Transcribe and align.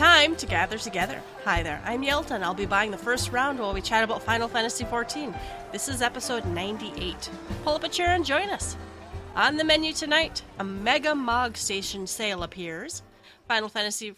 time 0.00 0.34
to 0.34 0.46
gather 0.46 0.78
together. 0.78 1.20
Hi 1.44 1.62
there, 1.62 1.82
I'm 1.84 2.02
Yelta, 2.02 2.30
and 2.30 2.42
I'll 2.42 2.54
be 2.54 2.64
buying 2.64 2.90
the 2.90 2.96
first 2.96 3.32
round 3.32 3.58
while 3.58 3.74
we 3.74 3.82
chat 3.82 4.02
about 4.02 4.22
Final 4.22 4.48
Fantasy 4.48 4.82
XIV. 4.82 5.38
This 5.72 5.90
is 5.90 6.00
episode 6.00 6.46
98. 6.46 7.28
Pull 7.64 7.74
up 7.74 7.84
a 7.84 7.88
chair 7.90 8.14
and 8.14 8.24
join 8.24 8.48
us. 8.48 8.78
On 9.36 9.58
the 9.58 9.64
menu 9.64 9.92
tonight, 9.92 10.40
a 10.58 10.64
Mega 10.64 11.14
Mog 11.14 11.54
Station 11.54 12.06
sale 12.06 12.42
appears, 12.42 13.02
Final 13.46 13.68
Fantasy 13.68 14.14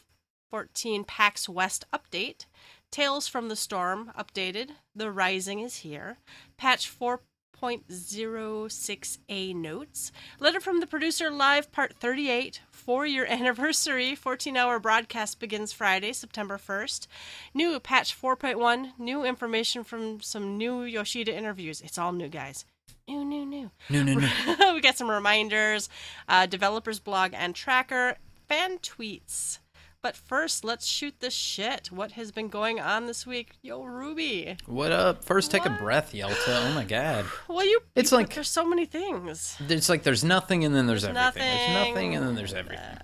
XIV 0.52 1.04
PAX 1.04 1.48
West 1.48 1.84
update, 1.92 2.46
Tales 2.92 3.26
from 3.26 3.48
the 3.48 3.56
Storm 3.56 4.12
updated, 4.16 4.70
The 4.94 5.10
Rising 5.10 5.58
is 5.58 5.78
here, 5.78 6.18
patch 6.56 6.96
4.06a 6.96 9.56
notes, 9.56 10.12
letter 10.38 10.60
from 10.60 10.78
the 10.78 10.86
producer 10.86 11.28
live 11.28 11.72
part 11.72 11.96
38, 11.96 12.60
four 12.84 13.06
year 13.06 13.24
anniversary, 13.28 14.14
14 14.14 14.56
hour 14.56 14.78
broadcast 14.78 15.38
begins 15.38 15.72
Friday, 15.72 16.12
September 16.12 16.58
1st, 16.58 17.06
new 17.54 17.78
patch 17.78 18.20
4.1, 18.20 18.98
new 18.98 19.24
information 19.24 19.84
from 19.84 20.20
some 20.20 20.58
new 20.58 20.82
Yoshida 20.82 21.34
interviews. 21.34 21.80
It's 21.80 21.98
all 21.98 22.12
new, 22.12 22.28
guys. 22.28 22.64
New, 23.08 23.24
new, 23.24 23.44
new. 23.46 23.70
New, 23.88 24.04
new, 24.04 24.16
new. 24.16 24.28
we 24.74 24.80
got 24.80 24.96
some 24.96 25.10
reminders, 25.10 25.88
uh, 26.28 26.46
developers 26.46 26.98
blog 26.98 27.32
and 27.34 27.54
tracker, 27.54 28.16
fan 28.48 28.78
tweets. 28.78 29.58
But 30.02 30.16
first, 30.16 30.64
let's 30.64 30.84
shoot 30.84 31.20
the 31.20 31.30
shit. 31.30 31.92
What 31.92 32.12
has 32.12 32.32
been 32.32 32.48
going 32.48 32.80
on 32.80 33.06
this 33.06 33.24
week? 33.24 33.52
Yo, 33.62 33.84
Ruby. 33.84 34.56
What 34.66 34.90
up? 34.90 35.24
First, 35.24 35.52
take 35.52 35.64
a 35.64 35.70
breath, 35.70 36.12
Yelta. 36.12 36.34
Oh 36.48 36.72
my 36.74 36.82
god. 36.84 37.24
Well, 37.48 37.64
you. 37.64 37.80
It's 37.94 38.10
you- 38.10 38.18
like- 38.18 38.34
there's 38.34 38.48
so 38.48 38.64
many 38.66 38.84
things. 38.84 39.56
It's 39.68 39.88
like 39.88 40.02
there's 40.02 40.24
nothing 40.24 40.64
and 40.64 40.74
then 40.74 40.88
there's, 40.88 41.04
everything. 41.04 41.22
Nothing. 41.22 41.42
There's 41.42 41.88
nothing. 41.88 42.14
and 42.16 42.26
then 42.26 42.34
there's 42.34 42.52
everything. 42.52 42.98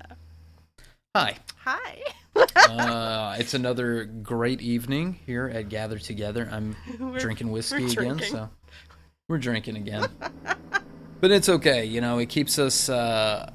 Hi. 1.14 1.36
Hi. 1.64 2.02
Uh, 2.56 3.36
it's 3.38 3.54
another 3.54 4.04
great 4.04 4.60
evening 4.60 5.20
here 5.24 5.46
at 5.48 5.68
Gather 5.68 5.98
Together. 6.00 6.48
I'm 6.50 6.74
We're- 6.98 7.20
drinking 7.20 7.52
whiskey 7.52 7.84
again, 7.84 7.94
drinking. 7.94 8.28
so 8.32 8.50
we're 9.28 9.38
drinking 9.38 9.76
again. 9.76 10.08
but 11.20 11.30
it's 11.30 11.48
okay, 11.48 11.84
you 11.84 12.00
know. 12.00 12.18
It 12.18 12.28
keeps 12.28 12.58
us. 12.58 12.88
Uh, 12.88 13.52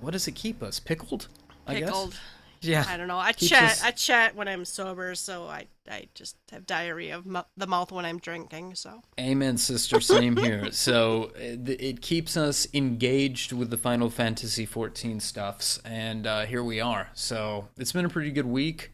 what 0.00 0.12
does 0.12 0.26
it 0.26 0.32
keep 0.34 0.62
us? 0.62 0.80
Pickled. 0.80 1.28
I 1.66 1.74
Pickled. 1.74 2.18
Yeah. 2.62 2.84
I 2.86 2.96
don't 2.96 3.08
know. 3.08 3.18
I 3.18 3.32
Keeps 3.32 3.50
chat. 3.50 3.62
us- 3.72 3.82
I 3.82 3.90
chat 3.92 4.36
when 4.36 4.46
I'm 4.48 4.64
sober, 4.64 5.14
so 5.14 5.46
I 5.46 5.66
I 5.90 6.08
just 6.14 6.36
have 6.52 6.66
diarrhea 6.66 7.16
of 7.16 7.26
mu- 7.26 7.42
the 7.56 7.66
mouth 7.66 7.90
when 7.90 8.04
I'm 8.04 8.18
drinking. 8.18 8.74
So 8.74 9.02
Amen, 9.18 9.56
sister. 9.56 10.00
Same 10.00 10.36
here. 10.36 10.70
So 10.72 11.32
it, 11.36 11.68
it 11.80 12.00
keeps 12.02 12.36
us 12.36 12.66
engaged 12.74 13.52
with 13.52 13.70
the 13.70 13.76
Final 13.76 14.10
Fantasy 14.10 14.66
XIV 14.66 15.20
stuffs, 15.22 15.80
and 15.84 16.26
uh, 16.26 16.46
here 16.46 16.62
we 16.62 16.80
are. 16.80 17.08
So 17.14 17.68
it's 17.78 17.92
been 17.92 18.04
a 18.04 18.10
pretty 18.10 18.30
good 18.30 18.46
week. 18.46 18.92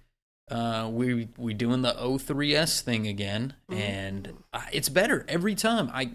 Uh, 0.51 0.89
we 0.93 1.29
we 1.37 1.53
doing 1.55 1.83
the 1.83 1.93
O3S 1.95 2.81
thing 2.81 3.07
again, 3.09 3.55
and 3.69 4.33
uh, 4.53 4.63
it's 4.73 4.89
better 4.89 5.25
every 5.29 5.57
time. 5.57 5.91
I 5.93 6.13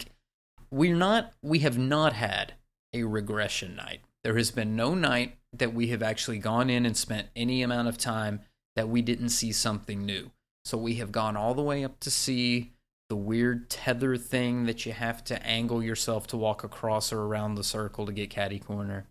we're 0.70 0.96
not 0.96 1.32
we 1.42 1.58
have 1.58 1.76
not 1.76 2.14
had 2.14 2.54
a 2.94 3.02
regression 3.04 3.76
night. 3.76 4.00
There 4.24 4.36
has 4.38 4.50
been 4.50 4.74
no 4.74 4.94
night 4.94 5.36
that 5.52 5.74
we 5.74 5.88
have 5.88 6.02
actually 6.02 6.38
gone 6.38 6.70
in 6.70 6.86
and 6.86 6.96
spent 6.96 7.28
any 7.36 7.62
amount 7.62 7.88
of 7.88 7.98
time 7.98 8.40
that 8.76 8.88
we 8.88 9.02
didn't 9.02 9.28
see 9.28 9.52
something 9.52 10.04
new. 10.04 10.30
So 10.64 10.78
we 10.78 10.94
have 10.94 11.12
gone 11.12 11.36
all 11.36 11.54
the 11.54 11.62
way 11.62 11.84
up 11.84 12.00
to 12.00 12.10
see 12.10 12.72
the 13.08 13.16
weird 13.16 13.68
tether 13.68 14.16
thing 14.16 14.64
that 14.64 14.86
you 14.86 14.92
have 14.92 15.22
to 15.24 15.44
angle 15.46 15.82
yourself 15.82 16.26
to 16.28 16.36
walk 16.36 16.64
across 16.64 17.12
or 17.12 17.22
around 17.22 17.56
the 17.56 17.64
circle 17.64 18.06
to 18.06 18.12
get 18.12 18.30
caddy 18.30 18.58
corner. 18.58 19.06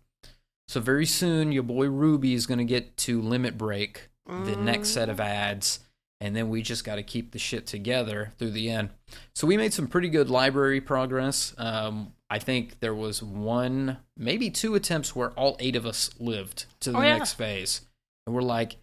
So 0.66 0.80
very 0.80 1.06
soon 1.06 1.52
your 1.52 1.62
boy 1.62 1.86
Ruby 1.86 2.34
is 2.34 2.46
going 2.46 2.58
to 2.58 2.64
get 2.64 2.96
to 2.98 3.20
limit 3.20 3.56
break 3.58 4.08
the 4.26 4.56
next 4.56 4.90
set 4.90 5.08
of 5.08 5.18
mm. 5.18 5.24
ads 5.24 5.80
and 6.22 6.34
then 6.36 6.48
we 6.48 6.62
just 6.62 6.84
got 6.84 6.94
to 6.96 7.02
keep 7.02 7.32
the 7.32 7.38
shit 7.38 7.66
together 7.66 8.32
through 8.38 8.52
the 8.52 8.70
end. 8.70 8.90
So 9.34 9.46
we 9.46 9.56
made 9.56 9.72
some 9.74 9.88
pretty 9.88 10.08
good 10.08 10.30
library 10.30 10.80
progress. 10.80 11.52
Um, 11.58 12.12
I 12.30 12.38
think 12.38 12.80
there 12.80 12.94
was 12.94 13.22
one, 13.22 13.98
maybe 14.16 14.48
two 14.48 14.74
attempts 14.74 15.14
where 15.14 15.30
all 15.32 15.56
eight 15.58 15.76
of 15.76 15.84
us 15.84 16.10
lived 16.18 16.66
to 16.80 16.92
the 16.92 16.98
Oh, 16.98 17.02
yeah. 17.02 17.18
next 17.18 17.34
phase, 17.34 17.82
and 18.26 18.34
we're 18.34 18.42
like, 18.42 18.76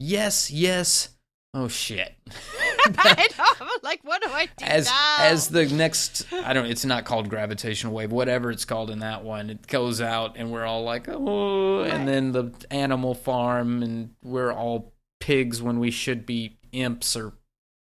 yes, 0.00 0.50
yes. 0.50 1.10
Oh 1.54 1.68
shit! 1.68 2.12
I 2.98 3.28
know. 3.38 3.44
I'm 3.60 3.68
like, 3.82 4.00
what 4.02 4.20
do 4.22 4.28
I 4.30 4.46
do 4.58 4.64
as 4.66 4.86
now? 4.86 5.16
as 5.20 5.48
the 5.48 5.64
next 5.66 6.26
I 6.44 6.52
don't 6.52 6.66
it's 6.66 6.84
not 6.84 7.04
called 7.06 7.30
gravitational 7.30 7.94
wave 7.94 8.12
whatever 8.12 8.50
it's 8.50 8.66
called 8.66 8.90
in 8.90 8.98
that 8.98 9.24
one 9.24 9.48
it 9.48 9.66
goes 9.66 10.02
out 10.02 10.34
and 10.36 10.52
we're 10.52 10.66
all 10.66 10.84
like 10.84 11.06
oh 11.08 11.82
and 11.82 12.06
then 12.06 12.32
the 12.32 12.52
animal 12.70 13.14
farm 13.14 13.82
and 13.82 14.10
we're 14.22 14.52
all 14.52 14.92
pigs 15.18 15.62
when 15.62 15.78
we 15.78 15.90
should 15.90 16.26
be 16.26 16.55
imps 16.72 17.16
or 17.16 17.34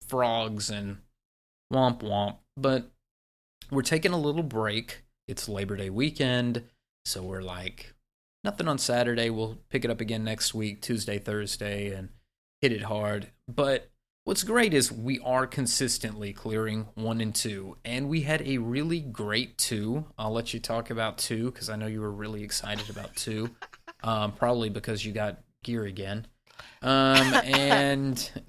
frogs 0.08 0.70
and 0.70 0.98
womp 1.72 2.00
womp 2.02 2.36
but 2.56 2.90
we're 3.70 3.82
taking 3.82 4.12
a 4.12 4.18
little 4.18 4.42
break 4.42 5.04
it's 5.26 5.48
Labor 5.48 5.76
Day 5.76 5.90
weekend 5.90 6.64
so 7.04 7.22
we're 7.22 7.42
like 7.42 7.94
nothing 8.42 8.68
on 8.68 8.78
Saturday 8.78 9.30
we'll 9.30 9.58
pick 9.70 9.84
it 9.84 9.90
up 9.90 10.00
again 10.00 10.24
next 10.24 10.54
week 10.54 10.82
Tuesday 10.82 11.18
Thursday 11.18 11.92
and 11.92 12.10
hit 12.60 12.72
it 12.72 12.82
hard 12.82 13.28
but 13.48 13.90
What's 14.24 14.42
great 14.42 14.72
is 14.72 14.90
we 14.90 15.20
are 15.20 15.46
consistently 15.46 16.32
clearing 16.32 16.86
one 16.94 17.20
and 17.20 17.34
two, 17.34 17.76
and 17.84 18.08
we 18.08 18.22
had 18.22 18.40
a 18.40 18.56
really 18.56 19.00
great 19.00 19.58
two. 19.58 20.06
I'll 20.16 20.32
let 20.32 20.54
you 20.54 20.60
talk 20.60 20.88
about 20.88 21.18
two 21.18 21.50
because 21.50 21.68
I 21.68 21.76
know 21.76 21.88
you 21.88 22.00
were 22.00 22.10
really 22.10 22.42
excited 22.42 22.88
about 22.88 23.14
two, 23.16 23.50
um, 24.02 24.32
probably 24.32 24.70
because 24.70 25.04
you 25.04 25.12
got 25.12 25.42
gear 25.62 25.84
again. 25.84 26.26
Um, 26.82 27.34
and 27.44 28.30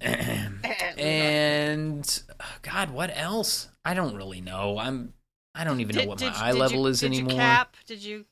and 0.98 2.22
God, 2.62 2.90
what 2.90 3.10
else? 3.16 3.68
I 3.84 3.94
don't 3.94 4.16
really 4.16 4.40
know. 4.40 4.78
I'm 4.78 5.14
I 5.54 5.64
don't 5.64 5.80
even 5.80 5.96
know 5.96 6.06
what 6.06 6.20
my 6.20 6.32
eye 6.34 6.52
level 6.52 6.80
you, 6.80 6.86
is 6.86 7.00
did 7.00 7.06
anymore. 7.06 7.32
You 7.32 7.38
cap? 7.38 7.76
Did 7.86 8.02
you? 8.02 8.26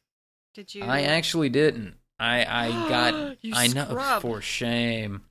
Did 0.55 0.75
you? 0.75 0.85
I 0.85 1.03
actually 1.03 1.49
didn't. 1.49 1.95
I 2.19 2.45
I 2.45 2.89
got 2.89 3.37
I 3.55 3.67
know 3.69 3.87
scrub. 3.87 4.23
for 4.23 4.41
shame. 4.41 5.23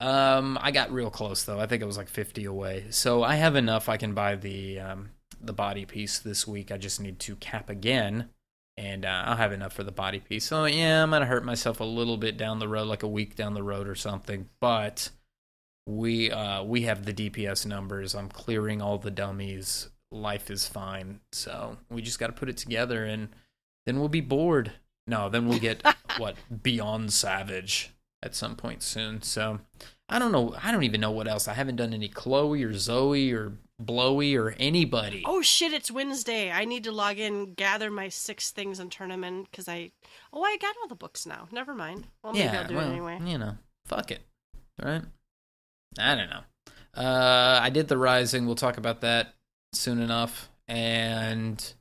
Um, 0.00 0.58
I 0.60 0.70
got 0.70 0.90
real 0.90 1.10
close 1.10 1.44
though. 1.44 1.60
I 1.60 1.66
think 1.66 1.82
it 1.82 1.86
was 1.86 1.96
like 1.96 2.08
fifty 2.08 2.44
away. 2.44 2.86
So 2.90 3.22
I 3.22 3.36
have 3.36 3.56
enough. 3.56 3.88
I 3.88 3.96
can 3.96 4.14
buy 4.14 4.36
the 4.36 4.80
um 4.80 5.10
the 5.40 5.52
body 5.52 5.84
piece 5.84 6.18
this 6.18 6.46
week. 6.46 6.72
I 6.72 6.78
just 6.78 7.00
need 7.00 7.18
to 7.20 7.36
cap 7.36 7.68
again, 7.68 8.30
and 8.76 9.04
uh, 9.04 9.22
I'll 9.26 9.36
have 9.36 9.52
enough 9.52 9.72
for 9.72 9.84
the 9.84 9.92
body 9.92 10.20
piece. 10.20 10.44
So 10.44 10.64
yeah, 10.64 11.02
I'm 11.02 11.10
gonna 11.10 11.26
hurt 11.26 11.44
myself 11.44 11.80
a 11.80 11.84
little 11.84 12.16
bit 12.16 12.36
down 12.36 12.58
the 12.58 12.68
road, 12.68 12.86
like 12.86 13.02
a 13.02 13.08
week 13.08 13.36
down 13.36 13.54
the 13.54 13.62
road 13.62 13.88
or 13.88 13.94
something. 13.94 14.48
But 14.60 15.10
we 15.86 16.30
uh 16.30 16.62
we 16.62 16.82
have 16.82 17.04
the 17.04 17.12
DPS 17.12 17.66
numbers. 17.66 18.14
I'm 18.14 18.28
clearing 18.28 18.80
all 18.80 18.98
the 18.98 19.10
dummies. 19.10 19.88
Life 20.10 20.50
is 20.50 20.66
fine. 20.66 21.20
So 21.32 21.78
we 21.90 22.02
just 22.02 22.18
got 22.18 22.28
to 22.28 22.32
put 22.32 22.48
it 22.48 22.56
together, 22.56 23.04
and 23.04 23.28
then 23.86 23.98
we'll 23.98 24.08
be 24.08 24.20
bored. 24.20 24.72
No, 25.06 25.28
then 25.28 25.46
we'll 25.46 25.58
get 25.58 25.82
what 26.18 26.36
Beyond 26.62 27.12
Savage 27.12 27.90
at 28.22 28.34
some 28.34 28.56
point 28.56 28.82
soon. 28.82 29.22
So 29.22 29.60
I 30.08 30.18
don't 30.18 30.32
know. 30.32 30.54
I 30.62 30.72
don't 30.72 30.84
even 30.84 31.00
know 31.00 31.10
what 31.10 31.28
else. 31.28 31.48
I 31.48 31.54
haven't 31.54 31.76
done 31.76 31.94
any 31.94 32.08
Chloe 32.08 32.62
or 32.62 32.72
Zoe 32.74 33.32
or 33.32 33.52
Blowy 33.80 34.36
or 34.36 34.54
anybody. 34.58 35.22
Oh 35.26 35.42
shit! 35.42 35.72
It's 35.72 35.90
Wednesday. 35.90 36.50
I 36.50 36.64
need 36.64 36.84
to 36.84 36.92
log 36.92 37.18
in, 37.18 37.54
gather 37.54 37.90
my 37.90 38.08
six 38.08 38.52
things, 38.52 38.78
and 38.78 38.90
turn 38.90 39.08
them 39.08 39.24
in 39.24 39.42
because 39.44 39.68
I. 39.68 39.90
Oh, 40.32 40.44
I 40.44 40.56
got 40.58 40.76
all 40.80 40.88
the 40.88 40.94
books 40.94 41.26
now. 41.26 41.48
Never 41.50 41.74
mind. 41.74 42.06
Well, 42.22 42.32
maybe 42.34 42.44
yeah, 42.44 42.60
I'll 42.60 42.68
do 42.68 42.76
well, 42.76 42.88
it 42.88 42.92
anyway. 42.92 43.18
you 43.24 43.36
know, 43.36 43.56
fuck 43.86 44.12
it, 44.12 44.20
right? 44.80 45.02
I 45.98 46.14
don't 46.14 46.30
know. 46.30 46.40
Uh, 46.96 47.58
I 47.60 47.70
did 47.70 47.88
the 47.88 47.98
Rising. 47.98 48.46
We'll 48.46 48.54
talk 48.54 48.78
about 48.78 49.00
that 49.00 49.34
soon 49.72 50.00
enough. 50.00 50.48
And 50.68 51.72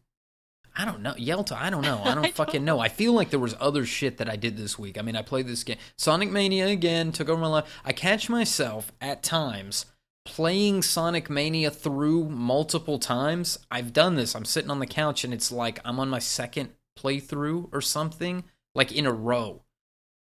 I 0.75 0.85
don't 0.85 1.01
know, 1.01 1.13
Yelta. 1.13 1.55
I 1.55 1.69
don't 1.69 1.83
know. 1.83 2.01
I 2.03 2.15
don't 2.15 2.25
I 2.25 2.31
fucking 2.31 2.65
know. 2.65 2.79
I 2.79 2.89
feel 2.89 3.13
like 3.13 3.29
there 3.29 3.39
was 3.39 3.55
other 3.59 3.85
shit 3.85 4.17
that 4.17 4.29
I 4.29 4.35
did 4.35 4.57
this 4.57 4.79
week. 4.79 4.97
I 4.97 5.01
mean, 5.01 5.15
I 5.15 5.21
played 5.21 5.47
this 5.47 5.63
game, 5.63 5.77
Sonic 5.97 6.31
Mania 6.31 6.67
again, 6.67 7.11
took 7.11 7.29
over 7.29 7.39
my 7.39 7.47
life. 7.47 7.81
I 7.85 7.93
catch 7.93 8.29
myself 8.29 8.91
at 8.99 9.23
times 9.23 9.85
playing 10.25 10.81
Sonic 10.81 11.29
Mania 11.29 11.69
through 11.71 12.29
multiple 12.29 12.99
times. 12.99 13.59
I've 13.69 13.93
done 13.93 14.15
this. 14.15 14.35
I'm 14.35 14.45
sitting 14.45 14.71
on 14.71 14.79
the 14.79 14.87
couch 14.87 15.23
and 15.23 15.33
it's 15.33 15.51
like 15.51 15.79
I'm 15.83 15.99
on 15.99 16.09
my 16.09 16.19
second 16.19 16.69
playthrough 16.97 17.69
or 17.71 17.81
something, 17.81 18.43
like 18.75 18.91
in 18.91 19.05
a 19.05 19.11
row. 19.11 19.63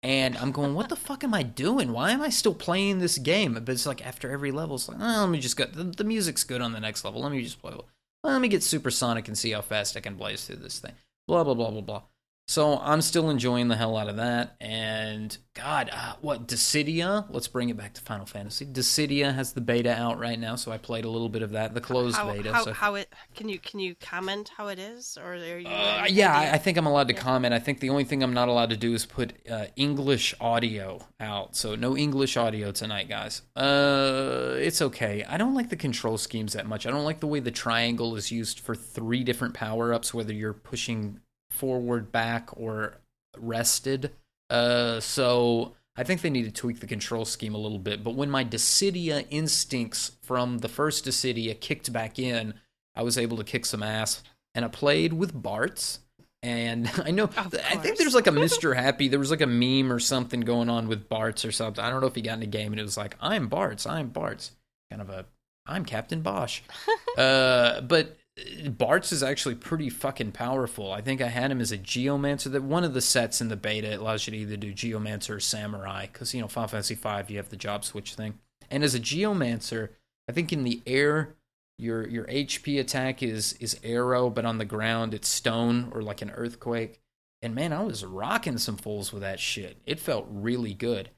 And 0.02 0.38
I'm 0.38 0.52
going, 0.52 0.74
what 0.74 0.90
the 0.90 0.96
fuck 1.08 1.24
am 1.24 1.34
I 1.34 1.44
doing? 1.44 1.92
Why 1.92 2.12
am 2.12 2.22
I 2.22 2.30
still 2.30 2.54
playing 2.54 3.00
this 3.00 3.18
game? 3.18 3.54
But 3.54 3.70
it's 3.70 3.86
like 3.86 4.06
after 4.06 4.32
every 4.32 4.52
level, 4.52 4.76
it's 4.76 4.88
like, 4.88 4.98
oh, 5.00 5.22
let 5.22 5.30
me 5.30 5.40
just 5.40 5.58
go. 5.58 5.66
The, 5.66 5.84
the 5.84 6.04
music's 6.04 6.44
good 6.44 6.62
on 6.62 6.72
the 6.72 6.80
next 6.80 7.04
level. 7.04 7.22
Let 7.22 7.32
me 7.32 7.44
just 7.44 7.62
play. 7.62 7.74
Well, 7.74 7.86
let 8.24 8.42
me 8.42 8.48
get 8.48 8.64
supersonic 8.64 9.28
and 9.28 9.38
see 9.38 9.52
how 9.52 9.62
fast 9.62 9.98
I 9.98 10.02
can 10.02 10.16
blaze 10.16 10.46
through 10.46 10.58
this 10.58 10.80
thing. 10.80 10.94
Blah 11.28 11.44
blah 11.44 11.54
blah 11.54 11.72
blah 11.72 11.82
blah. 11.82 12.04
So 12.50 12.80
I'm 12.80 13.04
still 13.04 13.30
enjoying 13.30 13.68
the 13.68 13.76
hell 13.76 13.96
out 13.96 14.10
of 14.10 14.16
that. 14.16 14.56
And 14.60 15.38
God, 15.54 15.92
uh, 15.94 16.16
what 16.20 16.48
Dissidia? 16.48 17.28
Let's 17.30 17.48
bring 17.48 17.70
it 17.70 17.78
back 17.78 17.94
to 17.94 18.02
Final 18.02 18.26
Fantasy. 18.26 18.66
Dissidia 18.66 19.36
has 19.36 19.54
the 19.54 19.62
beta 19.62 19.94
out 19.96 20.18
right 20.18 20.40
now, 20.40 20.56
so 20.56 20.72
I 20.72 20.80
played 20.80 21.06
a 21.06 21.10
little 21.12 21.30
bit 21.30 21.44
of 21.44 21.52
that, 21.52 21.76
the 21.76 21.80
closed 21.80 22.16
how, 22.16 22.34
beta. 22.34 22.52
How, 22.52 22.64
so 22.64 22.74
how 22.74 22.96
it? 22.96 23.14
Can 23.36 23.50
you 23.50 23.60
can 23.60 23.80
you 23.80 23.94
comment 23.94 24.50
how 24.58 24.70
it 24.70 24.80
is, 24.80 25.16
or 25.16 25.34
are 25.34 25.60
you? 25.60 25.68
uh, 25.68 26.08
yeah, 26.10 26.36
I, 26.36 26.54
I 26.54 26.58
think 26.58 26.80
I'm 26.80 26.88
allowed 26.88 27.10
to 27.10 27.14
comment. 27.14 27.54
I 27.54 27.60
think 27.60 27.82
the 27.82 27.92
only 27.92 28.04
thing 28.04 28.24
I'm 28.24 28.34
not 28.34 28.48
allowed 28.48 28.72
to 28.72 28.78
do 28.78 28.96
is 28.96 29.06
put 29.06 29.34
uh, 29.48 29.66
English 29.76 30.34
audio 30.42 31.02
out. 31.20 31.56
So 31.56 31.76
no 31.76 31.96
English 31.96 32.36
audio 32.36 32.72
tonight, 32.72 33.08
guys. 33.10 33.44
Uh, 33.56 34.56
it's 34.58 34.82
okay. 34.82 35.24
I 35.30 35.38
don't 35.38 35.54
like 35.54 35.70
the 35.70 35.76
control 35.76 36.18
schemes 36.18 36.54
that 36.54 36.66
much. 36.66 36.88
I 36.88 36.90
don't 36.90 37.06
like 37.06 37.20
the 37.20 37.28
way 37.28 37.42
the 37.42 37.52
triangle 37.52 38.16
is 38.16 38.32
used 38.32 38.60
for 38.60 38.74
three 38.74 39.24
different 39.24 39.54
power 39.54 39.94
ups, 39.94 40.16
whether 40.16 40.34
you're 40.34 40.54
pushing 40.54 41.20
forward, 41.60 42.12
back, 42.12 42.50
or 42.54 42.98
rested. 43.38 44.12
Uh, 44.50 45.00
so 45.00 45.76
I 45.96 46.04
think 46.04 46.22
they 46.22 46.30
need 46.30 46.46
to 46.46 46.52
tweak 46.52 46.80
the 46.80 46.88
control 46.88 47.26
scheme 47.26 47.54
a 47.54 47.60
little 47.60 47.78
bit. 47.78 48.04
But 48.04 48.16
when 48.16 48.30
my 48.30 48.46
Dissidia 48.46 49.26
instincts 49.30 50.14
from 50.22 50.60
the 50.60 50.70
first 50.70 51.06
Dissidia 51.06 51.60
kicked 51.60 51.92
back 51.92 52.18
in, 52.18 52.54
I 52.96 53.04
was 53.04 53.18
able 53.18 53.36
to 53.38 53.44
kick 53.44 53.66
some 53.66 53.84
ass. 53.84 54.24
And 54.56 54.64
I 54.64 54.70
played 54.70 55.12
with 55.12 55.34
Bartz. 55.34 56.00
And 56.42 56.90
I 57.06 57.12
know, 57.12 57.30
I 57.36 57.76
think 57.76 57.98
there's 57.98 58.16
like 58.16 58.28
a 58.28 58.32
Mr. 58.32 58.74
Happy. 58.74 59.10
There 59.10 59.20
was 59.20 59.30
like 59.30 59.42
a 59.42 59.46
meme 59.46 59.92
or 59.92 60.00
something 60.00 60.40
going 60.40 60.70
on 60.70 60.88
with 60.88 61.10
Bartz 61.10 61.46
or 61.46 61.52
something. 61.52 61.84
I 61.84 61.90
don't 61.90 62.00
know 62.00 62.08
if 62.08 62.16
he 62.16 62.22
got 62.22 62.38
in 62.38 62.44
a 62.44 62.48
game 62.48 62.72
and 62.72 62.80
it 62.80 62.84
was 62.84 62.98
like, 62.98 63.18
I'm 63.20 63.50
Bartz, 63.50 63.86
I'm 63.86 64.10
Bartz. 64.10 64.52
Kind 64.90 65.02
of 65.02 65.10
a, 65.10 65.26
I'm 65.68 65.84
Captain 65.84 66.22
Bosch. 66.22 66.62
uh, 67.18 67.82
but 67.82 68.18
Bartz 68.64 69.12
is 69.12 69.24
actually 69.24 69.56
pretty 69.56 69.90
fucking 69.90 70.32
powerful. 70.32 70.92
I 70.92 71.02
think 71.02 71.22
I 71.22 71.28
had 71.28 71.52
him 71.52 71.62
as 71.62 71.72
a 71.72 71.78
Geomancer. 71.78 72.52
That 72.52 72.64
one 72.64 72.84
of 72.84 72.94
the 72.94 73.02
sets 73.02 73.42
in 73.42 73.48
the 73.48 73.56
beta 73.56 73.94
it 73.94 74.00
allows 74.00 74.28
you 74.28 74.32
to 74.32 74.38
either 74.38 74.58
do 74.58 74.74
Geomancer 74.74 75.36
or 75.36 75.40
Samurai, 75.40 76.08
because 76.12 76.34
you 76.34 76.42
know 76.42 76.48
Final 76.48 76.70
Fantasy 76.70 76.96
V 76.96 77.10
you 77.28 77.38
have 77.38 77.50
the 77.50 77.56
job 77.56 77.86
switch 77.86 78.16
thing. 78.16 78.40
And 78.70 78.84
as 78.84 78.96
a 78.96 79.00
Geomancer, 79.00 79.90
I 80.28 80.32
think 80.32 80.54
in 80.54 80.64
the 80.64 80.82
air 80.86 81.36
your 81.78 82.08
your 82.08 82.26
HP 82.26 82.80
attack 82.80 83.24
is 83.24 83.54
is 83.54 83.80
arrow, 83.84 84.30
but 84.30 84.46
on 84.46 84.58
the 84.58 84.66
ground 84.66 85.14
it's 85.14 85.30
stone 85.30 85.92
or 85.94 86.02
like 86.02 86.22
an 86.22 86.32
earthquake. 86.32 87.00
And 87.42 87.56
man, 87.56 87.72
I 87.72 87.84
was 87.84 88.04
rocking 88.04 88.58
some 88.58 88.78
fools 88.78 89.14
with 89.14 89.22
that 89.22 89.40
shit. 89.40 89.78
It 89.86 90.00
felt 90.00 90.28
really 90.30 90.74
good. 90.74 91.10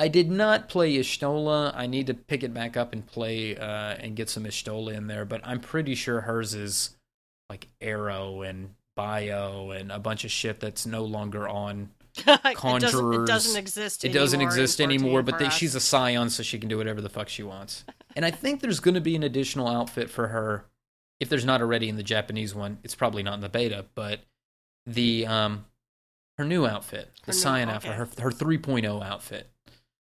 I 0.00 0.08
did 0.08 0.30
not 0.30 0.70
play 0.70 0.96
Y'shtola. 0.96 1.72
I 1.76 1.86
need 1.86 2.06
to 2.06 2.14
pick 2.14 2.42
it 2.42 2.54
back 2.54 2.74
up 2.74 2.94
and 2.94 3.06
play 3.06 3.54
uh, 3.54 3.96
and 4.00 4.16
get 4.16 4.30
some 4.30 4.44
Y'shtola 4.44 4.94
in 4.94 5.08
there, 5.08 5.26
but 5.26 5.42
I'm 5.44 5.60
pretty 5.60 5.94
sure 5.94 6.22
hers 6.22 6.54
is 6.54 6.96
like 7.50 7.68
Arrow 7.82 8.40
and 8.40 8.70
Bio 8.96 9.72
and 9.72 9.92
a 9.92 9.98
bunch 9.98 10.24
of 10.24 10.30
shit 10.30 10.58
that's 10.58 10.86
no 10.86 11.04
longer 11.04 11.46
on. 11.46 11.90
it, 12.26 12.56
doesn't, 12.80 13.24
it 13.24 13.26
doesn't 13.26 13.58
exist. 13.58 14.06
It 14.06 14.14
doesn't 14.14 14.38
anymore 14.38 14.48
exist 14.48 14.80
anymore, 14.80 15.22
but 15.22 15.38
they, 15.38 15.50
she's 15.50 15.74
a 15.74 15.80
Scion, 15.80 16.30
so 16.30 16.42
she 16.42 16.58
can 16.58 16.70
do 16.70 16.78
whatever 16.78 17.02
the 17.02 17.10
fuck 17.10 17.28
she 17.28 17.42
wants. 17.42 17.84
And 18.16 18.24
I 18.24 18.32
think 18.32 18.60
there's 18.60 18.80
going 18.80 18.96
to 18.96 19.00
be 19.00 19.14
an 19.14 19.22
additional 19.22 19.68
outfit 19.68 20.10
for 20.10 20.26
her. 20.26 20.64
If 21.20 21.28
there's 21.28 21.44
not 21.44 21.60
already 21.60 21.88
in 21.88 21.94
the 21.94 22.02
Japanese 22.02 22.56
one, 22.56 22.78
it's 22.82 22.96
probably 22.96 23.22
not 23.22 23.34
in 23.34 23.40
the 23.40 23.48
beta, 23.48 23.86
but 23.94 24.18
the 24.84 25.28
um 25.28 25.64
her 26.36 26.44
new 26.44 26.66
outfit, 26.66 27.08
the 27.22 27.26
Her 27.26 27.32
new- 27.32 27.38
Scion 27.38 27.70
outfit, 27.70 27.90
okay. 27.90 27.98
her 27.98 28.24
her 28.24 28.30
3.0 28.32 29.06
outfit. 29.06 29.48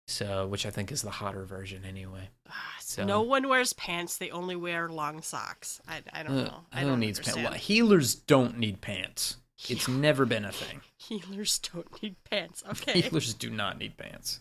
So, 0.07 0.47
which 0.47 0.67
I 0.67 0.71
think 0.71 0.93
is 0.93 1.01
the 1.03 1.11
hotter 1.11 1.45
version 1.45 1.85
anyway. 1.85 2.29
Ah, 2.51 2.77
So- 2.81 3.05
No 3.05 3.23
one 3.23 3.49
wears 3.49 3.73
pants. 3.73 4.19
They 4.19 4.31
only 4.31 4.55
wear 4.55 4.89
long 4.89 5.23
socks. 5.23 5.81
I, 5.89 6.03
I 6.13 6.23
don't 6.23 6.39
Uh, 6.39 6.45
know. 6.45 6.65
I 6.73 6.81
who 6.81 6.89
don't 6.89 7.01
needs 7.01 7.19
pants? 7.21 7.37
Well, 7.37 7.53
healers 7.55 8.15
don't 8.15 8.59
need 8.59 8.81
pants. 8.83 9.39
It's 9.69 9.89
never 9.89 10.27
been 10.27 10.45
a 10.45 10.53
thing. 10.53 10.83
Healers 10.99 11.59
don't 11.59 12.03
need 12.03 12.17
pants. 12.25 12.63
Okay. 12.69 13.01
Healers 13.01 13.33
do 13.33 13.49
not 13.49 13.79
need 13.79 13.97
pants. 13.97 14.41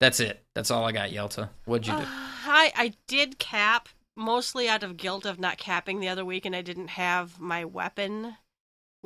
That's 0.00 0.18
it. 0.20 0.44
That's 0.54 0.70
all 0.72 0.84
I 0.84 0.92
got, 0.92 1.10
Yelta. 1.10 1.50
What'd 1.64 1.86
you 1.86 1.92
do? 1.92 1.98
Uh, 2.00 2.04
I 2.06 2.72
I 2.76 2.94
did 3.06 3.38
cap 3.38 3.88
mostly 4.16 4.68
out 4.68 4.82
of 4.82 4.96
guilt 4.96 5.24
of 5.26 5.38
not 5.38 5.58
capping 5.58 6.00
the 6.00 6.08
other 6.08 6.24
week, 6.24 6.44
and 6.46 6.54
I 6.56 6.62
didn't 6.62 6.88
have 6.88 7.38
my 7.40 7.64
weapon. 7.64 8.36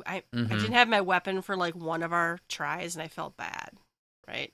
I 0.05 0.17
I 0.17 0.21
Mhm. 0.35 0.49
didn't 0.49 0.73
have 0.73 0.87
my 0.89 1.01
weapon 1.01 1.41
for 1.43 1.55
like 1.55 1.75
one 1.75 2.01
of 2.03 2.11
our 2.13 2.39
tries, 2.47 2.95
and 2.95 3.01
I 3.03 3.07
felt 3.07 3.37
bad. 3.37 3.71
Right. 4.27 4.53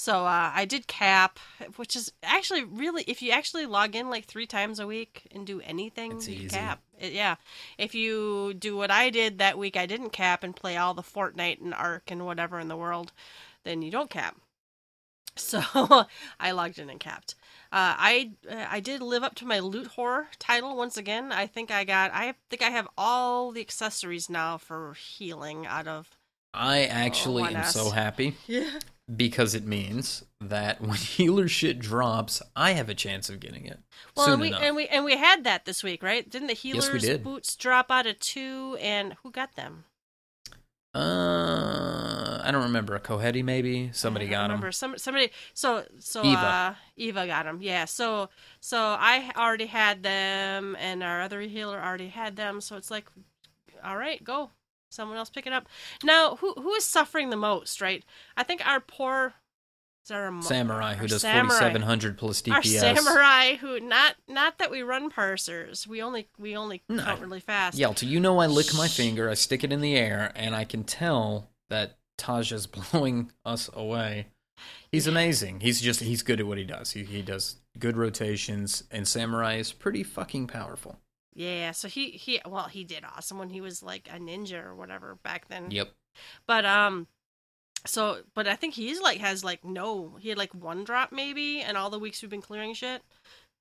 So 0.00 0.24
uh, 0.24 0.50
I 0.54 0.64
did 0.64 0.86
cap, 0.86 1.38
which 1.76 1.94
is 1.94 2.10
actually 2.22 2.64
really 2.64 3.04
if 3.06 3.20
you 3.20 3.32
actually 3.32 3.66
log 3.66 3.94
in 3.94 4.08
like 4.08 4.24
three 4.24 4.46
times 4.46 4.80
a 4.80 4.86
week 4.86 5.28
and 5.30 5.46
do 5.46 5.60
anything, 5.60 6.12
It's 6.12 6.26
you 6.26 6.36
easy. 6.36 6.48
cap. 6.48 6.80
It- 6.98 7.12
yeah. 7.12 7.34
If 7.76 7.94
you 7.94 8.54
do 8.54 8.78
what 8.78 8.90
I 8.90 9.10
did 9.10 9.36
that 9.36 9.58
week, 9.58 9.76
I 9.76 9.84
didn't 9.84 10.08
cap 10.14 10.42
and 10.42 10.56
play 10.56 10.78
all 10.78 10.94
the 10.94 11.02
Fortnite 11.02 11.60
and 11.60 11.74
Ark 11.74 12.04
and 12.10 12.24
whatever 12.24 12.58
in 12.58 12.68
the 12.68 12.78
world, 12.78 13.12
then 13.64 13.82
you 13.82 13.90
don't 13.90 14.08
cap. 14.08 14.36
So 15.36 15.60
I 16.40 16.50
logged 16.52 16.78
in 16.78 16.88
and 16.88 16.98
capped. 16.98 17.34
Uh, 17.70 17.94
I 17.96 18.32
uh, 18.50 18.66
I 18.70 18.80
did 18.80 19.02
live 19.02 19.22
up 19.22 19.34
to 19.36 19.46
my 19.46 19.58
loot 19.60 19.86
horror 19.88 20.28
title 20.38 20.76
once 20.76 20.96
again. 20.96 21.30
I 21.30 21.46
think 21.46 21.70
I 21.70 21.84
got. 21.84 22.10
I 22.14 22.34
think 22.48 22.62
I 22.62 22.70
have 22.70 22.88
all 22.96 23.52
the 23.52 23.60
accessories 23.60 24.30
now 24.30 24.56
for 24.56 24.94
healing 24.94 25.66
out 25.66 25.86
of. 25.86 26.16
I 26.52 26.84
actually 26.86 27.54
am 27.54 27.64
so 27.64 27.90
happy 27.90 28.34
Yeah. 28.46 28.80
Because 29.16 29.54
it 29.54 29.64
means 29.66 30.24
that 30.40 30.80
when 30.82 30.94
healer 30.96 31.48
shit 31.48 31.78
drops, 31.78 32.42
I 32.54 32.72
have 32.72 32.88
a 32.88 32.94
chance 32.94 33.28
of 33.30 33.40
getting 33.40 33.64
it 33.66 33.80
Well, 34.16 34.32
and 34.32 34.40
we 34.40 34.48
enough. 34.48 34.62
and 34.62 34.76
we 34.76 34.86
and 34.88 35.04
we 35.04 35.16
had 35.16 35.44
that 35.44 35.64
this 35.64 35.82
week, 35.82 36.02
right? 36.02 36.28
Didn't 36.28 36.48
the 36.48 36.54
Yes, 36.54 36.62
healers 36.62 37.02
did. 37.02 37.22
boots 37.24 37.56
drop 37.56 37.90
out 37.90 38.06
of 38.06 38.18
two? 38.18 38.76
And 38.80 39.14
who 39.22 39.30
got 39.30 39.54
them? 39.56 39.84
uh, 40.94 42.40
I 42.44 42.50
don't 42.50 42.64
remember. 42.64 42.94
A 42.96 43.00
Kohedi 43.00 43.44
maybe. 43.44 43.90
Somebody 43.92 44.26
I 44.26 44.30
got 44.30 44.42
remember 44.44 44.68
him. 44.68 44.72
some 44.72 44.98
somebody. 44.98 45.30
So 45.54 45.84
so 46.00 46.24
Eva. 46.24 46.40
uh, 46.40 46.74
Eva 46.96 47.26
got 47.26 47.44
them. 47.44 47.58
Yeah. 47.62 47.84
So 47.84 48.28
so 48.60 48.78
I 48.98 49.30
already 49.36 49.66
had 49.66 50.02
them, 50.02 50.76
and 50.80 51.02
our 51.02 51.20
other 51.22 51.40
healer 51.42 51.80
already 51.80 52.08
had 52.08 52.36
them. 52.36 52.60
So 52.60 52.76
it's 52.76 52.90
like, 52.90 53.06
all 53.84 53.96
right, 53.96 54.22
go. 54.24 54.50
Someone 54.90 55.16
else 55.16 55.30
pick 55.30 55.46
it 55.46 55.52
up. 55.52 55.66
Now, 56.04 56.36
who 56.36 56.52
who 56.54 56.74
is 56.74 56.84
suffering 56.84 57.30
the 57.30 57.36
most? 57.36 57.80
Right. 57.80 58.04
I 58.36 58.42
think 58.42 58.66
our 58.66 58.80
poor. 58.80 59.34
Our, 60.10 60.42
Samurai 60.42 60.94
who 60.94 61.06
does 61.06 61.20
samurai. 61.22 61.58
4700 61.58 62.18
plus 62.18 62.42
Our 62.48 62.62
samurai 62.62 63.54
who 63.56 63.78
not 63.78 64.16
not 64.26 64.58
that 64.58 64.70
we 64.70 64.82
run 64.82 65.08
parsers. 65.10 65.86
We 65.86 66.02
only 66.02 66.26
we 66.36 66.56
only 66.56 66.82
No. 66.88 67.04
count 67.04 67.20
really 67.20 67.38
fast. 67.38 67.78
Yelta, 67.78 68.08
you 68.08 68.18
know 68.18 68.38
I 68.40 68.46
lick 68.46 68.74
my 68.76 68.88
finger, 68.88 69.30
I 69.30 69.34
stick 69.34 69.62
it 69.62 69.72
in 69.72 69.80
the 69.80 69.94
air, 69.96 70.32
and 70.34 70.56
I 70.56 70.64
can 70.64 70.82
tell 70.82 71.50
that 71.68 71.98
Taja's 72.18 72.66
blowing 72.92 73.30
us 73.44 73.70
away. 73.72 74.28
He's 74.90 75.06
amazing. 75.06 75.60
He's 75.60 75.80
just 75.80 76.00
he's 76.00 76.22
good 76.22 76.40
at 76.40 76.46
what 76.46 76.58
he 76.58 76.64
does. 76.64 76.90
He 76.90 77.04
he 77.04 77.22
does 77.22 77.56
good 77.78 77.96
rotations, 77.96 78.82
and 78.90 79.06
Samurai 79.06 79.56
is 79.56 79.70
pretty 79.72 80.02
fucking 80.02 80.48
powerful. 80.48 80.98
Yeah, 81.40 81.70
so 81.72 81.88
he 81.88 82.10
he 82.10 82.38
well 82.46 82.64
he 82.68 82.84
did 82.84 83.02
awesome 83.02 83.38
when 83.38 83.48
he 83.48 83.62
was 83.62 83.82
like 83.82 84.08
a 84.14 84.18
ninja 84.18 84.62
or 84.62 84.74
whatever 84.74 85.16
back 85.22 85.48
then. 85.48 85.70
Yep. 85.70 85.90
But 86.46 86.66
um 86.66 87.06
so 87.86 88.18
but 88.34 88.46
I 88.46 88.56
think 88.56 88.74
he's 88.74 89.00
like 89.00 89.18
has 89.20 89.42
like 89.42 89.64
no 89.64 90.16
he 90.20 90.28
had 90.28 90.36
like 90.36 90.54
one 90.54 90.84
drop 90.84 91.12
maybe 91.12 91.62
and 91.62 91.78
all 91.78 91.88
the 91.88 91.98
weeks 91.98 92.20
we've 92.20 92.30
been 92.30 92.42
clearing 92.42 92.74
shit. 92.74 93.00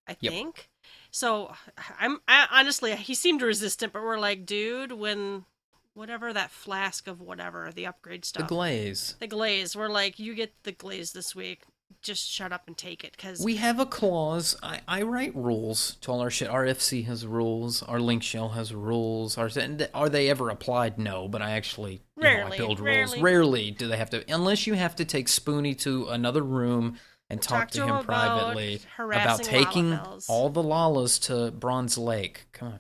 I 0.09 0.17
Yep. 0.19 0.33
think. 0.33 0.69
So 1.11 1.53
I'm 1.99 2.19
I, 2.27 2.47
honestly 2.51 2.93
he 2.97 3.15
seemed 3.15 3.41
resistant 3.41 3.93
but 3.93 4.03
we're 4.03 4.19
like 4.19 4.45
dude 4.45 4.91
when 4.91 5.45
whatever 5.93 6.33
that 6.33 6.51
flask 6.51 7.07
of 7.07 7.21
whatever 7.21 7.71
the 7.73 7.85
upgrade 7.85 8.25
stuff, 8.25 8.47
The 8.49 8.55
glaze. 8.55 9.15
the 9.21 9.27
glaze. 9.27 9.73
We're 9.73 9.87
like 9.87 10.19
you 10.19 10.35
get 10.35 10.53
the 10.63 10.73
glaze 10.73 11.13
this 11.13 11.33
week. 11.33 11.61
Just 12.01 12.29
shut 12.29 12.53
up 12.53 12.63
and 12.67 12.77
take 12.77 13.03
it 13.03 13.17
cuz 13.17 13.41
We 13.43 13.57
have 13.57 13.79
a 13.79 13.85
clause. 13.85 14.55
I, 14.63 14.81
I 14.87 15.01
write 15.01 15.35
rules 15.35 15.95
to 16.01 16.11
all 16.11 16.21
our 16.21 16.29
shit. 16.29 16.47
Our 16.47 16.65
FC 16.65 17.05
has 17.05 17.25
rules. 17.25 17.83
Our 17.83 17.99
link 17.99 18.23
shell 18.23 18.49
has 18.49 18.73
rules. 18.73 19.37
Our, 19.37 19.49
and 19.57 19.89
are 19.93 20.07
they 20.07 20.29
ever 20.29 20.49
applied? 20.49 20.97
No, 20.97 21.27
but 21.27 21.41
I 21.41 21.51
actually 21.51 22.01
you 22.15 22.23
know, 22.23 22.29
I 22.29 22.33
Rarely, 22.33 22.57
build 22.57 22.79
rarely. 22.79 23.11
rules. 23.13 23.21
Rarely 23.21 23.71
do 23.71 23.87
they 23.87 23.97
have 23.97 24.09
to, 24.11 24.23
unless 24.33 24.65
you 24.65 24.75
have 24.75 24.95
to 24.97 25.05
take 25.05 25.27
Spoonie 25.27 25.77
to 25.79 26.07
another 26.07 26.41
room 26.41 26.97
and 27.29 27.41
talk, 27.41 27.59
Talk 27.59 27.71
to 27.71 27.77
to 27.79 27.83
him 27.83 27.89
him 27.89 27.95
about 27.97 28.05
privately 28.05 28.81
about 28.97 29.43
taking 29.43 29.91
Lalafels. 29.91 30.29
all 30.29 30.49
the 30.49 30.63
Lalas 30.63 31.21
to 31.23 31.51
Bronze 31.51 31.97
Lake. 31.97 32.47
Come 32.53 32.67
on, 32.69 32.79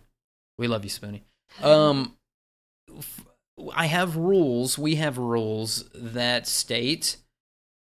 we 0.57 0.67
love 0.67 0.83
you, 0.85 0.89
Spoonie. 0.89 1.21
Um, 1.61 2.15
I 3.73 3.87
have 3.87 4.15
rules. 4.15 4.77
We 4.77 4.95
have 4.95 5.17
rules 5.17 5.89
that 5.93 6.47
state 6.47 7.17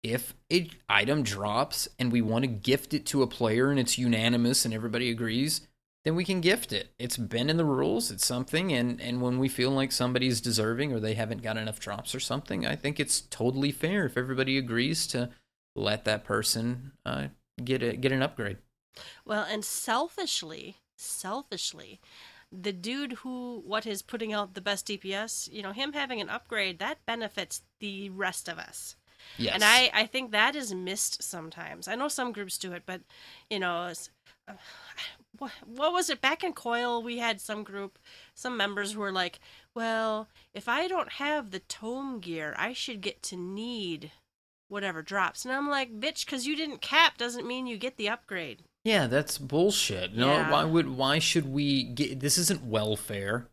if 0.03 0.33
a 0.51 0.69
item 0.87 1.23
drops 1.23 1.87
and 1.99 2.11
we 2.11 2.21
want 2.21 2.43
to 2.43 2.47
gift 2.47 2.93
it 2.93 3.05
to 3.07 3.23
a 3.23 3.27
player 3.27 3.69
and 3.69 3.79
it's 3.79 3.97
unanimous 3.97 4.65
and 4.65 4.73
everybody 4.73 5.09
agrees, 5.09 5.61
then 6.05 6.15
we 6.15 6.23
can 6.23 6.39
gift 6.39 6.71
it. 6.71 6.93
It's 6.97 7.17
been 7.17 7.49
in 7.49 7.57
the 7.57 7.65
rules. 7.65 8.11
It's 8.11 8.25
something, 8.25 8.71
and 8.71 9.01
and 9.01 9.21
when 9.21 9.39
we 9.39 9.49
feel 9.49 9.71
like 9.71 9.91
somebody's 9.91 10.39
deserving 10.39 10.93
or 10.93 10.99
they 10.99 11.15
haven't 11.15 11.41
got 11.41 11.57
enough 11.57 11.79
drops 11.79 12.15
or 12.15 12.19
something, 12.19 12.65
I 12.65 12.75
think 12.75 12.99
it's 12.99 13.21
totally 13.21 13.71
fair 13.71 14.05
if 14.05 14.17
everybody 14.17 14.57
agrees 14.57 15.05
to 15.07 15.29
let 15.75 16.05
that 16.05 16.23
person 16.23 16.93
uh, 17.05 17.27
get 17.63 17.83
a, 17.83 17.97
get 17.97 18.11
an 18.11 18.23
upgrade. 18.23 18.57
Well, 19.25 19.45
and 19.49 19.65
selfishly, 19.65 20.77
selfishly, 20.95 21.99
the 22.51 22.71
dude 22.71 23.13
who 23.13 23.61
what 23.65 23.85
is 23.85 24.01
putting 24.01 24.31
out 24.31 24.53
the 24.53 24.61
best 24.61 24.87
DPS, 24.87 25.51
you 25.51 25.61
know, 25.61 25.73
him 25.73 25.93
having 25.93 26.21
an 26.21 26.29
upgrade 26.29 26.79
that 26.79 27.05
benefits 27.05 27.63
the 27.79 28.09
rest 28.11 28.47
of 28.47 28.57
us. 28.57 28.95
Yes. 29.37 29.53
And 29.55 29.63
I 29.63 29.89
I 29.93 30.05
think 30.05 30.31
that 30.31 30.55
is 30.55 30.73
missed 30.73 31.21
sometimes. 31.23 31.87
I 31.87 31.95
know 31.95 32.07
some 32.07 32.31
groups 32.31 32.57
do 32.57 32.73
it, 32.73 32.83
but 32.85 33.01
you 33.49 33.59
know, 33.59 33.87
it's, 33.87 34.09
uh, 34.47 34.53
what, 35.37 35.51
what 35.65 35.93
was 35.93 36.09
it 36.09 36.21
back 36.21 36.43
in 36.43 36.53
Coil? 36.53 37.01
We 37.03 37.17
had 37.19 37.39
some 37.41 37.63
group, 37.63 37.99
some 38.33 38.57
members 38.57 38.93
who 38.93 38.99
were 39.01 39.11
like, 39.11 39.39
"Well, 39.75 40.27
if 40.53 40.67
I 40.67 40.87
don't 40.87 41.13
have 41.13 41.51
the 41.51 41.59
tome 41.59 42.19
gear, 42.19 42.55
I 42.57 42.73
should 42.73 43.01
get 43.01 43.21
to 43.23 43.35
need 43.35 44.11
whatever 44.69 45.01
drops." 45.01 45.45
And 45.45 45.53
I'm 45.53 45.69
like, 45.69 45.99
"Bitch, 45.99 46.25
because 46.25 46.47
you 46.47 46.55
didn't 46.55 46.81
cap 46.81 47.17
doesn't 47.17 47.45
mean 47.47 47.67
you 47.67 47.77
get 47.77 47.97
the 47.97 48.09
upgrade." 48.09 48.63
Yeah, 48.83 49.05
that's 49.07 49.37
bullshit. 49.37 50.15
No, 50.15 50.27
Yeah. 50.31 50.49
why 50.51 50.63
would 50.63 50.89
why 50.89 51.19
should 51.19 51.45
we 51.47 51.83
get 51.83 52.19
this 52.19 52.37
isn't 52.37 52.63
welfare. 52.63 53.47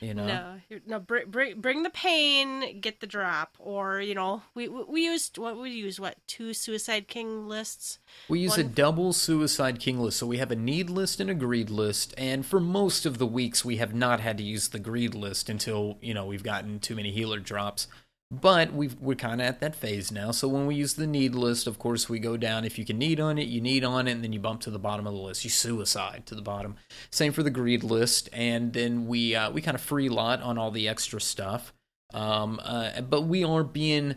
You 0.00 0.14
know. 0.14 0.26
No, 0.26 0.60
no, 0.86 0.98
bring, 1.00 1.30
bring 1.30 1.60
bring 1.60 1.82
the 1.82 1.90
pain, 1.90 2.80
get 2.80 3.00
the 3.00 3.06
drop, 3.06 3.56
or 3.58 4.00
you 4.00 4.14
know, 4.14 4.42
we 4.54 4.68
we, 4.68 4.84
we 4.84 5.04
used 5.04 5.38
what 5.38 5.58
we 5.58 5.70
use 5.70 5.98
what 6.00 6.16
two 6.26 6.54
Suicide 6.54 7.08
King 7.08 7.48
lists. 7.48 7.98
We 8.28 8.40
use 8.40 8.58
a 8.58 8.64
double 8.64 9.12
Suicide 9.12 9.80
King 9.80 9.98
list, 10.00 10.18
so 10.18 10.26
we 10.26 10.38
have 10.38 10.50
a 10.50 10.56
need 10.56 10.90
list 10.90 11.20
and 11.20 11.30
a 11.30 11.34
greed 11.34 11.70
list, 11.70 12.14
and 12.16 12.44
for 12.44 12.60
most 12.60 13.06
of 13.06 13.18
the 13.18 13.26
weeks 13.26 13.64
we 13.64 13.76
have 13.76 13.94
not 13.94 14.20
had 14.20 14.38
to 14.38 14.44
use 14.44 14.68
the 14.68 14.78
greed 14.78 15.14
list 15.14 15.48
until, 15.48 15.98
you 16.00 16.14
know, 16.14 16.26
we've 16.26 16.42
gotten 16.42 16.80
too 16.80 16.94
many 16.94 17.10
healer 17.10 17.38
drops. 17.38 17.88
But 18.30 18.72
we've, 18.72 18.98
we're 19.00 19.14
kind 19.14 19.40
of 19.40 19.46
at 19.46 19.60
that 19.60 19.76
phase 19.76 20.10
now, 20.10 20.32
so 20.32 20.48
when 20.48 20.66
we 20.66 20.74
use 20.74 20.94
the 20.94 21.06
need 21.06 21.34
list, 21.34 21.66
of 21.66 21.78
course, 21.78 22.08
we 22.08 22.18
go 22.18 22.36
down. 22.36 22.64
If 22.64 22.78
you 22.78 22.84
can 22.84 22.98
need 22.98 23.20
on 23.20 23.38
it, 23.38 23.46
you 23.46 23.60
need 23.60 23.84
on 23.84 24.08
it, 24.08 24.12
and 24.12 24.24
then 24.24 24.32
you 24.32 24.40
bump 24.40 24.60
to 24.62 24.70
the 24.70 24.78
bottom 24.78 25.06
of 25.06 25.12
the 25.12 25.20
list. 25.20 25.44
You 25.44 25.50
suicide 25.50 26.24
to 26.26 26.34
the 26.34 26.42
bottom. 26.42 26.76
Same 27.12 27.32
for 27.32 27.42
the 27.42 27.50
greed 27.50 27.84
list, 27.84 28.28
and 28.32 28.72
then 28.72 29.06
we 29.06 29.36
uh, 29.36 29.50
we 29.50 29.60
kind 29.60 29.74
of 29.74 29.80
free 29.80 30.08
lot 30.08 30.42
on 30.42 30.58
all 30.58 30.70
the 30.70 30.88
extra 30.88 31.20
stuff. 31.20 31.72
Um, 32.12 32.60
uh, 32.64 33.02
but 33.02 33.22
we 33.22 33.44
are 33.44 33.62
being 33.62 34.16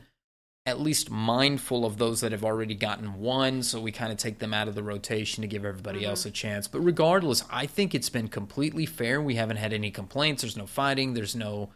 at 0.66 0.82
least 0.82 1.10
mindful 1.10 1.86
of 1.86 1.98
those 1.98 2.22
that 2.22 2.32
have 2.32 2.44
already 2.44 2.76
gotten 2.76 3.20
one, 3.20 3.64
so 3.64 3.80
we 3.80 3.92
kind 3.92 4.12
of 4.12 4.18
take 4.18 4.40
them 4.40 4.54
out 4.54 4.68
of 4.68 4.76
the 4.76 4.84
rotation 4.84 5.42
to 5.42 5.48
give 5.48 5.64
everybody 5.64 6.04
else 6.04 6.26
a 6.26 6.32
chance. 6.32 6.68
But 6.68 6.82
regardless, 6.82 7.44
I 7.50 7.66
think 7.68 7.96
it's 7.96 8.10
been 8.10 8.28
completely 8.28 8.86
fair. 8.86 9.22
We 9.22 9.36
haven't 9.36 9.58
had 9.58 9.72
any 9.72 9.92
complaints. 9.92 10.42
There's 10.42 10.58
no 10.58 10.66
fighting. 10.66 11.14
There's 11.14 11.36
no 11.36 11.70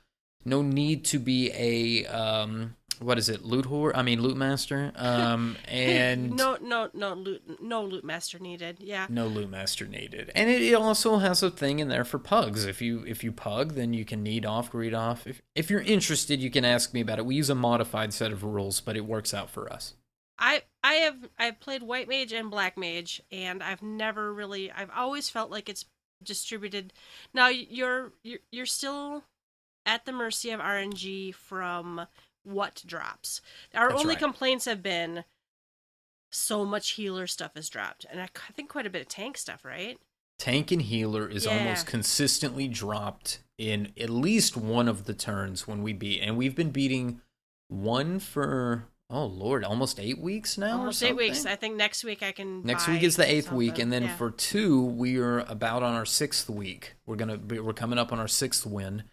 no 0.45 0.61
need 0.61 1.05
to 1.05 1.19
be 1.19 1.51
a 1.53 2.05
um 2.07 2.75
what 2.99 3.17
is 3.17 3.29
it 3.29 3.43
loot 3.43 3.65
whore 3.65 3.91
i 3.95 4.01
mean 4.03 4.21
loot 4.21 4.37
master 4.37 4.91
um 4.95 5.57
and 5.67 6.35
no 6.35 6.57
no 6.61 6.89
no 6.93 7.13
loot 7.13 7.41
no 7.61 7.83
loot 7.83 8.03
master 8.03 8.37
needed. 8.37 8.77
Yeah. 8.79 9.07
no 9.09 9.25
loot 9.27 9.49
master 9.49 9.87
needed 9.87 10.31
and 10.35 10.49
it, 10.49 10.61
it 10.61 10.75
also 10.75 11.17
has 11.17 11.41
a 11.41 11.49
thing 11.49 11.79
in 11.79 11.87
there 11.87 12.05
for 12.05 12.19
pugs 12.19 12.65
if 12.65 12.81
you 12.81 13.03
if 13.07 13.23
you 13.23 13.31
pug 13.31 13.73
then 13.73 13.93
you 13.93 14.05
can 14.05 14.21
need 14.21 14.45
off 14.45 14.69
greed 14.71 14.93
off 14.93 15.25
if, 15.25 15.41
if 15.55 15.69
you're 15.69 15.81
interested 15.81 16.39
you 16.39 16.51
can 16.51 16.63
ask 16.63 16.93
me 16.93 17.01
about 17.01 17.17
it 17.17 17.25
we 17.25 17.35
use 17.35 17.49
a 17.49 17.55
modified 17.55 18.13
set 18.13 18.31
of 18.31 18.43
rules 18.43 18.81
but 18.81 18.95
it 18.95 19.05
works 19.05 19.33
out 19.33 19.49
for 19.49 19.71
us 19.71 19.95
I 20.41 20.63
I 20.83 20.93
have 20.95 21.29
I've 21.37 21.59
played 21.59 21.83
white 21.83 22.09
mage 22.09 22.33
and 22.33 22.49
black 22.49 22.75
mage, 22.75 23.21
and 23.31 23.61
I've 23.61 23.83
never 23.83 24.33
really 24.33 24.71
I've 24.71 24.89
always 24.89 25.29
felt 25.29 25.51
like 25.51 25.69
it's 25.69 25.85
distributed. 26.23 26.93
Now 27.33 27.47
you're 27.47 28.11
you're 28.23 28.39
you're 28.51 28.65
still 28.65 29.23
at 29.85 30.05
the 30.05 30.11
mercy 30.11 30.51
of 30.51 30.59
RNG 30.59 31.33
from 31.33 32.07
what 32.43 32.83
drops. 32.85 33.41
Our 33.73 33.89
That's 33.89 34.01
only 34.01 34.15
right. 34.15 34.23
complaints 34.23 34.65
have 34.65 34.81
been 34.83 35.23
so 36.29 36.63
much 36.65 36.91
healer 36.91 37.27
stuff 37.27 37.51
is 37.57 37.69
dropped, 37.69 38.05
and 38.09 38.21
I 38.21 38.27
think 38.53 38.69
quite 38.69 38.85
a 38.87 38.89
bit 38.89 39.01
of 39.01 39.07
tank 39.09 39.37
stuff, 39.37 39.63
right? 39.65 39.97
tank 40.39 40.71
and 40.71 40.81
healer 40.81 41.27
is 41.29 41.45
Yeah. 41.45 41.55
almost 41.55 41.85
consistently 41.85 42.67
dropped 42.67 43.43
in 43.59 43.93
at 43.95 44.09
least 44.09 44.57
one 44.57 44.87
of 44.87 45.05
the 45.05 45.13
turns 45.13 45.67
when 45.67 45.83
we 45.83 45.93
beat 45.93 46.19
and 46.19 46.35
we've 46.35 46.55
been 46.55 46.71
beating 46.71 47.21
one 47.67 48.17
for 48.17 48.87
oh 49.07 49.23
lord 49.23 49.63
almost 49.63 49.99
eight 49.99 50.17
weeks 50.17 50.57
now 50.57 50.77
or 50.77 50.79
Almost 50.79 51.03
eight 51.03 51.15
weeks. 51.15 51.45
I 51.45 51.55
think 51.55 51.75
next 51.75 52.03
week 52.03 52.23
I 52.23 52.31
can. 52.31 52.63
Next 52.63 52.87
week 52.87 53.03
is 53.03 53.17
the 53.17 53.31
eighth 53.31 53.51
week, 53.51 53.77
and 53.77 53.93
then 53.93 54.01
Yeah. 54.03 54.15
for 54.17 54.31
two, 54.31 54.83
we 54.83 55.17
are 55.19 55.41
about 55.41 55.83
on 55.83 55.93
our 55.93 56.07
sixth 56.07 56.49
week. 56.49 56.95
We're 57.05 57.17
gonna 57.17 57.37
be, 57.37 57.59
we're 57.59 57.73
coming 57.73 57.99
up 57.99 58.11
on 58.11 58.17
our 58.17 58.27
sixth 58.27 58.65
win, 58.65 59.03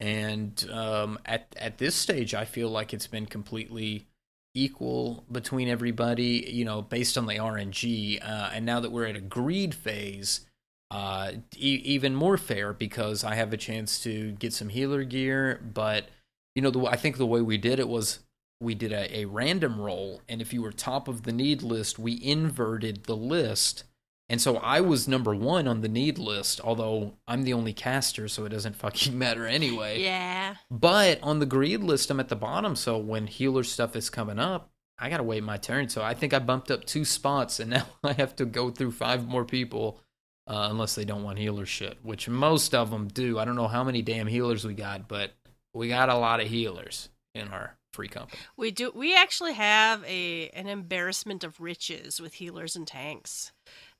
and 0.00 0.68
um, 0.70 1.18
at 1.24 1.54
at 1.56 1.78
this 1.78 1.94
stage, 1.94 2.34
I 2.34 2.44
feel 2.44 2.68
like 2.68 2.92
it's 2.92 3.06
been 3.06 3.26
completely 3.26 4.06
equal 4.54 5.24
between 5.30 5.68
everybody. 5.68 6.48
You 6.52 6.64
know, 6.64 6.82
based 6.82 7.16
on 7.16 7.26
the 7.26 7.34
RNG, 7.34 8.20
uh, 8.22 8.50
and 8.52 8.66
now 8.66 8.80
that 8.80 8.90
we're 8.92 9.06
at 9.06 9.16
a 9.16 9.20
greed 9.20 9.74
phase, 9.74 10.46
uh, 10.90 11.32
e- 11.56 11.82
even 11.84 12.14
more 12.14 12.36
fair 12.36 12.72
because 12.72 13.24
I 13.24 13.34
have 13.34 13.52
a 13.52 13.56
chance 13.56 14.00
to 14.02 14.32
get 14.32 14.52
some 14.52 14.68
healer 14.68 15.04
gear. 15.04 15.60
But 15.72 16.08
you 16.54 16.62
know, 16.62 16.70
the 16.70 16.86
I 16.86 16.96
think 16.96 17.16
the 17.16 17.26
way 17.26 17.40
we 17.40 17.56
did 17.56 17.78
it 17.78 17.88
was 17.88 18.20
we 18.60 18.74
did 18.74 18.92
a, 18.92 19.18
a 19.18 19.24
random 19.26 19.80
roll, 19.80 20.22
and 20.28 20.40
if 20.40 20.52
you 20.52 20.62
were 20.62 20.72
top 20.72 21.06
of 21.08 21.22
the 21.22 21.32
need 21.32 21.62
list, 21.62 21.98
we 21.98 22.20
inverted 22.22 23.04
the 23.04 23.16
list. 23.16 23.84
And 24.28 24.40
so 24.40 24.56
I 24.56 24.80
was 24.80 25.06
number 25.06 25.34
one 25.34 25.68
on 25.68 25.82
the 25.82 25.88
need 25.88 26.18
list, 26.18 26.60
although 26.62 27.14
I'm 27.28 27.42
the 27.42 27.52
only 27.52 27.72
caster, 27.72 28.26
so 28.28 28.44
it 28.44 28.50
doesn't 28.50 28.76
fucking 28.76 29.18
matter 29.18 29.46
anyway. 29.46 30.02
Yeah. 30.02 30.56
But 30.70 31.22
on 31.22 31.40
the 31.40 31.46
greed 31.46 31.80
list, 31.80 32.10
I'm 32.10 32.20
at 32.20 32.28
the 32.28 32.36
bottom, 32.36 32.76
so 32.76 32.96
when 32.96 33.26
healer 33.26 33.64
stuff 33.64 33.96
is 33.96 34.08
coming 34.10 34.38
up, 34.38 34.70
I 34.98 35.10
gotta 35.10 35.22
wait 35.22 35.42
my 35.42 35.56
turn. 35.56 35.88
So 35.88 36.02
I 36.02 36.14
think 36.14 36.32
I 36.32 36.38
bumped 36.38 36.70
up 36.70 36.84
two 36.84 37.04
spots, 37.04 37.60
and 37.60 37.70
now 37.72 37.86
I 38.02 38.12
have 38.12 38.36
to 38.36 38.44
go 38.44 38.70
through 38.70 38.92
five 38.92 39.26
more 39.26 39.44
people, 39.44 40.00
uh, 40.46 40.68
unless 40.70 40.94
they 40.94 41.04
don't 41.04 41.22
want 41.22 41.38
healer 41.38 41.66
shit, 41.66 41.98
which 42.02 42.28
most 42.28 42.74
of 42.74 42.90
them 42.90 43.08
do. 43.08 43.38
I 43.38 43.44
don't 43.44 43.56
know 43.56 43.68
how 43.68 43.84
many 43.84 44.02
damn 44.02 44.26
healers 44.26 44.64
we 44.64 44.74
got, 44.74 45.08
but 45.08 45.32
we 45.74 45.88
got 45.88 46.08
a 46.08 46.16
lot 46.16 46.40
of 46.40 46.48
healers 46.48 47.08
in 47.34 47.48
our 47.48 47.76
free 47.92 48.08
company. 48.08 48.40
We 48.56 48.70
do. 48.70 48.90
We 48.94 49.16
actually 49.16 49.54
have 49.54 50.04
a 50.04 50.48
an 50.50 50.68
embarrassment 50.68 51.44
of 51.44 51.60
riches 51.60 52.20
with 52.20 52.34
healers 52.34 52.76
and 52.76 52.86
tanks. 52.86 53.52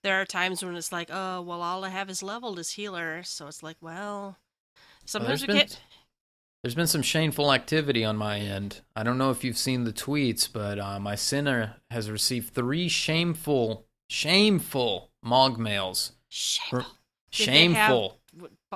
There 0.05 0.21
are 0.21 0.25
times 0.27 0.63
when 0.65 0.77
it's 0.77 0.93
like, 0.93 1.09
oh, 1.11 1.41
well, 1.43 1.63
all 1.63 1.85
I 1.85 1.89
have 1.89 2.09
is 2.11 2.23
leveled 2.23 2.59
as 2.59 2.71
healer, 2.71 3.23
so 3.25 3.47
it's 3.49 3.63
like, 3.63 3.79
well, 3.81 4.37
sometimes 5.07 5.41
there's 5.41 5.43
we 5.43 5.47
been- 5.49 5.57
can't. 5.57 5.81
There's 6.63 6.75
been 6.75 6.87
some 6.87 7.03
shameful 7.03 7.53
activity 7.53 8.05
on 8.07 8.17
my 8.17 8.39
end. 8.39 8.81
I 8.97 9.03
don't 9.03 9.19
know 9.19 9.31
if 9.31 9.45
you've 9.45 9.59
seen 9.59 9.85
the 9.85 9.93
tweets, 9.93 10.49
but 10.51 10.79
uh, 10.79 10.99
my 10.99 11.15
sinner 11.15 11.77
has 11.91 12.11
received 12.11 12.55
three 12.55 12.89
shameful, 12.89 13.87
shameful 14.09 15.11
Mog 15.23 15.59
mails. 15.59 16.13
Shameful. 16.29 16.81
For- 16.81 16.87
Did 17.33 17.49
have- 17.49 17.55
Shameful. 17.55 18.21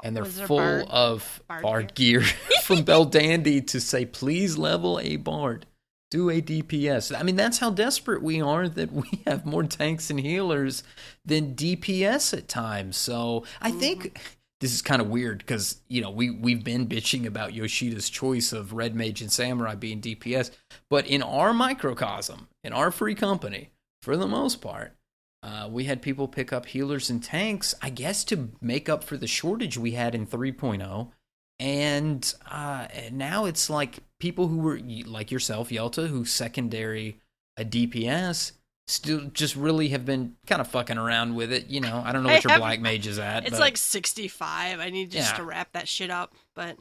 and 0.02 0.14
they're 0.16 0.24
full 0.26 0.58
bard? 0.58 0.86
of 0.90 1.42
bard 1.48 1.62
bard, 1.62 1.94
gear, 1.94 2.22
from 2.64 2.82
Bell 2.84 3.04
Dandy 3.06 3.60
to 3.62 3.80
say, 3.80 4.04
please 4.04 4.58
level 4.58 4.98
a 5.00 5.16
bard, 5.16 5.64
do 6.10 6.30
a 6.30 6.40
DPS. 6.40 7.18
I 7.18 7.22
mean, 7.22 7.36
that's 7.36 7.58
how 7.58 7.70
desperate 7.70 8.22
we 8.22 8.40
are 8.40 8.68
that 8.68 8.92
we 8.92 9.22
have 9.26 9.44
more 9.44 9.64
tanks 9.64 10.10
and 10.10 10.20
healers 10.20 10.82
than 11.24 11.54
DPS 11.54 12.36
at 12.36 12.48
times. 12.48 12.96
So 12.96 13.44
I 13.60 13.70
think 13.70 14.20
this 14.60 14.72
is 14.72 14.82
kind 14.82 15.00
of 15.00 15.08
weird 15.08 15.38
because 15.38 15.80
you 15.88 16.00
know 16.00 16.10
we 16.10 16.30
we've 16.30 16.64
been 16.64 16.86
bitching 16.86 17.26
about 17.26 17.54
Yoshida's 17.54 18.10
choice 18.10 18.52
of 18.52 18.72
Red 18.72 18.94
Mage 18.94 19.22
and 19.22 19.30
Samurai 19.30 19.74
being 19.74 20.00
DPS, 20.00 20.50
but 20.90 21.06
in 21.06 21.22
our 21.22 21.52
microcosm, 21.52 22.48
in 22.64 22.72
our 22.72 22.90
free 22.90 23.14
company, 23.14 23.70
for 24.02 24.16
the 24.16 24.26
most 24.26 24.60
part. 24.60 24.94
Uh, 25.40 25.68
we 25.70 25.84
had 25.84 26.02
people 26.02 26.26
pick 26.26 26.52
up 26.52 26.66
healers 26.66 27.10
and 27.10 27.22
tanks, 27.22 27.72
I 27.80 27.90
guess, 27.90 28.24
to 28.24 28.50
make 28.60 28.88
up 28.88 29.04
for 29.04 29.16
the 29.16 29.28
shortage 29.28 29.78
we 29.78 29.92
had 29.92 30.16
in 30.16 30.26
3.0. 30.26 31.12
And 31.60 32.34
uh, 32.50 32.88
now 33.12 33.44
it's 33.44 33.70
like 33.70 34.00
people 34.18 34.48
who 34.48 34.58
were 34.58 34.78
like 35.06 35.30
yourself, 35.30 35.70
Yelta, 35.70 36.08
who 36.08 36.24
secondary 36.24 37.20
a 37.56 37.64
DPS, 37.64 38.52
still 38.86 39.22
just 39.32 39.54
really 39.56 39.88
have 39.88 40.04
been 40.06 40.36
kind 40.46 40.60
of 40.60 40.68
fucking 40.68 40.98
around 40.98 41.34
with 41.34 41.52
it. 41.52 41.66
You 41.66 41.80
know, 41.80 42.02
I 42.04 42.12
don't 42.12 42.22
know 42.22 42.30
I 42.30 42.34
what 42.34 42.44
your 42.44 42.52
have- 42.52 42.60
black 42.60 42.80
mage 42.80 43.06
is 43.06 43.18
at. 43.18 43.42
It's 43.44 43.50
but- 43.52 43.60
like 43.60 43.76
65. 43.76 44.80
I 44.80 44.90
need 44.90 45.10
just 45.10 45.32
Yeah. 45.32 45.36
to 45.38 45.42
wrap 45.44 45.72
that 45.72 45.88
shit 45.88 46.10
up, 46.10 46.34
but. 46.54 46.76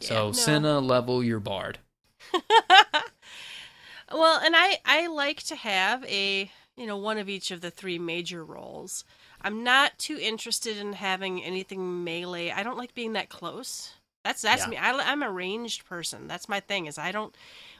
yeah, 0.00 0.08
so 0.08 0.26
no. 0.26 0.32
Senna 0.32 0.80
level 0.80 1.22
your 1.22 1.40
bard. 1.40 1.78
well, 4.12 4.40
and 4.42 4.54
I 4.56 4.78
I 4.84 5.06
like 5.08 5.42
to 5.44 5.56
have 5.56 6.04
a 6.04 6.50
you 6.76 6.86
know 6.86 6.96
one 6.96 7.18
of 7.18 7.28
each 7.28 7.50
of 7.50 7.60
the 7.60 7.70
three 7.70 7.98
major 7.98 8.44
roles. 8.44 9.04
I'm 9.40 9.62
not 9.62 9.98
too 9.98 10.16
interested 10.18 10.78
in 10.78 10.94
having 10.94 11.42
anything 11.44 12.02
melee. 12.04 12.50
I 12.50 12.62
don't 12.62 12.78
like 12.78 12.94
being 12.94 13.12
that 13.12 13.28
close. 13.28 13.92
That's 14.24 14.42
that's 14.42 14.62
Yeah. 14.64 14.68
me. 14.70 14.76
I, 14.78 14.90
I'm 14.92 15.22
a 15.22 15.30
ranged 15.30 15.84
person. 15.86 16.26
That's 16.26 16.48
my 16.48 16.60
thing. 16.60 16.86
Is 16.86 16.98
I 16.98 17.12
don't 17.12 17.34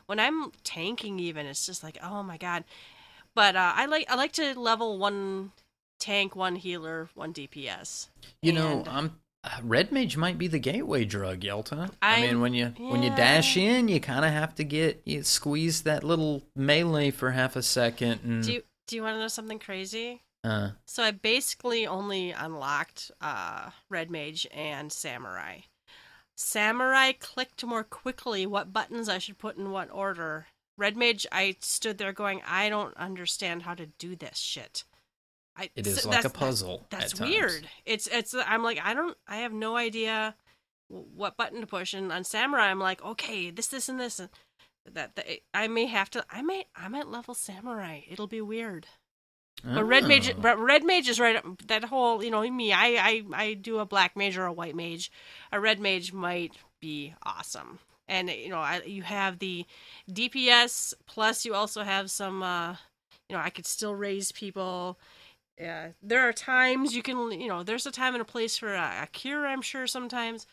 when 0.06 0.20
I'm 0.20 0.52
tanking 0.62 1.18
even. 1.18 1.46
It's 1.46 1.66
just 1.66 1.82
like 1.82 1.98
oh 2.02 2.22
my 2.22 2.36
god. 2.36 2.64
But 3.34 3.56
uh, 3.56 3.72
I 3.74 3.86
like 3.86 4.06
I 4.10 4.14
like 4.14 4.32
to 4.32 4.58
level 4.58 4.98
one 4.98 5.52
tank, 5.98 6.36
one 6.36 6.56
healer, 6.56 7.08
one 7.14 7.32
DPS. 7.32 8.08
You 8.42 8.52
know, 8.52 8.84
I'm 8.86 9.18
uh, 9.42 9.48
red 9.62 9.90
mage 9.92 10.16
might 10.16 10.38
be 10.38 10.46
the 10.46 10.58
gateway 10.58 11.04
drug, 11.04 11.40
Yelta. 11.40 11.90
I 12.00 12.14
I'm- 12.14 12.22
mean, 12.22 12.40
when 12.40 12.54
you 12.54 12.66
when 12.78 13.02
you 13.02 13.10
dash 13.10 13.56
in, 13.56 13.88
you 13.88 14.00
kind 14.00 14.24
of 14.24 14.30
have 14.30 14.54
to 14.56 14.64
get 14.64 15.02
you 15.04 15.22
squeeze 15.22 15.82
that 15.82 16.04
little 16.04 16.42
melee 16.54 17.10
for 17.10 17.30
half 17.32 17.56
a 17.56 17.62
second, 17.62 18.20
and 18.22 18.42
Do 18.44 18.52
you 18.52 18.62
do 18.86 18.96
you 18.96 19.02
want 19.02 19.16
to 19.16 19.20
know 19.20 19.28
something 19.28 19.58
crazy? 19.58 20.22
Uh, 20.44 20.72
So 20.86 21.02
I 21.02 21.10
basically 21.10 21.86
only 21.86 22.30
unlocked 22.32 23.10
uh, 23.22 23.70
Red 23.88 24.10
Mage 24.10 24.46
and 24.52 24.92
Samurai. 24.92 25.60
Samurai 26.36 27.12
clicked 27.12 27.64
more 27.64 27.84
quickly 27.84 28.46
what 28.46 28.72
buttons 28.72 29.08
I 29.08 29.18
should 29.18 29.38
put 29.38 29.56
in 29.56 29.70
what 29.70 29.90
order. 29.90 30.46
Red 30.76 30.96
Mage, 30.96 31.26
I 31.30 31.56
stood 31.60 31.98
there 31.98 32.12
going, 32.12 32.42
I 32.46 32.68
don't 32.68 32.96
understand 32.96 33.62
how 33.62 33.74
to 33.74 33.86
do 33.86 34.16
this 34.16 34.38
shit. 34.38 34.84
I, 35.56 35.70
it 35.76 35.86
is 35.86 36.02
so 36.02 36.08
like 36.08 36.18
a 36.18 36.22
that's- 36.22 36.32
that- 36.32 36.38
puzzle. 36.38 36.86
that's 36.90 37.12
at 37.12 37.18
times. 37.18 37.30
weird. 37.30 37.68
It's 37.86 38.08
it's. 38.08 38.34
I'm 38.34 38.64
like 38.64 38.80
I 38.82 38.92
don't. 38.92 39.16
I 39.28 39.36
have 39.38 39.52
no 39.52 39.76
idea 39.76 40.34
what 40.88 41.36
button 41.36 41.60
to 41.60 41.66
push. 41.68 41.94
And 41.94 42.10
on 42.10 42.24
Samurai, 42.24 42.66
I'm 42.70 42.80
like, 42.80 43.04
okay, 43.04 43.50
this, 43.50 43.68
this, 43.68 43.88
and 43.88 44.00
this. 44.00 44.18
And 44.18 44.28
that, 44.92 45.14
that 45.14 45.26
I 45.54 45.68
may 45.68 45.86
have 45.86 46.10
to. 46.10 46.24
I 46.28 46.42
may. 46.42 46.64
I'm 46.74 46.96
at 46.96 47.08
level 47.08 47.34
Samurai. 47.34 48.00
It'll 48.10 48.26
be 48.26 48.40
weird. 48.40 48.88
But 49.72 49.84
red 49.84 50.04
mage, 50.04 50.34
but 50.40 50.58
red 50.58 50.84
mage 50.84 51.08
is 51.08 51.18
right. 51.18 51.42
That 51.68 51.84
whole, 51.84 52.22
you 52.22 52.30
know, 52.30 52.48
me. 52.50 52.72
I, 52.72 52.86
I, 52.86 53.22
I 53.32 53.54
do 53.54 53.78
a 53.78 53.86
black 53.86 54.16
mage 54.16 54.36
or 54.36 54.44
a 54.44 54.52
white 54.52 54.74
mage. 54.76 55.10
A 55.52 55.60
red 55.60 55.80
mage 55.80 56.12
might 56.12 56.52
be 56.80 57.14
awesome. 57.22 57.78
And 58.08 58.28
you 58.28 58.50
know, 58.50 58.58
I, 58.58 58.82
you 58.84 59.02
have 59.02 59.38
the 59.38 59.64
DPS 60.10 60.94
plus 61.06 61.44
you 61.44 61.54
also 61.54 61.82
have 61.82 62.10
some. 62.10 62.42
uh 62.42 62.76
You 63.28 63.36
know, 63.36 63.42
I 63.42 63.50
could 63.50 63.66
still 63.66 63.94
raise 63.94 64.32
people. 64.32 64.98
Yeah, 65.58 65.88
there 66.02 66.28
are 66.28 66.32
times 66.32 66.94
you 66.94 67.02
can. 67.02 67.30
You 67.32 67.48
know, 67.48 67.62
there's 67.62 67.86
a 67.86 67.90
time 67.90 68.14
and 68.14 68.22
a 68.22 68.24
place 68.24 68.58
for 68.58 68.74
a, 68.74 69.02
a 69.02 69.06
cure. 69.12 69.46
I'm 69.46 69.62
sure 69.62 69.86
sometimes. 69.86 70.46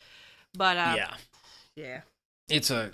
But 0.55 0.77
uh, 0.77 0.93
yeah. 0.97 1.13
yeah, 1.75 2.01
It's 2.49 2.69
a. 2.69 2.91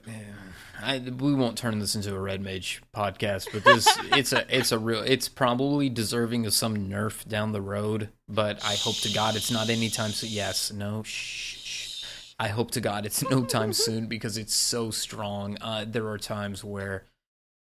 we 1.20 1.34
won't 1.34 1.58
turn 1.58 1.80
this 1.80 1.96
into 1.96 2.14
a 2.14 2.20
red 2.20 2.42
mage 2.42 2.82
podcast, 2.96 3.48
but 3.52 3.64
this 3.64 3.88
it's 4.14 4.34
a 4.34 4.46
it's 4.56 4.72
a 4.72 4.78
real 4.78 5.02
it's 5.02 5.28
probably 5.28 5.90
deserving 5.90 6.46
of 6.46 6.54
some 6.54 6.90
nerf 6.90 7.28
down 7.28 7.52
the 7.52 7.62
road. 7.62 8.10
But 8.30 8.64
I 8.64 8.76
hope 8.76 8.96
to 8.98 9.14
God 9.14 9.36
it's 9.36 9.52
not 9.52 9.70
anytime 9.70 10.12
soon. 10.12 10.30
Yes, 10.30 10.72
no, 10.72 11.02
shh, 11.04 11.58
shh. 11.58 12.04
I 12.40 12.50
hope 12.50 12.72
to 12.72 12.82
God 12.82 13.06
it's 13.06 13.28
no 13.30 13.44
time 13.44 13.74
soon 13.74 14.06
because 14.06 14.38
it's 14.38 14.56
so 14.56 14.92
strong. 14.92 15.58
Uh, 15.60 15.86
there 15.88 16.08
are 16.08 16.20
times 16.20 16.64
where 16.64 17.06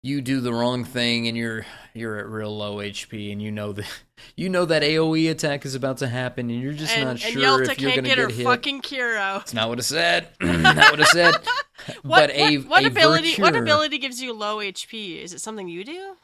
you 0.08 0.22
do 0.22 0.40
the 0.40 0.54
wrong 0.54 0.84
thing 0.84 1.28
and 1.28 1.36
you're 1.38 1.66
you're 1.94 2.18
at 2.18 2.28
real 2.28 2.56
low 2.56 2.78
HP 2.78 3.32
and 3.32 3.42
you 3.42 3.52
know 3.52 3.74
that 3.74 3.86
you 4.36 4.50
know 4.50 4.66
that 4.66 4.82
AOE 4.82 5.30
attack 5.30 5.66
is 5.66 5.76
about 5.76 5.98
to 5.98 6.08
happen 6.08 6.50
and 6.50 6.62
you're 6.62 6.74
just 6.74 6.96
and, 6.96 7.06
not 7.06 7.20
sure 7.20 7.42
Yelta 7.42 7.72
if 7.72 7.82
you're 7.82 7.92
can't 7.92 8.04
gonna 8.06 8.16
get 8.16 8.18
get, 8.18 8.32
her 8.32 8.36
hit. 8.36 8.46
fucking 8.46 8.82
out. 9.18 9.42
It's 9.42 9.54
not 9.54 9.70
what 9.70 9.80
it 9.80 9.84
said. 9.84 10.30
not 10.42 10.92
what 10.92 11.00
it 11.00 11.08
said. 11.08 11.36
What, 12.02 12.04
but 12.04 12.32
a 12.32 12.58
what, 12.58 12.68
what 12.70 12.84
a 12.84 12.88
ability? 12.88 13.42
What 13.42 13.56
ability 13.56 14.00
gives 14.00 14.22
you 14.22 14.34
low 14.34 14.58
HP? 14.58 15.22
Is 15.22 15.32
it 15.32 15.40
something 15.40 15.70
you 15.70 15.86
do? 15.86 16.16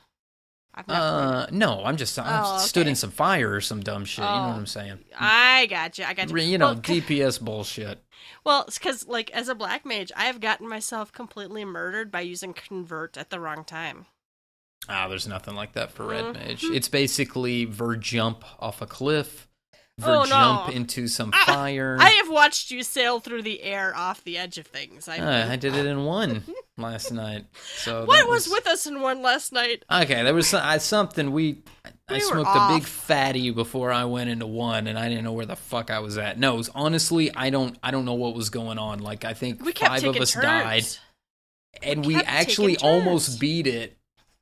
Uh, 0.87 1.45
no, 1.51 1.83
I'm 1.85 1.95
just 1.95 2.17
I 2.17 2.41
Oh, 2.43 2.57
stood 2.57 2.87
in 2.87 2.95
some 2.95 3.11
fire 3.11 3.53
or 3.53 3.61
some 3.61 3.81
dumb 3.81 4.03
shit. 4.03 4.25
You 4.25 4.29
know 4.31 4.35
Oh. 4.35 4.47
what 4.49 4.57
I'm 4.57 4.65
saying? 4.65 4.99
I 5.17 5.67
got 5.67 5.97
you. 5.99 6.05
I 6.05 6.13
got 6.15 6.29
you. 6.29 6.37
You 6.37 6.57
know, 6.57 6.73
well, 6.73 6.75
DPS 6.81 7.39
bullshit. 7.39 8.02
Well, 8.43 8.65
it's 8.67 8.77
because 8.77 9.07
like 9.07 9.29
as 9.31 9.47
a 9.49 9.55
black 9.55 9.85
mage, 9.85 10.11
I 10.15 10.25
have 10.25 10.39
gotten 10.39 10.67
myself 10.67 11.11
completely 11.11 11.65
murdered 11.65 12.11
by 12.11 12.21
using 12.21 12.53
convert 12.53 13.17
at 13.17 13.29
the 13.29 13.39
wrong 13.39 13.63
time. 13.63 14.05
Ah, 14.89 15.07
there's 15.07 15.27
nothing 15.27 15.55
like 15.55 15.73
that 15.73 15.91
for 15.91 16.05
red 16.05 16.25
Mhm. 16.25 16.33
mage. 16.33 16.63
It's 16.65 16.89
basically 16.89 17.65
ver 17.65 17.95
jump 17.95 18.43
off 18.59 18.81
a 18.81 18.85
cliff, 18.85 19.47
ver 19.97 20.15
Oh, 20.17 20.19
no. 20.23 20.25
jump 20.25 20.69
into 20.75 21.07
some 21.07 21.31
Ah, 21.33 21.43
fire. 21.45 21.97
I 22.01 22.09
have 22.09 22.29
watched 22.29 22.69
you 22.69 22.83
sail 22.83 23.19
through 23.21 23.43
the 23.43 23.61
air 23.63 23.95
off 23.95 24.23
the 24.25 24.37
edge 24.37 24.57
of 24.57 24.67
things. 24.67 25.07
I, 25.07 25.19
Uh, 25.19 25.51
I 25.51 25.55
did 25.55 25.73
it 25.75 25.85
in 25.85 26.03
one 26.03 26.43
last 26.77 27.11
night. 27.11 27.45
So 27.77 28.03
what 28.05 28.17
that 28.23 28.27
was 28.29 28.49
with 28.49 28.67
us 28.67 28.85
in 28.85 28.99
one 28.99 29.21
last 29.21 29.53
night? 29.53 29.85
Okay, 29.89 30.21
there 30.21 30.33
was 30.33 30.47
some, 30.49 30.61
I, 30.63 30.79
something 30.79 31.31
we. 31.31 31.63
I 32.09 32.13
We 32.13 32.19
were 32.19 32.25
smoked 32.25 32.49
a 32.49 32.67
big 32.73 32.83
off. 32.83 32.87
fatty 32.87 33.51
before 33.51 33.91
I 33.91 34.05
went 34.05 34.29
into 34.29 34.45
one, 34.45 34.87
and 34.87 34.99
I 34.99 35.07
didn't 35.09 35.23
know 35.23 35.31
where 35.31 35.45
the 35.45 35.55
fuck 35.55 35.89
I 35.89 35.99
was 35.99 36.17
at. 36.17 36.37
No, 36.37 36.55
it 36.55 36.57
was, 36.57 36.69
honestly, 36.75 37.33
I 37.33 37.49
don't. 37.49 37.77
I 37.81 37.91
don't 37.91 38.05
know 38.05 38.13
what 38.15 38.35
was 38.35 38.49
going 38.49 38.77
on. 38.77 38.99
Like 38.99 39.23
I 39.25 39.33
think 39.33 39.63
We 39.63 39.71
five 39.71 40.03
of 40.03 40.15
us 40.17 40.33
turns. 40.33 40.43
died, 40.43 40.85
and 41.81 42.05
we 42.05 42.15
kept 42.15 42.27
actually 42.27 42.77
almost 42.77 43.39
beat 43.39 43.67
it, 43.67 43.97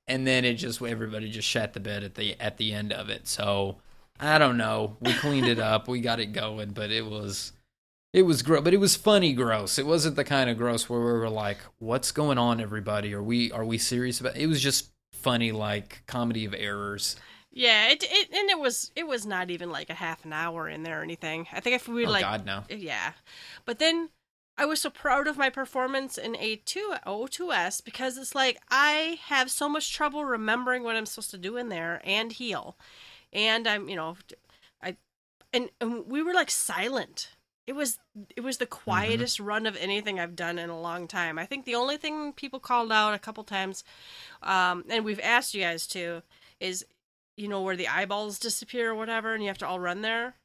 and 0.08 0.26
then 0.26 0.44
it 0.44 0.56
just 0.56 0.82
everybody 0.82 1.30
just 1.30 1.48
shat 1.48 1.74
the 1.74 1.80
bed 1.80 2.04
at 2.04 2.16
the 2.16 2.36
at 2.40 2.58
the 2.58 2.74
end 2.74 2.92
of 2.94 3.10
it. 3.10 3.28
So 3.28 3.78
I 4.20 4.38
don't 4.40 4.58
know. 4.58 4.98
We 5.00 5.14
cleaned 5.14 5.48
it 5.48 5.60
up, 5.60 5.88
we 5.88 6.02
got 6.02 6.20
it 6.20 6.28
going, 6.34 6.72
but 6.72 6.92
it 6.92 7.06
was. 7.06 7.54
It 8.14 8.24
was 8.24 8.42
gross, 8.42 8.62
but 8.64 8.74
it 8.74 8.78
was 8.78 8.98
funny 8.98 9.32
gross. 9.32 9.80
It 9.80 9.86
wasn't 9.86 10.18
the 10.18 10.26
kind 10.26 10.50
of 10.50 10.58
gross 10.58 10.90
where 10.90 11.00
we 11.00 11.06
were 11.06 11.30
like, 11.30 11.60
"What's 11.80 12.12
going 12.12 12.38
on, 12.38 12.60
everybody? 12.60 13.14
Are 13.14 13.24
we 13.24 13.54
are 13.54 13.64
we 13.64 13.78
serious 13.78 14.20
about?" 14.20 14.36
It 14.36 14.48
was 14.48 14.60
just 14.62 14.90
funny, 15.14 15.54
like 15.54 16.04
comedy 16.08 16.44
of 16.44 16.54
errors. 16.54 17.16
Yeah, 17.52 17.90
it, 17.90 18.04
it 18.04 18.30
and 18.34 18.50
it 18.50 18.60
was 18.60 18.92
it 18.96 19.06
was 19.08 19.26
not 19.26 19.50
even 19.50 19.70
like 19.70 19.90
a 19.90 19.96
half 19.96 20.24
an 20.24 20.32
hour 20.32 20.70
in 20.70 20.84
there 20.84 21.02
or 21.02 21.04
anything. 21.04 21.48
I 21.52 21.60
think 21.60 21.76
if 21.76 21.88
we 21.88 22.06
oh 22.06 22.10
like 22.10 22.24
God, 22.24 22.46
no! 22.46 22.64
yeah, 22.70 23.12
but 23.66 23.78
then 23.78 24.10
I 24.58 24.66
was 24.66 24.80
so 24.80 24.90
proud 24.90 25.28
of 25.28 25.38
my 25.38 25.50
performance 25.50 26.18
in 26.18 26.38
a 26.38 26.56
two 26.58 26.94
O2S 27.06 27.84
because 27.84 28.18
it's 28.18 28.36
like 28.36 28.60
I 28.70 29.20
have 29.26 29.52
so 29.52 29.68
much 29.68 29.94
trouble 29.94 30.24
remembering 30.24 30.84
what 30.84 30.96
I'm 30.96 31.06
supposed 31.06 31.32
to 31.32 31.38
do 31.38 31.58
in 31.58 31.68
there 31.68 32.02
and 32.06 32.32
heal, 32.32 32.78
and 33.34 33.68
I'm 33.68 33.90
you 33.90 33.98
know 33.98 34.16
I 34.82 34.96
and, 35.52 35.70
and 35.82 36.08
we 36.08 36.24
were 36.24 36.34
like 36.34 36.52
silent. 36.52 37.32
It 37.68 37.74
was 37.74 38.00
it 38.38 38.42
was 38.42 38.60
the 38.60 38.66
quietest 38.66 39.42
run 39.42 39.66
of 39.66 39.76
anything 39.76 40.22
I've 40.22 40.38
done 40.38 40.58
in 40.58 40.70
a 40.70 40.80
long 40.80 41.06
time. 41.06 41.38
I 41.38 41.46
think 41.46 41.66
the 41.66 41.76
only 41.76 41.98
thing 41.98 42.32
people 42.32 42.62
called 42.62 42.94
out 42.94 43.14
a 43.14 43.20
couple 43.20 43.44
times, 43.44 43.84
um, 44.42 44.86
and 44.90 45.04
we've 45.04 45.20
asked 45.22 45.54
you 45.54 45.62
guys 45.62 45.86
to, 45.88 46.24
is 46.62 46.86
you 47.42 47.48
know 47.48 47.62
where 47.62 47.76
the 47.76 47.88
eyeballs 47.88 48.40
disappear 48.40 48.92
or 48.92 48.96
whatever, 48.96 49.34
and 49.34 49.44
you 49.44 49.50
have 49.50 49.58
to 49.60 49.68
all 49.68 49.80
run 49.80 50.02
there 50.02 50.36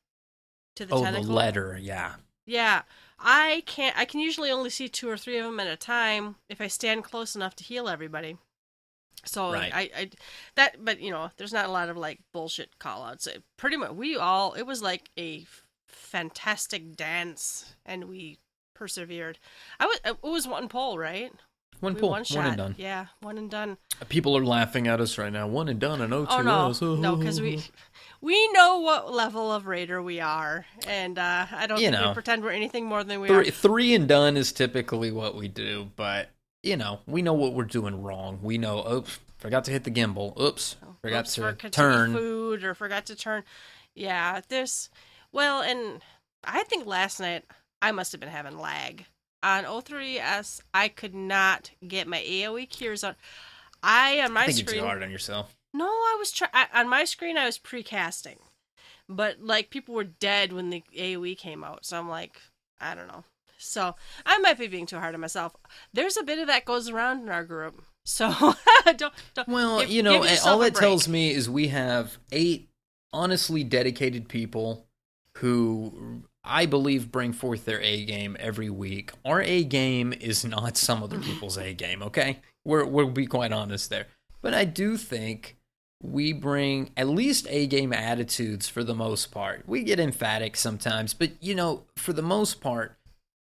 to 0.76 0.86
the 0.86 0.94
oh, 0.94 1.02
tentacle. 1.02 1.26
the 1.26 1.32
letter, 1.32 1.78
yeah. 1.80 2.14
Yeah, 2.46 2.82
I 3.18 3.62
can't. 3.66 3.96
I 3.98 4.04
can 4.04 4.20
usually 4.20 4.50
only 4.50 4.70
see 4.70 4.88
two 4.88 5.08
or 5.08 5.16
three 5.16 5.38
of 5.38 5.44
them 5.44 5.60
at 5.60 5.66
a 5.66 5.76
time 5.76 6.36
if 6.48 6.60
I 6.60 6.68
stand 6.68 7.04
close 7.04 7.34
enough 7.34 7.56
to 7.56 7.64
heal 7.64 7.88
everybody. 7.88 8.36
So 9.24 9.52
Right. 9.52 9.72
I, 9.74 9.90
I, 9.96 10.10
that, 10.54 10.84
but 10.84 11.00
you 11.00 11.10
know, 11.10 11.30
there's 11.36 11.52
not 11.52 11.66
a 11.66 11.72
lot 11.72 11.88
of 11.88 11.96
like 11.96 12.20
bullshit 12.32 12.78
call 12.78 13.02
outs. 13.02 13.26
It, 13.26 13.42
pretty 13.56 13.76
much, 13.76 13.92
we 13.92 14.16
all. 14.16 14.52
It 14.52 14.62
was 14.62 14.82
like 14.82 15.10
a 15.18 15.44
fantastic 15.88 16.94
dance, 16.94 17.74
and 17.84 18.04
we 18.04 18.38
persevered. 18.74 19.38
I 19.80 19.86
was. 19.86 20.00
It 20.04 20.22
was 20.22 20.46
one 20.46 20.68
pull, 20.68 20.98
right? 20.98 21.32
One 21.80 21.94
We 21.94 22.00
pull, 22.00 22.10
one 22.10 22.24
one, 22.30 22.46
and 22.46 22.56
done. 22.56 22.74
Yeah, 22.78 23.06
one 23.20 23.38
and 23.38 23.50
done. 23.50 23.76
People 24.08 24.36
are 24.36 24.44
laughing 24.44 24.88
at 24.88 25.00
us 25.00 25.18
right 25.18 25.32
now. 25.32 25.46
One 25.46 25.68
and 25.68 25.78
done, 25.78 26.00
and 26.00 26.12
O2S. 26.12 26.26
Oh 26.30 26.42
no, 26.42 26.96
no, 26.96 27.16
because 27.16 27.40
we 27.40 27.62
we 28.20 28.48
know 28.52 28.80
what 28.80 29.12
level 29.12 29.52
of 29.52 29.66
raider 29.66 30.02
we 30.02 30.20
are, 30.20 30.66
and 30.86 31.18
uh, 31.18 31.46
I 31.50 31.66
don't 31.66 31.80
You 31.80 31.90
think 31.90 32.04
we 32.06 32.12
pretend 32.14 32.42
we're 32.42 32.50
anything 32.50 32.86
more 32.86 33.04
than 33.04 33.20
we 33.20 33.28
three, 33.28 33.48
are. 33.48 33.50
three 33.50 33.94
and 33.94 34.08
done 34.08 34.36
is 34.36 34.52
typically 34.52 35.12
what 35.12 35.36
we 35.36 35.48
do, 35.48 35.90
but 35.96 36.30
you 36.62 36.76
know, 36.76 37.00
we 37.06 37.22
know 37.22 37.34
what 37.34 37.52
we're 37.54 37.64
doing 37.64 38.02
wrong. 38.02 38.40
We 38.42 38.58
know, 38.58 38.84
oops, 38.90 39.18
forgot 39.38 39.64
to 39.64 39.70
hit 39.70 39.84
the 39.84 39.90
gimbal. 39.90 40.38
Oops, 40.40 40.76
forgot 41.02 41.20
Oops, 41.26 41.34
to 41.34 41.40
for 41.40 41.52
turn. 41.70 42.12
food 42.14 42.64
or 42.64 42.74
forgot 42.74 43.06
to 43.06 43.16
turn. 43.16 43.44
Yeah, 43.94 44.40
this. 44.48 44.88
Well, 45.32 45.60
and 45.62 46.00
I 46.42 46.62
think 46.64 46.86
last 46.86 47.20
night 47.20 47.44
I 47.82 47.92
must 47.92 48.12
have 48.12 48.20
been 48.20 48.30
having 48.30 48.58
lag 48.58 49.04
on 49.42 49.64
O3S. 49.64 50.60
I 50.74 50.88
could 50.88 51.14
not 51.14 51.70
get 51.86 52.06
my 52.06 52.18
AOE 52.18 52.68
cures 52.70 53.04
on. 53.04 53.14
I 53.82 54.20
on 54.20 54.32
my 54.32 54.42
I 54.42 54.46
think 54.46 54.58
you're 54.58 54.66
screen. 54.68 54.80
too 54.82 54.86
hard 54.86 55.02
on 55.02 55.10
yourself. 55.10 55.54
No, 55.72 55.86
I 55.86 56.16
was 56.18 56.32
try- 56.32 56.48
I, 56.52 56.66
on 56.80 56.88
my 56.88 57.04
screen. 57.04 57.36
I 57.36 57.46
was 57.46 57.58
precasting, 57.58 58.38
but 59.08 59.40
like 59.40 59.70
people 59.70 59.94
were 59.94 60.04
dead 60.04 60.52
when 60.52 60.70
the 60.70 60.82
AOE 60.98 61.36
came 61.36 61.62
out. 61.62 61.84
So 61.84 61.98
I'm 61.98 62.08
like, 62.08 62.40
I 62.80 62.94
don't 62.94 63.08
know. 63.08 63.24
So 63.58 63.94
I 64.24 64.38
might 64.38 64.58
be 64.58 64.66
being 64.68 64.86
too 64.86 64.98
hard 64.98 65.14
on 65.14 65.20
myself. 65.20 65.54
There's 65.92 66.16
a 66.16 66.22
bit 66.22 66.38
of 66.38 66.46
that 66.46 66.64
goes 66.64 66.88
around 66.90 67.22
in 67.22 67.28
our 67.28 67.44
group. 67.44 67.82
So 68.04 68.30
don't, 68.96 69.12
don't. 69.34 69.48
Well, 69.48 69.80
give- 69.80 69.90
you 69.90 70.02
know, 70.02 70.12
give 70.14 70.22
and 70.22 70.30
yourself 70.30 70.48
all 70.54 70.58
that 70.60 70.74
tells 70.74 71.08
me 71.08 71.30
is 71.32 71.48
we 71.50 71.68
have 71.68 72.18
eight 72.32 72.68
honestly 73.12 73.64
dedicated 73.64 74.28
people 74.28 74.86
who 75.38 76.22
I 76.46 76.66
believe 76.66 77.12
bring 77.12 77.32
forth 77.32 77.64
their 77.64 77.80
A 77.80 78.04
game 78.04 78.36
every 78.40 78.70
week. 78.70 79.12
Our 79.24 79.42
A 79.42 79.64
game 79.64 80.12
is 80.12 80.44
not 80.44 80.76
some 80.76 81.02
other 81.02 81.18
people's 81.18 81.58
A 81.58 81.74
game, 81.74 82.02
okay? 82.02 82.40
We're 82.64 82.84
we'll 82.84 83.10
be 83.10 83.26
quite 83.26 83.52
honest 83.52 83.90
there. 83.90 84.06
But 84.42 84.54
I 84.54 84.64
do 84.64 84.96
think 84.96 85.56
we 86.02 86.32
bring 86.32 86.90
at 86.96 87.08
least 87.08 87.46
A 87.48 87.66
game 87.66 87.92
attitudes 87.92 88.68
for 88.68 88.84
the 88.84 88.94
most 88.94 89.30
part. 89.30 89.64
We 89.66 89.82
get 89.82 90.00
emphatic 90.00 90.56
sometimes, 90.56 91.14
but 91.14 91.30
you 91.40 91.54
know, 91.54 91.84
for 91.96 92.12
the 92.12 92.22
most 92.22 92.60
part, 92.60 92.96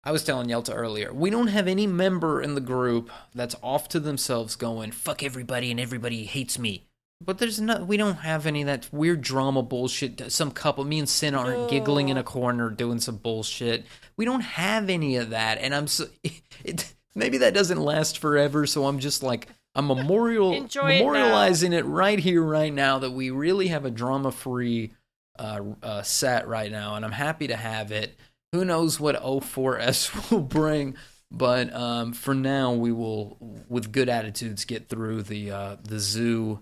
I 0.06 0.12
was 0.12 0.22
telling 0.22 0.48
Yelta 0.48 0.74
earlier, 0.74 1.12
we 1.12 1.30
don't 1.30 1.46
have 1.46 1.66
any 1.66 1.86
member 1.86 2.42
in 2.42 2.54
the 2.54 2.60
group 2.60 3.10
that's 3.34 3.56
off 3.62 3.88
to 3.88 4.00
themselves 4.00 4.54
going, 4.54 4.92
fuck 4.92 5.22
everybody 5.22 5.70
and 5.70 5.80
everybody 5.80 6.24
hates 6.24 6.58
me. 6.58 6.86
But 7.20 7.38
there's 7.38 7.60
no, 7.60 7.84
we 7.84 7.96
don't 7.96 8.16
have 8.16 8.46
any 8.46 8.62
of 8.62 8.66
that 8.66 8.88
weird 8.92 9.22
drama 9.22 9.62
bullshit. 9.62 10.30
Some 10.30 10.50
couple, 10.50 10.84
me 10.84 10.98
and 10.98 11.08
Sin 11.08 11.34
aren't 11.34 11.70
giggling 11.70 12.08
in 12.08 12.16
a 12.16 12.22
corner 12.22 12.68
doing 12.70 13.00
some 13.00 13.16
bullshit. 13.16 13.86
We 14.16 14.24
don't 14.24 14.42
have 14.42 14.90
any 14.90 15.16
of 15.16 15.30
that. 15.30 15.58
And 15.58 15.74
I'm 15.74 15.86
so, 15.86 16.06
it, 16.64 16.94
maybe 17.14 17.38
that 17.38 17.54
doesn't 17.54 17.80
last 17.80 18.18
forever. 18.18 18.66
So 18.66 18.86
I'm 18.86 18.98
just 18.98 19.22
like 19.22 19.48
I'm 19.74 19.86
memorial 19.86 20.52
Enjoy 20.54 20.92
it 20.92 21.02
memorializing 21.02 21.72
it, 21.72 21.84
right 21.84 22.18
here, 22.18 22.42
right 22.42 22.72
now. 22.72 22.98
That 22.98 23.10
we 23.10 23.30
really 23.30 23.68
have 23.68 23.84
a 23.84 23.90
drama-free 23.90 24.92
uh, 25.38 25.60
uh, 25.82 26.02
set 26.02 26.46
right 26.46 26.70
now, 26.70 26.94
and 26.94 27.04
I'm 27.04 27.12
happy 27.12 27.48
to 27.48 27.56
have 27.56 27.90
it. 27.90 28.16
Who 28.52 28.64
knows 28.64 29.00
what 29.00 29.20
O4S 29.20 30.30
will 30.30 30.40
bring, 30.40 30.94
but 31.30 31.74
um, 31.74 32.12
for 32.12 32.34
now, 32.34 32.72
we 32.72 32.92
will, 32.92 33.36
with 33.68 33.90
good 33.90 34.08
attitudes, 34.08 34.64
get 34.64 34.88
through 34.88 35.22
the 35.22 35.50
uh, 35.50 35.76
the 35.82 35.98
zoo 35.98 36.60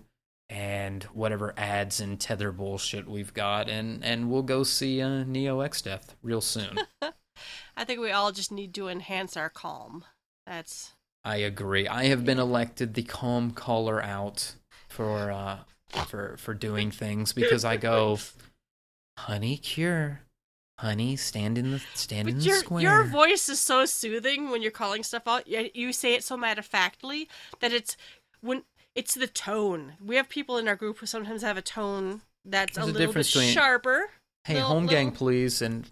and 0.53 1.03
whatever 1.05 1.51
ads 1.57 1.99
and 1.99 2.19
tether 2.19 2.51
bullshit 2.51 3.07
we've 3.09 3.33
got, 3.33 3.67
and 3.67 4.03
and 4.05 4.29
we'll 4.29 4.43
go 4.43 4.61
see 4.63 5.01
uh, 5.01 5.23
Neo 5.23 5.59
Exdeath 5.61 6.09
real 6.21 6.41
soon. 6.41 6.77
I 7.75 7.83
think 7.83 7.99
we 7.99 8.11
all 8.11 8.31
just 8.31 8.51
need 8.51 8.73
to 8.75 8.87
enhance 8.87 9.35
our 9.35 9.49
calm. 9.49 10.05
That's 10.45 10.93
I 11.25 11.37
agree. 11.37 11.87
I 11.87 12.05
have 12.05 12.23
been 12.23 12.37
elected 12.39 12.93
the 12.93 13.01
calm 13.03 13.51
caller 13.51 14.01
out 14.03 14.53
for 14.89 15.31
uh 15.31 15.59
for 16.05 16.37
for 16.37 16.53
doing 16.53 16.91
things 16.91 17.33
because 17.33 17.65
I 17.65 17.77
go, 17.77 18.19
honey, 19.17 19.57
cure, 19.57 20.21
honey, 20.79 21.15
stand 21.15 21.57
in 21.57 21.71
the 21.71 21.81
stand 21.95 22.27
in 22.29 22.35
But 22.35 22.43
the 22.43 22.49
your 22.49 22.59
square. 22.59 22.81
your 22.83 23.03
voice 23.05 23.49
is 23.49 23.59
so 23.59 23.85
soothing 23.85 24.51
when 24.51 24.61
you're 24.61 24.71
calling 24.71 25.01
stuff 25.01 25.27
out. 25.27 25.47
You, 25.47 25.69
you 25.73 25.93
say 25.93 26.13
it 26.13 26.23
so 26.23 26.37
matter 26.37 26.59
of 26.59 26.65
factly 26.67 27.27
that 27.59 27.73
it's 27.73 27.97
when 28.41 28.63
it's 28.95 29.13
the 29.15 29.27
tone. 29.27 29.93
We 30.03 30.15
have 30.15 30.29
people 30.29 30.57
in 30.57 30.67
our 30.67 30.75
group 30.75 30.99
who 30.99 31.05
sometimes 31.05 31.41
have 31.41 31.57
a 31.57 31.61
tone 31.61 32.21
that's 32.45 32.75
There's 32.75 32.87
a 32.87 32.91
little 32.91 33.13
bit 33.13 33.25
between- 33.25 33.49
sharper, 33.53 34.09
hey, 34.45 34.55
little- 34.55 34.69
home 34.69 34.85
gang, 34.87 35.07
little- 35.07 35.17
please, 35.17 35.61
and 35.61 35.89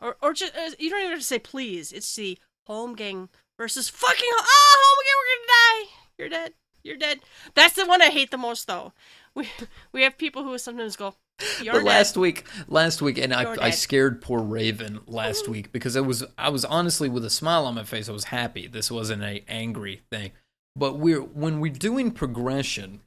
or 0.00 0.16
or 0.22 0.32
just 0.32 0.56
uh, 0.56 0.70
you 0.78 0.90
don't 0.90 1.00
even 1.00 1.10
have 1.12 1.20
to 1.20 1.24
say 1.24 1.38
please. 1.38 1.92
It's 1.92 2.14
the 2.14 2.38
home 2.66 2.94
gang 2.94 3.28
versus 3.58 3.88
fucking 3.88 4.30
ah 4.38 4.76
home 4.78 5.04
gang. 5.04 5.14
We're 5.18 5.34
gonna 5.36 5.48
die. 5.48 5.90
You're 6.18 6.28
dead. 6.28 6.52
You're 6.84 6.96
dead. 6.96 7.20
That's 7.54 7.74
the 7.74 7.86
one 7.86 8.00
I 8.00 8.06
hate 8.06 8.30
the 8.30 8.38
most, 8.38 8.66
though. 8.66 8.92
We 9.34 9.48
we 9.92 10.02
have 10.02 10.16
people 10.18 10.42
who 10.44 10.56
sometimes 10.58 10.96
go, 10.96 11.14
"You're 11.62 11.74
but 11.74 11.78
dead." 11.80 11.86
last 11.86 12.16
week, 12.16 12.44
last 12.68 13.02
week, 13.02 13.18
and 13.18 13.32
I, 13.34 13.42
You're 13.42 13.52
I 13.52 13.70
dead. 13.70 13.74
scared 13.74 14.22
poor 14.22 14.40
Raven 14.40 15.00
last 15.06 15.48
week 15.48 15.70
because 15.72 15.96
I 15.96 16.00
was 16.00 16.24
I 16.36 16.48
was 16.48 16.64
honestly 16.64 17.08
with 17.08 17.24
a 17.24 17.30
smile 17.30 17.66
on 17.66 17.74
my 17.74 17.84
face. 17.84 18.08
I 18.08 18.12
was 18.12 18.24
happy. 18.24 18.66
This 18.66 18.90
wasn't 18.90 19.22
a 19.22 19.44
angry 19.46 20.02
thing. 20.10 20.32
But 20.78 20.98
we're 20.98 21.20
when 21.20 21.60
we're 21.60 21.72
doing 21.72 22.12
progression, 22.12 23.00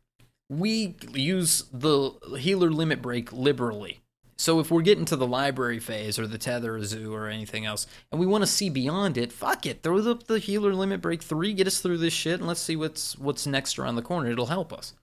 we 0.50 0.96
use 1.14 1.64
the 1.72 2.12
healer 2.38 2.70
limit 2.70 3.02
break 3.02 3.32
liberally. 3.32 4.02
So 4.38 4.60
if 4.60 4.72
we're 4.72 4.82
getting 4.82 5.06
to 5.06 5.16
the 5.16 5.28
library 5.28 5.80
phase 5.80 6.18
or 6.18 6.26
the 6.26 6.40
tether 6.40 6.84
zoo 6.84 7.14
or 7.14 7.28
anything 7.28 7.66
else, 7.66 7.86
and 8.12 8.20
we 8.20 8.26
want 8.26 8.42
to 8.42 8.48
see 8.48 8.70
beyond 8.70 9.18
it, 9.18 9.32
fuck 9.32 9.66
it, 9.68 9.84
throw 9.84 10.00
up 10.10 10.26
the 10.26 10.40
healer 10.40 10.74
limit 10.74 11.00
break 11.00 11.22
three, 11.22 11.54
get 11.54 11.68
us 11.68 11.80
through 11.80 12.00
this 12.00 12.12
shit, 12.14 12.40
and 12.40 12.48
let's 12.48 12.60
see 12.60 12.76
what's 12.76 13.18
what's 13.18 13.48
next 13.48 13.80
around 13.80 13.96
the 13.96 14.02
corner. 14.02 14.30
It'll 14.30 14.48
help 14.48 14.74
us. 14.74 14.94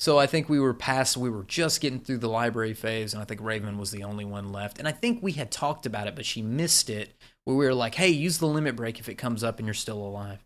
So 0.00 0.18
I 0.18 0.26
think 0.26 0.48
we 0.48 0.60
were 0.60 0.74
past, 0.74 1.16
we 1.16 1.30
were 1.30 1.44
just 1.44 1.80
getting 1.80 2.00
through 2.00 2.18
the 2.18 2.28
library 2.28 2.74
phase, 2.74 3.14
and 3.14 3.22
I 3.22 3.24
think 3.24 3.40
Raven 3.40 3.78
was 3.78 3.92
the 3.92 4.04
only 4.04 4.24
one 4.24 4.52
left. 4.52 4.78
And 4.78 4.86
I 4.86 4.92
think 4.92 5.22
we 5.22 5.32
had 5.32 5.50
talked 5.50 5.86
about 5.86 6.08
it, 6.08 6.16
but 6.16 6.26
she 6.26 6.42
missed 6.42 6.90
it, 6.90 7.14
where 7.44 7.56
we 7.56 7.64
were 7.64 7.74
like, 7.74 7.94
hey, 7.94 8.08
use 8.08 8.38
the 8.38 8.46
limit 8.46 8.76
break 8.76 8.98
if 8.98 9.08
it 9.08 9.14
comes 9.14 9.42
up 9.42 9.58
and 9.58 9.66
you're 9.66 9.72
still 9.72 10.04
alive. 10.04 10.43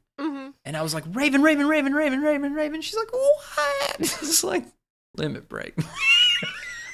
And 0.68 0.76
I 0.76 0.83
was 0.83 0.92
like, 0.92 1.04
Raven, 1.12 1.42
Raven, 1.42 1.66
Raven, 1.66 1.94
Raven, 1.94 2.20
Raven, 2.20 2.52
Raven. 2.52 2.83
She's 2.83 2.94
like, 2.94 3.11
what? 3.11 3.96
it's 4.00 4.44
like, 4.44 4.66
limit 5.16 5.48
break. 5.48 5.74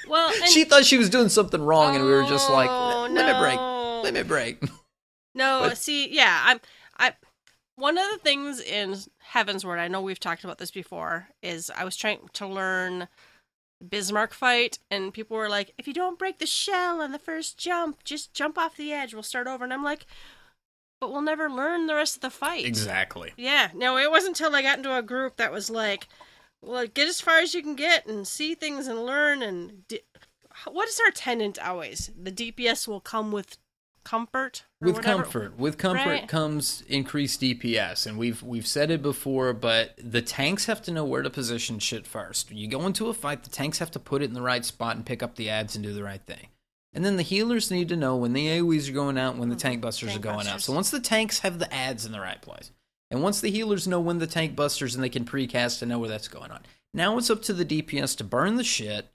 Well, 0.06 0.30
and 0.34 0.50
she 0.50 0.64
thought 0.64 0.84
she 0.84 0.98
was 0.98 1.08
doing 1.08 1.30
something 1.30 1.62
wrong, 1.62 1.96
and 1.96 2.04
we 2.04 2.10
were 2.10 2.24
just 2.24 2.50
like, 2.50 2.68
Oh, 2.70 3.08
limit 3.10 3.38
break, 3.38 3.58
limit 4.04 4.28
break. 4.28 4.62
No, 5.34 5.60
But- 5.62 5.78
see, 5.78 6.14
yeah, 6.14 6.42
I'm 6.44 6.60
I 6.98 7.14
one 7.76 7.96
of 7.96 8.04
the 8.12 8.18
things 8.18 8.60
in 8.60 8.96
Heavensward, 9.32 9.78
I 9.78 9.88
know 9.88 10.02
we've 10.02 10.20
talked 10.20 10.44
about 10.44 10.58
this 10.58 10.70
before, 10.70 11.28
is 11.42 11.70
I 11.74 11.84
was 11.84 11.96
trying 11.96 12.18
to 12.34 12.46
learn 12.46 13.08
Bismarck 13.88 14.34
fight 14.34 14.78
and 14.90 15.12
people 15.14 15.38
were 15.38 15.48
like, 15.48 15.72
if 15.78 15.88
you 15.88 15.94
don't 15.94 16.18
break 16.18 16.38
the 16.38 16.46
shell 16.46 17.00
on 17.00 17.10
the 17.10 17.18
first 17.18 17.56
jump, 17.56 18.04
just 18.04 18.34
jump 18.34 18.58
off 18.58 18.76
the 18.76 18.92
edge, 18.92 19.14
we'll 19.14 19.22
start 19.22 19.46
over. 19.46 19.64
And 19.64 19.72
I'm 19.72 19.82
like, 19.82 20.04
but 21.04 21.12
we'll 21.12 21.20
never 21.20 21.50
learn 21.50 21.86
the 21.86 21.94
rest 21.94 22.16
of 22.16 22.22
the 22.22 22.30
fight. 22.30 22.64
Exactly. 22.64 23.34
Yeah, 23.36 23.68
no, 23.74 23.98
it 23.98 24.10
wasn't 24.10 24.40
until 24.40 24.56
I 24.56 24.62
got 24.62 24.78
into 24.78 24.96
a 24.96 25.02
group 25.02 25.36
that 25.36 25.52
was 25.52 25.68
like, 25.68 26.08
well, 26.62 26.86
get 26.86 27.08
as 27.08 27.20
far 27.20 27.40
as 27.40 27.52
you 27.54 27.60
can 27.62 27.74
get 27.74 28.06
and 28.06 28.26
see 28.26 28.54
things 28.54 28.86
and 28.86 29.04
learn. 29.04 29.42
And 29.42 29.86
di- 29.86 30.00
what 30.66 30.88
is 30.88 30.98
our 31.04 31.10
tenant 31.10 31.58
always? 31.62 32.10
The 32.18 32.32
DPS 32.32 32.88
will 32.88 33.00
come 33.00 33.32
with 33.32 33.58
comfort. 34.02 34.64
With 34.80 34.96
whatever. 34.96 35.22
comfort, 35.24 35.58
with 35.58 35.76
comfort 35.76 36.08
Right. 36.08 36.26
comes 36.28 36.82
increased 36.88 37.42
DPS, 37.42 38.06
and 38.06 38.16
we've 38.16 38.42
we've 38.42 38.66
said 38.66 38.90
it 38.90 39.02
before, 39.02 39.52
but 39.52 39.94
the 39.98 40.22
tanks 40.22 40.64
have 40.64 40.80
to 40.84 40.90
know 40.90 41.04
where 41.04 41.20
to 41.22 41.28
position 41.28 41.78
shit 41.80 42.06
first. 42.06 42.50
You 42.50 42.66
go 42.66 42.86
into 42.86 43.08
a 43.08 43.14
fight, 43.14 43.42
the 43.42 43.50
tanks 43.50 43.78
have 43.78 43.90
to 43.90 43.98
put 43.98 44.22
it 44.22 44.26
in 44.26 44.32
the 44.34 44.40
right 44.42 44.64
spot 44.64 44.96
and 44.96 45.04
pick 45.04 45.22
up 45.22 45.36
the 45.36 45.50
ads 45.50 45.74
and 45.74 45.84
do 45.84 45.92
the 45.92 46.02
right 46.02 46.22
thing. 46.24 46.48
And 46.94 47.04
then 47.04 47.16
the 47.16 47.22
healers 47.22 47.70
need 47.70 47.88
to 47.88 47.96
know 47.96 48.16
when 48.16 48.32
the 48.32 48.46
AoEs 48.46 48.88
are 48.88 48.92
going 48.92 49.18
out, 49.18 49.36
when 49.36 49.48
the 49.48 49.56
mm-hmm. 49.56 49.60
tank 49.68 49.80
busters 49.80 50.10
Tank 50.10 50.20
are 50.24 50.32
going 50.32 50.46
out. 50.46 50.60
So 50.60 50.72
once 50.72 50.90
the 50.90 51.00
tanks 51.00 51.40
have 51.40 51.58
the 51.58 51.72
ads 51.74 52.06
in 52.06 52.12
the 52.12 52.20
right 52.20 52.40
place, 52.40 52.70
and 53.10 53.22
once 53.22 53.40
the 53.40 53.50
healers 53.50 53.88
know 53.88 54.00
when 54.00 54.18
the 54.18 54.26
tank 54.26 54.54
busters 54.54 54.94
and 54.94 55.02
they 55.02 55.08
can 55.08 55.24
precast 55.24 55.82
and 55.82 55.90
know 55.90 55.98
where 55.98 56.08
that's 56.08 56.28
going 56.28 56.50
on, 56.50 56.60
now 56.92 57.18
it's 57.18 57.30
up 57.30 57.42
to 57.42 57.52
the 57.52 57.64
DPS 57.64 58.16
to 58.18 58.24
burn 58.24 58.56
the 58.56 58.64
shit 58.64 59.08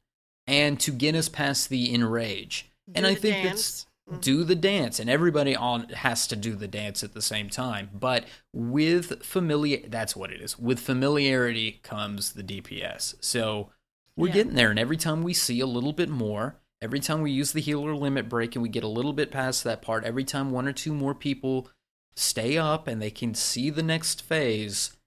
and 0.46 0.80
to 0.82 0.92
get 0.92 1.16
us 1.16 1.30
past 1.30 1.70
the 1.70 1.94
enrage. 1.94 2.70
and 2.94 3.06
Do 3.06 3.12
I 3.12 3.16
think 3.16 3.36
dance. 3.44 3.50
that's 3.52 3.86
do 4.18 4.44
the 4.44 4.56
dance 4.56 5.00
and 5.00 5.10
everybody 5.10 5.56
on 5.56 5.88
has 5.90 6.26
to 6.28 6.36
do 6.36 6.56
the 6.56 6.68
dance 6.68 7.04
at 7.04 7.14
the 7.14 7.22
same 7.22 7.48
time 7.50 7.90
but 7.94 8.26
with 8.52 9.24
familiar 9.24 9.80
that's 9.88 10.16
what 10.16 10.32
it 10.32 10.42
is 10.42 10.58
with 10.58 10.80
familiarity 10.80 11.80
comes 11.84 12.34
the 12.34 12.44
dps 12.44 13.14
so 13.20 13.70
we're 14.16 14.28
Yeah. 14.30 14.34
getting 14.34 14.56
there 14.56 14.72
and 14.72 14.80
every 14.80 14.98
time 14.98 15.22
we 15.22 15.34
see 15.34 15.60
a 15.60 15.68
little 15.68 15.94
bit 15.94 16.10
more 16.10 16.56
every 16.82 17.00
time 17.00 17.22
we 17.22 17.32
use 17.32 17.52
the 17.52 17.62
healer 17.62 17.96
limit 17.96 18.30
break 18.30 18.56
and 18.56 18.64
we 18.64 18.70
get 18.70 18.84
a 18.84 18.88
little 18.88 19.14
bit 19.14 19.32
past 19.32 19.64
that 19.64 19.82
part 19.82 20.04
every 20.04 20.24
time 20.24 20.52
one 20.52 20.68
or 20.68 20.74
two 20.74 20.94
more 20.94 21.14
people 21.14 21.70
stay 22.16 22.58
up 22.58 22.88
and 22.88 23.02
they 23.02 23.12
can 23.12 23.34
see 23.34 23.70
the 23.70 23.84
next 23.84 24.22
phase 24.22 24.98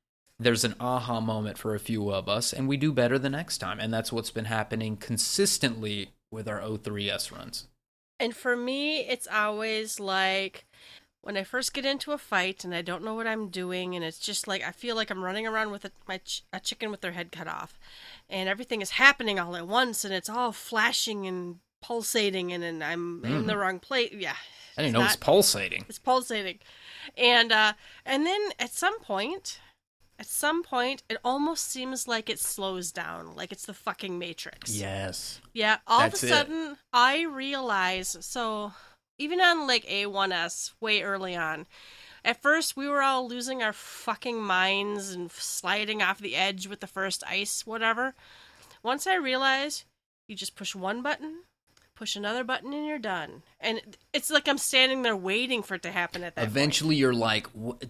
there's 0.43 0.65
an 0.65 0.75
aha 0.81 1.21
moment 1.21 1.59
for 1.59 1.75
a 1.75 1.81
few 1.81 2.11
of 2.11 2.29
us 2.29 2.53
and 2.53 2.69
we 2.69 2.77
do 2.77 2.93
better 2.93 3.19
the 3.19 3.31
next 3.31 3.59
time. 3.59 3.81
And 3.81 3.93
that's 3.93 4.13
what's 4.13 4.31
been 4.31 4.47
happening 4.47 4.97
consistently 4.97 6.11
with 6.31 6.49
our 6.49 6.61
o3s 6.61 7.31
runs. 7.31 7.69
And 8.19 8.35
for 8.35 8.57
me, 8.57 9.01
it's 9.01 9.27
always 9.27 9.99
like 9.99 10.67
when 11.23 11.37
I 11.37 11.45
first 11.45 11.73
get 11.73 11.85
into 11.85 12.13
a 12.13 12.19
fight 12.19 12.65
and 12.65 12.75
I 12.75 12.83
don't 12.83 13.05
know 13.05 13.15
what 13.15 13.27
I'm 13.27 13.49
doing, 13.49 13.95
and 13.95 14.05
it's 14.05 14.19
just 14.19 14.49
like 14.49 14.63
I 14.63 14.71
feel 14.71 14.97
like 14.97 15.11
I'm 15.11 15.25
running 15.25 15.47
around 15.47 15.71
with 15.71 15.85
a, 15.85 16.19
ch- 16.19 16.45
a 16.53 16.61
chicken 16.61 16.91
with 16.91 17.01
their 17.01 17.13
head 17.13 17.33
cut 17.33 17.49
off, 17.49 17.79
and 18.33 18.49
everything 18.49 18.81
is 18.83 18.91
happening 18.91 19.39
all 19.39 19.55
at 19.55 19.69
once, 19.69 20.05
and 20.05 20.13
it's 20.13 20.29
all 20.29 20.51
flashing 20.51 21.27
and 21.27 21.61
pulsating, 21.83 22.53
and, 22.53 22.65
and 22.65 22.83
I'm 22.83 23.25
in 23.25 23.45
Mm. 23.45 23.47
the 23.47 23.57
wrong 23.57 23.79
place. 23.79 24.13
Yeah, 24.13 24.35
I 24.77 24.83
didn't 24.83 24.95
know 24.95 25.01
it 25.01 25.05
was 25.05 25.17
pulsating. 25.17 25.85
it's 25.89 25.99
pulsating, 26.01 26.59
and 27.17 27.53
uh, 27.53 27.75
and 28.05 28.27
then 28.27 28.41
at 28.59 28.73
some 28.73 28.99
point, 29.01 29.61
at 30.19 30.27
some 30.27 30.63
point, 30.63 31.03
it 31.09 31.19
almost 31.25 31.69
seems 31.71 32.09
like 32.09 32.31
it 32.31 32.39
slows 32.41 32.91
down, 32.93 33.35
like 33.37 33.53
it's 33.53 33.67
the 33.67 33.75
fucking 33.75 34.19
Matrix. 34.19 34.75
Yes. 34.75 35.41
Yeah, 35.53 35.79
all 35.87 36.01
That's 36.01 36.23
of 36.23 36.29
a 36.29 36.33
sudden 36.33 36.77
I 36.93 37.23
realize 37.23 38.17
so 38.21 38.73
even 39.19 39.41
on 39.41 39.67
like 39.67 39.85
A1S 39.87 40.73
way 40.81 41.03
early 41.03 41.37
on. 41.37 41.67
At 42.25 42.41
first 42.41 42.77
we 42.77 42.89
were 42.89 43.03
all 43.03 43.29
losing 43.29 43.63
our 43.63 43.73
fucking 43.73 44.41
minds 44.41 45.11
and 45.11 45.31
sliding 45.31 46.03
off 46.03 46.19
the 46.19 46.37
edge 46.37 46.67
with 46.67 46.81
the 46.81 46.87
first 46.87 47.25
ice 47.27 47.67
whatever. 47.67 48.15
Once 48.83 49.07
I 49.07 49.17
realized 49.17 49.85
you 50.29 50.37
just 50.37 50.57
push 50.57 50.75
one 50.75 51.03
button, 51.03 51.43
push 51.95 52.17
another 52.17 52.43
button 52.43 52.73
and 52.73 52.87
you're 52.87 52.99
done. 52.99 53.43
And 53.61 53.81
it's 54.13 54.31
like 54.31 54.49
I'm 54.49 54.59
standing 54.59 55.03
there 55.03 55.17
waiting 55.17 55.63
for 55.63 55.75
it 55.75 55.83
to 55.83 55.93
happen 55.93 56.25
at 56.25 56.35
that 56.35 56.43
point. 56.43 56.51
Eventually, 56.51 56.97
you're 56.97 57.15
like, 57.15 57.47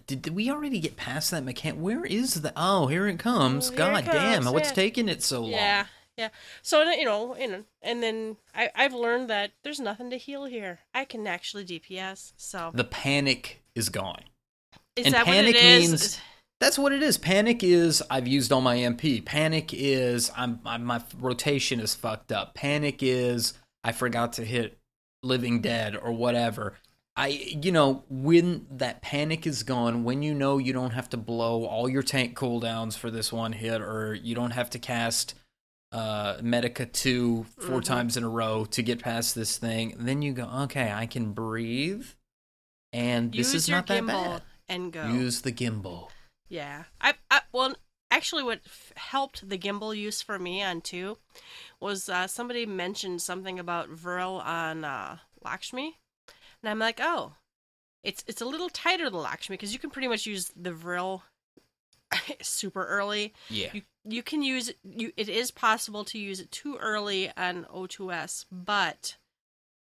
did, 0.07 0.21
did 0.21 0.35
we 0.35 0.51
already 0.51 0.79
get 0.79 0.95
past 0.97 1.31
that 1.31 1.43
mechanic? 1.43 1.79
Where 1.79 2.05
is 2.05 2.41
the? 2.41 2.53
Oh, 2.55 2.87
here 2.87 3.07
it 3.07 3.19
comes. 3.19 3.67
Oh, 3.67 3.71
here 3.71 3.77
God 3.77 4.03
it 4.03 4.05
damn! 4.11 4.43
comes, 4.43 4.53
What's 4.53 4.69
yeah. 4.69 4.75
taking 4.75 5.09
it 5.09 5.23
so 5.23 5.41
long? 5.41 5.51
Yeah, 5.51 5.85
yeah. 6.17 6.29
So 6.61 6.83
you 6.91 7.05
know, 7.05 7.35
you 7.37 7.47
know, 7.47 7.63
and 7.81 8.01
then 8.03 8.37
I, 8.53 8.69
I've 8.75 8.93
learned 8.93 9.29
that 9.29 9.51
there's 9.63 9.79
nothing 9.79 10.09
to 10.11 10.17
heal 10.17 10.45
here. 10.45 10.79
I 10.93 11.05
can 11.05 11.25
actually 11.27 11.65
DPS. 11.65 12.33
So 12.37 12.71
The 12.73 12.83
panic 12.83 13.63
is 13.75 13.89
gone. 13.89 14.23
is 14.95 15.05
and 15.07 15.15
that 15.15 15.25
panic 15.25 15.55
what 15.55 15.63
it 15.63 15.65
is? 15.65 15.89
means- 15.89 16.19
That's 16.59 16.77
what 16.79 16.93
it 16.93 17.03
is. 17.03 17.17
Panic 17.17 17.63
is 17.63 18.01
I've 18.09 18.27
used 18.27 18.51
all 18.51 18.61
my 18.61 18.77
MP. 18.77 19.23
Panic 19.25 19.73
is 19.73 20.31
I'm, 20.37 20.59
I'm 20.65 20.85
my 20.85 21.01
rotation 21.19 21.79
is 21.79 21.95
fucked 21.95 22.31
up. 22.31 22.53
Panic 22.53 22.99
is 23.01 23.53
I 23.83 23.91
forgot 23.91 24.33
to 24.33 24.45
hit 24.45 24.77
Living 25.23 25.61
Dead 25.61 25.95
or 25.97 26.11
whatever. 26.11 26.77
I 27.15 27.27
you 27.27 27.71
know 27.71 28.03
when 28.09 28.65
that 28.71 29.01
panic 29.01 29.45
is 29.45 29.63
gone, 29.63 30.03
when 30.03 30.23
you 30.23 30.33
know 30.33 30.57
you 30.57 30.73
don't 30.73 30.91
have 30.91 31.09
to 31.09 31.17
blow 31.17 31.65
all 31.65 31.87
your 31.89 32.01
tank 32.03 32.35
cooldowns 32.35 32.97
for 32.97 33.11
this 33.11 33.31
one 33.31 33.53
hit, 33.53 33.81
or 33.81 34.13
you 34.15 34.33
don't 34.35 34.51
have 34.51 34.69
to 34.71 34.79
cast 34.79 35.35
uh, 35.93 36.39
Medica 36.41 36.85
two 36.85 37.45
4 37.59 37.79
Mhm. 37.79 37.83
times 37.85 38.17
in 38.17 38.23
a 38.23 38.29
row 38.29 38.65
to 38.65 38.81
get 38.83 38.99
past 39.01 39.35
this 39.35 39.57
thing, 39.57 39.95
then 39.97 40.21
you 40.21 40.33
go 40.33 40.45
okay, 40.63 40.91
I 40.91 41.05
can 41.05 41.31
breathe, 41.33 42.07
and 42.91 43.31
this 43.31 43.53
Use 43.53 43.53
is 43.53 43.69
your 43.69 43.77
not 43.77 43.87
that 43.87 44.03
gimbal 44.03 44.07
bad. 44.25 44.41
and 44.67 44.91
go. 44.91 45.07
Use 45.07 45.41
the 45.41 45.51
gimbal. 45.51 46.09
Yeah. 46.49 46.83
I, 46.99 47.13
I 47.31 47.41
well, 47.51 47.75
actually, 48.11 48.43
what 48.43 48.61
f- 48.65 48.91
helped 48.97 49.47
the 49.47 49.57
gimbal 49.57 49.95
use 49.95 50.21
for 50.21 50.37
me 50.39 50.61
on 50.63 50.81
two 50.81 51.17
was 51.79 52.09
uh, 52.09 52.27
somebody 52.27 52.65
mentioned 52.65 53.21
something 53.21 53.59
about 53.59 53.89
Vril 53.89 54.35
on 54.41 54.83
uh, 54.83 55.17
Lakshmi, 55.43 55.97
and 56.61 56.69
I'm 56.69 56.79
like, 56.79 56.99
oh, 57.01 57.33
it's 58.03 58.23
it's 58.27 58.41
a 58.41 58.45
little 58.45 58.69
tighter 58.69 59.09
than 59.09 59.19
Lakshmi 59.21 59.55
because 59.55 59.73
you 59.73 59.79
can 59.79 59.89
pretty 59.89 60.07
much 60.07 60.25
use 60.25 60.51
the 60.55 60.73
Vril 60.73 61.23
super 62.41 62.85
early. 62.85 63.33
Yeah. 63.49 63.69
You 63.73 63.81
you 64.05 64.21
can 64.23 64.41
use 64.43 64.69
it- 64.69 64.79
you. 64.83 65.11
It 65.17 65.29
is 65.29 65.51
possible 65.51 66.03
to 66.05 66.17
use 66.19 66.39
it 66.39 66.51
too 66.51 66.77
early 66.77 67.31
on 67.37 67.65
O2S, 67.65 68.45
but 68.51 69.17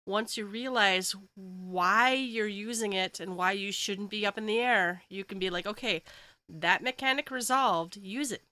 once 0.06 0.36
you 0.36 0.44
realize 0.46 1.14
why 1.34 2.12
you're 2.12 2.46
using 2.46 2.92
it 2.92 3.20
and 3.20 3.36
why 3.36 3.52
you 3.52 3.72
shouldn't 3.72 4.10
be 4.10 4.26
up 4.26 4.36
in 4.38 4.46
the 4.46 4.58
air, 4.58 5.02
you 5.08 5.24
can 5.24 5.38
be 5.38 5.48
like, 5.50 5.66
okay, 5.66 6.02
that 6.48 6.82
mechanic 6.82 7.30
resolved. 7.30 7.96
Use 7.96 8.30
it. 8.32 8.42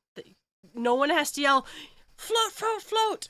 No 0.75 0.95
one 0.95 1.11
has 1.11 1.31
to 1.33 1.41
yell, 1.43 1.67
float, 2.17 2.53
float, 2.53 2.83
float. 2.83 3.29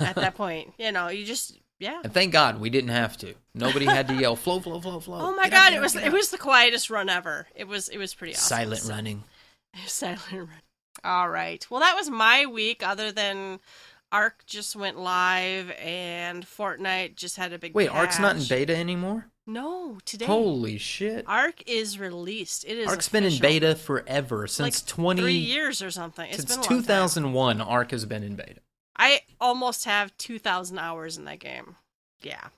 At, 0.00 0.14
that 0.16 0.34
point, 0.36 0.72
you 0.78 0.90
know, 0.90 1.08
you 1.08 1.24
just 1.26 1.58
yeah. 1.78 2.00
And 2.04 2.12
thank 2.12 2.32
God 2.32 2.60
we 2.60 2.70
didn't 2.70 2.90
have 2.90 3.16
to. 3.18 3.34
Nobody 3.54 3.84
had 3.86 4.08
to 4.08 4.14
yell 4.14 4.36
float, 4.36 4.62
float, 4.64 4.82
float, 4.82 5.04
flow. 5.04 5.18
Oh 5.20 5.34
my 5.34 5.48
Get 5.48 5.52
god, 5.52 5.72
it 5.74 5.80
was 5.80 5.94
it 5.96 6.04
up." 6.04 6.12
was 6.12 6.30
the 6.30 6.38
quietest 6.38 6.88
run 6.90 7.08
ever. 7.10 7.46
It 7.54 7.68
was 7.68 7.88
it 7.88 7.98
was 7.98 8.14
pretty 8.14 8.34
awesome. 8.34 8.56
silent 8.56 8.80
So- 8.82 8.90
running. 8.90 9.24
Silent 9.86 10.22
run. 10.32 10.48
All 11.04 11.28
right. 11.28 11.66
Well, 11.70 11.80
that 11.80 11.96
was 11.96 12.10
my 12.10 12.46
week. 12.46 12.82
Other 12.86 13.12
than 13.12 13.60
Ark 14.12 14.42
just 14.46 14.74
went 14.74 14.98
live 14.98 15.70
and 15.78 16.44
Fortnite 16.44 17.16
just 17.16 17.36
had 17.36 17.52
a 17.52 17.58
big. 17.58 17.74
Wait, 17.74 17.88
Ark's 17.88 18.18
not 18.18 18.36
in 18.36 18.44
beta 18.44 18.76
anymore? 18.76 19.26
No, 19.46 19.98
today. 20.04 20.26
Holy 20.26 20.78
shit. 20.78 21.24
Ark 21.26 21.62
is 21.66 21.98
released. 21.98 22.64
It 22.64 22.78
is. 22.78 22.88
Ark's 22.88 23.08
been 23.08 23.24
in 23.24 23.38
beta 23.40 23.74
forever 23.74 24.46
since 24.46 24.82
like 24.82 24.86
20 24.86 25.32
years 25.32 25.82
or 25.82 25.90
something. 25.90 26.28
It's 26.28 26.36
since 26.36 26.56
long 26.56 26.64
time. 26.64 26.82
2001 26.82 27.60
Ark 27.60 27.90
has 27.90 28.04
been 28.04 28.22
in 28.22 28.36
beta. 28.36 28.60
I 28.96 29.22
almost 29.40 29.86
have 29.86 30.16
two 30.18 30.38
thousand 30.38 30.78
hours 30.78 31.16
in 31.16 31.24
that 31.24 31.40
game. 31.40 31.76
Yeah. 32.22 32.48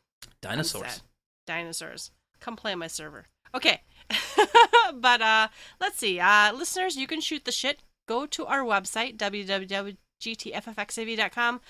Dinosaurs. 0.40 1.02
Dinosaurs. 1.46 2.10
Come 2.40 2.56
play 2.56 2.72
on 2.72 2.78
my 2.80 2.88
server. 2.88 3.26
Okay. 3.54 3.82
but 4.94 5.22
uh 5.22 5.48
let's 5.80 5.98
see. 5.98 6.18
Uh 6.18 6.52
listeners, 6.52 6.96
you 6.96 7.06
can 7.06 7.20
shoot 7.20 7.44
the 7.44 7.52
shit. 7.52 7.82
Go 8.12 8.26
to 8.26 8.44
our 8.44 8.60
website, 8.60 9.16
www.gtffxav.com. 9.16 11.60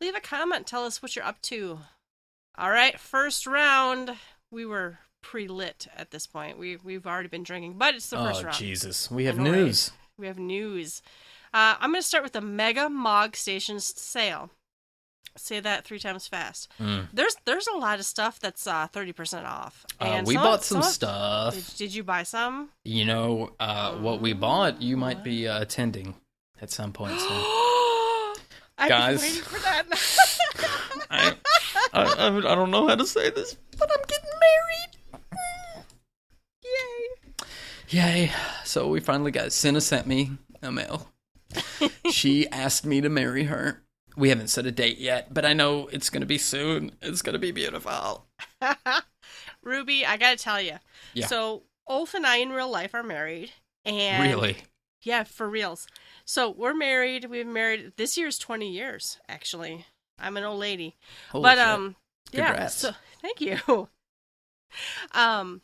Leave 0.00 0.16
a 0.16 0.20
comment, 0.20 0.66
tell 0.66 0.84
us 0.84 1.00
what 1.00 1.14
you're 1.14 1.24
up 1.24 1.40
to. 1.42 1.78
All 2.58 2.72
right, 2.72 2.98
first 2.98 3.46
round. 3.46 4.16
We 4.50 4.66
were 4.66 4.98
pre-lit 5.22 5.86
at 5.96 6.10
this 6.10 6.26
point. 6.26 6.58
We 6.58 6.74
we've 6.74 7.06
already 7.06 7.28
been 7.28 7.44
drinking, 7.44 7.74
but 7.78 7.94
it's 7.94 8.10
the 8.10 8.16
first 8.16 8.40
oh 8.40 8.46
round. 8.46 8.56
Jesus. 8.56 9.12
We 9.12 9.26
have 9.26 9.38
news. 9.38 9.92
We 10.18 10.26
have 10.26 10.40
news. 10.40 11.02
Uh, 11.54 11.76
I'm 11.78 11.92
going 11.92 12.02
to 12.02 12.08
start 12.08 12.24
with 12.24 12.32
the 12.32 12.40
Mega 12.40 12.90
Mog 12.90 13.36
Stations 13.36 13.84
sale. 13.84 14.50
Say 15.36 15.60
that 15.60 15.84
three 15.86 15.98
times 15.98 16.26
fast. 16.28 16.68
Mm. 16.78 17.08
There's 17.12 17.34
there's 17.46 17.66
a 17.66 17.76
lot 17.78 17.98
of 17.98 18.04
stuff 18.04 18.38
that's 18.38 18.66
uh, 18.66 18.88
30% 18.92 19.46
off. 19.46 19.86
Uh, 19.98 20.22
we 20.26 20.34
some- 20.34 20.42
bought 20.42 20.62
some 20.64 20.78
of- 20.78 20.84
stuff. 20.84 21.54
Did, 21.54 21.64
did 21.76 21.94
you 21.94 22.04
buy 22.04 22.22
some? 22.24 22.68
You 22.84 23.06
know, 23.06 23.52
uh, 23.58 23.94
what 23.96 24.20
we 24.20 24.34
bought, 24.34 24.82
you 24.82 24.96
might 24.96 25.24
be 25.24 25.48
uh, 25.48 25.62
attending 25.62 26.14
at 26.60 26.70
some 26.70 26.92
point 26.92 27.18
soon. 27.18 27.44
Guys. 28.88 29.22
waiting 29.22 29.42
for 29.42 29.58
that. 29.60 29.84
I, 31.10 31.34
I, 31.92 32.02
I, 32.02 32.26
I 32.36 32.54
don't 32.54 32.70
know 32.70 32.86
how 32.88 32.94
to 32.96 33.06
say 33.06 33.30
this, 33.30 33.56
but 33.78 33.88
I'm 33.90 34.02
getting 34.08 34.30
married. 34.40 35.40
Yay! 37.88 38.26
Yay. 38.26 38.32
So 38.64 38.88
we 38.88 39.00
finally 39.00 39.30
got 39.30 39.52
Senna 39.52 39.80
sent 39.80 40.06
me 40.06 40.32
a 40.62 40.72
mail. 40.72 41.08
she 42.10 42.48
asked 42.48 42.84
me 42.86 43.00
to 43.00 43.08
marry 43.08 43.44
her. 43.44 43.82
We 44.16 44.28
haven't 44.28 44.48
set 44.48 44.66
a 44.66 44.70
date 44.72 44.98
yet, 44.98 45.32
but 45.32 45.44
I 45.44 45.52
know 45.54 45.88
it's 45.88 46.10
going 46.10 46.20
to 46.20 46.26
be 46.26 46.38
soon. 46.38 46.92
It's 47.00 47.22
going 47.22 47.32
to 47.34 47.38
be 47.38 47.50
beautiful. 47.50 48.26
Ruby, 49.62 50.04
I 50.04 50.16
gotta 50.16 50.36
tell 50.36 50.60
you. 50.60 50.78
Yeah. 51.14 51.26
So 51.26 51.62
Ulf 51.88 52.14
and 52.14 52.26
I 52.26 52.36
in 52.36 52.50
real 52.50 52.70
life 52.70 52.94
are 52.94 53.02
married, 53.02 53.52
and 53.84 54.22
really? 54.22 54.56
Yeah, 55.02 55.24
for 55.24 55.48
reals. 55.48 55.86
So 56.24 56.50
we're 56.50 56.74
married. 56.74 57.26
We've 57.26 57.46
married. 57.46 57.92
This 57.96 58.16
year's 58.16 58.38
twenty 58.38 58.70
years, 58.70 59.18
actually. 59.28 59.86
I'm 60.18 60.36
an 60.36 60.44
old 60.44 60.60
lady, 60.60 60.96
Holy 61.30 61.42
but 61.42 61.56
shit. 61.58 61.66
um, 61.66 61.96
yeah. 62.32 62.66
So 62.66 62.92
thank 63.22 63.40
you. 63.40 63.88
Um, 65.12 65.60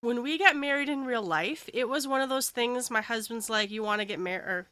when 0.00 0.22
we 0.22 0.38
got 0.38 0.56
married 0.56 0.88
in 0.88 1.04
real 1.04 1.22
life, 1.22 1.68
it 1.72 1.88
was 1.88 2.06
one 2.06 2.20
of 2.20 2.28
those 2.28 2.50
things. 2.50 2.90
My 2.90 3.00
husband's 3.00 3.50
like, 3.50 3.70
"You 3.70 3.82
want 3.82 4.00
to 4.00 4.04
get 4.04 4.20
married?" 4.20 4.44
Or 4.44 4.68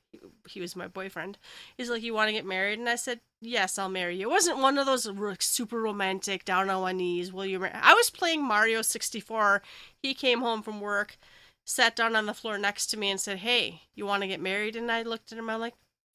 he, 0.48 0.60
was 0.60 0.76
my 0.76 0.86
boyfriend. 0.86 1.38
He's 1.76 1.90
like, 1.90 2.02
"You 2.02 2.14
want 2.14 2.28
to 2.28 2.32
get 2.32 2.44
married?" 2.44 2.78
And 2.78 2.88
I 2.88 2.96
said, 2.96 3.20
"Yes, 3.40 3.78
I'll 3.78 3.88
marry 3.88 4.16
you." 4.16 4.28
It 4.28 4.30
wasn't 4.30 4.58
one 4.58 4.78
of 4.78 4.86
those 4.86 5.08
super 5.40 5.80
romantic, 5.80 6.44
down 6.44 6.70
on 6.70 6.80
one 6.82 6.98
knees. 6.98 7.32
Will 7.32 7.46
you? 7.46 7.58
Marry? 7.58 7.72
I 7.74 7.94
was 7.94 8.10
playing 8.10 8.44
Mario 8.44 8.82
64. 8.82 9.62
He 10.02 10.14
came 10.14 10.40
home 10.40 10.62
from 10.62 10.80
work, 10.80 11.18
sat 11.64 11.96
down 11.96 12.14
on 12.14 12.26
the 12.26 12.34
floor 12.34 12.58
next 12.58 12.86
to 12.88 12.96
me, 12.96 13.10
and 13.10 13.20
said, 13.20 13.38
"Hey, 13.38 13.82
you 13.94 14.06
want 14.06 14.22
to 14.22 14.28
get 14.28 14.40
married?" 14.40 14.76
And 14.76 14.90
I 14.92 15.02
looked 15.02 15.32
at 15.32 15.38
him. 15.38 15.50
I'm 15.50 15.60
like, 15.60 15.74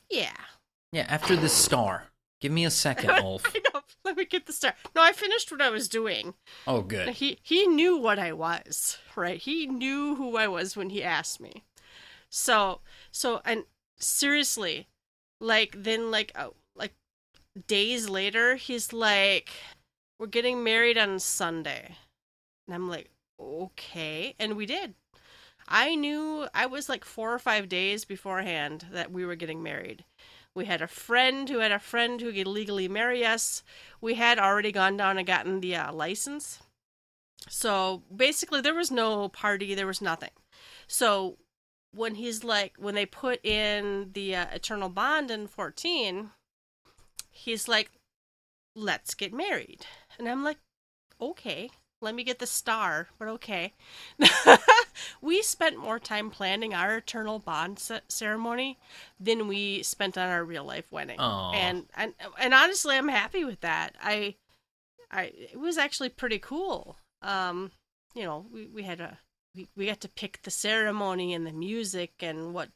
"Yeah." 0.09 0.35
yeah, 0.91 1.05
after 1.07 1.35
this 1.35 1.53
star. 1.53 2.10
Give 2.41 2.51
me 2.51 2.65
a 2.65 2.71
second, 2.71 3.09
Ulf. 3.23 3.53
Know. 3.53 3.81
Let 4.03 4.17
me 4.17 4.25
get 4.25 4.47
the 4.47 4.53
start. 4.53 4.75
No, 4.95 5.03
I 5.03 5.13
finished 5.13 5.51
what 5.51 5.61
I 5.61 5.69
was 5.69 5.87
doing. 5.87 6.33
Oh, 6.67 6.81
good. 6.81 7.09
He 7.09 7.37
he 7.43 7.67
knew 7.67 7.97
what 7.97 8.19
I 8.19 8.33
was, 8.33 8.97
right? 9.15 9.37
He 9.37 9.67
knew 9.67 10.15
who 10.15 10.35
I 10.37 10.47
was 10.47 10.75
when 10.75 10.89
he 10.89 11.03
asked 11.03 11.39
me. 11.39 11.63
So 12.29 12.81
so 13.11 13.41
and 13.45 13.65
seriously, 13.99 14.87
like 15.39 15.75
then 15.77 16.09
like 16.09 16.31
uh, 16.35 16.49
like 16.75 16.93
days 17.67 18.09
later, 18.09 18.55
he's 18.55 18.91
like, 18.91 19.51
"We're 20.19 20.27
getting 20.27 20.63
married 20.63 20.97
on 20.97 21.19
Sunday," 21.19 21.95
and 22.67 22.75
I'm 22.75 22.89
like, 22.89 23.11
"Okay," 23.39 24.35
and 24.39 24.57
we 24.57 24.65
did. 24.65 24.95
I 25.67 25.95
knew 25.95 26.47
I 26.53 26.65
was 26.65 26.89
like 26.89 27.05
four 27.05 27.33
or 27.33 27.39
five 27.39 27.69
days 27.69 28.03
beforehand 28.03 28.87
that 28.91 29.11
we 29.11 29.25
were 29.25 29.35
getting 29.35 29.63
married. 29.63 30.03
We 30.55 30.65
had 30.65 30.81
a 30.81 30.87
friend 30.87 31.47
who 31.49 31.59
had 31.59 31.71
a 31.71 31.79
friend 31.79 32.19
who 32.19 32.33
could 32.33 32.47
legally 32.47 32.87
marry 32.87 33.25
us. 33.25 33.63
We 34.01 34.15
had 34.15 34.37
already 34.37 34.71
gone 34.71 34.97
down 34.97 35.17
and 35.17 35.25
gotten 35.25 35.61
the 35.61 35.75
uh, 35.75 35.93
license. 35.93 36.59
So 37.49 38.03
basically, 38.13 38.61
there 38.61 38.73
was 38.73 38.91
no 38.91 39.29
party, 39.29 39.73
there 39.73 39.87
was 39.87 40.01
nothing. 40.01 40.31
So 40.87 41.37
when 41.93 42.15
he's 42.15 42.43
like, 42.43 42.75
when 42.77 42.95
they 42.95 43.05
put 43.05 43.43
in 43.45 44.11
the 44.13 44.35
uh, 44.35 44.45
eternal 44.53 44.89
bond 44.89 45.31
in 45.31 45.47
14, 45.47 46.31
he's 47.29 47.67
like, 47.67 47.91
let's 48.75 49.13
get 49.13 49.33
married. 49.33 49.85
And 50.19 50.27
I'm 50.27 50.43
like, 50.43 50.57
okay, 51.19 51.69
let 52.01 52.15
me 52.15 52.23
get 52.23 52.39
the 52.39 52.47
star, 52.47 53.07
but 53.19 53.27
okay. 53.27 53.73
we 55.21 55.41
spent 55.41 55.77
more 55.77 55.99
time 55.99 56.29
planning 56.29 56.73
our 56.73 56.97
eternal 56.97 57.39
bond 57.39 57.79
ce- 57.79 58.01
ceremony 58.09 58.79
than 59.19 59.47
we 59.47 59.83
spent 59.83 60.17
on 60.17 60.29
our 60.29 60.43
real 60.43 60.63
life 60.63 60.91
wedding. 60.91 61.19
And 61.53 61.85
and 61.95 62.13
and 62.39 62.53
honestly, 62.53 62.97
I'm 62.97 63.07
happy 63.07 63.45
with 63.45 63.61
that. 63.61 63.95
I 64.01 64.35
I 65.11 65.31
it 65.53 65.59
was 65.59 65.77
actually 65.77 66.09
pretty 66.09 66.39
cool. 66.39 66.97
Um, 67.21 67.71
you 68.15 68.23
know, 68.23 68.45
we 68.51 68.67
we 68.67 68.83
had 68.83 68.99
a 68.99 69.19
we, 69.55 69.67
we 69.75 69.85
got 69.85 70.01
to 70.01 70.09
pick 70.09 70.41
the 70.41 70.51
ceremony 70.51 71.33
and 71.33 71.45
the 71.45 71.51
music 71.51 72.13
and 72.21 72.53
what 72.53 72.69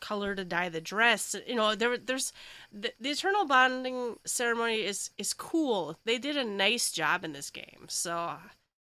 color 0.00 0.34
to 0.34 0.44
dye 0.44 0.68
the 0.68 0.80
dress. 0.80 1.36
You 1.46 1.56
know, 1.56 1.74
there 1.74 1.98
there's 1.98 2.32
the, 2.72 2.92
the 2.98 3.10
eternal 3.10 3.44
bonding 3.44 4.16
ceremony 4.24 4.82
is 4.82 5.10
is 5.18 5.34
cool. 5.34 5.98
They 6.04 6.18
did 6.18 6.36
a 6.36 6.44
nice 6.44 6.90
job 6.90 7.24
in 7.24 7.32
this 7.32 7.50
game. 7.50 7.86
So 7.88 8.38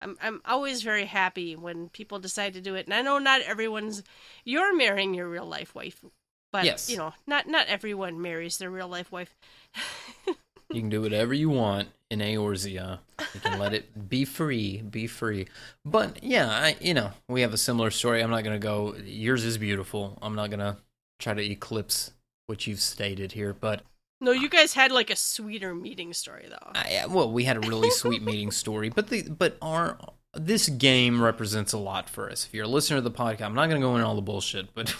I'm 0.02 0.16
I'm 0.22 0.40
always 0.44 0.82
very 0.82 1.04
happy 1.06 1.54
when 1.56 1.88
people 1.90 2.18
decide 2.18 2.54
to 2.54 2.60
do 2.60 2.74
it. 2.74 2.86
And 2.86 2.94
I 2.94 3.02
know 3.02 3.18
not 3.18 3.40
everyone's 3.42 4.02
you're 4.44 4.74
marrying 4.76 5.14
your 5.14 5.28
real 5.28 5.46
life 5.46 5.74
wife, 5.74 6.04
but 6.52 6.64
Yes. 6.64 6.90
you 6.90 6.96
know, 6.96 7.14
not 7.26 7.46
not 7.48 7.66
everyone 7.68 8.20
marries 8.20 8.58
their 8.58 8.70
real 8.70 8.88
life 8.88 9.10
wife. 9.12 9.34
You 10.70 10.80
can 10.80 10.88
do 10.90 11.02
whatever 11.02 11.32
you 11.34 11.48
want 11.50 11.88
in 12.10 12.18
Eorzea. 12.20 12.98
You 13.34 13.40
can 13.40 13.58
let 13.58 13.72
it 13.74 14.08
be 14.08 14.24
free, 14.24 14.82
be 14.82 15.06
free. 15.06 15.46
But 15.84 16.22
yeah, 16.22 16.48
I 16.48 16.76
you 16.80 16.94
know, 16.94 17.12
we 17.28 17.40
have 17.42 17.54
a 17.54 17.58
similar 17.58 17.90
story. 17.90 18.22
I'm 18.22 18.30
not 18.30 18.44
gonna 18.44 18.58
go 18.58 18.94
yours 19.04 19.44
is 19.44 19.56
beautiful. 19.58 20.18
I'm 20.20 20.34
not 20.34 20.50
gonna 20.50 20.78
try 21.18 21.34
to 21.34 21.42
eclipse 21.50 22.12
what 22.48 22.66
you've 22.66 22.80
stated 22.80 23.32
here, 23.32 23.54
but 23.54 23.82
No, 24.22 24.30
you 24.30 24.48
guys 24.48 24.72
had 24.72 24.92
like 24.92 25.10
a 25.10 25.16
sweeter 25.16 25.74
meeting 25.74 26.12
story 26.12 26.46
though. 26.48 26.70
Uh, 26.76 26.84
I, 27.02 27.06
well, 27.08 27.32
we 27.32 27.42
had 27.42 27.56
a 27.56 27.68
really 27.68 27.90
sweet 27.90 28.22
meeting 28.30 28.52
story, 28.52 28.88
but 28.88 29.08
the 29.08 29.22
but 29.22 29.58
our 29.60 29.98
this 30.34 30.68
game 30.68 31.20
represents 31.20 31.72
a 31.72 31.78
lot 31.78 32.08
for 32.08 32.30
us. 32.30 32.46
If 32.46 32.54
you're 32.54 32.66
a 32.66 32.68
listener 32.68 32.98
to 32.98 33.02
the 33.02 33.10
podcast, 33.10 33.42
I'm 33.42 33.54
not 33.54 33.68
gonna 33.68 33.80
go 33.80 33.96
into 33.96 34.06
all 34.06 34.14
the 34.14 34.22
bullshit, 34.22 34.72
but 34.74 34.94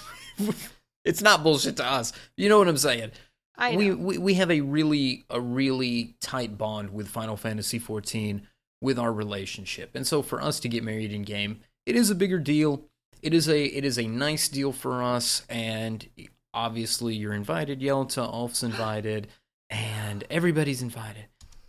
it's 1.04 1.22
not 1.22 1.44
bullshit 1.44 1.76
to 1.76 1.84
us. 1.84 2.12
You 2.36 2.48
know 2.48 2.58
what 2.58 2.66
I'm 2.66 2.76
saying? 2.76 3.12
I 3.56 3.70
know. 3.70 3.78
we, 3.78 3.90
we 3.92 4.18
we 4.18 4.34
have 4.34 4.50
a 4.50 4.60
really 4.60 5.24
a 5.30 5.40
really 5.40 6.16
tight 6.20 6.58
bond 6.58 6.92
with 6.92 7.06
Final 7.06 7.36
Fantasy 7.36 7.78
14 7.78 8.48
with 8.80 8.98
our 8.98 9.12
relationship, 9.12 9.92
and 9.94 10.04
so 10.04 10.22
for 10.22 10.42
us 10.42 10.58
to 10.58 10.68
get 10.68 10.82
married 10.82 11.12
in 11.12 11.22
game, 11.22 11.60
it 11.86 11.94
is 11.94 12.10
a 12.10 12.16
bigger 12.16 12.40
deal. 12.40 12.86
it 13.22 13.32
is 13.32 13.48
a 13.48 13.66
it 13.66 13.84
is 13.84 14.00
a 14.00 14.08
nice 14.08 14.48
deal 14.48 14.72
for 14.72 15.00
us, 15.00 15.46
and 15.48 16.08
obviously 16.54 17.14
you're 17.14 17.32
invited. 17.34 17.80
Yelta, 17.80 18.22
Ulf's 18.22 18.62
invited, 18.62 19.28
and 19.70 20.24
everybody's 20.30 20.82
invited, 20.82 21.26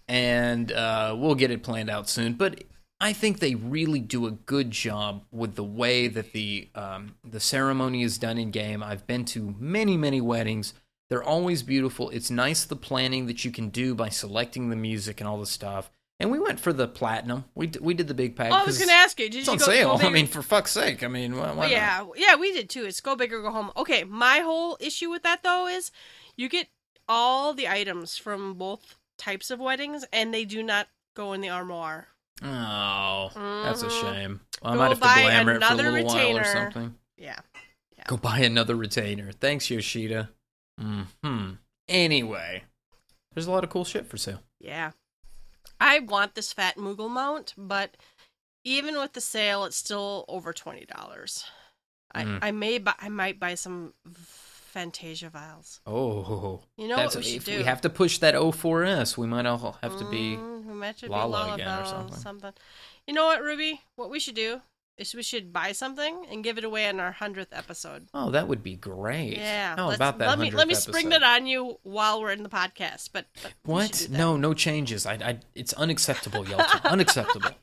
and 0.07 0.71
uh, 0.71 1.15
we'll 1.17 1.35
get 1.35 1.51
it 1.51 1.63
planned 1.63 1.89
out 1.89 2.09
soon. 2.09 2.33
But 2.33 2.63
I 2.99 3.11
think 3.13 3.39
they 3.39 3.55
really 3.55 3.99
do 3.99 4.27
a 4.27 4.31
good 4.31 4.71
job 4.71 5.25
with 5.31 5.55
the 5.55 5.63
way 5.63 6.07
that 6.07 6.31
the 6.31 6.69
um, 6.75 7.15
the 7.23 7.39
ceremony 7.39 8.03
is 8.03 8.17
done 8.17 8.37
in 8.37 8.51
game. 8.51 8.81
I've 8.81 9.05
been 9.07 9.25
to 9.25 9.55
many 9.59 9.97
many 9.97 10.21
weddings. 10.21 10.73
They're 11.09 11.23
always 11.23 11.63
beautiful. 11.63 12.09
It's 12.09 12.31
nice 12.31 12.63
the 12.65 12.75
planning 12.75 13.27
that 13.27 13.43
you 13.43 13.51
can 13.51 13.69
do 13.69 13.93
by 13.93 14.09
selecting 14.09 14.69
the 14.69 14.75
music 14.75 15.19
and 15.19 15.27
all 15.27 15.39
the 15.39 15.45
stuff. 15.45 15.91
And 16.19 16.31
we 16.31 16.39
went 16.39 16.59
for 16.59 16.71
the 16.71 16.87
platinum. 16.87 17.45
We 17.55 17.67
d- 17.67 17.79
we 17.81 17.93
did 17.93 18.07
the 18.07 18.13
big 18.13 18.35
pack. 18.35 18.51
Oh, 18.51 18.55
I 18.55 18.63
was 18.63 18.77
going 18.77 18.87
to 18.89 18.93
ask 18.93 19.19
you, 19.19 19.25
did 19.25 19.33
you? 19.35 19.39
It's 19.41 19.47
you 19.47 19.53
on 19.53 19.57
go, 19.59 19.65
sale. 19.65 19.99
I 20.01 20.09
mean, 20.09 20.27
for 20.27 20.41
fuck's 20.41 20.71
sake. 20.71 21.03
I 21.03 21.07
mean, 21.07 21.35
why, 21.35 21.49
why 21.51 21.63
not? 21.65 21.71
yeah, 21.71 22.05
yeah, 22.15 22.35
we 22.35 22.53
did 22.53 22.69
too. 22.69 22.85
It's 22.85 23.01
go 23.01 23.15
big 23.15 23.33
or 23.33 23.41
go 23.41 23.51
home. 23.51 23.71
Okay, 23.75 24.03
my 24.03 24.39
whole 24.39 24.77
issue 24.79 25.09
with 25.09 25.23
that 25.23 25.43
though 25.43 25.67
is 25.67 25.91
you 26.37 26.47
get 26.49 26.67
all 27.09 27.53
the 27.53 27.67
items 27.67 28.15
from 28.17 28.53
both 28.53 28.95
types 29.17 29.51
of 29.51 29.59
weddings, 29.59 30.05
and 30.13 30.33
they 30.33 30.45
do 30.45 30.63
not 30.63 30.87
go 31.15 31.33
in 31.33 31.41
the 31.41 31.49
armoire. 31.49 32.07
Oh, 32.41 33.29
that's 33.63 33.81
a 33.83 33.87
Mhm. 33.87 34.01
shame. 34.01 34.41
Well, 34.61 34.73
I 34.73 34.75
might 34.77 34.87
have 34.89 34.97
to 34.99 35.01
glamour 35.03 35.41
it 35.41 35.43
for 35.45 35.51
a 35.51 35.55
another 35.57 35.91
little 35.91 36.07
while 36.07 36.15
or 36.17 36.39
retainer. 36.39 36.43
something. 36.45 36.95
Yeah. 37.17 37.39
Go 38.07 38.17
buy 38.17 38.39
another 38.39 38.75
retainer. 38.75 39.31
Thanks, 39.31 39.69
Yoshida. 39.69 40.29
Hmm. 40.79 41.51
Anyway, 41.87 42.63
there's 43.33 43.47
a 43.47 43.51
lot 43.51 43.63
of 43.63 43.69
cool 43.69 43.85
shit 43.85 44.07
for 44.07 44.17
sale. 44.17 44.41
Yeah. 44.59 44.91
I 45.79 45.99
want 45.99 46.35
this 46.35 46.53
fat 46.53 46.77
Moogle 46.77 47.09
mount, 47.09 47.53
but 47.57 47.97
even 48.63 48.95
with 48.95 49.13
the 49.13 49.21
sale, 49.21 49.65
it's 49.65 49.75
still 49.75 50.25
over 50.27 50.53
twenty 50.53 50.85
dollars. 50.85 51.45
Mm. 52.15 52.39
I, 52.41 52.47
I 52.47 52.51
may 52.51 52.77
buy 52.77 52.93
I 52.99 53.09
might 53.09 53.39
buy 53.39 53.55
some 53.55 53.93
Fantasia 54.73 55.29
vials. 55.29 55.81
Oh, 55.85 56.61
You 56.77 56.87
know 56.87 56.97
what 56.97 57.15
we 57.15 57.23
should 57.23 57.35
if 57.37 57.45
do? 57.45 57.57
we 57.57 57.63
have 57.63 57.81
to 57.81 57.89
push 57.89 58.17
that 58.19 58.33
O4S, 58.33 59.17
we 59.17 59.27
might 59.27 59.45
all 59.45 59.77
have 59.81 59.97
to 59.99 60.09
be. 60.09 60.35
Mm, 60.35 60.65
we 60.65 60.73
might 60.73 60.87
have 60.99 61.01
be 61.01 61.07
Lala 61.09 61.53
again 61.53 61.67
or 61.67 61.83
Lalafell, 61.83 62.13
something. 62.15 62.53
You 63.05 63.13
know 63.13 63.25
what, 63.25 63.43
Ruby? 63.43 63.81
What 63.95 64.09
we 64.09 64.19
should 64.19 64.35
do 64.35 64.61
we 65.15 65.23
should 65.23 65.51
buy 65.51 65.71
something 65.71 66.25
and 66.29 66.43
give 66.43 66.57
it 66.57 66.63
away 66.63 66.87
on 66.87 66.99
our 66.99 67.11
hundredth 67.11 67.51
episode. 67.53 68.07
Oh, 68.13 68.29
that 68.31 68.47
would 68.47 68.61
be 68.63 68.75
great. 68.75 69.37
Yeah. 69.37 69.75
How 69.75 69.91
about 69.91 70.19
that? 70.19 70.27
Let 70.27 70.39
me 70.39 70.51
let 70.51 70.67
me 70.67 70.73
100th 70.75 70.77
spring 70.81 71.07
episode? 71.07 71.21
that 71.21 71.35
on 71.41 71.47
you 71.47 71.79
while 71.83 72.21
we're 72.21 72.31
in 72.31 72.43
the 72.43 72.49
podcast. 72.49 73.09
But, 73.11 73.25
but 73.41 73.53
What? 73.63 74.07
No, 74.09 74.37
no 74.37 74.53
changes. 74.53 75.05
I, 75.05 75.13
I, 75.13 75.39
it's 75.55 75.73
unacceptable, 75.73 76.43
Yelton. 76.45 76.83
unacceptable. 76.85 77.51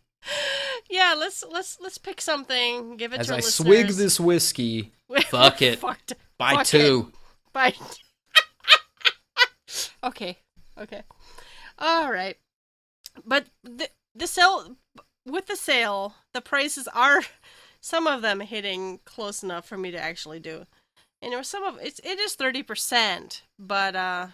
Yeah, 0.91 1.15
let's 1.17 1.45
let's 1.49 1.79
let's 1.81 1.99
pick 1.99 2.21
something. 2.21 2.97
Give 2.97 3.13
it 3.13 3.21
As 3.21 3.29
to 3.29 3.35
I 3.35 3.37
listeners. 3.37 3.55
swig 3.69 3.87
this 3.97 4.19
whiskey, 4.19 4.93
fuck 5.27 5.63
it. 5.63 5.79
Fucked. 5.79 6.15
buy 6.37 6.51
Fuck 6.55 6.61
it. 6.63 6.67
two. 6.67 7.13
Bye. 7.53 7.75
okay. 10.05 10.39
Okay. 10.79 11.03
All 11.79 12.11
right. 12.11 12.37
But 13.25 13.47
the 13.63 13.89
the 14.17 14.27
sale 14.27 14.77
with 15.25 15.47
the 15.47 15.57
sale, 15.57 16.15
the 16.35 16.41
prices 16.41 16.89
are 16.89 17.23
some 17.81 18.07
of 18.07 18.23
them 18.23 18.41
hitting 18.41 19.01
close 19.05 19.43
enough 19.43 19.67
for 19.67 19.77
me 19.77 19.91
to 19.91 20.01
actually 20.01 20.41
do. 20.41 20.67
And 21.23 21.33
there 21.33 21.39
were 21.39 21.45
some 21.45 21.65
of 21.65 21.79
it's 21.83 22.01
it 22.01 22.19
is 22.19 22.35
thirty 22.35 22.63
percent, 22.63 23.43
but 23.59 23.95
uh 23.95 24.29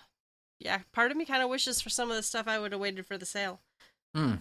yeah, 0.60 0.80
part 0.92 1.10
of 1.10 1.16
me 1.16 1.24
kind 1.24 1.42
of 1.42 1.50
wishes 1.50 1.80
for 1.80 1.90
some 1.90 2.10
of 2.10 2.16
the 2.16 2.22
stuff 2.22 2.48
I 2.48 2.58
would 2.58 2.72
have 2.72 2.80
waited 2.80 3.06
for 3.06 3.18
the 3.18 3.26
sale. 3.26 3.60
Hmm. 4.14 4.36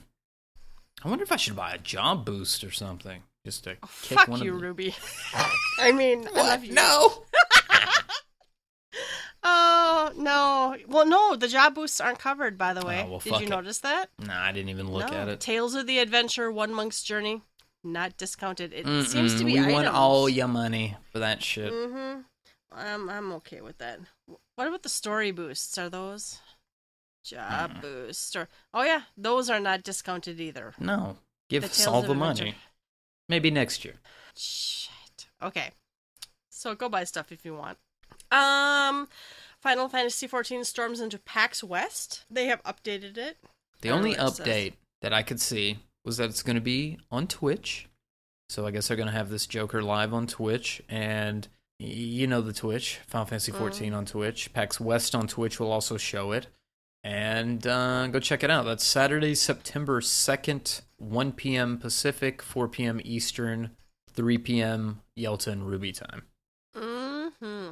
I 1.03 1.09
wonder 1.09 1.23
if 1.23 1.31
I 1.31 1.35
should 1.35 1.55
buy 1.55 1.73
a 1.73 1.77
job 1.77 2.25
boost 2.25 2.63
or 2.63 2.71
something 2.71 3.23
just 3.45 3.65
to 3.65 3.75
kick 4.01 4.17
Fuck 4.17 4.27
one 4.29 4.41
you, 4.41 4.53
of 4.53 4.59
the... 4.59 4.65
Ruby. 4.65 4.95
I 5.79 5.91
mean, 5.91 6.27
I 6.35 6.41
love 6.41 6.63
you. 6.63 6.73
No. 6.73 7.25
Oh 9.47 10.11
no! 10.17 10.75
Well, 10.87 11.05
no, 11.05 11.35
the 11.35 11.47
job 11.47 11.75
boosts 11.75 12.01
aren't 12.01 12.17
covered. 12.17 12.57
By 12.57 12.73
the 12.73 12.83
way, 12.85 13.03
Oh, 13.05 13.09
well, 13.11 13.19
did 13.19 13.33
you 13.41 13.45
it. 13.45 13.49
notice 13.49 13.77
that? 13.79 14.09
Nah, 14.17 14.41
I 14.43 14.51
didn't 14.51 14.69
even 14.69 14.89
look 14.91 15.11
no. 15.11 15.17
at 15.17 15.27
it. 15.27 15.39
Tales 15.39 15.75
of 15.75 15.85
the 15.85 15.99
Adventure, 15.99 16.51
One 16.51 16.73
Monk's 16.73 17.03
Journey, 17.03 17.41
not 17.83 18.17
discounted. 18.17 18.73
It 18.73 18.85
Mm-mm, 18.87 19.05
seems 19.05 19.35
to 19.35 19.45
be. 19.45 19.53
we 19.53 19.59
items. 19.59 19.73
want 19.73 19.87
all 19.87 20.27
your 20.27 20.47
money 20.47 20.95
for 21.11 21.19
that 21.19 21.43
shit. 21.43 21.71
Mm-hmm. 21.71 22.21
I'm 22.71 23.07
I'm 23.09 23.31
okay 23.33 23.61
with 23.61 23.77
that. 23.77 23.99
What 24.55 24.67
about 24.67 24.81
the 24.83 24.89
story 24.89 25.29
boosts? 25.31 25.77
Are 25.77 25.89
those 25.89 26.39
job 27.23 27.75
Mm. 27.75 27.81
boosts? 27.81 28.35
Or 28.35 28.49
oh 28.73 28.81
yeah, 28.83 29.03
those 29.15 29.49
are 29.51 29.59
not 29.59 29.83
discounted 29.83 30.39
either. 30.41 30.73
No, 30.79 31.17
give 31.49 31.61
The 31.61 31.69
us 31.69 31.85
all 31.85 32.01
the 32.01 32.11
Adventure. 32.13 32.43
money. 32.45 32.55
Maybe 33.29 33.51
next 33.51 33.85
year. 33.85 33.95
Shit. 34.35 35.27
Okay. 35.41 35.71
So 36.49 36.73
go 36.73 36.89
buy 36.89 37.03
stuff 37.03 37.31
if 37.31 37.45
you 37.45 37.53
want. 37.53 37.77
Um, 38.35 39.07
Final 39.61 39.87
Fantasy 39.89 40.27
XIV 40.27 40.65
storms 40.65 40.99
into 40.99 41.17
PAX 41.19 41.63
West. 41.63 42.25
They 42.29 42.45
have 42.45 42.61
updated 42.63 43.17
it. 43.17 43.37
The 43.81 43.89
only 43.89 44.15
update 44.15 44.73
that 45.01 45.13
I 45.13 45.23
could 45.23 45.39
see 45.41 45.79
was 46.03 46.17
that 46.17 46.29
it's 46.29 46.43
going 46.43 46.55
to 46.55 46.61
be 46.61 46.97
on 47.11 47.27
Twitch. 47.27 47.87
So 48.49 48.65
I 48.67 48.71
guess 48.71 48.87
they're 48.87 48.97
going 48.97 49.07
to 49.09 49.13
have 49.13 49.29
this 49.29 49.47
Joker 49.47 49.81
live 49.81 50.13
on 50.13 50.27
Twitch, 50.27 50.81
and 50.87 51.47
you 51.79 52.27
know 52.27 52.41
the 52.41 52.53
Twitch, 52.53 52.99
Final 53.07 53.25
Fantasy 53.25 53.51
Mm. 53.51 53.57
14 53.57 53.93
on 53.93 54.05
Twitch. 54.05 54.53
PAX 54.53 54.79
West 54.79 55.15
on 55.15 55.27
Twitch 55.27 55.59
will 55.59 55.71
also 55.71 55.97
show 55.97 56.31
it, 56.31 56.45
and 57.03 57.65
uh, 57.65 58.05
go 58.07 58.19
check 58.19 58.43
it 58.43 58.51
out. 58.51 58.65
That's 58.65 58.83
Saturday, 58.85 59.33
September 59.33 59.99
2nd, 59.99 60.81
1 60.97 61.31
p.m. 61.33 61.79
Pacific, 61.79 62.43
4 62.43 62.67
p.m. 62.67 63.01
Eastern, 63.03 63.71
3 64.13 64.37
p.m. 64.37 65.01
Yelta 65.17 65.47
and 65.51 65.65
Ruby 65.67 65.91
time. 65.91 66.23
hmm 66.75 67.71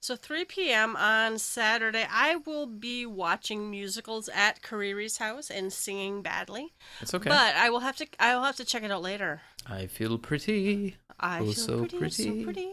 So 0.00 0.14
3 0.16 0.44
p.m. 0.44 0.94
on 0.96 1.38
Saturday, 1.38 2.06
I 2.08 2.36
will 2.36 2.66
be 2.66 3.04
watching 3.04 3.68
musicals 3.70 4.28
at 4.32 4.62
Kariri's 4.62 5.18
house 5.18 5.50
and 5.50 5.72
singing 5.72 6.22
badly. 6.22 6.72
It's 7.00 7.12
okay. 7.14 7.28
But 7.28 7.56
I 7.56 7.68
will 7.70 7.80
have 7.80 7.96
to. 7.96 8.06
I 8.20 8.34
will 8.36 8.44
have 8.44 8.56
to 8.56 8.64
check 8.64 8.82
it 8.84 8.90
out 8.92 9.02
later. 9.02 9.40
I 9.66 9.86
feel 9.86 10.16
pretty. 10.16 10.96
I 11.18 11.40
Oh, 11.40 11.44
feel 11.46 11.52
so 11.52 11.78
pretty, 11.80 11.98
pretty. 11.98 12.38
so 12.38 12.44
pretty. 12.44 12.68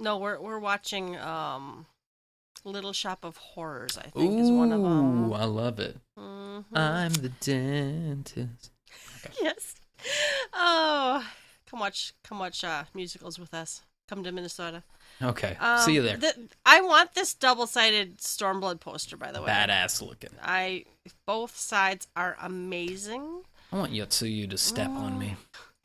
No, 0.00 0.18
we're 0.18 0.40
we're 0.40 0.58
watching 0.58 1.16
um, 1.18 1.86
Little 2.64 2.92
Shop 2.92 3.24
of 3.24 3.36
Horrors. 3.36 3.96
I 3.96 4.08
think 4.10 4.40
is 4.40 4.50
one 4.50 4.72
of 4.72 4.82
them. 4.82 5.30
Ooh, 5.30 5.34
I 5.34 5.44
love 5.44 5.78
it. 5.78 5.96
Mhm. 6.18 6.64
I'm 6.74 7.12
the 7.12 7.28
dentist. 7.40 8.70
yes. 9.40 9.76
Oh, 10.52 11.24
come 11.70 11.80
watch, 11.80 12.14
come 12.24 12.38
watch 12.40 12.64
uh, 12.64 12.84
musicals 12.94 13.38
with 13.38 13.54
us. 13.54 13.82
Come 14.08 14.24
to 14.24 14.32
Minnesota. 14.32 14.82
Okay, 15.20 15.56
Um, 15.60 15.80
see 15.80 15.94
you 15.94 16.02
there. 16.02 16.16
the- 16.16 16.48
I 16.64 16.80
want 16.80 17.14
this 17.14 17.34
double-sided 17.34 18.18
Stormblood 18.18 18.78
poster, 18.80 19.16
by 19.16 19.32
the 19.32 19.42
way. 19.42 19.48
Badass 19.50 20.00
looking. 20.00 20.30
I 20.42 20.84
both 21.26 21.56
sides 21.56 22.06
are 22.14 22.36
amazing. 22.40 23.42
I 23.72 23.76
want 23.76 23.92
Yotsuyu 23.92 24.48
to 24.50 24.58
step 24.58 24.88
on 24.90 25.18
me. 25.18 25.36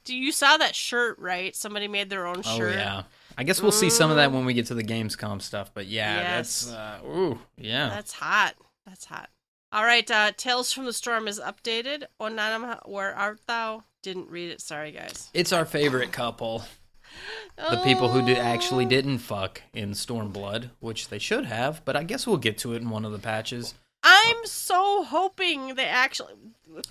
Do 0.05 0.15
you 0.15 0.31
saw 0.31 0.57
that 0.57 0.75
shirt, 0.75 1.17
right? 1.17 1.55
Somebody 1.55 1.87
made 1.87 2.09
their 2.09 2.27
own 2.27 2.41
Oh 2.45 2.57
shirt. 2.57 2.75
yeah. 2.75 3.03
I 3.37 3.43
guess 3.43 3.61
we'll 3.61 3.71
see 3.71 3.89
some 3.89 4.11
of 4.11 4.17
that 4.17 4.29
Mm. 4.29 4.33
when 4.33 4.45
we 4.45 4.53
get 4.53 4.67
to 4.67 4.75
the 4.75 4.83
Gamescom 4.83 5.41
stuff. 5.41 5.71
But 5.73 5.87
yeah, 5.87 6.17
Yes. 6.17 6.65
that's 6.65 6.73
uh, 6.77 6.99
ooh 7.05 7.39
yeah. 7.57 7.89
That's 7.89 8.13
hot. 8.13 8.55
That's 8.85 9.05
hot. 9.05 9.29
All 9.71 9.83
right, 9.83 10.09
uh, 10.11 10.33
Tales 10.37 10.71
from 10.71 10.85
the 10.85 10.93
Storm 10.93 11.27
is 11.27 11.39
updated. 11.39 12.03
Onanam, 12.19 12.87
where 12.87 13.15
art 13.15 13.39
thou? 13.47 13.85
Didn't 14.03 14.29
read 14.29 14.51
it. 14.51 14.61
Sorry, 14.61 14.91
guys. 14.91 15.29
it's 15.33 15.51
our 15.51 15.65
favorite 15.65 16.11
couple. 16.11 16.63
The 17.57 17.81
people 17.83 18.09
who 18.09 18.25
did 18.25 18.37
actually 18.37 18.85
didn't 18.85 19.19
fuck 19.19 19.61
in 19.73 19.91
Stormblood, 19.91 20.71
which 20.79 21.09
they 21.09 21.19
should 21.19 21.45
have, 21.45 21.83
but 21.85 21.95
I 21.95 22.03
guess 22.03 22.25
we'll 22.27 22.37
get 22.37 22.57
to 22.59 22.73
it 22.73 22.81
in 22.81 22.89
one 22.89 23.05
of 23.05 23.11
the 23.11 23.19
patches. 23.19 23.75
I'm 24.03 24.45
so 24.45 25.03
hoping 25.03 25.75
they 25.75 25.85
actually. 25.85 26.33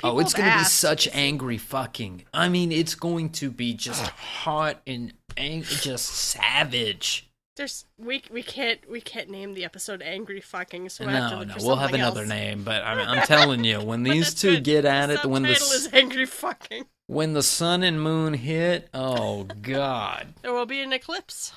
oh, 0.03 0.19
it's 0.19 0.33
going 0.33 0.49
gonna 0.49 0.61
be 0.61 0.65
such 0.65 1.09
angry 1.13 1.59
fucking. 1.59 2.25
I 2.33 2.49
mean, 2.49 2.73
it's 2.73 2.95
going 2.95 3.31
to 3.31 3.51
be 3.51 3.75
just 3.75 4.03
hot 4.03 4.81
and 4.87 5.13
ang- 5.37 5.63
just 5.63 6.07
savage. 6.07 7.29
There's 7.57 7.85
we 7.99 8.23
we 8.31 8.43
can't 8.43 8.81
we 8.91 9.03
can't 9.03 9.29
name 9.29 9.53
the 9.53 9.63
episode 9.65 10.01
"Angry 10.01 10.41
Fucking." 10.41 10.89
So 10.89 11.05
we'll 11.05 11.15
have 11.15 11.31
No, 11.33 11.43
no, 11.45 11.55
we'll 11.61 11.77
have 11.77 11.93
another 11.93 12.21
else. 12.23 12.29
name, 12.31 12.63
but 12.65 12.83
I'm, 12.83 12.99
I'm 13.07 13.27
telling 13.27 13.63
you, 13.63 13.81
when 13.83 14.03
these 14.05 14.33
two 14.33 14.55
good. 14.55 14.65
get 14.65 14.85
at 14.87 15.09
the 15.09 15.15
it, 15.21 15.27
when 15.27 15.43
the 15.43 15.55
subtitle 15.55 15.75
s- 15.75 15.87
is 15.87 15.93
"Angry 15.93 16.25
Fucking," 16.25 16.85
when 17.07 17.33
the 17.33 17.43
sun 17.43 17.83
and 17.83 18.01
moon 18.01 18.35
hit, 18.35 18.89
oh 18.95 19.45
god! 19.45 20.35
there 20.43 20.53
will 20.53 20.67
be 20.67 20.81
an 20.81 20.93
eclipse. 20.93 21.53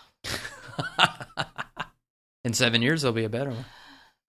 In 2.43 2.53
seven 2.53 2.81
years, 2.81 3.01
there'll 3.01 3.13
be 3.15 3.23
a 3.23 3.29
better 3.29 3.49
one. 3.49 3.65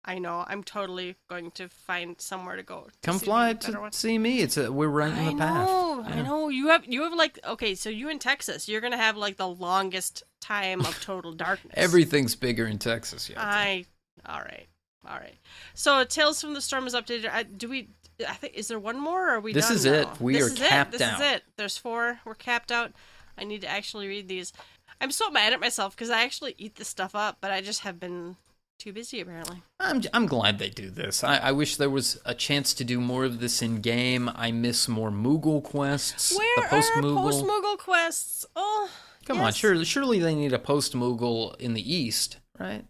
I 0.08 0.18
know. 0.20 0.44
I'm 0.46 0.62
totally 0.62 1.16
going 1.28 1.50
to 1.52 1.68
find 1.68 2.18
somewhere 2.20 2.54
to 2.56 2.62
go. 2.62 2.82
to 2.84 2.92
Come 3.02 3.18
fly 3.18 3.54
to 3.54 3.72
one. 3.72 3.92
see 3.92 4.16
me. 4.18 4.40
It's 4.40 4.56
a 4.56 4.72
we're 4.72 4.86
right 4.88 5.12
in 5.12 5.24
the 5.26 5.34
path. 5.34 5.66
know, 5.66 6.04
I 6.06 6.22
know. 6.22 6.48
You 6.48 6.68
have 6.68 6.86
you 6.86 7.02
have 7.02 7.12
like 7.12 7.40
okay, 7.44 7.74
so 7.74 7.90
you 7.90 8.08
in 8.08 8.18
Texas, 8.20 8.68
you're 8.68 8.80
gonna 8.80 8.96
have 8.96 9.16
like 9.16 9.36
the 9.36 9.48
longest 9.48 10.22
time 10.40 10.80
of 10.80 10.98
total 11.00 11.32
darkness. 11.34 11.74
Everything's 11.76 12.36
bigger 12.36 12.66
in 12.66 12.78
Texas. 12.78 13.28
Yeah. 13.28 13.42
I 13.42 13.84
all 14.24 14.40
right, 14.40 14.66
all 15.06 15.16
right. 15.16 15.36
So 15.74 16.04
Tales 16.04 16.40
from 16.40 16.54
the 16.54 16.60
Storm 16.60 16.86
is 16.86 16.94
updated. 16.94 17.28
I, 17.30 17.42
do 17.42 17.68
we? 17.68 17.88
I 18.28 18.34
think 18.34 18.54
is 18.54 18.68
there 18.68 18.78
one 18.78 18.98
more? 19.00 19.28
Or 19.28 19.30
are 19.36 19.40
we? 19.40 19.52
This 19.52 19.68
done 19.68 19.76
is 19.76 19.84
now? 19.86 19.92
it. 19.92 20.08
We 20.20 20.34
This 20.34 20.42
are 20.44 20.52
is 20.52 20.58
capped 20.58 20.94
it. 20.94 20.98
This 20.98 21.08
out. 21.08 21.20
is 21.20 21.26
it. 21.32 21.42
There's 21.56 21.76
four. 21.78 22.20
We're 22.24 22.34
capped 22.34 22.70
out. 22.72 22.92
I 23.38 23.44
need 23.44 23.60
to 23.62 23.68
actually 23.68 24.08
read 24.08 24.28
these. 24.28 24.52
I'm 25.00 25.10
so 25.10 25.30
mad 25.30 25.52
at 25.52 25.60
myself 25.60 25.94
because 25.94 26.08
I 26.10 26.22
actually 26.22 26.54
eat 26.56 26.76
this 26.76 26.88
stuff 26.88 27.14
up, 27.14 27.38
but 27.40 27.50
I 27.50 27.60
just 27.60 27.80
have 27.80 28.00
been 28.00 28.36
too 28.78 28.92
busy 28.92 29.20
apparently. 29.20 29.62
I'm 29.80 30.02
I'm 30.14 30.26
glad 30.26 30.58
they 30.58 30.70
do 30.70 30.88
this. 30.90 31.22
I, 31.24 31.36
I 31.38 31.52
wish 31.52 31.76
there 31.76 31.90
was 31.90 32.18
a 32.24 32.34
chance 32.34 32.72
to 32.74 32.84
do 32.84 33.00
more 33.00 33.24
of 33.24 33.40
this 33.40 33.60
in 33.60 33.80
game. 33.82 34.30
I 34.34 34.52
miss 34.52 34.88
more 34.88 35.10
Moogle 35.10 35.62
quests. 35.62 36.36
Where 36.36 36.46
the 36.62 36.68
post 36.68 36.92
are 36.96 37.02
Moogle. 37.02 37.22
post 37.30 37.44
Moogle 37.44 37.78
quests? 37.78 38.46
Oh, 38.56 38.88
Come 39.26 39.40
on, 39.40 39.52
surely 39.52 39.84
surely 39.84 40.18
they 40.20 40.34
need 40.34 40.52
a 40.52 40.58
post 40.58 40.94
Moogle 40.94 41.56
in 41.60 41.74
the 41.74 41.94
east, 41.94 42.38
right? 42.58 42.84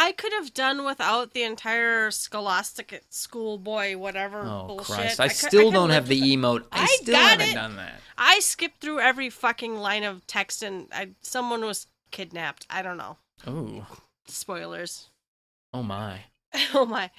I 0.00 0.12
could 0.12 0.32
have 0.32 0.54
done 0.54 0.84
without 0.84 1.34
the 1.34 1.42
entire 1.42 2.10
Scholastic 2.10 3.02
schoolboy 3.10 3.96
whatever 3.96 4.40
Oh 4.42 4.64
bullshit. 4.68 4.86
Christ! 4.96 5.20
I, 5.20 5.28
could- 5.28 5.36
still 5.36 5.64
could 5.70 5.74
don't 5.74 5.90
have 5.90 6.06
the 6.08 6.20
emote. 6.20 6.64
I, 6.72 6.84
I 6.84 6.86
still 6.86 7.16
haven't 7.16 7.48
it. 7.50 7.54
done 7.54 7.76
that. 7.76 8.00
I 8.16 8.38
skipped 8.40 8.80
through 8.80 9.00
every 9.00 9.28
fucking 9.30 9.76
line 9.76 10.04
of 10.04 10.26
text 10.26 10.62
and 10.62 10.86
I, 10.92 11.10
someone 11.20 11.64
was 11.64 11.86
kidnapped. 12.10 12.66
I 12.70 12.82
don't 12.82 12.96
know. 12.96 13.16
Oh, 13.46 13.86
Spoilers. 14.26 15.10
oh 15.74 15.82
my! 15.82 16.20
oh 16.74 16.86
my. 16.86 17.10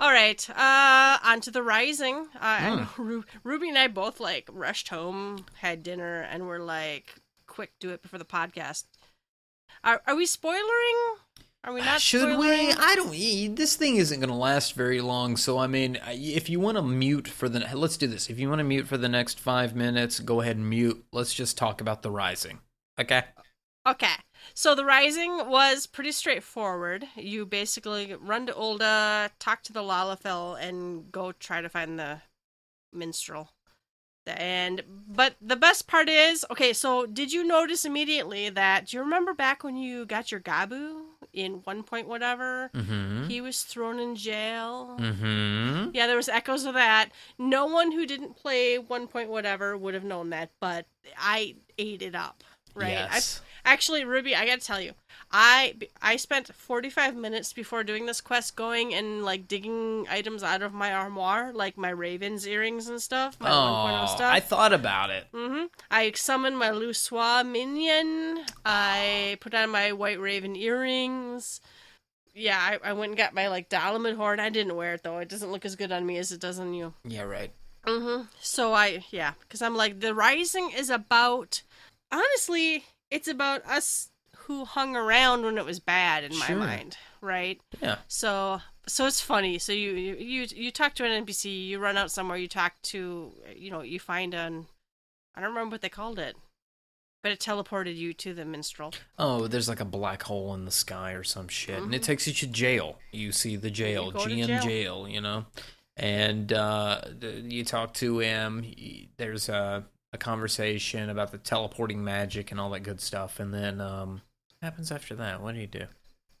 All 0.00 0.12
right, 0.12 0.48
uh, 0.50 1.18
on 1.24 1.40
to 1.40 1.50
the 1.50 1.62
Rising. 1.62 2.28
Uh, 2.36 2.38
I 2.40 2.60
Hmm. 2.94 3.02
Ru- 3.02 3.24
Ruby 3.42 3.68
and 3.68 3.78
I 3.78 3.88
both 3.88 4.20
like 4.20 4.48
rushed 4.52 4.88
home, 4.90 5.46
had 5.56 5.82
dinner, 5.82 6.20
and 6.22 6.46
we're 6.46 6.60
like, 6.60 7.16
"Quick, 7.48 7.72
do 7.80 7.90
it 7.90 8.02
before 8.02 8.18
the 8.20 8.24
podcast." 8.24 8.84
Are 9.82 10.02
are 10.06 10.14
we 10.14 10.24
spoilering? 10.26 11.16
Are 11.64 11.72
we 11.72 11.80
uh, 11.80 11.84
not? 11.84 12.00
Should 12.00 12.38
we? 12.38 12.72
I 12.72 12.94
don't. 12.94 13.56
This 13.56 13.76
thing 13.76 13.96
isn't 13.96 14.20
going 14.20 14.30
to 14.30 14.36
last 14.36 14.74
very 14.74 15.00
long. 15.00 15.36
So 15.36 15.58
I 15.58 15.66
mean, 15.66 15.98
if 16.06 16.48
you 16.48 16.60
want 16.60 16.76
to 16.76 16.82
mute 16.82 17.28
for 17.28 17.48
the, 17.48 17.60
let's 17.76 17.96
do 17.96 18.06
this. 18.06 18.30
If 18.30 18.38
you 18.38 18.48
want 18.48 18.60
to 18.60 18.64
mute 18.64 18.86
for 18.86 18.96
the 18.96 19.08
next 19.08 19.40
five 19.40 19.74
minutes, 19.74 20.20
go 20.20 20.40
ahead 20.40 20.56
and 20.56 20.68
mute. 20.68 21.04
Let's 21.12 21.34
just 21.34 21.58
talk 21.58 21.80
about 21.80 22.02
the 22.02 22.10
Rising. 22.10 22.60
Okay. 23.00 23.22
Okay. 23.86 24.14
So 24.54 24.74
the 24.74 24.84
Rising 24.84 25.48
was 25.48 25.86
pretty 25.86 26.12
straightforward. 26.12 27.06
You 27.16 27.44
basically 27.46 28.14
run 28.14 28.46
to 28.46 28.52
Ul'dah, 28.52 29.30
talk 29.38 29.62
to 29.64 29.72
the 29.72 29.82
Lalafell, 29.82 30.60
and 30.60 31.10
go 31.10 31.32
try 31.32 31.60
to 31.60 31.68
find 31.68 31.98
the 31.98 32.22
minstrel. 32.92 33.50
And 34.36 34.82
but 35.08 35.34
the 35.40 35.56
best 35.56 35.86
part 35.86 36.08
is, 36.08 36.44
okay, 36.50 36.72
so 36.72 37.06
did 37.06 37.32
you 37.32 37.44
notice 37.44 37.84
immediately 37.84 38.50
that 38.50 38.86
do 38.86 38.96
you 38.96 39.02
remember 39.02 39.34
back 39.34 39.64
when 39.64 39.76
you 39.76 40.06
got 40.06 40.30
your 40.30 40.40
Goobbue 40.40 41.02
in 41.32 41.54
one 41.64 41.82
point 41.82 42.08
whatever? 42.08 42.70
Mm-hmm. 42.74 43.28
He 43.28 43.40
was 43.40 43.62
thrown 43.62 43.98
in 43.98 44.16
jail. 44.16 44.96
Mm-hmm. 44.98 45.90
Yeah, 45.94 46.06
there 46.06 46.16
was 46.16 46.28
echoes 46.28 46.64
of 46.64 46.74
that. 46.74 47.10
No 47.38 47.66
one 47.66 47.92
who 47.92 48.06
didn't 48.06 48.36
play 48.36 48.78
one 48.78 49.06
point 49.06 49.30
whatever 49.30 49.76
would 49.76 49.94
have 49.94 50.04
known 50.04 50.30
that, 50.30 50.50
but 50.60 50.86
I 51.16 51.56
ate 51.78 52.02
it 52.02 52.14
up. 52.14 52.44
Right? 52.74 52.98
I 52.98 53.14
Yes. 53.14 53.40
Actually, 53.64 54.04
Ruby, 54.04 54.34
I 54.34 54.46
gotta 54.46 54.60
tell 54.60 54.80
you, 54.80 54.92
I 55.30 55.76
I 56.00 56.16
spent 56.16 56.54
forty 56.54 56.90
five 56.90 57.14
minutes 57.16 57.52
before 57.52 57.84
doing 57.84 58.06
this 58.06 58.20
quest 58.20 58.56
going 58.56 58.94
and 58.94 59.24
like 59.24 59.48
digging 59.48 60.06
items 60.08 60.42
out 60.42 60.62
of 60.62 60.72
my 60.72 60.92
armoire, 60.92 61.52
like 61.52 61.76
my 61.76 61.90
Raven's 61.90 62.46
earrings 62.46 62.88
and 62.88 63.00
stuff, 63.02 63.38
my 63.40 63.48
1.0 63.48 64.02
Oh, 64.02 64.06
stuff. 64.14 64.32
I 64.32 64.40
thought 64.40 64.72
about 64.72 65.10
it. 65.10 65.26
Mm-hmm. 65.32 65.66
I 65.90 66.12
summoned 66.12 66.58
my 66.58 66.70
Luswa 66.70 67.46
minion. 67.46 68.44
I 68.64 69.36
put 69.40 69.54
on 69.54 69.70
my 69.70 69.92
White 69.92 70.20
Raven 70.20 70.56
earrings. 70.56 71.60
Yeah, 72.34 72.58
I, 72.58 72.90
I 72.90 72.92
went 72.92 73.10
and 73.10 73.18
got 73.18 73.34
my 73.34 73.48
like 73.48 73.68
Dalamud 73.68 74.14
horn. 74.16 74.38
I 74.38 74.48
didn't 74.48 74.76
wear 74.76 74.94
it 74.94 75.02
though. 75.02 75.18
It 75.18 75.28
doesn't 75.28 75.50
look 75.50 75.64
as 75.64 75.74
good 75.76 75.90
on 75.92 76.06
me 76.06 76.18
as 76.18 76.30
it 76.30 76.40
does 76.40 76.58
on 76.58 76.72
you. 76.72 76.94
Yeah, 77.04 77.22
right. 77.22 77.50
Mm-hmm. 77.86 78.26
So 78.40 78.72
I, 78.74 79.04
yeah, 79.10 79.32
because 79.40 79.62
I'm 79.62 79.76
like, 79.76 80.00
the 80.00 80.14
Rising 80.14 80.70
is 80.76 80.90
about, 80.90 81.62
honestly, 82.12 82.84
it's 83.10 83.28
about 83.28 83.64
us 83.66 84.10
who 84.36 84.64
hung 84.64 84.96
around 84.96 85.44
when 85.44 85.58
it 85.58 85.64
was 85.64 85.80
bad 85.80 86.24
in 86.24 86.36
my 86.38 86.46
Sure. 86.46 86.56
mind, 86.56 86.96
right? 87.20 87.60
Yeah. 87.82 87.98
So, 88.08 88.60
so 88.86 89.06
it's 89.06 89.20
funny. 89.20 89.58
So 89.58 89.72
you, 89.72 89.92
you, 89.92 90.46
you, 90.50 90.70
talk 90.70 90.94
to 90.94 91.04
an 91.04 91.24
NPC, 91.26 91.66
you 91.68 91.78
run 91.78 91.96
out 91.96 92.10
somewhere, 92.10 92.38
you 92.38 92.48
talk 92.48 92.80
to, 92.84 93.32
you 93.54 93.70
know, 93.70 93.82
you 93.82 93.98
find 94.00 94.34
an, 94.34 94.66
I 95.34 95.40
don't 95.40 95.50
remember 95.50 95.74
what 95.74 95.82
they 95.82 95.88
called 95.90 96.18
it, 96.18 96.36
but 97.22 97.32
it 97.32 97.40
teleported 97.40 97.96
you 97.96 98.14
to 98.14 98.32
the 98.32 98.44
minstrel. 98.44 98.94
Oh, 99.18 99.48
there's 99.48 99.68
like 99.68 99.80
a 99.80 99.84
black 99.84 100.22
hole 100.22 100.54
in 100.54 100.64
the 100.64 100.70
sky 100.70 101.12
or 101.12 101.24
some 101.24 101.48
shit, 101.48 101.82
and 101.82 101.94
it 101.94 102.00
Mhm. 102.02 102.06
takes 102.06 102.26
you 102.26 102.32
to 102.32 102.46
jail. 102.46 102.98
You 103.12 103.32
see 103.32 103.56
the 103.56 103.70
jail, 103.70 104.12
GM 104.12 104.46
jail. 104.46 104.62
jail. 104.62 105.08
you 105.08 105.20
know, 105.20 105.46
and 105.96 106.52
uh, 106.52 107.02
you 107.20 107.64
talk 107.64 107.92
to 107.94 108.20
him. 108.20 108.64
There's 109.16 109.48
a 109.48 109.84
a 110.12 110.18
conversation 110.18 111.10
about 111.10 111.32
the 111.32 111.38
teleporting 111.38 112.02
magic 112.02 112.50
and 112.50 112.60
all 112.60 112.70
that 112.70 112.80
good 112.80 113.00
stuff, 113.00 113.40
and 113.40 113.52
then 113.52 113.80
um, 113.80 114.22
what 114.60 114.70
happens 114.70 114.90
after 114.92 115.14
that? 115.16 115.42
What 115.42 115.54
do 115.54 115.60
you 115.60 115.66
do? 115.66 115.84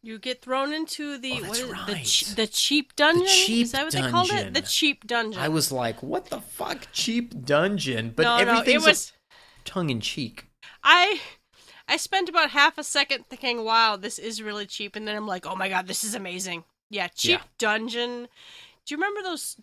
You 0.00 0.18
get 0.18 0.40
thrown 0.42 0.72
into 0.72 1.18
the 1.18 1.32
Oh, 1.32 1.40
that's 1.40 1.48
what 1.48 1.58
is 1.58 1.62
it? 1.64 1.66
the, 1.86 1.92
right. 1.92 2.32
the 2.36 2.46
cheap 2.46 2.94
dungeon. 2.96 3.26
cheap 3.26 3.64
is 3.64 3.72
that 3.72 3.84
what 3.84 3.92
they 3.92 4.10
called 4.10 4.28
it? 4.30 4.32
dungeon. 4.34 4.52
The 4.52 4.62
cheap 4.62 5.06
dungeon. 5.06 5.40
I 5.42 5.48
was 5.48 5.72
like, 5.72 6.02
what 6.02 6.26
the 6.26 6.40
fuck, 6.40 6.86
cheap 6.92 7.44
dungeon? 7.44 8.12
But 8.14 8.22
no, 8.22 8.36
no, 8.44 8.50
everything's 8.52 8.86
was. 8.86 9.12
tongue 9.64 9.90
in 9.90 10.00
cheek. 10.00 10.46
I 10.84 11.20
I 11.88 11.96
spent 11.96 12.28
about 12.28 12.50
half 12.50 12.78
a 12.78 12.84
second 12.84 13.26
thinking, 13.28 13.64
"Wow, 13.64 13.96
this 13.96 14.18
is 14.18 14.40
really 14.42 14.66
cheap," 14.66 14.94
and 14.94 15.08
then 15.08 15.16
I'm 15.16 15.26
like, 15.26 15.46
"Oh 15.46 15.56
my 15.56 15.68
god, 15.68 15.86
this 15.88 16.04
is 16.04 16.14
amazing!" 16.14 16.64
Yeah, 16.90 17.08
cheap 17.08 17.40
Yeah. 17.40 17.46
dungeon. 17.58 18.28
Do 18.86 18.94
you 18.94 18.96
remember 18.98 19.22
those? 19.22 19.56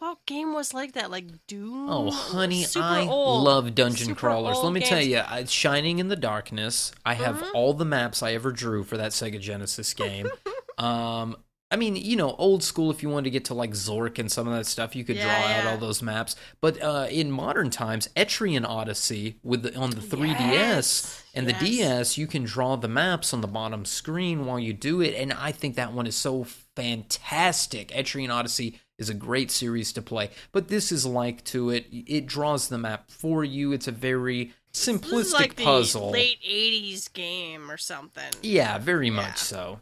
What, 0.00 0.24
game 0.26 0.52
was 0.54 0.74
like 0.74 0.92
that? 0.94 1.10
Like 1.10 1.26
Doom. 1.46 1.88
Oh, 1.90 2.10
honey, 2.10 2.64
Super 2.64 2.84
I 2.84 3.06
old. 3.06 3.44
love 3.44 3.74
dungeon 3.74 4.08
Super 4.08 4.18
crawlers. 4.20 4.58
Let 4.58 4.72
me 4.72 4.80
tell 4.80 5.00
you, 5.02 5.18
I, 5.26 5.44
Shining 5.44 5.98
in 5.98 6.08
the 6.08 6.16
Darkness. 6.16 6.90
I 7.04 7.14
have 7.14 7.36
Mhm. 7.36 7.50
all 7.54 7.74
the 7.74 7.84
maps 7.84 8.22
I 8.22 8.32
ever 8.32 8.50
drew 8.50 8.82
for 8.82 8.96
that 8.96 9.12
Sega 9.12 9.38
Genesis 9.40 9.92
game. 9.94 10.28
um, 10.78 11.36
I 11.72 11.76
mean, 11.76 11.94
you 11.94 12.16
know, 12.16 12.34
old 12.36 12.64
school. 12.64 12.90
If 12.90 13.00
you 13.02 13.08
wanted 13.10 13.24
to 13.24 13.30
get 13.30 13.44
to 13.44 13.54
like 13.54 13.70
Zork 13.72 14.18
and 14.18 14.32
some 14.32 14.48
of 14.48 14.54
that 14.54 14.64
stuff, 14.66 14.96
you 14.96 15.04
could 15.04 15.14
Yeah, 15.16 15.24
draw 15.24 15.48
out 15.60 15.66
all 15.66 15.78
those 15.78 16.02
maps. 16.02 16.34
But 16.60 16.82
uh, 16.82 17.06
in 17.10 17.30
modern 17.30 17.70
times, 17.70 18.08
Etrian 18.16 18.66
Odyssey 18.66 19.38
with 19.44 19.62
the, 19.62 19.76
on 19.76 19.90
the 19.90 20.00
3DS 20.00 20.50
Yes, 20.50 21.22
and 21.32 21.46
the 21.46 21.52
yes. 21.52 21.60
DS, 21.60 22.18
you 22.18 22.26
can 22.26 22.42
draw 22.42 22.74
the 22.74 22.88
maps 22.88 23.32
on 23.32 23.40
the 23.40 23.46
bottom 23.46 23.84
screen 23.84 24.46
while 24.46 24.58
you 24.58 24.72
do 24.72 25.00
it, 25.00 25.14
and 25.14 25.32
I 25.32 25.52
think 25.52 25.76
that 25.76 25.92
one 25.92 26.08
is 26.08 26.16
so 26.16 26.44
fantastic. 26.74 27.88
Etrian 27.92 28.30
Odyssey 28.34 28.80
is 29.00 29.08
a 29.10 29.14
great 29.14 29.50
series 29.50 29.92
to 29.94 30.02
play, 30.02 30.30
but 30.52 30.68
this 30.68 30.92
is 30.92 31.04
like 31.04 31.42
to 31.44 31.70
it. 31.70 31.86
It 31.90 32.26
draws 32.26 32.68
the 32.68 32.78
map 32.78 33.10
for 33.10 33.42
you. 33.42 33.72
It's 33.72 33.88
a 33.88 33.92
very 33.92 34.52
simplistic 34.72 35.32
like 35.32 35.56
puzzle. 35.56 36.06
the 36.06 36.12
late 36.12 36.38
'80s 36.48 37.12
game 37.12 37.70
or 37.70 37.76
something. 37.76 38.30
Yeah, 38.42 38.78
very 38.78 39.06
Yeah. 39.08 39.14
much 39.16 39.38
so. 39.38 39.80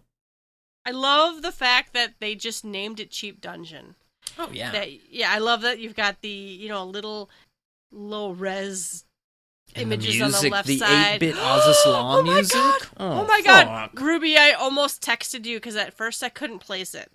I 0.87 0.93
love 0.93 1.43
the 1.43 1.53
fact 1.53 1.93
that 1.93 2.15
they 2.21 2.35
just 2.35 2.65
named 2.65 2.99
it 3.01 3.11
Cheap 3.11 3.41
Dungeon. 3.43 3.97
Oh 4.39 4.49
yeah. 4.53 4.71
That 4.73 4.89
yeah, 5.13 5.31
I 5.33 5.39
love 5.39 5.61
that 5.63 5.81
you've 5.81 5.97
got 5.97 6.23
the 6.23 6.29
you 6.29 6.69
know 6.69 6.85
little 6.85 7.29
low 7.91 8.31
res 8.31 9.05
and 9.75 9.91
the 9.91 9.97
images 9.97 10.15
on 10.23 10.31
the 10.31 10.37
music, 10.37 10.53
left 10.53 10.67
the 10.69 10.79
side. 10.79 11.17
8-bit 11.21 11.35
Azazla 11.35 11.75
oh 11.87 12.23
my 12.23 12.35
music. 12.35 12.55
God. 12.55 12.81
Oh, 12.97 13.21
Oh, 13.21 13.27
my 13.27 13.43
god, 13.43 13.67
fuck. 13.91 14.01
Ruby! 14.01 14.37
I 14.39 14.53
almost 14.53 15.03
texted 15.03 15.45
you 15.45 15.57
because 15.59 15.77
at 15.77 15.93
first 15.93 16.23
I 16.23 16.29
couldn't 16.31 16.61
place 16.61 16.95
it. 16.95 17.11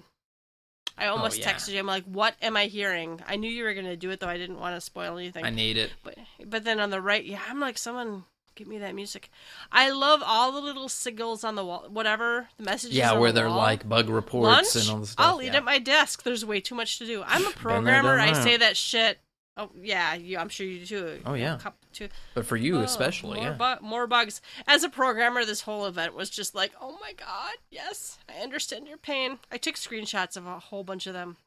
I 0.97 1.07
oh, 1.07 1.11
almost 1.13 1.37
Oh, 1.39 1.41
yeah. 1.43 1.53
texted 1.53 1.69
you. 1.73 1.79
I'm 1.79 1.87
like, 1.87 2.03
"What 2.05 2.35
am 2.41 2.55
I 2.55 2.65
hearing?" 2.65 3.21
I 3.27 3.35
knew 3.35 3.49
you 3.49 3.63
were 3.63 3.73
gonna 3.73 3.97
do 3.97 4.09
it 4.11 4.19
though. 4.19 4.27
I 4.27 4.37
didn't 4.37 4.59
want 4.59 4.75
to 4.75 4.81
spoil 4.81 5.17
anything. 5.17 5.43
I 5.45 5.49
need 5.49 5.77
it. 5.77 5.91
But 6.03 6.15
but 6.45 6.63
then 6.63 6.79
on 6.79 6.89
the 6.89 7.01
right, 7.01 7.23
yeah, 7.23 7.39
I'm 7.49 7.59
like, 7.59 7.77
someone 7.77 8.25
give 8.55 8.67
me 8.67 8.77
that 8.77 8.93
music. 8.93 9.31
I 9.71 9.89
love 9.89 10.21
all 10.23 10.51
the 10.51 10.61
little 10.61 10.87
signals 10.87 11.43
on 11.43 11.55
the 11.55 11.65
wall. 11.65 11.85
Whatever 11.89 12.49
the 12.57 12.63
messages. 12.63 12.95
Yeah, 12.95 13.13
on 13.13 13.19
where 13.19 13.31
the 13.31 13.41
they're 13.41 13.49
wall. 13.49 13.57
like 13.57 13.87
bug 13.89 14.09
reports 14.09 14.75
Lunch. 14.75 14.85
and 14.87 14.93
all 14.93 15.01
the 15.01 15.07
stuff. 15.07 15.25
I'll 15.25 15.41
eat 15.41 15.55
at 15.55 15.63
my 15.63 15.79
desk. 15.79 16.21
There's 16.23 16.45
way 16.45 16.59
too 16.59 16.75
much 16.75 16.99
to 16.99 17.05
do. 17.05 17.23
I'm 17.25 17.45
a 17.47 17.51
programmer. 17.55 18.19
I 18.19 18.33
say 18.33 18.57
that 18.57 18.77
shit. 18.77 19.19
Oh 19.55 19.69
yeah, 19.79 20.15
you, 20.15 20.37
I'm 20.39 20.49
sure 20.49 20.65
you 20.65 20.79
do 20.79 20.85
too. 20.85 21.19
Oh, 21.25 21.35
yeah. 21.35 21.59
Too. 21.93 22.09
But 22.33 22.45
for 22.47 22.57
you 22.57 22.77
Oh, 22.77 22.81
especially, 22.81 23.39
more 23.39 23.49
yeah. 23.59 23.77
bu- 23.79 23.85
more 23.85 24.07
bugs. 24.07 24.41
As 24.67 24.83
a 24.83 24.89
programmer, 24.89 25.45
this 25.45 25.61
whole 25.61 25.85
event 25.85 26.15
was 26.15 26.31
just 26.31 26.55
like, 26.55 26.71
oh 26.81 26.97
my 26.99 27.13
god, 27.13 27.53
yes, 27.69 28.17
I 28.27 28.41
understand 28.41 28.87
your 28.87 28.97
pain. 28.97 29.37
I 29.51 29.57
took 29.57 29.75
screenshots 29.75 30.35
of 30.35 30.47
a 30.47 30.57
whole 30.57 30.83
bunch 30.83 31.05
of 31.05 31.13
them. 31.13 31.37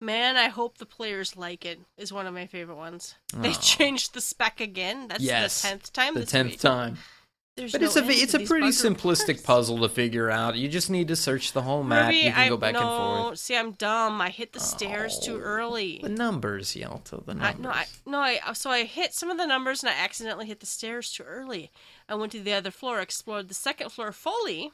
Man, 0.00 0.36
I 0.36 0.48
hope 0.48 0.76
the 0.78 0.86
players 0.86 1.36
like 1.38 1.64
it. 1.64 1.80
Is 1.96 2.12
one 2.12 2.26
of 2.26 2.34
my 2.34 2.46
favorite 2.46 2.76
ones. 2.76 3.14
They 3.34 3.52
changed 3.54 4.12
the 4.14 4.20
spec 4.20 4.60
again. 4.60 5.08
That's 5.08 5.22
Yes, 5.24 5.62
the 5.62 5.68
tenth 5.68 5.92
time. 5.92 6.14
the 6.14 6.26
tenth 6.26 6.50
week. 6.50 6.60
time. 6.60 6.98
There's 7.58 7.72
But 7.72 7.80
no 7.80 7.86
it's 7.88 7.96
a 7.96 8.08
it's 8.08 8.34
a 8.34 8.38
pretty 8.38 8.68
simplistic 8.68 9.28
reports. 9.28 9.42
puzzle 9.46 9.78
to 9.80 9.88
figure 9.88 10.30
out. 10.30 10.54
You 10.56 10.68
just 10.68 10.90
need 10.90 11.08
to 11.08 11.16
search 11.16 11.52
the 11.52 11.62
whole 11.62 11.82
map. 11.82 12.06
Ruby, 12.06 12.18
you 12.18 12.30
can 12.30 12.40
I, 12.40 12.48
go 12.48 12.56
back 12.56 12.74
no, 12.74 12.78
and 12.80 13.24
forth. 13.24 13.38
See, 13.40 13.56
I'm 13.56 13.72
dumb. 13.72 14.20
I 14.20 14.30
hit 14.30 14.52
the 14.52 14.60
stairs 14.60 15.18
too 15.18 15.36
Oh, 15.36 15.40
early. 15.40 15.98
The 16.02 16.08
numbers, 16.08 16.76
Yalta. 16.76 17.20
The 17.26 17.32
I, 17.32 17.34
numbers. 17.34 17.58
no, 17.60 17.70
I, 17.70 17.86
no, 18.06 18.18
I, 18.20 18.52
so 18.52 18.70
I 18.70 18.84
hit 18.84 19.12
some 19.12 19.28
of 19.28 19.36
the 19.38 19.46
numbers 19.46 19.82
and 19.82 19.90
I 19.90 19.94
accidentally 19.94 20.46
hit 20.46 20.60
the 20.60 20.66
stairs 20.66 21.10
too 21.12 21.24
early. 21.24 21.70
I 22.08 22.14
went 22.14 22.30
to 22.32 22.40
the 22.40 22.52
other 22.52 22.70
floor, 22.70 23.00
explored 23.00 23.48
the 23.48 23.54
second 23.54 23.90
floor 23.90 24.12
fully. 24.12 24.70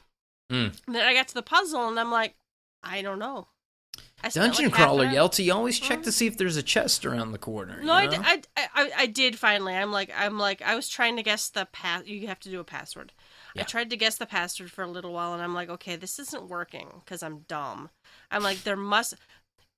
Mm. 0.53 0.78
And 0.87 0.95
then 0.95 1.07
I 1.09 1.14
got 1.14 1.28
to 1.28 1.35
the 1.35 1.43
puzzle 1.43 1.89
and 1.89 1.99
I'm 1.99 2.11
like, 2.11 2.35
I 2.82 3.01
don't 3.01 3.18
know. 3.18 3.49
I 4.25 4.29
Dungeon 4.31 4.70
crawler, 4.70 5.05
an 5.05 5.09
hour- 5.11 5.14
Yalta. 5.14 5.43
You 5.43 5.53
always 5.53 5.79
check 5.79 6.03
to 6.05 6.12
see 6.12 6.27
if 6.27 6.37
there's 6.39 6.57
a 6.57 6.62
chest 6.62 7.05
around 7.05 7.33
the 7.33 7.39
corner. 7.39 7.81
No, 7.83 7.93
I, 7.93 8.07
d-? 8.07 8.16
I, 8.18 8.43
I, 8.57 8.68
I, 8.75 8.91
I 8.99 9.07
did 9.07 9.39
finally. 9.39 9.75
I'm 9.75 9.93
like 9.93 10.11
I'm 10.16 10.39
like 10.39 10.62
I 10.62 10.75
was 10.75 10.89
trying 10.89 11.16
to 11.16 11.22
guess 11.22 11.49
the 11.51 11.66
pass. 11.66 12.07
You 12.07 12.27
have 12.29 12.41
to 12.41 12.49
do 12.49 12.61
a 12.61 12.64
password. 12.64 13.12
I 13.57 13.62
tried 13.62 13.91
to 13.91 13.97
guess 13.97 14.16
the 14.16 14.27
password 14.27 14.72
for 14.72 14.83
a 14.83 14.89
little 14.89 15.12
while, 15.12 15.33
and 15.33 15.41
I'm 15.41 15.55
like, 15.55 15.68
okay, 15.70 15.95
this 15.95 16.18
isn't 16.18 16.49
working 16.49 16.89
because 17.05 17.22
I'm 17.22 17.41
dumb. 17.47 17.91
I'm 18.31 18.43
like, 18.43 18.64
there 18.64 18.77
must. 18.77 19.14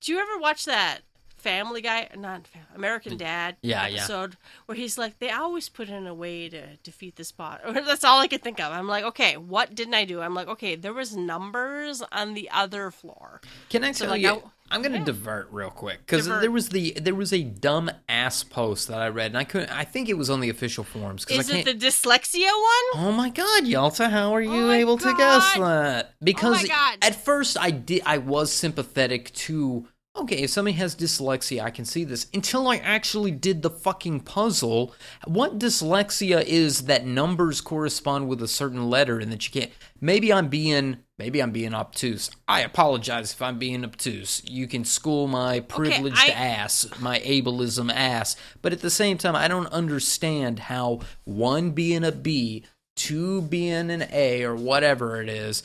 Do 0.01 0.11
you 0.11 0.19
ever 0.19 0.39
watch 0.39 0.65
that 0.65 1.01
Family 1.47 1.81
Guy? 1.81 2.09
Not 2.17 2.45
American 2.75 3.15
Dad. 3.15 3.55
Yeah, 3.61 3.87
yeah. 3.87 3.99
episode 3.99 4.35
where 4.65 4.75
he's 4.75 4.97
like, 4.97 5.17
they 5.19 5.29
always 5.29 5.69
put 5.69 5.87
in 5.87 6.05
a 6.05 6.13
way 6.13 6.49
to 6.49 6.75
defeat 6.83 7.15
this 7.15 7.31
bot. 7.31 7.61
That's 7.73 8.03
all 8.03 8.19
I 8.19 8.27
could 8.27 8.43
think 8.43 8.59
of. 8.59 8.73
I'm 8.73 8.87
like, 8.87 9.05
okay, 9.05 9.37
what 9.37 9.73
didn't 9.73 9.93
I 9.93 10.03
do? 10.03 10.19
I'm 10.19 10.33
like, 10.33 10.49
okay, 10.49 10.75
there 10.75 10.91
was 10.93 11.15
numbers 11.15 12.03
on 12.11 12.33
the 12.33 12.49
other 12.51 12.91
floor. 12.91 13.39
Can 13.69 13.85
I 13.85 13.93
So, 13.93 14.05
tell 14.05 14.11
like, 14.15 14.21
you? 14.21 14.29
I- 14.29 14.41
I'm 14.69 14.81
gonna 14.81 14.97
yeah. 14.97 15.05
divert 15.05 15.47
real 15.51 15.69
quick 15.69 15.99
because 15.99 16.27
there 16.27 16.51
was 16.51 16.67
the 16.67 16.91
there 17.01 17.15
was 17.15 17.31
a 17.31 17.41
dumb 17.41 17.89
ass 18.09 18.43
post 18.43 18.89
that 18.89 18.99
I 18.99 19.07
read 19.07 19.27
and 19.27 19.37
I 19.37 19.45
couldn't. 19.45 19.69
I 19.71 19.85
think 19.85 20.09
it 20.09 20.17
was 20.17 20.29
on 20.29 20.41
the 20.41 20.49
official 20.49 20.83
forums 20.83 21.23
because 21.23 21.47
Is 21.49 21.55
it 21.55 21.63
the 21.63 21.73
dyslexia 21.73 22.47
one? 22.51 23.05
Oh 23.05 23.13
my 23.15 23.29
god, 23.29 23.65
Yalta, 23.65 24.09
how 24.09 24.35
are 24.35 24.41
you 24.41 24.51
oh 24.51 24.67
my 24.67 24.77
able 24.79 24.97
to 24.97 25.13
guess 25.15 25.53
that? 25.55 26.05
Oh 26.11 26.15
because 26.21 26.67
God. 26.67 26.97
at 27.01 27.15
first 27.15 27.57
I 27.57 27.71
did 27.71 28.01
I 28.05 28.17
was 28.17 28.51
sympathetic 28.51 29.33
to 29.35 29.87
okay, 30.19 30.43
if 30.43 30.49
somebody 30.49 30.75
has 30.77 30.95
dyslexia, 30.95 31.63
I 31.63 31.69
can 31.69 31.85
see 31.85 32.03
this. 32.03 32.27
Until 32.33 32.67
I 32.67 32.77
actually 32.77 33.31
did 33.31 33.61
the 33.61 33.69
fucking 33.69 34.21
puzzle. 34.21 34.93
What 35.25 35.59
dyslexia 35.59 36.43
is 36.43 36.83
that 36.83 37.05
numbers 37.05 37.61
correspond 37.61 38.27
with 38.27 38.41
a 38.41 38.47
certain 38.47 38.89
letter 38.89 39.19
and 39.19 39.31
that 39.31 39.45
you 39.45 39.61
can't 39.61 39.71
maybe 40.01 40.31
I'm 40.31 40.47
being 40.47 40.97
maybe 41.17 41.41
I'm 41.41 41.51
being 41.51 41.73
obtuse. 41.73 42.29
I 42.47 42.61
apologize 42.61 43.33
if 43.33 43.41
I'm 43.41 43.57
being 43.57 43.83
obtuse. 43.83 44.41
You 44.45 44.67
can 44.67 44.85
school 44.85 45.27
my 45.27 45.61
privileged 45.61 46.29
I- 46.29 46.31
ass, 46.31 46.87
my 46.99 47.19
ableism 47.19 47.91
ass. 47.91 48.35
But 48.61 48.73
at 48.73 48.81
the 48.81 48.89
same 48.89 49.17
time, 49.17 49.35
I 49.35 49.47
don't 49.47 49.67
understand 49.67 50.59
how 50.59 51.01
one 51.23 51.71
being 51.71 52.03
a 52.03 52.11
B, 52.11 52.65
two 52.95 53.41
being 53.41 53.89
an 53.89 54.07
A, 54.11 54.43
or 54.43 54.55
whatever 54.55 55.21
it 55.21 55.29
is, 55.29 55.63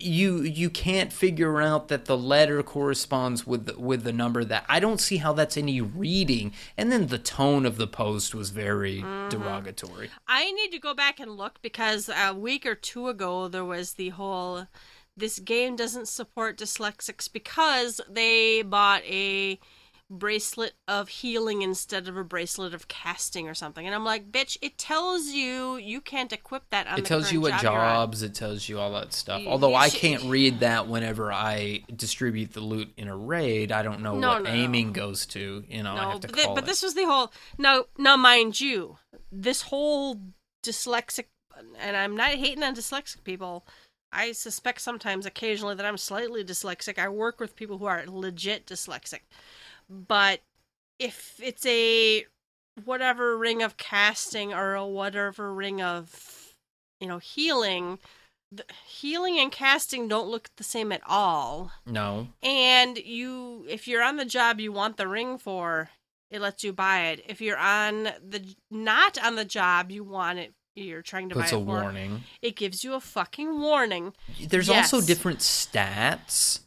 you 0.00 0.40
you 0.42 0.70
can't 0.70 1.12
figure 1.12 1.60
out 1.60 1.88
that 1.88 2.06
the 2.06 2.16
letter 2.16 2.62
corresponds 2.62 3.46
with 3.46 3.66
the, 3.66 3.78
with 3.78 4.04
the 4.04 4.12
number 4.12 4.42
that 4.42 4.64
I 4.68 4.80
don't 4.80 5.00
see 5.00 5.18
how 5.18 5.34
that's 5.34 5.56
any 5.56 5.80
reading. 5.80 6.52
And 6.78 6.90
then 6.90 7.08
the 7.08 7.18
tone 7.18 7.66
of 7.66 7.76
the 7.76 7.86
post 7.86 8.34
was 8.34 8.50
very 8.50 9.02
mm-hmm. 9.02 9.28
derogatory. 9.28 10.10
I 10.26 10.50
need 10.52 10.70
to 10.72 10.78
go 10.78 10.94
back 10.94 11.20
and 11.20 11.32
look 11.32 11.60
because 11.60 12.08
a 12.08 12.32
week 12.32 12.64
or 12.64 12.74
two 12.74 13.08
ago 13.08 13.48
there 13.48 13.64
was 13.64 13.94
the 13.94 14.10
whole 14.10 14.66
this 15.14 15.38
game 15.38 15.76
doesn't 15.76 16.08
support 16.08 16.56
dyslexics 16.56 17.30
because 17.30 18.00
they 18.08 18.62
bought 18.62 19.02
a 19.04 19.58
bracelet 20.18 20.74
of 20.86 21.08
healing 21.08 21.62
instead 21.62 22.06
of 22.06 22.16
a 22.16 22.22
bracelet 22.24 22.74
of 22.74 22.86
casting 22.88 23.48
or 23.48 23.54
something. 23.54 23.86
And 23.86 23.94
I'm 23.94 24.04
like, 24.04 24.30
bitch, 24.30 24.56
it 24.60 24.78
tells 24.78 25.28
you 25.28 25.76
you 25.76 26.00
can't 26.00 26.32
equip 26.32 26.68
that 26.70 26.86
on 26.86 26.98
It 26.98 27.02
the 27.02 27.08
tells 27.08 27.32
you 27.32 27.40
what 27.40 27.52
job 27.52 27.62
jobs, 27.62 28.22
it 28.22 28.34
tells 28.34 28.68
you 28.68 28.78
all 28.78 28.92
that 28.92 29.12
stuff. 29.12 29.40
You- 29.42 29.48
Although 29.48 29.70
you 29.70 29.74
I 29.76 29.88
should- 29.88 30.00
can't 30.00 30.22
read 30.24 30.60
that 30.60 30.86
whenever 30.86 31.32
I 31.32 31.82
distribute 31.94 32.52
the 32.52 32.60
loot 32.60 32.92
in 32.96 33.08
a 33.08 33.16
raid, 33.16 33.72
I 33.72 33.82
don't 33.82 34.00
know 34.02 34.16
No, 34.18 34.28
what 34.28 34.42
no, 34.44 34.50
aiming 34.50 34.88
no. 34.88 34.92
goes 34.92 35.26
to. 35.26 35.64
You 35.68 35.82
know, 35.82 35.94
I 35.96 36.10
have 36.10 36.20
to 36.20 36.28
but, 36.28 36.36
call 36.38 36.54
but 36.54 36.64
it. 36.64 36.66
this 36.66 36.82
was 36.82 36.94
the 36.94 37.04
whole 37.06 37.32
now 37.58 37.84
now 37.98 38.16
mind 38.16 38.60
you, 38.60 38.98
this 39.30 39.62
whole 39.62 40.20
dyslexic 40.62 41.26
and 41.78 41.96
I'm 41.96 42.16
not 42.16 42.30
hating 42.30 42.62
on 42.62 42.74
dyslexic 42.74 43.24
people. 43.24 43.66
I 44.14 44.32
suspect 44.32 44.82
sometimes 44.82 45.24
occasionally 45.24 45.74
that 45.76 45.86
I'm 45.86 45.96
slightly 45.96 46.44
dyslexic. 46.44 46.98
I 46.98 47.08
work 47.08 47.40
with 47.40 47.56
people 47.56 47.78
who 47.78 47.86
are 47.86 48.04
legit 48.06 48.66
dyslexic. 48.66 49.20
But 49.92 50.40
if 50.98 51.38
it's 51.42 51.66
a 51.66 52.24
whatever 52.84 53.36
ring 53.36 53.62
of 53.62 53.76
casting 53.76 54.54
or 54.54 54.74
a 54.74 54.86
whatever 54.86 55.52
ring 55.52 55.82
of 55.82 56.54
you 56.98 57.06
know 57.06 57.18
healing, 57.18 57.98
the, 58.50 58.64
healing 58.86 59.38
and 59.38 59.52
casting 59.52 60.08
don't 60.08 60.28
look 60.28 60.48
the 60.56 60.64
same 60.64 60.92
at 60.92 61.02
all. 61.06 61.72
No, 61.86 62.28
and 62.42 62.96
you 62.96 63.66
if 63.68 63.86
you're 63.86 64.02
on 64.02 64.16
the 64.16 64.24
job 64.24 64.60
you 64.60 64.72
want 64.72 64.96
the 64.96 65.08
ring 65.08 65.36
for 65.36 65.90
it 66.30 66.40
lets 66.40 66.64
you 66.64 66.72
buy 66.72 67.08
it. 67.08 67.24
If 67.28 67.42
you're 67.42 67.58
on 67.58 68.04
the 68.04 68.54
not 68.70 69.22
on 69.22 69.36
the 69.36 69.44
job 69.44 69.90
you 69.90 70.04
want 70.04 70.38
it 70.38 70.54
you're 70.74 71.02
trying 71.02 71.28
to 71.28 71.34
puts 71.34 71.50
buy 71.50 71.58
a 71.58 71.60
it 71.60 71.64
for 71.64 71.82
warning. 71.82 72.24
it 72.40 72.56
gives 72.56 72.82
you 72.82 72.94
a 72.94 73.00
fucking 73.00 73.60
warning. 73.60 74.14
There's 74.40 74.70
also 74.70 75.02
different 75.02 75.40
stats. 75.40 76.60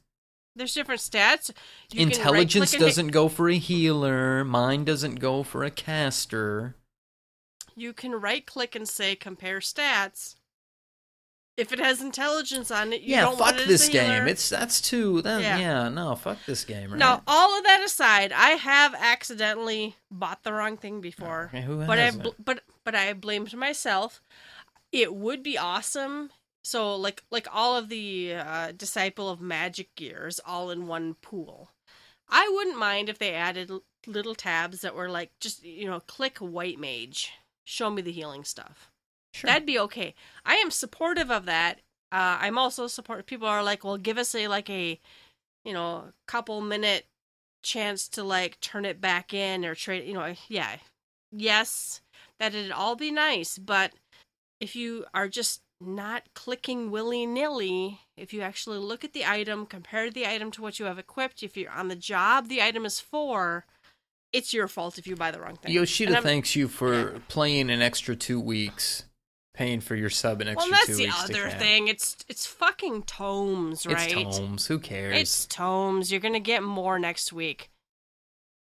There's 0.56 0.74
different 0.74 1.02
stats 1.02 1.52
You 1.92 2.02
Intelligence 2.04 2.56
right-click 2.56 2.74
and 2.74 2.82
hit- 2.82 2.88
doesn't 2.90 3.08
go 3.10 3.28
for 3.30 3.50
a 3.50 3.58
healer. 3.58 4.44
Mine 4.46 4.86
doesn't 4.86 5.16
go 5.16 5.44
for 5.44 5.64
a 5.64 5.72
caster. 5.72 6.76
you 7.76 7.92
can 7.94 8.14
right 8.14 8.46
click 8.46 8.76
and 8.76 8.88
say 8.88 9.16
compare 9.16 9.60
stats 9.60 10.36
if 11.58 11.72
it 11.72 11.80
has 11.80 12.02
intelligence 12.02 12.70
on 12.70 12.92
it 12.92 13.00
you 13.02 13.16
yeah, 13.16 13.22
don't 13.22 13.38
fuck 13.38 13.52
want 13.54 13.60
it 13.62 13.68
this 13.68 13.88
game. 13.88 14.28
It's 14.28 14.50
that's 14.50 14.82
too. 14.82 15.22
That, 15.22 15.42
Yeah. 15.42 15.58
yeah. 15.58 15.90
no, 15.90 16.14
fuck 16.16 16.38
this 16.46 16.66
game. 16.66 16.92
Right? 16.92 17.00
now 17.00 17.22
all 17.28 17.58
of 17.58 17.64
that 17.64 17.82
aside 17.84 18.32
i 18.34 18.52
have 18.52 18.94
accidentally 18.94 19.96
bought 20.12 20.44
the 20.44 20.52
wrong 20.54 20.76
thing 20.78 21.00
before 21.02 21.46
Okay, 21.54 21.62
who 21.62 21.86
but 21.86 21.98
I 22.00 22.12
bl- 22.12 22.30
but 22.44 22.62
but 22.84 22.94
I 22.96 23.14
blamed 23.14 23.54
myself. 23.56 24.22
It 24.92 25.14
would 25.16 25.44
be 25.44 25.58
awesome. 25.58 26.30
So 26.66 26.96
like 26.96 27.24
like 27.30 27.48
all 27.54 27.78
of 27.78 27.90
the 27.90 28.34
uh, 28.34 28.72
disciple 28.72 29.30
of 29.30 29.40
magic 29.40 29.94
gears 29.96 30.40
all 30.44 30.72
in 30.72 30.88
one 30.88 31.14
pool. 31.22 31.70
I 32.28 32.52
wouldn't 32.52 32.80
mind 32.80 33.08
if 33.08 33.20
they 33.20 33.36
added 33.36 33.70
l- 33.70 33.84
little 34.08 34.34
tabs 34.34 34.82
that 34.82 34.96
were 34.96 35.08
like 35.08 35.30
just 35.40 35.64
you 35.64 35.86
know 35.86 36.00
click 36.00 36.40
white 36.40 36.80
mage, 36.80 37.34
show 37.66 37.92
me 37.92 38.02
the 38.02 38.12
healing 38.12 38.44
stuff. 38.44 38.90
Sure. 39.36 39.48
That'd 39.48 39.68
be 39.68 39.78
okay. 39.78 40.16
I 40.44 40.56
am 40.56 40.72
supportive 40.72 41.30
of 41.30 41.46
that. 41.46 41.82
Uh, 42.12 42.40
I'm 42.42 42.58
also 42.58 42.88
support. 42.88 43.28
People 43.28 43.48
are 43.48 43.64
like, 43.64 43.84
well, 43.84 43.98
give 43.98 44.18
us 44.18 44.34
a 44.34 44.48
like 44.48 44.70
a, 44.70 45.00
you 45.64 45.74
know, 45.74 46.14
couple 46.26 46.62
minute 46.62 47.06
chance 47.62 48.08
to 48.08 48.24
like 48.24 48.60
turn 48.60 48.86
it 48.86 49.00
back 49.00 49.36
in 49.36 49.66
or 49.66 49.76
trade. 49.76 50.08
You 50.08 50.16
know, 50.16 50.34
yeah, 50.48 50.78
yes, 51.32 52.02
that'd 52.40 52.72
all 52.72 52.96
be 52.96 53.12
nice. 53.12 53.60
But 53.60 53.94
if 54.60 54.76
you 54.76 55.06
are 55.14 55.28
just 55.28 55.62
not 55.82 56.24
clicking 56.34 56.90
willy 56.92 57.26
nilly, 57.26 58.00
if 58.18 58.34
you 58.34 58.42
actually 58.42 58.78
look 58.78 59.04
at 59.04 59.14
the 59.14 59.26
item, 59.26 59.66
compare 59.66 60.10
the 60.10 60.26
item 60.26 60.52
to 60.52 60.62
what 60.62 60.80
you 60.80 60.86
have 60.86 60.98
equipped, 60.98 61.44
if 61.44 61.58
you're 61.58 61.72
on 61.72 61.88
the 61.90 61.96
job 61.96 62.48
the 62.48 62.62
item 62.62 62.86
is 62.86 63.00
for, 63.00 63.66
it's 64.32 64.54
your 64.54 64.68
fault 64.68 64.98
if 64.98 65.06
you 65.08 65.16
buy 65.16 65.32
the 65.32 65.40
wrong 65.40 65.56
thing. 65.56 65.72
Yoshida 65.72 66.22
thanks 66.22 66.56
you 66.56 66.68
for 66.68 67.22
playing 67.28 67.70
an 67.70 67.82
extra 67.82 68.16
two 68.16 68.40
weeks, 68.40 69.04
paying 69.54 69.80
for 69.82 69.96
your 69.96 70.10
sub 70.10 70.42
an 70.42 70.48
extra 70.48 70.70
Well, 70.70 70.80
that's 70.80 70.88
two 70.88 70.96
the 70.96 71.04
weeks. 71.06 71.24
to 71.24 71.40
other 71.42 71.50
thing. 71.58 71.88
It's 71.88 72.18
it's 72.28 72.46
fucking 72.46 73.04
tomes, 73.04 73.86
right? 73.86 74.12
It's 74.18 74.38
tomes. 74.38 74.68
Who 74.68 74.80
cares? 74.80 75.18
It's 75.18 75.46
tomes. 75.46 76.12
You're 76.12 76.22
gonna 76.22 76.40
get 76.40 76.64
more 76.64 77.00
next 77.00 77.32
week. 77.34 77.70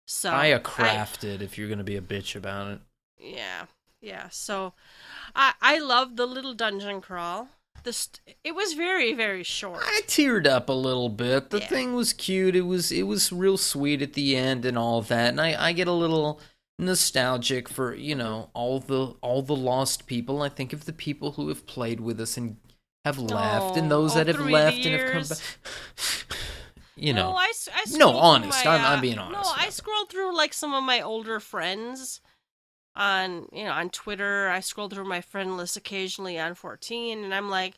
So 0.06 0.30
a 0.30 0.58
crafted 0.58 1.42
if 1.42 1.58
you're 1.58 1.68
gonna 1.68 1.84
be 1.84 1.96
a 1.96 2.00
bitch 2.02 2.34
about 2.34 2.68
it. 2.72 2.80
yeah, 3.18 3.66
yeah. 4.00 4.28
So 4.30 4.74
I 5.34 5.54
I 5.60 5.78
love 5.78 6.16
the 6.16 6.26
little 6.26 6.54
dungeon 6.54 7.00
crawl. 7.00 7.48
This 7.84 8.08
it 8.44 8.54
was 8.54 8.72
very 8.74 9.12
very 9.14 9.42
short. 9.44 9.80
I 9.84 10.02
teared 10.06 10.46
up 10.46 10.68
a 10.68 10.72
little 10.72 11.08
bit. 11.08 11.50
The 11.50 11.60
Yeah. 11.60 11.68
thing 11.68 11.94
was 11.94 12.12
cute. 12.12 12.56
It 12.56 12.62
was 12.62 12.90
it 12.92 13.04
was 13.04 13.32
real 13.32 13.56
sweet 13.56 14.02
at 14.02 14.14
the 14.14 14.36
end 14.36 14.64
and 14.64 14.76
all 14.76 15.00
that. 15.02 15.28
And 15.30 15.40
I, 15.40 15.68
I 15.68 15.72
get 15.72 15.88
a 15.88 15.92
little 15.92 16.40
nostalgic 16.78 17.68
for 17.68 17.94
you 17.94 18.14
know 18.14 18.50
all 18.54 18.80
the 18.80 19.14
all 19.20 19.42
the 19.42 19.56
lost 19.56 20.06
people. 20.06 20.42
I 20.42 20.48
think 20.48 20.72
of 20.72 20.84
the 20.86 20.92
people 20.92 21.32
who 21.32 21.48
have 21.48 21.66
played 21.66 22.00
with 22.00 22.20
us 22.20 22.36
and 22.36 22.56
have 23.04 23.18
left, 23.18 23.76
and 23.76 23.86
Oh, 23.86 24.00
those 24.00 24.14
that 24.14 24.26
have 24.26 24.40
left 24.40 24.84
and 24.84 25.00
have 25.00 25.12
come 25.12 25.22
back. 25.22 25.38
you 26.96 27.12
know, 27.12 27.30
no, 27.30 27.36
I, 27.36 27.52
I 27.74 27.84
No, 27.96 28.16
honest. 28.16 28.64
my, 28.64 28.72
I'm- 28.72 28.84
I'm 28.84 28.98
uh, 28.98 29.00
being 29.00 29.16
No, 29.16 29.42
I 29.56 29.68
scrolled 29.70 30.10
through 30.10 30.36
like 30.36 30.52
some 30.52 30.74
of 30.74 30.82
my 30.82 31.00
older 31.00 31.38
friends 31.40 32.20
on 32.98 33.48
you 33.52 33.64
know 33.64 33.70
on 33.72 33.88
Twitter. 33.88 34.48
I 34.48 34.60
scroll 34.60 34.88
through 34.90 35.08
my 35.08 35.22
friend 35.22 35.56
list 35.56 35.76
occasionally 35.76 36.38
on 36.38 36.54
14, 36.54 37.24
and 37.24 37.32
I'm 37.32 37.48
like, 37.48 37.76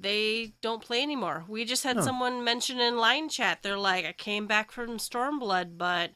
they 0.00 0.54
don't 0.62 0.82
play 0.82 1.02
anymore. 1.02 1.44
We 1.46 1.64
just 1.64 1.84
had 1.84 1.96
No. 1.96 2.02
someone 2.02 2.42
mention 2.42 2.80
in 2.80 2.96
line 2.96 3.28
chat. 3.28 3.62
They're 3.62 3.76
like, 3.78 4.04
I 4.04 4.12
came 4.12 4.46
back 4.46 4.72
from 4.72 4.96
Stormblood, 4.98 5.76
but 5.76 6.12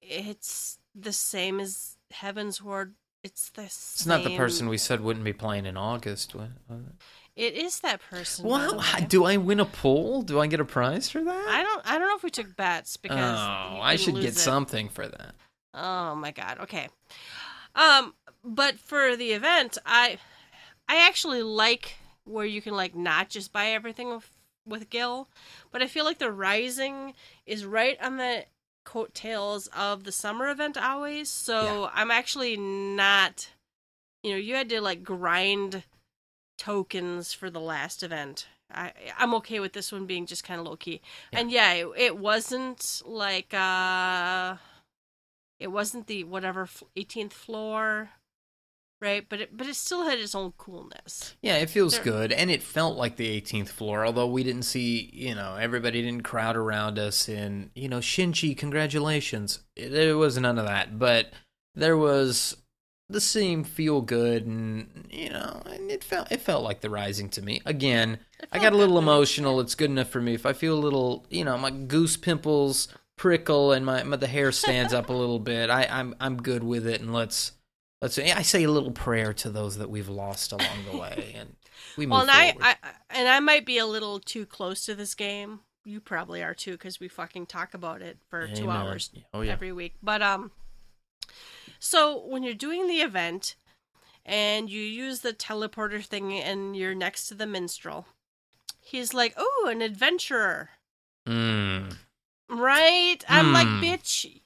it's 0.00 0.78
the 0.94 1.12
same 1.12 1.60
as 1.60 1.96
Heavensward. 2.12 2.92
It's 3.24 3.50
the 3.50 3.64
it's 3.64 4.06
not 4.06 4.22
the 4.22 4.36
person 4.36 4.68
we 4.68 4.78
said 4.78 5.00
wouldn't 5.00 5.24
be 5.24 5.32
playing 5.32 5.66
in 5.66 5.76
August. 5.76 6.36
It 7.34 7.54
is 7.54 7.80
that 7.80 8.00
person. 8.08 8.46
Well, 8.46 8.80
do 9.08 9.24
I 9.24 9.36
win 9.36 9.58
a 9.58 9.64
poll? 9.64 10.22
Do 10.22 10.38
I 10.38 10.46
get 10.46 10.60
a 10.60 10.64
prize 10.64 11.10
for 11.10 11.22
that? 11.22 11.48
I 11.48 11.62
don't. 11.64 11.82
I 11.84 11.98
don't 11.98 12.08
know 12.08 12.16
if 12.16 12.22
we 12.22 12.30
took 12.30 12.54
bets 12.56 12.96
because. 12.96 13.18
oh, 13.18 13.80
I 13.80 13.96
should 13.96 14.14
get 14.14 14.24
it. 14.26 14.36
something 14.36 14.88
for 14.88 15.08
that. 15.08 15.34
Oh 15.74 16.14
my 16.14 16.30
god. 16.30 16.58
Okay. 16.60 16.88
Um 17.76 18.14
but 18.42 18.78
for 18.78 19.16
the 19.16 19.32
event, 19.32 19.78
I 19.86 20.18
I 20.88 21.06
actually 21.06 21.42
like 21.42 21.96
where 22.24 22.46
you 22.46 22.60
can 22.60 22.74
like 22.74 22.94
not 22.96 23.28
just 23.28 23.52
buy 23.52 23.68
everything 23.68 24.10
with, 24.10 24.30
with 24.66 24.90
Gil, 24.90 25.28
but 25.70 25.82
I 25.82 25.86
feel 25.86 26.04
like 26.04 26.18
the 26.18 26.32
Rising 26.32 27.14
is 27.46 27.64
right 27.64 27.96
on 28.02 28.16
the 28.16 28.46
coattails 28.84 29.66
of 29.68 30.04
the 30.04 30.12
summer 30.12 30.48
event 30.48 30.76
always. 30.78 31.28
So 31.28 31.82
Yeah. 31.82 31.90
I'm 31.94 32.10
actually 32.10 32.56
not. 32.56 33.50
You 34.22 34.32
know, 34.32 34.38
you 34.38 34.54
had 34.54 34.68
to 34.70 34.80
like 34.80 35.04
grind 35.04 35.84
tokens 36.58 37.32
for 37.32 37.50
the 37.50 37.60
last 37.60 38.02
event. 38.02 38.46
I 38.72 38.92
I'm 39.18 39.34
okay 39.34 39.60
with 39.60 39.72
this 39.72 39.92
one 39.92 40.06
being 40.06 40.26
just 40.26 40.42
kind 40.44 40.60
of 40.60 40.66
low 40.66 40.76
key. 40.76 41.00
Yeah. 41.32 41.40
And 41.40 41.50
yeah, 41.52 41.72
it, 41.74 41.88
it 41.96 42.18
wasn't 42.18 43.02
like 43.04 43.52
uh 43.54 44.56
it 45.58 45.68
wasn't 45.68 46.06
the 46.06 46.24
whatever 46.24 46.68
18th 46.96 47.32
floor, 47.32 48.10
right? 49.00 49.26
But 49.28 49.40
it 49.40 49.56
but 49.56 49.66
it 49.66 49.74
still 49.76 50.04
had 50.04 50.18
its 50.18 50.34
own 50.34 50.52
coolness. 50.52 51.34
Yeah, 51.42 51.56
it 51.56 51.70
feels 51.70 51.94
There- 51.94 52.04
good, 52.04 52.32
and 52.32 52.50
it 52.50 52.62
felt 52.62 52.96
like 52.96 53.16
the 53.16 53.28
18th 53.28 53.68
floor. 53.70 54.04
Although 54.06 54.26
we 54.26 54.42
didn't 54.42 54.62
see, 54.64 55.10
you 55.12 55.34
know, 55.34 55.56
everybody 55.56 56.02
didn't 56.02 56.24
crowd 56.24 56.56
around 56.56 56.98
us, 56.98 57.28
and 57.28 57.70
you 57.74 57.88
know, 57.88 57.98
Shinji, 57.98 58.56
congratulations. 58.56 59.60
There 59.76 60.16
was 60.16 60.38
none 60.38 60.58
of 60.58 60.66
that, 60.66 60.98
but 60.98 61.32
there 61.74 61.96
was 61.96 62.56
the 63.08 63.20
same 63.20 63.62
feel 63.62 64.00
good, 64.00 64.46
and 64.46 65.06
you 65.10 65.30
know, 65.30 65.62
and 65.66 65.90
it 65.90 66.02
felt 66.02 66.30
it 66.32 66.40
felt 66.40 66.64
like 66.64 66.80
the 66.80 66.90
Rising 66.90 67.28
to 67.30 67.42
me. 67.42 67.60
Again, 67.64 68.18
I 68.52 68.58
got 68.58 68.72
a 68.72 68.76
little 68.76 68.98
emotional. 68.98 69.60
It's 69.60 69.74
good 69.74 69.90
enough 69.90 70.08
for 70.08 70.20
me. 70.20 70.34
If 70.34 70.44
I 70.44 70.52
feel 70.52 70.74
a 70.74 70.80
little, 70.80 71.24
you 71.30 71.44
know, 71.44 71.56
my 71.56 71.70
goose 71.70 72.16
pimples 72.16 72.88
prickle 73.16 73.72
and 73.72 73.84
my, 73.84 74.02
my 74.02 74.16
the 74.16 74.26
hair 74.26 74.52
stands 74.52 74.92
up 74.92 75.08
a 75.08 75.12
little 75.12 75.38
bit, 75.38 75.70
I, 75.70 75.86
I'm 75.90 76.14
I'm 76.20 76.36
good 76.36 76.62
with 76.62 76.86
it. 76.86 77.00
And 77.00 77.12
let's 77.12 77.52
let's. 78.02 78.18
I 78.18 78.42
say 78.42 78.64
a 78.64 78.70
little 78.70 78.92
prayer 78.92 79.32
to 79.34 79.50
those 79.50 79.78
that 79.78 79.90
we've 79.90 80.08
lost 80.08 80.52
along 80.52 80.84
the 80.90 80.98
way, 80.98 81.34
and 81.36 81.56
we 81.96 82.06
Well, 82.06 82.22
and 82.22 82.30
I. 82.30 82.54
I 82.60 82.76
and 83.10 83.28
I 83.28 83.40
might 83.40 83.64
be 83.66 83.78
a 83.78 83.86
little 83.86 84.20
too 84.20 84.46
close 84.46 84.84
to 84.86 84.94
this 84.94 85.14
game. 85.14 85.60
You 85.84 86.00
probably 86.00 86.42
are 86.42 86.54
too, 86.54 86.72
because 86.72 86.98
we 86.98 87.08
fucking 87.08 87.46
talk 87.46 87.72
about 87.72 88.02
it 88.02 88.18
for 88.28 88.48
two 88.48 88.68
hours 88.70 89.10
Oh 89.32 89.42
yeah. 89.42 89.52
every 89.52 89.72
week. 89.72 89.94
But 90.02 90.20
um, 90.20 90.50
so 91.78 92.26
when 92.26 92.42
you're 92.42 92.54
doing 92.54 92.88
the 92.88 93.02
event 93.02 93.54
and 94.24 94.68
you 94.68 94.82
use 94.82 95.20
the 95.20 95.32
teleporter 95.32 96.04
thing 96.04 96.32
and 96.32 96.76
you're 96.76 96.94
next 96.96 97.28
to 97.28 97.34
the 97.34 97.46
minstrel, 97.46 98.06
he's 98.80 99.14
like, 99.14 99.34
"Oh, 99.36 99.68
an 99.70 99.80
adventurer." 99.80 100.70
Mm. 101.26 101.96
Right? 102.48 103.18
I'm 103.28 103.52
like, 103.52 103.66
Hmm. 103.66 103.82
bitch, 103.82 104.40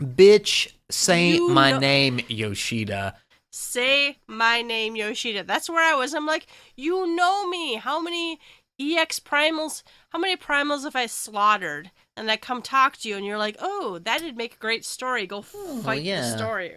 Bitch, 0.00 0.72
say 0.90 1.32
You 1.32 1.48
my 1.50 1.72
know- 1.72 1.78
name, 1.78 2.20
Yoshida. 2.28 3.18
say 3.50 4.18
my 4.26 4.62
name, 4.62 4.96
Yoshida. 4.96 5.44
That's 5.44 5.68
where 5.68 5.84
I 5.84 5.94
was. 5.94 6.14
I'm 6.14 6.24
like, 6.24 6.46
you 6.74 7.06
know 7.14 7.46
me. 7.48 7.74
How 7.74 8.00
many 8.00 8.38
EX 8.80 9.20
primals, 9.20 9.82
how 10.08 10.18
many 10.18 10.36
primals 10.38 10.84
have 10.84 10.96
I 10.96 11.04
slaughtered? 11.04 11.90
And 12.16 12.30
I 12.30 12.38
come 12.38 12.62
talk 12.62 12.96
to 12.98 13.08
you, 13.10 13.16
and 13.18 13.26
you're 13.26 13.36
like, 13.38 13.56
oh, 13.60 13.98
that'd 13.98 14.36
make 14.38 14.54
a 14.54 14.58
great 14.58 14.86
story. 14.86 15.26
Go 15.26 15.44
Oh, 15.54 15.82
fight 15.82 16.02
yeah. 16.02 16.22
the 16.22 16.38
story. 16.38 16.72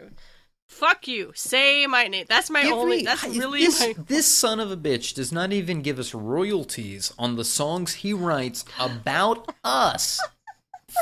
Fuck 0.67 1.07
you. 1.07 1.31
Say 1.35 1.85
my 1.87 2.07
name. 2.07 2.25
That's 2.27 2.49
my 2.49 2.63
Give 2.63 2.73
only. 2.73 2.97
me- 2.97 3.03
that's 3.03 3.23
really 3.23 3.61
this, 3.65 3.79
my. 3.79 3.93
this 4.07 4.25
son 4.27 4.59
of 4.59 4.69
a 4.71 4.75
bitch 4.77 5.13
does 5.13 5.31
not 5.31 5.53
even 5.53 5.81
give 5.81 5.97
us 5.99 6.13
royalties 6.13 7.13
on 7.17 7.35
the 7.37 7.45
songs 7.45 7.93
he 7.95 8.11
writes 8.11 8.65
about 8.79 9.53
us. 9.63 10.19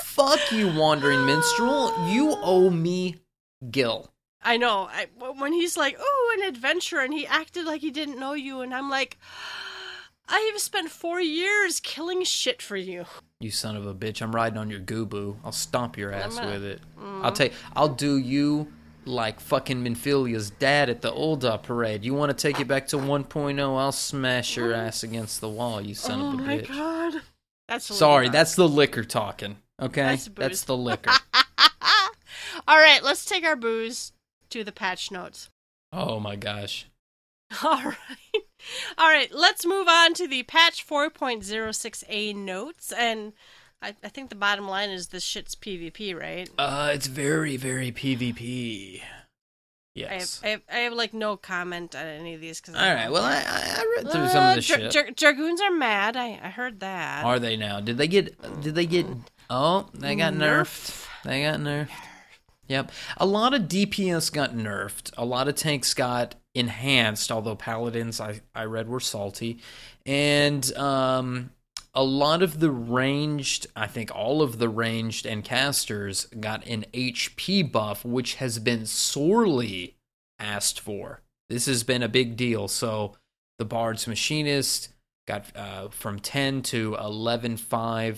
Fuck 0.04 0.52
you, 0.52 0.74
wandering 0.74 1.26
minstrel. 1.26 1.94
You 2.08 2.36
owe 2.42 2.70
me 2.70 3.22
Gil. 3.70 4.12
I 4.44 4.58
know. 4.58 4.90
I, 4.92 5.08
when 5.38 5.54
he's 5.54 5.78
like, 5.78 5.98
oh, 6.00 6.38
an 6.40 6.48
adventurer, 6.48 7.02
and 7.02 7.14
he 7.14 7.28
acted 7.28 7.66
like 7.66 7.82
he 7.82 7.92
didn't 7.92 8.20
know 8.20 8.34
you, 8.34 8.62
and 8.62 8.74
I'm 8.74 8.90
like, 8.90 9.18
I 10.28 10.50
have 10.52 10.62
spent 10.62 10.90
four 10.90 11.20
years 11.22 11.80
killing 11.80 12.24
shit 12.24 12.62
for 12.62 12.78
you. 12.78 13.06
You 13.40 13.52
son 13.52 13.76
of 13.76 13.86
a 13.86 13.94
bitch. 13.94 14.22
I'm 14.22 14.34
riding 14.34 14.58
on 14.58 14.70
your 14.70 14.80
goobbue. 14.80 15.36
I'll 15.44 15.52
stomp 15.52 15.98
your 15.98 16.12
ass 16.12 16.38
a- 16.38 16.46
with 16.46 16.64
it. 16.64 16.82
Mm. 17.00 17.24
I'll 17.24 17.32
take. 17.32 17.54
I'll 17.76 17.90
do 17.90 18.18
you 18.18 18.72
like 19.06 19.40
fucking 19.40 19.84
Minfilia's 19.84 20.52
dad 20.52 20.90
at 20.90 21.02
the 21.02 21.12
Ul'dah 21.12 21.64
parade. 21.64 22.06
You 22.06 22.14
want 22.14 22.30
to 22.30 22.38
take 22.38 22.60
it 22.60 22.68
back 22.68 22.88
to 22.88 22.98
1.0? 22.98 23.60
I'll 23.60 23.92
smash 23.92 24.56
your 24.56 24.74
ass 24.74 25.04
against 25.04 25.42
the 25.42 25.50
wall, 25.50 25.82
you 25.82 25.96
son 25.96 26.22
oh 26.22 26.28
of 26.28 26.34
a 26.36 26.44
bitch. 26.44 26.68
Oh 26.70 26.74
my 26.74 27.12
god. 27.12 27.22
That's 27.68 27.86
Sorry, 27.86 28.30
that's 28.30 28.56
the 28.56 28.68
liquor 28.68 29.04
talking. 29.04 29.58
Okay? 29.82 30.02
That's 30.02 30.28
That's, 30.28 30.64
the 30.64 30.78
liquor. 30.78 31.12
All 32.68 32.78
right, 32.78 33.04
let's 33.04 33.26
take 33.26 33.44
our 33.44 33.56
booze 33.56 34.12
to 34.50 34.64
the 34.64 34.72
patch 34.72 35.12
notes. 35.12 35.50
oh 35.92 36.20
my 36.20 36.36
gosh. 36.36 36.88
All 37.64 37.84
right. 37.84 38.44
All 38.98 39.10
right, 39.10 39.34
let's 39.34 39.66
move 39.66 39.88
on 39.88 40.14
to 40.16 40.28
the 40.28 40.44
patch 40.44 40.88
4.06a 40.88 42.36
notes. 42.36 42.94
And 42.94 43.34
I, 43.82 43.96
I 44.04 44.10
think 44.10 44.30
the 44.30 44.36
bottom 44.36 44.68
line 44.68 44.90
is 44.90 45.08
this 45.08 45.24
shit's 45.24 45.56
PvP, 45.56 46.18
right? 46.18 46.50
Uh, 46.58 46.92
it's 46.94 47.08
very, 47.08 47.58
very 47.58 47.92
PvP. 47.92 49.02
I 49.02 49.04
have, 49.04 49.12
Yes. 49.94 50.42
I, 50.44 50.48
have, 50.50 50.62
I 50.72 50.78
have 50.78 50.94
like 50.94 51.14
no 51.14 51.36
comment 51.36 51.96
on 51.96 52.06
any 52.06 52.34
of 52.34 52.40
these 52.40 52.62
because 52.62 52.76
All 52.76 52.94
right. 52.94 53.12
Well, 53.12 53.24
I, 53.24 53.44
I 53.46 53.96
read 53.98 54.10
through 54.10 54.30
some 54.30 54.50
of 54.50 54.56
the 54.56 54.62
shit. 54.62 55.18
Dragoons 55.18 55.60
are 55.60 55.72
mad. 55.72 56.16
I, 56.16 56.40
I 56.42 56.50
heard 56.50 56.80
that. 56.80 57.26
Are 57.26 57.40
they 57.40 57.58
now? 57.58 57.82
Did 57.82 57.98
they 57.98 58.08
get? 58.08 58.62
Did 58.62 58.76
they 58.76 58.86
get? 58.86 59.06
Oh, 59.54 59.90
they 59.94 60.16
got 60.16 60.34
nerfed. 60.34 60.64
Nerf. 60.64 61.08
They 61.26 61.44
got 61.44 61.60
nerfed. 61.60 61.90
Yep. 62.70 62.90
A 63.18 63.26
lot 63.26 63.54
of 63.54 63.64
DPS 63.64 64.32
got 64.32 64.56
nerfed. 64.56 65.12
A 65.18 65.26
lot 65.26 65.50
of 65.50 65.56
tanks 65.56 65.94
got 65.94 66.36
enhanced. 66.56 67.34
Although 67.34 67.58
paladins, 67.58 68.22
I 68.22 68.40
I 68.56 68.64
read 68.64 68.88
were 68.88 69.02
salty, 69.02 69.60
and 70.06 70.74
um, 70.78 71.50
a 71.94 72.02
lot 72.02 72.42
of 72.42 72.62
the 72.62 72.72
ranged, 72.72 73.68
I 73.76 73.88
think 73.88 74.10
all 74.16 74.42
of 74.42 74.58
the 74.58 74.70
ranged 74.70 75.26
and 75.26 75.44
casters 75.44 76.28
got 76.40 76.66
an 76.66 76.86
HP 76.94 77.70
buff, 77.70 78.06
which 78.06 78.36
has 78.36 78.58
been 78.58 78.86
sorely 78.86 79.98
asked 80.40 80.80
for. 80.80 81.20
This 81.50 81.66
has 81.66 81.84
been 81.84 82.04
a 82.04 82.08
big 82.08 82.38
deal. 82.38 82.70
So 82.70 83.18
the 83.60 83.66
Bard's 83.66 84.08
Machinist 84.08 84.94
got 85.28 85.54
uh, 85.58 85.90
from 85.90 86.20
10 86.20 86.62
to 86.64 86.92
11.5 86.94 88.18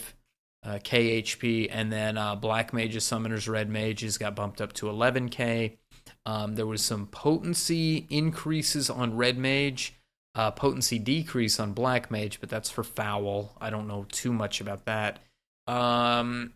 uh, 0.63 0.79
KHP, 0.79 1.69
and 1.71 1.91
then 1.91 2.17
uh, 2.17 2.35
Black 2.35 2.73
Mages, 2.73 3.03
Summoners, 3.03 3.49
Red 3.49 3.69
Mages 3.69 4.17
got 4.17 4.35
bumped 4.35 4.61
up 4.61 4.73
to 4.73 4.85
11K. 4.87 5.77
Um, 6.25 6.55
there 6.55 6.65
was 6.65 6.81
some 6.81 7.07
potency 7.07 8.07
increases 8.09 8.89
on 8.89 9.17
Red 9.17 9.37
Mage, 9.37 9.93
uh, 10.35 10.51
potency 10.51 10.99
decrease 10.99 11.59
on 11.59 11.73
Black 11.73 12.09
Mage, 12.09 12.39
but 12.39 12.49
that's 12.49 12.69
for 12.69 12.83
Foul. 12.83 13.55
I 13.59 13.69
don't 13.69 13.87
know 13.87 14.05
too 14.11 14.31
much 14.31 14.61
about 14.61 14.85
that. 14.85 15.19
Um, 15.67 16.53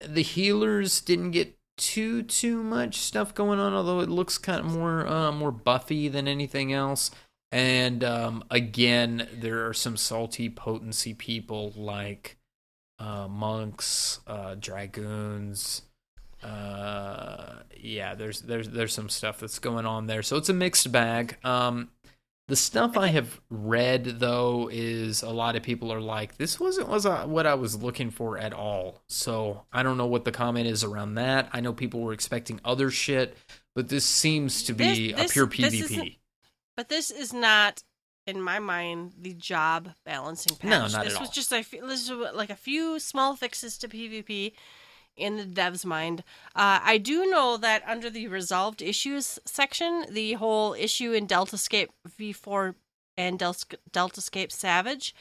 the 0.00 0.22
healers 0.22 1.00
didn't 1.00 1.32
get 1.32 1.56
too 1.76 2.22
too 2.22 2.62
much 2.62 2.96
stuff 2.96 3.34
going 3.34 3.58
on, 3.58 3.72
although 3.72 4.00
it 4.00 4.08
looks 4.10 4.36
kind 4.38 4.60
of 4.60 4.66
more 4.66 5.06
uh, 5.06 5.32
more 5.32 5.52
buffy 5.52 6.08
than 6.08 6.28
anything 6.28 6.72
else. 6.72 7.10
And 7.52 8.04
um, 8.04 8.44
again, 8.50 9.28
there 9.32 9.66
are 9.66 9.74
some 9.74 9.96
salty 9.96 10.48
potency 10.48 11.14
people 11.14 11.72
like 11.74 12.36
uh, 13.00 13.26
monks, 13.26 14.20
uh, 14.28 14.54
dragoons. 14.60 15.82
Uh, 16.42 17.56
yeah, 17.76 18.14
there's 18.14 18.40
there's 18.42 18.68
there's 18.68 18.92
some 18.94 19.08
stuff 19.08 19.40
that's 19.40 19.58
going 19.58 19.86
on 19.86 20.06
there, 20.06 20.22
so 20.22 20.36
it's 20.36 20.48
a 20.48 20.54
mixed 20.54 20.90
bag. 20.92 21.36
Um, 21.44 21.90
the 22.48 22.56
stuff 22.56 22.96
I 22.96 23.08
have 23.08 23.40
read 23.50 24.04
though 24.20 24.68
is 24.72 25.22
a 25.22 25.30
lot 25.30 25.54
of 25.56 25.62
people 25.62 25.92
are 25.92 26.00
like, 26.00 26.36
this 26.36 26.58
wasn't 26.58 26.88
was 26.88 27.06
uh, 27.06 27.24
what 27.24 27.46
I 27.46 27.54
was 27.54 27.80
looking 27.82 28.10
for 28.10 28.38
at 28.38 28.52
all. 28.52 29.02
So 29.08 29.62
I 29.72 29.82
don't 29.82 29.96
know 29.98 30.06
what 30.06 30.24
the 30.24 30.32
comment 30.32 30.66
is 30.66 30.82
around 30.82 31.14
that. 31.14 31.48
I 31.52 31.60
know 31.60 31.72
people 31.72 32.00
were 32.00 32.12
expecting 32.12 32.58
other 32.64 32.90
shit, 32.90 33.36
but 33.74 33.88
this 33.88 34.04
seems 34.04 34.62
to 34.64 34.72
be 34.72 35.12
This- 35.12 35.30
a 35.30 35.32
pure 35.32 35.46
this- 35.46 35.70
this 35.72 35.90
PvP. 35.92 36.16
But 36.76 36.88
this 36.88 37.10
is 37.10 37.32
not, 37.34 37.82
in 38.34 38.42
my 38.42 38.58
mind, 38.58 39.12
the 39.20 39.34
job 39.34 39.90
balancing 40.04 40.56
patch. 40.56 40.70
No, 40.70 40.86
not 40.86 41.04
this 41.04 41.14
at 41.14 41.20
was 41.20 41.28
all. 41.28 41.32
just 41.34 41.52
a 41.52 41.62
few, 41.62 41.86
this 41.86 42.10
was 42.10 42.34
like 42.34 42.50
a 42.50 42.56
few 42.56 42.98
small 42.98 43.36
fixes 43.36 43.76
to 43.78 43.88
PvP 43.88 44.52
in 45.16 45.36
the 45.36 45.44
dev's 45.44 45.84
mind. 45.84 46.20
Uh, 46.54 46.80
I 46.82 46.96
do 46.98 47.26
know 47.26 47.56
that 47.58 47.82
under 47.86 48.08
the 48.10 48.28
resolved 48.28 48.80
issues 48.80 49.38
section, 49.44 50.06
the 50.10 50.34
whole 50.34 50.72
issue 50.74 51.12
in 51.12 51.26
Deltascape 51.26 51.88
V4 52.18 52.74
and 53.18 53.38
Del- 53.38 53.54
Deltascape 53.92 54.50
Savage, 54.52 55.14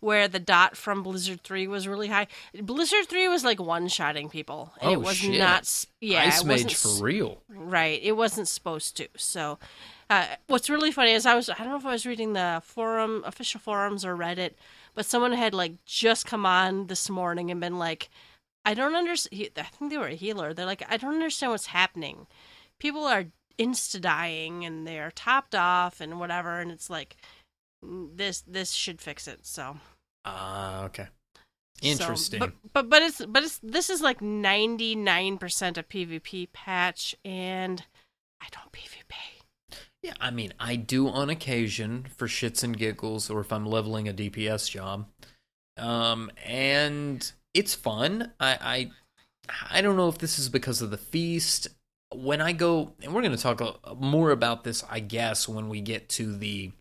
where 0.00 0.26
the 0.28 0.40
dot 0.40 0.76
from 0.76 1.02
Blizzard 1.02 1.40
3 1.42 1.68
was 1.68 1.86
really 1.86 2.08
high. 2.08 2.26
Blizzard 2.60 3.06
3 3.06 3.28
was 3.28 3.44
like 3.44 3.60
one 3.60 3.86
shotting 3.88 4.28
people. 4.28 4.72
And 4.80 4.92
it 4.92 4.96
Oh, 4.96 5.00
was 5.00 5.16
shit. 5.18 5.38
not. 5.38 5.84
Yeah, 6.00 6.22
Ice 6.24 6.42
it 6.42 6.46
Mage 6.46 6.74
for 6.74 7.02
real. 7.02 7.42
Right. 7.48 8.00
It 8.02 8.12
wasn't 8.12 8.48
supposed 8.48 8.96
to. 8.96 9.08
So, 9.16 9.58
uh, 10.22 10.36
what's 10.46 10.70
really 10.70 10.90
funny 10.90 11.12
is 11.12 11.26
I 11.26 11.34
was, 11.34 11.48
I 11.48 11.54
don't 11.58 11.70
know 11.70 11.76
if 11.76 11.86
I 11.86 11.92
was 11.92 12.06
reading 12.06 12.32
the 12.32 12.62
forum, 12.64 13.22
official 13.26 13.60
forums 13.60 14.04
or 14.04 14.16
Reddit, 14.16 14.54
but 14.94 15.06
someone 15.06 15.32
had 15.32 15.54
like 15.54 15.84
just 15.84 16.26
come 16.26 16.46
on 16.46 16.86
this 16.86 17.08
morning 17.08 17.50
and 17.50 17.60
been 17.60 17.78
like, 17.78 18.10
I 18.64 18.74
don't 18.74 18.94
understand. 18.94 19.50
I 19.56 19.62
think 19.62 19.90
they 19.90 19.98
were 19.98 20.08
a 20.08 20.14
healer. 20.14 20.54
They're 20.54 20.66
like, 20.66 20.82
I 20.88 20.96
don't 20.96 21.14
understand 21.14 21.52
what's 21.52 21.66
happening. 21.66 22.26
People 22.78 23.04
are 23.04 23.26
insta 23.58 24.00
dying 24.00 24.64
and 24.64 24.86
they're 24.86 25.12
topped 25.14 25.54
off 25.54 26.00
and 26.00 26.18
whatever. 26.18 26.60
And 26.60 26.70
it's 26.70 26.90
like, 26.90 27.16
this, 27.82 28.42
this 28.46 28.72
should 28.72 29.00
fix 29.00 29.28
it. 29.28 29.46
So, 29.46 29.76
Ah, 30.24 30.84
okay. 30.84 31.08
Interesting. 31.82 32.40
So, 32.40 32.46
but, 32.46 32.72
but 32.72 32.88
but 32.88 33.02
it's 33.02 33.26
but 33.26 33.42
it's 33.42 33.58
this 33.62 33.90
is 33.90 34.00
like 34.00 34.22
ninety 34.22 34.94
nine 34.94 35.38
percent 35.38 35.76
of 35.76 35.88
PvP 35.88 36.52
patch, 36.52 37.14
and 37.24 37.84
I 38.40 38.46
don't 38.50 38.72
PvP. 38.72 39.12
Yeah, 40.04 40.12
I 40.20 40.30
mean, 40.30 40.52
I 40.60 40.76
do 40.76 41.08
on 41.08 41.30
occasion 41.30 42.04
for 42.14 42.28
shits 42.28 42.62
and 42.62 42.76
giggles, 42.76 43.30
or 43.30 43.40
if 43.40 43.50
I'm 43.50 43.64
leveling 43.64 44.06
a 44.06 44.12
DPS 44.12 44.70
job. 44.70 45.06
Um, 45.78 46.30
and 46.44 47.32
it's 47.54 47.74
fun. 47.74 48.32
I, 48.38 48.58
I, 48.60 48.90
I 49.70 49.80
don't 49.80 49.96
know 49.96 50.10
if 50.10 50.18
this 50.18 50.38
is 50.38 50.50
because 50.50 50.82
of 50.82 50.90
the 50.90 50.98
feast. 50.98 51.68
When 52.14 52.42
I 52.42 52.52
go, 52.52 52.92
and 53.02 53.14
we're 53.14 53.22
going 53.22 53.34
to 53.34 53.42
talk 53.42 53.62
a, 53.62 53.94
more 53.94 54.30
about 54.30 54.62
this, 54.62 54.84
I 54.90 55.00
guess, 55.00 55.48
when 55.48 55.70
we 55.70 55.80
get 55.80 56.10
to 56.10 56.36
the, 56.36 56.72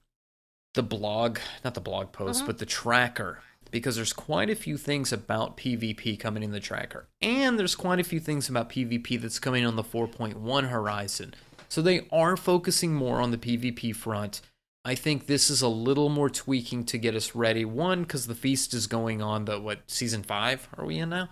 the 0.74 0.84
blog, 0.84 1.40
not 1.64 1.76
the 1.76 1.82
blog 1.82 2.12
post, 2.12 2.44
Mhm. 2.44 2.48
but 2.48 2.58
the 2.58 2.66
tracker, 2.66 3.40
because 3.72 3.96
there's 3.96 4.12
quite 4.12 4.50
a 4.50 4.56
few 4.56 4.78
things 4.78 5.14
about 5.14 5.56
PvP 5.56 6.20
coming 6.20 6.44
in 6.44 6.52
the 6.52 6.60
tracker, 6.60 7.08
and 7.22 7.58
there's 7.58 7.74
quite 7.74 8.02
a 8.02 8.04
few 8.04 8.20
things 8.20 8.50
about 8.50 8.70
PvP 8.70 9.16
that's 9.22 9.40
coming 9.40 9.66
on 9.66 9.78
the 9.78 9.82
4.1 9.84 10.66
horizon. 10.68 11.34
So 11.74 11.82
they 11.82 12.06
are 12.12 12.38
focusing 12.38 12.94
more 12.94 13.20
on 13.20 13.32
the 13.32 13.38
PvP 13.40 13.96
front. 13.96 14.42
I 14.86 14.94
think 14.94 15.26
this 15.26 15.50
is 15.50 15.64
a 15.64 15.68
little 15.68 16.08
more 16.08 16.30
tweaking 16.30 16.84
to 16.86 17.00
get 17.00 17.16
us 17.16 17.34
ready. 17.34 17.66
One, 17.66 18.04
because 18.04 18.28
the 18.28 18.36
feast 18.36 18.76
is 18.76 18.86
going 18.86 19.24
on. 19.24 19.46
The 19.46 19.60
what 19.60 19.90
season 19.90 20.22
five 20.22 20.70
are 20.78 20.86
we 20.86 21.00
in 21.00 21.10
now? 21.10 21.30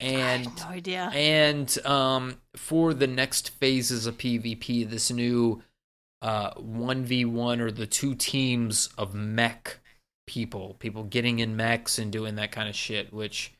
And 0.00 0.48
I 0.48 0.50
have 0.50 0.58
no 0.58 0.64
idea. 0.64 1.10
and 1.14 1.86
um, 1.86 2.40
for 2.56 2.92
the 2.92 3.06
next 3.06 3.50
phases 3.50 4.06
of 4.06 4.18
PvP, 4.18 4.90
this 4.90 5.12
new 5.12 5.62
uh, 6.22 6.54
1v1 6.54 7.60
or 7.60 7.70
the 7.70 7.86
two 7.86 8.16
teams 8.16 8.88
of 8.98 9.14
mech 9.14 9.78
people, 10.26 10.74
people 10.80 11.04
getting 11.04 11.38
in 11.38 11.54
mechs 11.54 12.00
and 12.00 12.10
doing 12.10 12.34
that 12.34 12.50
kind 12.50 12.68
of 12.68 12.74
shit, 12.74 13.12
which 13.12 13.52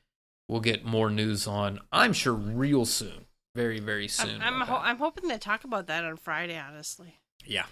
we'll 0.49 0.59
get 0.59 0.85
more 0.85 1.11
news 1.11 1.47
on, 1.47 1.79
I'm 1.93 2.13
sure, 2.13 2.35
real 2.35 2.87
soon. 2.87 3.27
Very, 3.55 3.79
very 3.81 4.09
soon. 4.09 4.43
I'm 4.43 4.63
I'm, 4.63 4.67
ho- 4.69 4.81
I'm 4.83 4.99
hoping 4.99 5.29
they 5.29 5.39
talk 5.39 5.65
about 5.65 5.87
that 5.87 6.05
on 6.05 6.17
Friday, 6.17 6.59
honestly, 6.59 7.21
yeah. 7.45 7.67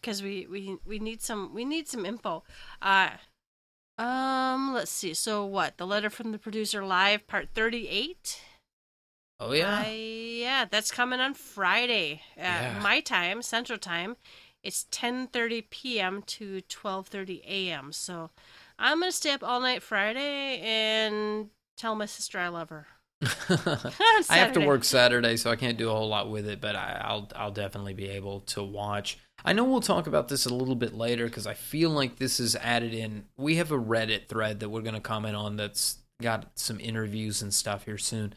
because 0.00 0.22
we, 0.22 0.46
we 0.46 0.76
we 0.86 0.98
need 1.00 1.20
some 1.20 1.52
we 1.52 1.64
need 1.64 1.88
some 1.88 2.06
info. 2.06 2.44
Uh, 2.80 3.10
um, 3.98 4.72
let's 4.74 4.90
see. 4.90 5.14
So 5.14 5.44
what? 5.44 5.78
The 5.78 5.86
letter 5.86 6.10
from 6.10 6.30
the 6.32 6.38
producer 6.38 6.84
live, 6.84 7.26
part 7.26 7.48
thirty 7.54 7.88
eight. 7.88 8.40
Oh, 9.38 9.52
yeah. 9.52 9.86
yeah, 9.86 10.64
that's 10.64 10.90
coming 10.90 11.20
on 11.20 11.34
Friday. 11.34 12.22
Uh, 12.38 12.42
Yeah. 12.42 12.80
My 12.82 13.00
time, 13.00 13.42
Central 13.42 13.78
Time. 13.78 14.16
It's 14.62 14.86
10:30 14.90 15.68
p.m. 15.70 16.22
to 16.22 16.62
12:30 16.62 17.42
a.m. 17.46 17.92
So 17.92 18.30
I'm 18.78 19.00
gonna 19.00 19.12
stay 19.12 19.32
up 19.32 19.42
all 19.44 19.60
night 19.60 19.82
Friday 19.82 20.60
and 20.60 21.50
tell 21.76 21.94
my 21.94 22.06
sister 22.06 22.38
I 22.38 22.48
love 22.48 22.70
her. 22.70 22.86
I 24.30 24.38
have 24.38 24.52
to 24.54 24.60
work 24.66 24.84
Saturday, 24.84 25.36
so 25.36 25.50
I 25.50 25.56
can't 25.56 25.78
do 25.78 25.90
a 25.90 25.94
whole 25.94 26.08
lot 26.08 26.30
with 26.30 26.48
it. 26.48 26.60
But 26.60 26.76
I, 26.76 27.00
I'll 27.04 27.28
I'll 27.34 27.50
definitely 27.50 27.94
be 27.94 28.08
able 28.08 28.40
to 28.40 28.62
watch. 28.62 29.18
I 29.44 29.52
know 29.52 29.64
we'll 29.64 29.80
talk 29.80 30.06
about 30.06 30.28
this 30.28 30.46
a 30.46 30.54
little 30.54 30.74
bit 30.74 30.94
later 30.94 31.26
because 31.26 31.46
I 31.46 31.54
feel 31.54 31.90
like 31.90 32.16
this 32.16 32.40
is 32.40 32.56
added 32.56 32.94
in. 32.94 33.24
We 33.36 33.56
have 33.56 33.70
a 33.70 33.78
Reddit 33.78 34.28
thread 34.28 34.60
that 34.60 34.70
we're 34.70 34.82
going 34.82 34.94
to 34.94 35.00
comment 35.00 35.36
on 35.36 35.56
that's 35.56 35.98
got 36.20 36.58
some 36.58 36.80
interviews 36.80 37.42
and 37.42 37.52
stuff 37.52 37.84
here 37.84 37.98
soon. 37.98 38.34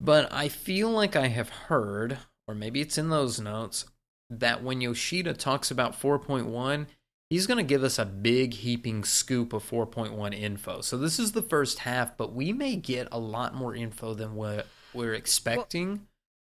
But 0.00 0.32
I 0.32 0.48
feel 0.48 0.90
like 0.90 1.16
I 1.16 1.28
have 1.28 1.48
heard, 1.48 2.18
or 2.46 2.54
maybe 2.54 2.80
it's 2.80 2.98
in 2.98 3.08
those 3.08 3.40
notes, 3.40 3.86
that 4.30 4.62
when 4.62 4.80
Yoshida 4.80 5.34
talks 5.34 5.70
about 5.70 6.00
4.1, 6.00 6.86
he's 7.32 7.46
going 7.46 7.56
to 7.56 7.62
give 7.64 7.82
us 7.82 7.98
a 7.98 8.04
big 8.04 8.52
heaping 8.52 9.04
scoop 9.04 9.54
of 9.54 9.64
4.1 9.68 10.38
info. 10.38 10.82
So 10.82 10.98
this 10.98 11.18
is 11.18 11.32
the 11.32 11.40
first 11.40 11.78
half, 11.78 12.16
but 12.18 12.34
we 12.34 12.52
may 12.52 12.76
get 12.76 13.08
a 13.10 13.18
lot 13.18 13.54
more 13.54 13.74
info 13.74 14.12
than 14.12 14.34
what 14.34 14.66
we're 14.92 15.14
expecting. 15.14 16.06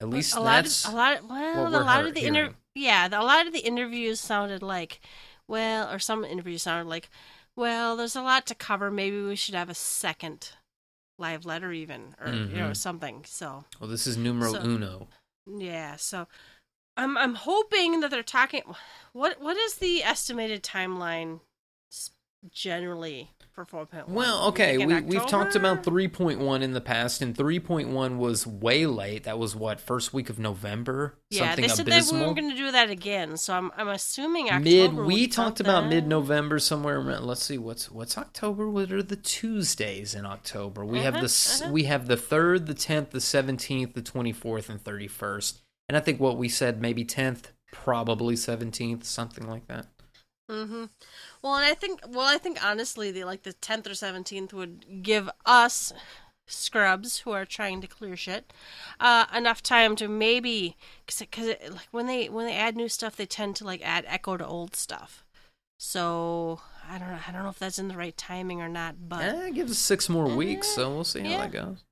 At 0.03 0.11
least 0.11 0.37
a 0.37 0.41
lot 0.41 0.67
of, 0.67 0.93
a 0.93 0.95
lot 0.95 1.25
well 1.27 1.65
what 1.71 1.81
a 1.81 1.85
lot 1.85 2.05
of 2.05 2.13
the 2.15 2.27
inter- 2.27 2.55
yeah 2.75 3.09
the, 3.09 3.19
a 3.19 3.25
lot 3.25 3.47
of 3.47 3.55
the 3.55 3.61
interviews 3.61 4.21
sounded 4.21 4.63
like 4.63 5.01
well 5.49 5.91
or 5.91 5.99
some 5.99 6.23
interviews 6.23 6.61
sounded 6.65 6.87
like 6.91 7.09
well 7.57 7.97
there's 7.97 8.15
a 8.15 8.21
lot 8.21 8.45
to 8.49 8.55
cover 8.55 8.91
maybe 8.91 9.23
we 9.23 9.35
should 9.37 9.55
have 9.55 9.71
a 9.71 9.75
second 9.75 10.51
live 11.19 11.47
letter 11.47 11.73
even 11.73 12.15
or 12.21 12.31
you 12.31 12.59
know 12.59 12.71
Mhm. 12.73 12.77
something 12.77 13.25
so 13.25 13.65
well. 13.81 13.89
This 13.89 14.07
is 14.07 14.19
numero 14.19 14.53
So- 14.53 14.61
uno. 14.61 15.09
yeah 15.47 15.97
so 15.97 16.29
i'm 16.97 17.17
i'm 17.19 17.35
hoping 17.35 18.01
that 18.01 18.11
they're 18.11 18.23
talking 18.23 18.63
what 19.13 19.41
what 19.41 19.57
is 19.57 19.77
the 19.77 20.03
estimated 20.03 20.63
timeline 20.63 21.41
generally 22.53 23.31
for 23.53 23.65
4.1 23.65 24.09
Well, 24.09 24.49
okay, 24.49 24.77
we, 24.85 25.01
we've 25.01 25.27
talked 25.27 25.57
about 25.57 25.83
3.1 25.83 26.61
in 26.63 26.73
the 26.73 26.81
past, 26.81 27.23
and 27.23 27.35
3.1 27.35 28.19
was 28.19 28.47
way 28.47 28.85
late. 28.87 29.25
That 29.25 29.39
was 29.39 29.57
what 29.57 29.81
first 29.81 30.13
week 30.13 30.29
of 30.29 30.39
November. 30.39 31.19
yeah 31.31 31.47
Something 31.49 31.63
they 31.63 31.69
said 31.69 31.89
abysmal. 31.89 32.21
that 32.21 32.25
we 32.25 32.29
were 32.29 32.35
going 32.41 32.51
to 32.51 32.57
do 32.57 32.71
that 32.71 32.91
again 32.91 33.37
so 33.39 33.55
i'm 33.55 33.73
i'm 33.77 33.89
assuming 33.89 34.51
October 34.51 34.63
mid 34.63 34.95
we 34.95 35.27
talked 35.27 35.59
about 35.61 35.89
mid-november 35.89 36.59
somewhere 36.59 37.01
around 37.01 37.25
let's 37.25 37.43
see 37.43 37.59
what's 37.59 37.91
what's 37.91 38.17
october 38.19 38.69
what 38.71 38.93
are 38.93 39.03
the 39.03 39.17
tuesdays 39.17 40.15
in 40.15 40.25
october 40.27 40.85
we 40.85 41.01
have 41.01 41.15
the 41.15 41.21
Uh-huh, 41.21 41.65
uh-huh. 41.65 41.73
we 41.73 41.85
have 41.85 42.07
the 42.07 42.17
3rd 42.17 42.67
the 42.67 42.75
10th 42.75 43.11
the 43.11 43.19
17th 43.19 43.95
the 43.95 44.03
24th 44.03 44.69
and 44.69 44.85
31st 44.85 45.61
and 45.89 45.97
i 45.97 46.01
think 46.01 46.21
what 46.21 46.37
we 46.37 46.49
said 46.49 46.81
maybe 46.81 47.05
10th 47.05 47.47
probably 47.73 48.35
17th 48.35 49.05
something 49.05 49.49
like 49.49 49.67
that 49.69 49.87
Mm-hmm. 50.51 50.85
Well, 51.43 51.57
and 51.57 51.65
I 51.65 51.75
think, 51.75 52.03
well, 52.09 52.27
I 52.27 52.39
think 52.39 52.65
honestly, 52.65 53.11
the 53.11 53.25
like 53.25 53.43
the 53.43 53.53
tenth 53.53 53.87
or 53.89 53.95
seventeenth 53.95 54.53
would 54.53 55.03
give 55.03 55.29
us 55.45 55.93
scrubs 56.49 57.19
who 57.21 57.33
are 57.33 57.45
trying 57.45 57.81
to 57.81 57.89
clear 57.89 58.17
shit 58.17 58.53
uh, 59.01 59.27
enough 59.35 59.63
time 59.63 59.97
to 59.97 60.07
maybe 60.07 60.77
because 61.05 61.49
like 61.71 61.89
when 61.91 62.07
they 62.07 62.29
when 62.29 62.47
they 62.47 62.55
add 62.55 62.77
new 62.77 62.89
stuff, 62.89 63.17
they 63.17 63.27
tend 63.27 63.57
to 63.57 63.65
like 63.65 63.83
add 63.85 64.05
echo 64.07 64.37
to 64.37 64.47
old 64.47 64.77
stuff. 64.77 65.25
So 65.79 66.61
I 66.89 66.99
don't 66.99 67.11
know. 67.11 67.19
I 67.27 67.33
don't 67.33 67.43
know 67.43 67.49
if 67.49 67.59
that's 67.59 67.79
in 67.79 67.89
the 67.89 67.97
right 67.97 68.17
timing 68.17 68.63
or 68.63 68.69
not, 68.69 69.09
but 69.09 69.23
eh, 69.23 69.47
it 69.49 69.55
gives 69.55 69.73
us 69.73 69.79
six 69.79 70.09
more 70.09 70.29
weeks 70.29 70.69
so 70.69 70.95
we'll 70.95 71.05
see 71.05 71.21
how 71.21 71.29
yeah. 71.29 71.39
that 71.39 71.53
goes 71.53 71.85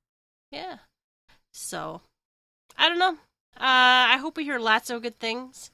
yeah. 0.52 0.76
So 1.52 2.00
I 2.76 2.88
don't 2.88 2.98
know. 2.98 3.16
Uh, 3.56 4.14
I 4.14 4.18
hope 4.18 4.36
we 4.36 4.44
hear 4.44 4.58
lots 4.58 4.90
of 4.90 5.02
good 5.02 5.18
things. 5.18 5.70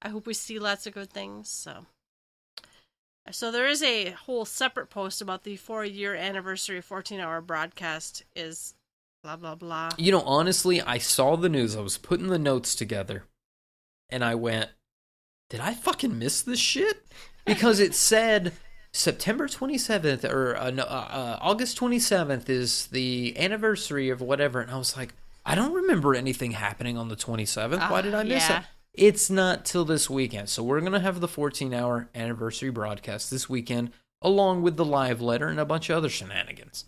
I 0.00 0.08
hope 0.08 0.26
we 0.26 0.34
see 0.34 0.58
lots 0.58 0.86
of 0.86 0.94
good 0.94 1.10
things. 1.10 1.48
So, 1.48 1.86
so 3.30 3.50
there 3.50 3.66
is 3.66 3.82
a 3.82 4.10
whole 4.10 4.44
separate 4.44 4.90
post 4.90 5.20
about 5.20 5.44
the 5.44 5.56
four-year 5.56 6.14
anniversary 6.14 6.80
14-hour 6.80 7.40
broadcast. 7.40 8.24
Is 8.34 8.74
blah 9.22 9.36
blah 9.36 9.56
blah. 9.56 9.90
you 9.98 10.12
know 10.12 10.20
honestly 10.20 10.80
i 10.82 10.98
saw 10.98 11.34
the 11.36 11.48
news 11.48 11.74
i 11.74 11.80
was 11.80 11.98
putting 11.98 12.28
the 12.28 12.38
notes 12.38 12.76
together 12.76 13.24
and 14.08 14.22
i 14.24 14.36
went 14.36 14.70
did 15.50 15.58
i 15.58 15.74
fucking 15.74 16.16
miss 16.16 16.42
this 16.42 16.60
shit 16.60 17.04
because 17.44 17.80
it 17.80 17.92
said 17.92 18.52
September 18.92 19.46
27th 19.46 20.24
or 20.24 20.56
uh, 20.56 20.70
uh, 20.70 20.80
uh, 20.80 21.38
August 21.40 21.78
27th 21.78 22.48
is 22.48 22.86
the 22.86 23.36
anniversary 23.38 24.08
of 24.08 24.22
whatever. 24.22 24.60
And 24.60 24.70
I 24.70 24.78
was 24.78 24.96
like, 24.96 25.12
I 25.48 25.54
don't 25.54 25.72
remember 25.72 26.14
anything 26.14 26.50
happening 26.50 26.98
on 26.98 27.08
the 27.08 27.16
27th. 27.16 27.78
Why 27.90 27.98
Ah, 27.98 28.02
did 28.02 28.14
I 28.14 28.24
miss 28.24 28.48
yeah. 28.48 28.58
it? 28.60 28.64
It's 28.94 29.30
not 29.30 29.64
till 29.64 29.84
this 29.84 30.10
weekend. 30.10 30.48
So 30.48 30.62
we're 30.62 30.80
going 30.80 30.92
to 30.92 31.00
have 31.00 31.20
the 31.20 31.28
14 31.28 31.72
hour 31.72 32.08
anniversary 32.14 32.70
broadcast 32.70 33.30
this 33.30 33.48
weekend, 33.48 33.92
along 34.20 34.62
with 34.62 34.76
the 34.76 34.84
live 34.84 35.20
letter 35.20 35.46
and 35.48 35.60
a 35.60 35.64
bunch 35.64 35.88
of 35.88 35.96
other 35.98 36.08
shenanigans. 36.08 36.84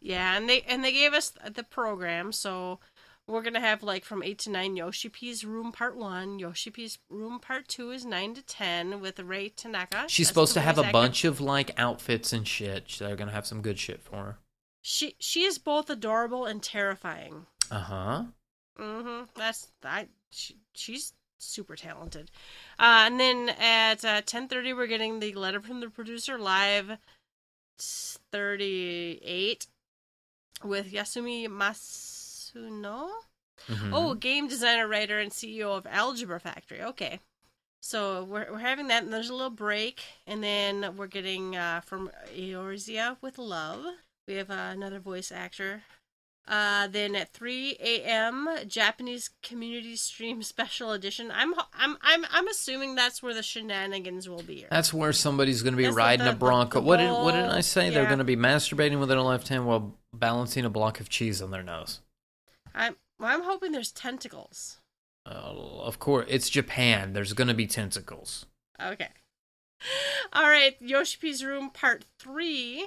Yeah, 0.00 0.36
and 0.36 0.48
they 0.48 0.62
and 0.62 0.82
they 0.82 0.92
gave 0.92 1.12
us 1.12 1.32
the 1.54 1.62
program, 1.62 2.32
so 2.32 2.78
we're 3.26 3.42
gonna 3.42 3.60
have 3.60 3.82
like 3.82 4.04
from 4.04 4.22
eight 4.22 4.38
to 4.40 4.50
nine 4.50 4.74
Yoshi 4.76 5.10
P's 5.10 5.44
room 5.44 5.72
part 5.72 5.94
one. 5.94 6.38
Yoshi 6.38 6.70
P's 6.70 6.98
room 7.10 7.38
part 7.38 7.68
two 7.68 7.90
is 7.90 8.06
nine 8.06 8.32
to 8.34 8.42
ten 8.42 9.00
with 9.02 9.20
Ray 9.20 9.50
Tanaka. 9.50 10.04
She's 10.08 10.26
That's 10.26 10.28
supposed 10.28 10.54
to 10.54 10.60
have 10.62 10.78
a 10.78 10.90
bunch 10.90 11.24
of 11.26 11.38
like 11.40 11.72
outfits 11.78 12.32
and 12.32 12.48
shit. 12.48 12.96
They're 12.98 13.16
going 13.16 13.28
to 13.28 13.34
have 13.34 13.46
some 13.46 13.60
good 13.60 13.78
shit 13.78 14.00
for 14.02 14.16
her. 14.16 14.38
She 14.82 15.14
she 15.18 15.44
is 15.44 15.58
both 15.58 15.90
adorable 15.90 16.46
and 16.46 16.62
terrifying. 16.62 17.46
Uh 17.70 17.80
huh. 17.80 18.22
Mm-hmm. 18.78 19.24
That's 19.36 19.68
I. 19.84 20.08
She, 20.30 20.56
she's 20.74 21.12
super 21.38 21.76
talented. 21.76 22.30
Uh, 22.78 23.04
and 23.06 23.20
then 23.20 23.50
at 23.60 24.04
uh, 24.04 24.22
ten 24.24 24.48
thirty, 24.48 24.72
we're 24.72 24.86
getting 24.86 25.20
the 25.20 25.34
letter 25.34 25.60
from 25.60 25.80
the 25.80 25.90
producer 25.90 26.38
live. 26.38 26.98
Thirty 27.78 29.20
eight, 29.22 29.66
with 30.62 30.92
Yasumi 30.92 31.46
Matsuno. 31.48 33.10
Mhm. 33.68 33.90
Oh, 33.92 34.14
game 34.14 34.48
designer, 34.48 34.88
writer, 34.88 35.18
and 35.18 35.30
CEO 35.30 35.76
of 35.76 35.86
Algebra 35.86 36.40
Factory. 36.40 36.82
Okay. 36.82 37.20
So 37.82 38.24
we're, 38.24 38.52
we're 38.52 38.58
having 38.58 38.88
that, 38.88 39.04
and 39.04 39.12
there's 39.12 39.30
a 39.30 39.34
little 39.34 39.48
break, 39.50 40.02
and 40.26 40.42
then 40.44 40.96
we're 40.96 41.06
getting 41.06 41.56
uh, 41.56 41.80
from 41.84 42.10
Eorzea 42.36 43.16
with 43.22 43.38
Love. 43.38 43.84
We 44.28 44.34
have 44.34 44.50
uh, 44.50 44.70
another 44.72 45.00
voice 45.00 45.32
actor 45.32 45.82
Uh, 46.48 46.86
then 46.88 47.14
at 47.14 47.32
3 47.32 47.76
a.m., 47.80 48.48
Japanese 48.66 49.30
Community 49.42 49.94
Stream 49.96 50.42
Special 50.54 50.92
Edition. 50.92 51.30
I'm 51.32 51.54
I'm 51.74 51.96
I'm 52.02 52.24
I'm 52.30 52.48
assuming 52.48 52.94
that's 52.94 53.22
where 53.22 53.34
the 53.34 53.42
shenanigans 53.42 54.28
will 54.28 54.42
be. 54.42 54.66
That's 54.70 54.92
where 54.92 55.12
somebody's 55.12 55.62
going 55.62 55.74
to 55.74 55.76
be 55.78 55.84
That's 55.84 55.96
riding 55.96 56.24
the- 56.26 56.32
a 56.32 56.36
Bronco. 56.36 56.80
the 56.80 56.86
what 56.86 56.96
did 56.98 57.10
what 57.10 57.32
did 57.34 57.44
I 57.46 57.60
say? 57.60 57.90
They're 57.90 58.06
going 58.06 58.18
to 58.18 58.24
be 58.24 58.36
masturbating 58.36 58.98
with 58.98 59.08
their 59.08 59.20
left 59.20 59.48
hand 59.48 59.66
while 59.66 59.94
balancing 60.14 60.64
a 60.64 60.70
block 60.70 60.98
of 61.00 61.08
cheese 61.08 61.40
on 61.42 61.50
their 61.50 61.62
nose. 61.62 62.00
I'm 62.74 62.96
well, 63.18 63.28
I'm 63.32 63.42
hoping 63.42 63.72
there's 63.72 63.92
tentacles. 63.92 64.78
Uh, 65.26 65.30
of 65.82 65.98
course, 65.98 66.26
it's 66.28 66.48
Japan. 66.48 67.12
There's 67.12 67.34
going 67.34 67.48
to 67.48 67.54
be 67.54 67.66
tentacles. 67.66 68.46
Okay. 68.82 69.08
All 70.32 70.44
right, 70.48 70.76
Yoshi 70.80 71.18
P's 71.20 71.44
Room 71.44 71.70
Part 71.70 72.06
Three. 72.18 72.86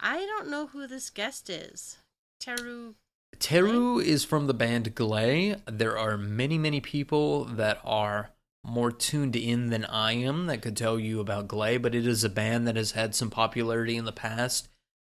I 0.00 0.24
don't 0.26 0.48
know 0.48 0.66
who 0.68 0.86
this 0.86 1.10
guest 1.10 1.50
is. 1.50 1.98
Teru. 2.40 2.94
Teru 3.38 3.98
is 3.98 4.24
from 4.24 4.46
the 4.46 4.54
band 4.54 4.94
Glay. 4.94 5.56
There 5.66 5.98
are 5.98 6.16
many, 6.16 6.58
many 6.58 6.80
people 6.80 7.44
that 7.44 7.80
are 7.84 8.30
more 8.64 8.90
tuned 8.90 9.36
in 9.36 9.70
than 9.70 9.84
I 9.84 10.12
am 10.12 10.46
that 10.46 10.62
could 10.62 10.76
tell 10.76 10.98
you 10.98 11.20
about 11.20 11.48
Glay, 11.48 11.76
but 11.76 11.94
it 11.94 12.06
is 12.06 12.24
a 12.24 12.28
band 12.28 12.66
that 12.66 12.76
has 12.76 12.92
had 12.92 13.14
some 13.14 13.30
popularity 13.30 13.96
in 13.96 14.04
the 14.04 14.12
past, 14.12 14.68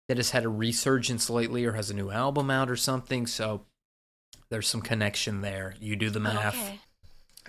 that 0.09 0.16
has 0.16 0.30
had 0.30 0.45
a 0.45 0.49
resurgence 0.49 1.30
lately, 1.30 1.64
or 1.64 1.72
has 1.72 1.91
a 1.91 1.95
new 1.95 2.11
album 2.11 2.51
out 2.51 2.70
or 2.70 2.76
something. 2.76 3.26
So 3.26 3.62
there's 4.51 4.68
some 4.68 4.82
connection 4.82 5.41
there. 5.43 5.74
You 5.80 5.97
do 5.97 6.11
the 6.11 6.20
math. 6.20 6.55
Okay. 6.55 6.80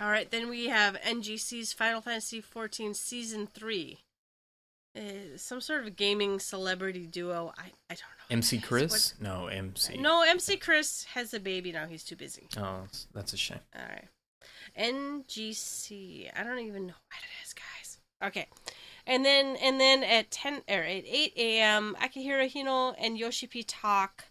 All 0.00 0.10
right, 0.10 0.30
then 0.30 0.48
we 0.48 0.68
have 0.68 1.00
NGC's 1.00 1.72
Final 1.72 2.00
Fantasy 2.00 2.40
XIV 2.40 2.94
Season 2.94 3.48
Three. 3.48 3.98
Uh, 4.96 5.36
some 5.36 5.60
sort 5.60 5.86
of 5.86 5.96
gaming 5.96 6.38
celebrity 6.40 7.06
duo. 7.06 7.52
I 7.56 7.66
I 7.90 7.94
don't 7.94 8.00
know. 8.00 8.24
MC 8.30 8.56
What- 8.56 8.64
Chris? 8.66 9.14
No, 9.20 9.46
MC. 9.46 9.96
No, 9.98 10.22
MC 10.22 10.56
Chris 10.56 11.04
has 11.14 11.32
a 11.34 11.40
baby 11.40 11.72
now. 11.72 11.86
He's 11.86 12.04
too 12.04 12.16
busy. 12.16 12.48
Oh, 12.56 12.86
that's 13.14 13.32
a 13.32 13.36
shame. 13.36 13.60
All 13.76 13.82
right. 13.82 14.08
NGC. 14.76 16.30
I 16.36 16.42
don't 16.44 16.58
even 16.60 16.86
know 16.86 16.94
what 16.94 17.20
it 17.22 17.44
is, 17.46 17.52
guys. 17.54 17.98
Okay. 18.22 18.46
And 19.06 19.24
then 19.24 19.56
and 19.56 19.80
then 19.80 20.02
at 20.02 20.30
ten 20.30 20.62
or 20.68 20.80
at 20.82 21.04
eight 21.06 21.32
a.m. 21.36 21.96
Akihiro 22.00 22.50
Hino 22.52 22.94
and 22.98 23.16
Yoshi 23.18 23.46
P 23.46 23.62
talk. 23.62 24.24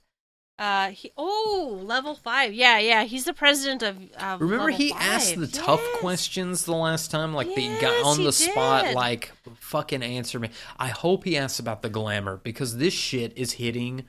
Uh, 0.60 0.89
he 0.89 1.12
oh 1.18 1.80
level 1.84 2.16
five. 2.16 2.53
Yeah, 2.53 2.80
yeah. 2.80 3.03
He's 3.03 3.26
the 3.26 3.34
president 3.34 3.84
of. 3.84 3.97
of 4.16 4.41
Remember, 4.41 4.70
he 4.70 4.89
five. 4.89 5.01
asked 5.01 5.39
the 5.39 5.47
tough 5.47 5.84
questions 5.99 6.66
the 6.66 6.74
last 6.76 7.12
time, 7.12 7.34
like 7.34 7.47
the 7.53 7.68
guy 7.68 7.82
Yes, 7.82 8.05
on 8.05 8.18
he 8.18 8.26
the 8.26 8.32
spot, 8.32 8.93
like 8.95 9.32
fucking 9.60 10.01
answer 10.01 10.39
me. 10.39 10.49
I 10.80 10.88
hope 10.88 11.26
he 11.26 11.38
asks 11.38 11.60
about 11.60 11.84
the 11.84 11.89
glamour 11.89 12.38
because 12.43 12.78
this 12.78 12.93
shit 12.93 13.38
is 13.38 13.53
hitting 13.53 14.05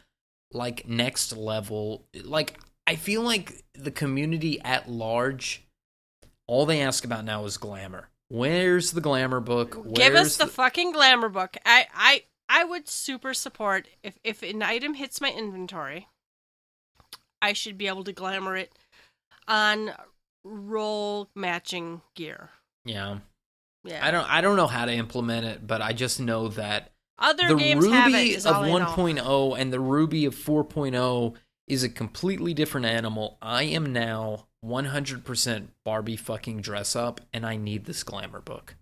like 0.53 0.89
next 0.89 1.37
level. 1.37 2.07
Like 2.25 2.59
I 2.87 2.97
feel 2.97 3.21
like 3.21 3.65
the 3.75 3.91
community 3.91 4.59
at 4.63 4.89
large, 4.89 5.67
all 6.47 6.65
they 6.65 6.81
ask 6.81 7.05
about 7.05 7.27
now 7.27 7.45
is 7.45 7.59
glamour. 7.59 8.09
Where's 8.29 8.93
the 8.93 9.03
glamour 9.03 9.41
book? 9.41 9.75
Where's 9.75 9.97
Give 9.99 10.15
us 10.15 10.37
the, 10.39 10.47
fucking 10.47 10.93
glamour 10.93 11.29
book. 11.29 11.57
I 11.67 11.87
I 11.95 12.23
I 12.49 12.65
would 12.65 12.89
super 12.89 13.35
support 13.35 13.87
if 14.03 14.19
if 14.25 14.43
an 14.43 14.63
item 14.63 14.95
hits 14.95 15.21
my 15.21 15.31
inventory, 15.31 16.09
I 17.41 17.53
should 17.53 17.79
be 17.79 17.87
able 17.87 18.05
to 18.05 18.13
glamour 18.13 18.57
it 18.57 18.73
on 19.47 19.93
role 20.45 21.29
matching 21.35 22.03
gear. 22.15 22.51
yeah. 22.85 23.19
Yeah. 23.85 24.05
I 24.07 24.11
don't 24.11 24.29
I 24.29 24.41
don't 24.41 24.57
know 24.57 24.67
how 24.67 24.85
to 24.85 24.93
implement 24.93 25.47
it, 25.47 25.67
but 25.67 25.81
I 25.81 25.93
just 25.93 26.21
know 26.21 26.49
that 26.49 26.91
Other 27.19 27.49
the 27.49 27.55
games 27.55 27.87
have 27.87 28.13
it. 28.13 28.17
Ruby 28.17 28.35
of 28.35 28.47
all 28.47 28.65
I 28.65 28.79
know. 28.79 28.87
1.0 28.87 29.59
and 29.59 29.73
the 29.73 29.81
Ruby 29.81 30.25
of 30.25 30.35
4.0 30.35 31.35
is 31.69 31.85
a 31.85 31.89
completely 31.89 32.53
different 32.53 32.87
animal. 32.87 33.39
I 33.41 33.63
am 33.63 33.93
now 33.93 34.47
100% 34.65 35.69
Barbie 35.85 36.17
fucking 36.17 36.61
dress 36.61 36.97
up, 36.97 37.21
and 37.33 37.47
I 37.47 37.57
need 37.57 37.85
this 37.85 38.03
glamour 38.03 38.41
book 38.41 38.75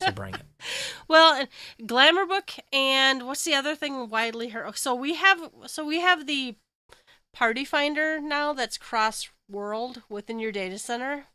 to 0.00 0.12
bring 0.12 0.34
it. 0.34 0.42
Well, 1.06 1.46
glamour 1.86 2.26
book 2.26 2.50
and 2.72 3.24
what's 3.26 3.44
the 3.44 3.54
other 3.54 3.74
thing 3.74 4.10
widely 4.10 4.48
heard? 4.48 4.66
Oh, 4.66 4.72
so 4.72 4.94
we 4.94 5.14
have 5.14 5.40
so 5.66 5.86
we 5.86 6.00
have 6.00 6.26
the 6.26 6.56
party 7.38 7.64
finder 7.64 8.20
now 8.20 8.52
that's 8.52 8.76
cross 8.76 9.28
world 9.48 10.02
within 10.08 10.40
your 10.40 10.50
data 10.50 10.76
center. 10.76 11.26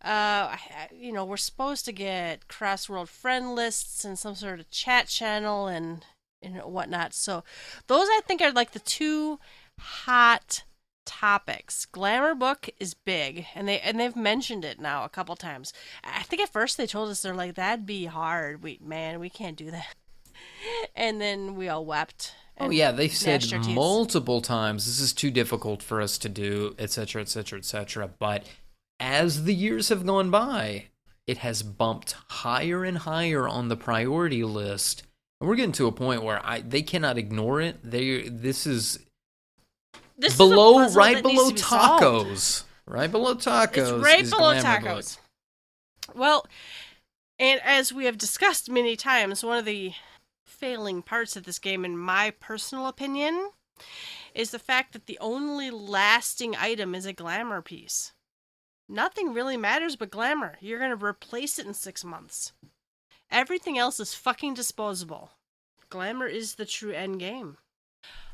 Uh, 0.00 0.56
you 0.90 1.12
know, 1.12 1.26
we're 1.26 1.36
supposed 1.36 1.84
to 1.84 1.92
get 1.92 2.48
cross 2.48 2.88
world 2.88 3.10
friend 3.10 3.54
lists 3.54 4.02
and 4.02 4.18
some 4.18 4.34
sort 4.34 4.60
of 4.60 4.70
chat 4.70 5.08
channel 5.08 5.66
and 5.66 6.06
and 6.40 6.56
whatnot. 6.62 7.12
So 7.12 7.44
those 7.86 8.08
I 8.10 8.22
think 8.26 8.40
are 8.40 8.50
like 8.50 8.72
the 8.72 8.78
two 8.78 9.38
hot 9.78 10.64
topics. 11.04 11.84
Glamour 11.84 12.34
book 12.34 12.70
is 12.80 12.94
big, 12.94 13.46
and 13.54 13.68
they 13.68 13.78
and 13.80 14.00
they've 14.00 14.16
mentioned 14.16 14.64
it 14.64 14.80
now 14.80 15.04
a 15.04 15.10
couple 15.10 15.36
times. 15.36 15.74
I 16.02 16.22
think 16.22 16.40
at 16.40 16.48
first 16.52 16.78
they 16.78 16.86
told 16.86 17.10
us 17.10 17.20
they're 17.20 17.34
like 17.34 17.56
that'd 17.56 17.84
be 17.84 18.06
hard. 18.06 18.62
We 18.62 18.78
man, 18.82 19.20
we 19.20 19.28
can't 19.28 19.56
do 19.56 19.70
that. 19.70 19.94
And 20.94 21.20
then 21.20 21.56
we 21.56 21.68
all 21.68 21.84
wept. 21.84 22.34
Oh 22.58 22.70
yeah, 22.70 22.90
they've 22.90 23.12
said 23.12 23.44
multiple 23.68 24.40
times 24.40 24.86
this 24.86 24.98
is 25.00 25.12
too 25.12 25.30
difficult 25.30 25.82
for 25.82 26.00
us 26.00 26.16
to 26.18 26.28
do, 26.28 26.74
etc., 26.78 27.22
etc., 27.22 27.58
etc. 27.58 28.10
But 28.18 28.44
as 28.98 29.44
the 29.44 29.54
years 29.54 29.90
have 29.90 30.06
gone 30.06 30.30
by, 30.30 30.86
it 31.26 31.38
has 31.38 31.62
bumped 31.62 32.16
higher 32.28 32.82
and 32.84 32.98
higher 32.98 33.46
on 33.46 33.68
the 33.68 33.76
priority 33.76 34.42
list, 34.42 35.02
and 35.40 35.48
we're 35.48 35.56
getting 35.56 35.72
to 35.72 35.86
a 35.86 35.92
point 35.92 36.22
where 36.22 36.40
I 36.44 36.60
they 36.62 36.82
cannot 36.82 37.18
ignore 37.18 37.60
it. 37.60 37.78
They 37.84 38.22
this 38.22 38.66
is 38.66 39.00
This 40.16 40.32
is 40.32 40.38
below, 40.38 40.74
puzzle 40.74 40.98
right 40.98 41.22
below 41.22 41.50
be 41.50 41.58
solved. 41.58 42.02
tacos, 42.02 42.64
right 42.86 43.10
below 43.10 43.34
tacos. 43.34 43.96
It's 43.96 44.04
right 44.04 44.22
is 44.22 44.30
below 44.30 44.54
Book. 44.54 44.64
tacos. 44.64 45.18
Well, 46.14 46.46
and 47.38 47.60
as 47.62 47.92
we 47.92 48.06
have 48.06 48.16
discussed 48.16 48.70
many 48.70 48.96
times, 48.96 49.44
one 49.44 49.58
of 49.58 49.66
the 49.66 49.92
failing 50.58 51.02
parts 51.02 51.36
of 51.36 51.44
this 51.44 51.58
game, 51.58 51.84
in 51.84 51.96
my 51.98 52.30
personal 52.30 52.86
opinion, 52.86 53.50
is 54.34 54.50
the 54.50 54.58
fact 54.58 54.92
that 54.92 55.06
the 55.06 55.18
only 55.20 55.70
lasting 55.70 56.56
item 56.56 56.94
is 56.94 57.06
a 57.06 57.12
glamour 57.12 57.62
piece. 57.62 58.12
Nothing 58.88 59.32
really 59.32 59.56
matters 59.56 59.96
but 59.96 60.10
glamour. 60.10 60.56
You're 60.60 60.78
going 60.78 60.96
to 60.96 61.04
replace 61.04 61.58
it 61.58 61.66
in 61.66 61.74
six 61.74 62.04
months. 62.04 62.52
Everything 63.30 63.76
else 63.76 63.98
is 63.98 64.14
fucking 64.14 64.54
disposable. 64.54 65.32
Glamour 65.90 66.26
is 66.26 66.54
the 66.54 66.66
true 66.66 66.92
end 66.92 67.18
game. 67.18 67.58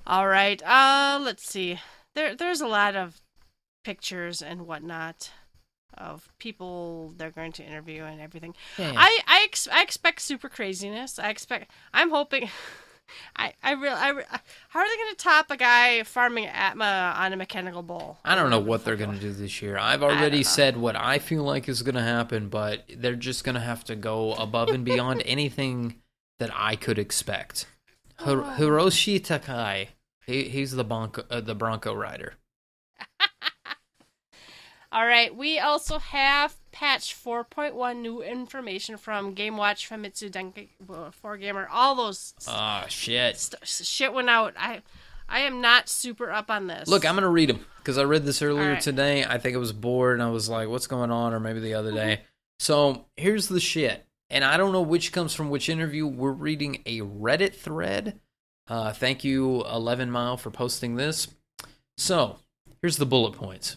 All 0.07 0.29
right. 0.29 0.63
Uh, 0.63 1.19
let's 1.23 1.49
see. 1.49 1.79
There, 2.15 2.35
there's 2.35 2.61
a 2.61 2.67
lot 2.67 2.95
of 2.95 3.21
pictures 3.85 4.43
and 4.43 4.67
whatnot 4.67 5.31
of 5.99 6.29
people 6.39 7.15
they're 7.17 7.31
going 7.31 7.53
to 7.53 7.63
interview 7.65 8.05
and 8.05 8.21
everything. 8.21 8.55
Yeah. 8.79 8.93
I 8.97 9.21
I, 9.27 9.43
ex- 9.45 9.69
I 9.71 9.83
expect 9.83 10.21
super 10.23 10.49
craziness. 10.49 11.19
I 11.19 11.31
expect. 11.31 11.71
I'm 11.93 12.11
hoping. 12.11 12.49
I 13.37 13.53
I 13.63 13.73
real 13.73 13.93
I 13.93 14.09
re- 14.11 14.25
how 14.71 14.81
are 14.81 14.89
they 14.89 14.97
going 14.97 15.11
to 15.11 15.17
top 15.17 15.51
a 15.51 15.57
guy 15.57 16.03
farming 16.05 16.47
Atma 16.47 17.15
on 17.19 17.33
a 17.33 17.37
mechanical 17.37 17.83
bull? 17.83 18.19
I 18.25 18.35
don't 18.35 18.49
know 18.49 18.61
what 18.61 18.85
they're 18.85 18.97
going 18.97 19.13
to 19.13 19.19
do 19.21 19.33
this 19.33 19.61
year. 19.61 19.77
I've 19.77 20.03
already 20.03 20.43
said 20.43 20.77
what 20.79 20.97
I 20.97 21.19
feel 21.19 21.43
like 21.43 21.69
is 21.69 21.83
going 21.83 21.97
to 21.97 22.03
happen, 22.03 22.49
but 22.49 22.85
they're 22.97 23.17
just 23.17 23.45
going 23.45 23.57
to 23.57 23.61
have 23.61 23.85
to 23.85 23.97
go 23.97 24.33
above 24.35 24.69
and 24.71 24.85
beyond 24.85 25.23
anything 25.27 25.97
that 26.39 26.51
I 26.55 26.75
could 26.77 26.99
expect. 26.99 27.67
Hir- 28.21 28.43
Oh. 28.45 28.55
Hiroshi 28.57 29.23
Takai, 29.23 29.89
he, 30.27 30.45
he's 30.45 30.71
the 30.73 30.85
Bronco, 30.85 31.25
uh, 31.29 31.41
the 31.43 31.55
Bronco 31.57 31.93
rider. 31.93 32.35
All 34.93 35.07
right, 35.07 35.35
we 35.35 35.59
also 35.59 35.99
have 35.99 36.55
patch 36.71 37.15
4.1 37.17 37.97
new 38.03 38.23
information 38.23 38.99
from 38.99 39.33
Game 39.33 39.57
Watch, 39.57 39.89
Famitsu, 39.89 40.31
Dengeki, 40.31 40.69
uh, 40.91 41.11
4Gamer, 41.25 41.67
all 41.71 41.95
those 41.95 42.35
Ah, 42.47 42.85
shit. 42.89 43.39
st- 43.39 43.67
shit 43.67 44.13
went 44.13 44.29
out. 44.29 44.53
I 44.59 44.83
I 45.29 45.41
am 45.41 45.63
not 45.63 45.89
super 45.89 46.31
up 46.31 46.51
on 46.51 46.67
this. 46.67 46.89
Look, 46.89 47.07
I'm 47.07 47.15
going 47.15 47.23
to 47.23 47.29
read 47.31 47.49
them 47.49 47.65
because 47.79 47.97
I 47.97 48.03
read 48.05 48.25
this 48.27 48.43
earlier 48.43 48.65
Alright. 48.65 48.83
today. 48.83 49.25
I 49.25 49.39
think 49.39 49.55
I 49.55 49.59
was 49.59 49.73
bored 49.73 50.15
and 50.15 50.23
I 50.23 50.29
was 50.31 50.51
like, 50.51 50.69
what's 50.69 50.87
going 50.87 51.11
on? 51.11 51.33
Or 51.33 51.41
maybe 51.41 51.61
the 51.61 51.73
other 51.73 51.91
day. 51.93 52.21
So 52.59 53.07
here's 53.17 53.49
the 53.49 53.61
shit. 53.61 54.05
And 54.29 54.45
I 54.45 54.59
don't 54.59 54.73
know 54.73 54.83
which 54.83 55.11
comes 55.11 55.33
from 55.35 55.49
which 55.49 55.71
interview. 55.71 56.07
We're 56.07 56.33
reading 56.33 56.83
a 56.85 57.01
Reddit 57.01 57.55
thread. 57.55 58.21
Uh, 58.69 58.93
thank 58.93 59.25
you, 59.25 59.65
11 59.65 60.11
Mile, 60.11 60.37
for 60.37 60.51
posting 60.51 60.97
this. 60.97 61.29
So 61.97 62.37
here's 62.83 62.99
the 62.99 63.07
bullet 63.07 63.33
points. 63.33 63.77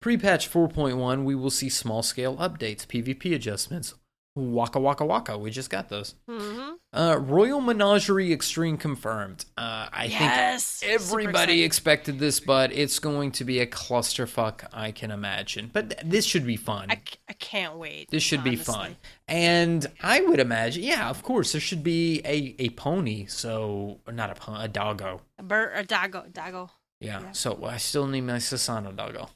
Pre 0.00 0.16
patch 0.16 0.50
4.1, 0.50 1.24
we 1.24 1.34
will 1.34 1.50
see 1.50 1.68
small 1.68 2.02
scale 2.02 2.36
updates, 2.38 2.86
PvP 2.86 3.34
adjustments. 3.34 3.94
Waka 4.34 4.80
Waka 4.80 5.04
Waka, 5.04 5.36
we 5.36 5.50
just 5.50 5.68
got 5.68 5.90
those. 5.90 6.14
hmm 6.26 6.70
Uh, 6.92 7.18
Royal 7.20 7.60
Menagerie 7.60 8.32
Extreme 8.32 8.78
confirmed. 8.78 9.44
Uh, 9.58 9.88
I 9.92 10.06
Yes! 10.06 10.78
think 10.78 10.92
everybody 10.92 11.62
expected 11.64 12.18
this, 12.18 12.40
but 12.40 12.72
it's 12.72 12.98
going 12.98 13.32
to 13.32 13.44
be 13.44 13.58
a 13.58 13.66
clusterfuck, 13.66 14.64
I 14.72 14.90
can 14.92 15.10
imagine. 15.10 15.68
But 15.70 15.90
th- 15.90 16.02
this 16.06 16.24
should 16.24 16.46
be 16.46 16.56
fun. 16.56 16.86
I, 16.90 16.94
c- 16.94 17.18
I 17.28 17.32
can't 17.34 17.76
wait. 17.76 18.08
this 18.10 18.22
should 18.22 18.42
be 18.42 18.56
fun. 18.56 18.96
And 19.28 19.86
I 20.00 20.20
would 20.22 20.40
imagine, 20.40 20.82
yeah, 20.84 21.10
of 21.10 21.22
course, 21.22 21.52
there 21.52 21.60
should 21.60 21.82
be 21.82 22.20
a, 22.24 22.54
a 22.58 22.70
pony, 22.70 23.26
so, 23.26 24.00
not 24.10 24.30
a 24.30 24.34
pony, 24.34 24.64
a 24.64 24.68
doggo. 24.68 25.20
A 25.38 25.42
bird, 25.42 25.72
a 25.74 25.84
doggo, 25.84 26.24
doggo. 26.32 26.70
Yeah. 27.00 27.20
Yeah. 27.20 27.32
So 27.32 27.64
I 27.66 27.76
still 27.76 28.06
need 28.06 28.22
my 28.22 28.34
Susano 28.36 28.94
doggo. 28.96 29.28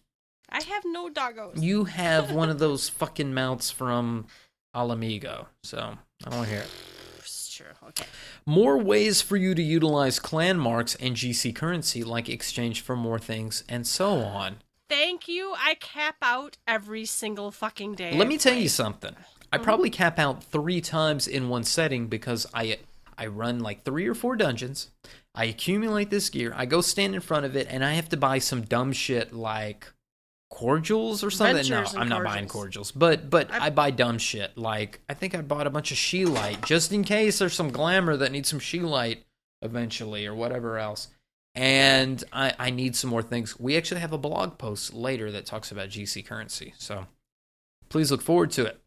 I 0.49 0.63
have 0.63 0.85
no 0.87 1.09
doggos. 1.09 1.63
You 1.63 1.85
have 1.85 2.31
one 2.31 2.51
of 2.51 2.59
those 2.59 2.89
fucking 3.01 3.35
mounts 3.35 3.71
from 3.71 4.27
Ala 4.77 4.97
Mhigo, 4.97 5.47
so 5.63 5.97
I 6.27 6.31
don't 6.31 6.47
hear 6.47 6.61
it. 6.61 6.71
Sure. 7.55 7.73
Okay. 7.91 8.07
More 8.47 8.77
ways 8.77 9.23
for 9.23 9.37
you 9.37 9.55
to 9.55 9.63
utilize 9.63 10.19
clan 10.19 10.59
marks 10.59 10.97
and 10.97 11.15
GC 11.15 11.55
currency, 11.55 12.03
like 12.03 12.29
exchange 12.29 12.81
for 12.81 12.97
more 12.97 13.21
things 13.21 13.63
and 13.69 13.87
so 13.87 14.23
on. 14.23 14.57
Thank 14.89 15.29
you. 15.29 15.55
I 15.57 15.77
cap 15.77 16.17
out 16.21 16.57
every 16.67 17.05
single 17.05 17.53
fucking 17.53 17.95
day. 17.95 18.17
Let 18.17 18.27
me 18.27 18.39
tell 18.39 18.55
you 18.55 18.69
something. 18.69 19.15
I 19.53 19.57
mm-hmm. 19.57 19.65
probably 19.65 19.91
cap 19.91 20.19
out 20.19 20.43
three 20.43 20.81
times 20.81 21.29
in 21.29 21.49
one 21.49 21.63
setting 21.63 22.09
because 22.09 22.45
I 22.53 22.79
I 23.17 23.27
run 23.27 23.61
like 23.61 23.85
three 23.85 24.07
or 24.07 24.15
four 24.15 24.37
dungeons. 24.37 24.91
I 25.35 25.45
accumulate 25.45 26.11
this 26.11 26.31
gear. 26.31 26.53
I 26.57 26.67
go 26.67 26.81
stand 26.81 27.15
in 27.15 27.21
front 27.21 27.47
of 27.47 27.57
it, 27.57 27.67
and 27.71 27.85
I 27.85 27.95
have 27.95 28.09
to 28.11 28.17
buy 28.17 28.39
some 28.39 28.63
dumb 28.63 28.93
shit 28.93 29.33
like 29.33 29.93
cordials 30.55 31.25
or 31.25 31.31
something. 31.31 31.69
No, 31.69 31.85
I'm 31.97 32.09
not 32.09 32.23
buying 32.23 32.47
cordials. 32.47 32.93
cordials, 32.93 32.93
but 32.93 33.29
but 33.29 33.53
I, 33.53 33.67
I- 33.67 33.71
buy 33.71 33.91
dumb 33.91 34.19
shit 34.19 34.57
like 34.57 35.01
I 35.09 35.15
think 35.15 35.35
I 35.35 35.43
bought 35.43 35.67
a 35.67 35.71
bunch 35.71 35.91
of 35.91 35.99
she 35.99 36.25
light 36.25 36.65
just 36.65 36.93
in 36.93 37.03
case 37.03 37.39
there's 37.39 37.55
some 37.55 37.71
glamour 37.71 38.17
that 38.17 38.31
needs 38.33 38.49
some 38.49 38.61
she 38.61 38.81
light 38.81 39.25
eventually 39.63 40.27
or 40.27 40.35
whatever 40.35 40.79
else. 40.79 41.09
And 41.57 42.23
I, 42.33 42.53
I 42.59 42.71
need 42.71 42.97
some 42.97 43.11
more 43.11 43.23
things. 43.23 43.59
We 43.61 43.77
actually 43.77 44.01
have 44.01 44.13
a 44.13 44.19
blog 44.19 44.59
post 44.59 44.93
later 44.95 45.31
that 45.33 45.47
talks 45.47 45.71
about 45.71 45.89
GC 45.89 46.25
currency, 46.27 46.75
so 46.79 47.07
please 47.89 48.11
look 48.11 48.23
forward 48.23 48.51
to 48.53 48.65
it. 48.65 48.81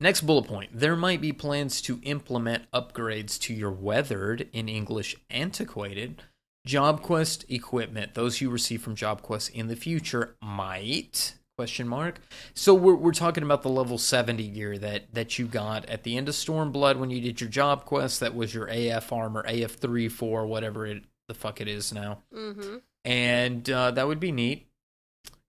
Next 0.00 0.22
bullet 0.22 0.46
point 0.46 0.70
there 0.72 0.96
might 0.96 1.20
be 1.20 1.32
plans 1.32 1.80
to 1.82 2.00
implement 2.02 2.70
upgrades 2.72 3.38
to 3.42 3.54
your 3.54 3.70
weathered, 3.70 4.48
in 4.52 4.68
English, 4.68 5.16
antiquated 5.30 6.22
job 6.66 7.02
quest 7.02 7.44
equipment. 7.48 8.14
Those 8.14 8.40
you 8.40 8.50
receive 8.50 8.82
from 8.82 8.94
job 8.94 9.22
quests 9.22 9.48
in 9.48 9.68
the 9.68 9.76
future 9.76 10.36
might 10.42 11.34
question 11.56 11.86
mark. 11.86 12.20
So 12.54 12.74
we're 12.74 12.94
we're 12.96 13.12
talking 13.12 13.44
about 13.44 13.62
the 13.62 13.68
level 13.68 13.98
70 13.98 14.48
gear 14.48 14.76
that 14.78 15.12
that 15.14 15.38
you 15.38 15.46
got 15.46 15.84
at 15.86 16.02
the 16.02 16.16
end 16.16 16.28
of 16.28 16.34
Stormblood 16.34 16.98
when 16.98 17.10
you 17.10 17.20
did 17.20 17.40
your 17.40 17.50
job 17.50 17.84
quest 17.84 18.20
that 18.20 18.34
was 18.34 18.52
your 18.54 18.66
AF 18.66 19.12
armor, 19.12 19.44
AF3 19.48 20.10
4 20.10 20.46
whatever 20.46 20.86
it 20.86 21.04
the 21.28 21.34
fuck 21.34 21.60
it 21.60 21.68
is 21.68 21.92
now 21.92 22.18
Mm-hmm. 22.34 22.76
and 23.04 23.70
uh, 23.70 23.90
that 23.92 24.06
would 24.06 24.20
be 24.20 24.32
neat. 24.32 24.66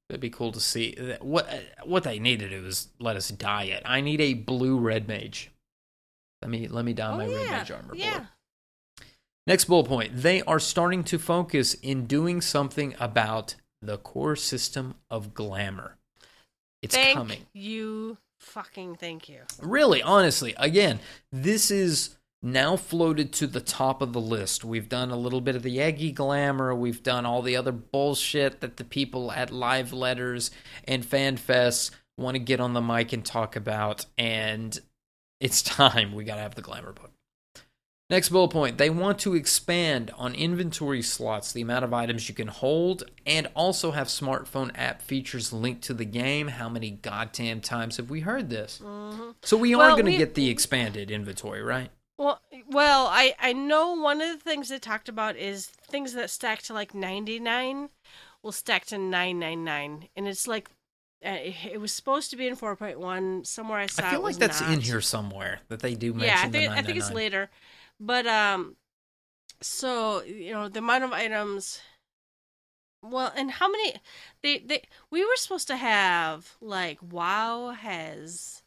That'd 0.08 0.22
be 0.22 0.30
cool 0.30 0.52
to 0.52 0.60
see. 0.60 0.96
What 1.22 1.50
what 1.84 2.04
they 2.04 2.20
need 2.20 2.40
to 2.42 2.50
do 2.50 2.64
is 2.66 2.90
let 3.00 3.16
us 3.16 3.30
dye 3.30 3.64
it. 3.64 3.82
I 3.86 4.02
need 4.02 4.22
a 4.22 4.36
blue 4.36 4.78
red 4.78 5.08
mage. 5.08 5.50
Let 6.44 6.52
me 6.52 6.68
let 6.68 6.86
me 6.86 6.94
dye 6.94 7.12
Oh 7.12 7.18
my 7.18 7.26
red 7.26 7.50
mage 7.50 7.72
armor. 7.72 7.96
yeah. 7.96 8.26
Next 9.48 9.66
bullet 9.66 9.88
point: 9.88 10.12
They 10.16 10.42
are 10.44 10.60
starting 10.60 11.04
to 11.06 11.20
focus 11.20 11.74
in 11.76 12.06
doing 12.06 12.42
something 12.42 12.96
about 13.00 13.56
the 13.82 13.98
core 13.98 14.36
system 14.36 14.96
of 15.10 15.34
glamour. 15.34 15.98
It's 16.82 16.96
Thank 16.96 17.18
coming. 17.18 17.46
you. 17.54 18.18
Fucking 18.40 18.96
thank 18.96 19.28
you. 19.28 19.42
Really, 19.62 20.04
honestly, 20.04 20.54
again, 20.58 21.00
this 21.32 21.72
is 21.72 22.16
now 22.44 22.76
floated 22.76 23.34
to 23.34 23.48
the 23.48 23.62
top 23.62 24.02
of 24.02 24.14
the 24.14 24.22
list. 24.22 24.64
We've 24.64 24.88
done 24.88 25.10
a 25.10 25.18
little 25.18 25.42
bit 25.42 25.56
of 25.56 25.64
the 25.64 25.78
egi 25.78 26.14
glamour. 26.14 26.76
We've 26.76 27.02
done 27.02 27.26
all 27.26 27.42
the 27.42 27.56
other 27.56 27.72
bullshit 27.72 28.62
that 28.62 28.78
the 28.78 28.84
people 28.84 29.32
at 29.32 29.52
live 29.52 29.94
letters 29.94 30.52
and 30.88 31.04
fan 31.04 31.38
fests 31.38 31.90
want 32.18 32.36
to 32.36 32.40
get 32.40 32.60
on 32.60 32.74
the 32.74 32.82
mic 32.82 33.14
and 33.14 33.26
talk 33.26 33.56
about. 33.56 34.06
And 34.18 34.78
it's 35.40 35.62
time. 35.64 36.14
We 36.14 36.24
got 36.24 36.36
to 36.36 36.42
have 36.42 36.56
the 36.56 36.62
glamour 36.62 36.94
book. 36.94 37.12
Next 38.08 38.30
bullet 38.30 38.50
point 38.50 38.78
they 38.78 38.92
want 38.92 39.18
to 39.20 39.34
expand 39.34 40.12
on 40.16 40.36
inventory 40.36 41.02
slots, 41.02 41.52
the 41.52 41.62
amount 41.62 41.86
of 41.86 41.94
items 41.94 42.30
you 42.30 42.36
can 42.36 42.48
hold, 42.48 43.04
and 43.26 43.48
also 43.56 43.92
have 43.92 44.08
smartphone 44.08 44.72
app 44.76 45.02
features 45.02 45.52
linked 45.52 45.82
to 45.86 45.94
the 45.94 46.06
game. 46.06 46.50
How 46.50 46.70
many 46.70 46.92
goddamn 46.92 47.62
times 47.62 47.98
have 47.98 48.12
we 48.12 48.20
heard 48.20 48.50
this? 48.52 48.78
hmm 48.78 49.32
So 49.42 49.58
we 49.58 49.74
are 49.74 49.92
going 49.92 50.06
to 50.06 50.18
get 50.18 50.36
the 50.36 50.50
expanded 50.50 51.10
inventory, 51.10 51.64
right? 51.64 51.90
Well, 52.18 52.40
well, 52.70 53.08
I 53.08 53.34
I 53.40 53.54
know 53.54 53.94
one 53.94 54.22
of 54.22 54.30
the 54.30 54.44
things 54.44 54.70
they 54.70 54.80
talked 54.80 55.10
about 55.10 55.36
is 55.36 55.66
things 55.66 56.14
that 56.14 56.30
stack 56.30 56.62
to 56.64 56.74
like 56.74 56.94
ninety 56.94 57.40
nine 57.40 57.90
will 58.44 58.52
stack 58.52 58.86
to 58.86 59.00
nine 59.00 59.40
nine 59.40 59.64
nine, 59.64 60.10
and 60.16 60.28
it's 60.28 60.48
like 60.48 60.70
uh, 61.26 61.38
it, 61.72 61.82
was 61.82 61.92
supposed 61.92 62.30
to 62.30 62.38
be 62.38 62.48
in 62.48 62.56
four 62.56 62.76
point 62.76 63.00
one. 63.00 63.44
Somewhere 63.44 63.80
I 63.80 63.88
saw. 63.88 64.08
I 64.08 64.12
feel 64.12 64.22
like 64.22 64.38
that's 64.38 64.62
in 64.62 64.80
here 64.80 65.02
somewhere 65.02 65.60
that 65.70 65.80
they 65.80 65.96
do 65.96 66.14
mention 66.14 66.28
Yeah, 66.28 66.42
I 66.44 66.52
think 66.52 66.78
I 66.78 66.82
think 66.84 66.98
it's 67.00 67.12
later, 67.12 67.50
but 68.00 68.26
um, 68.28 68.76
so 69.62 70.24
you 70.24 70.52
know 70.54 70.68
the 70.70 70.80
amount 70.80 71.04
of 71.04 71.12
items. 71.14 71.82
Well, 73.04 73.32
and 73.36 73.52
how 73.52 73.70
many? 73.70 73.94
They 74.42 74.58
they 74.60 74.82
we 75.12 75.24
were 75.24 75.36
supposed 75.36 75.68
to 75.68 75.78
have 75.78 76.56
like 76.60 76.98
WoW 77.02 77.70
has 77.80 78.64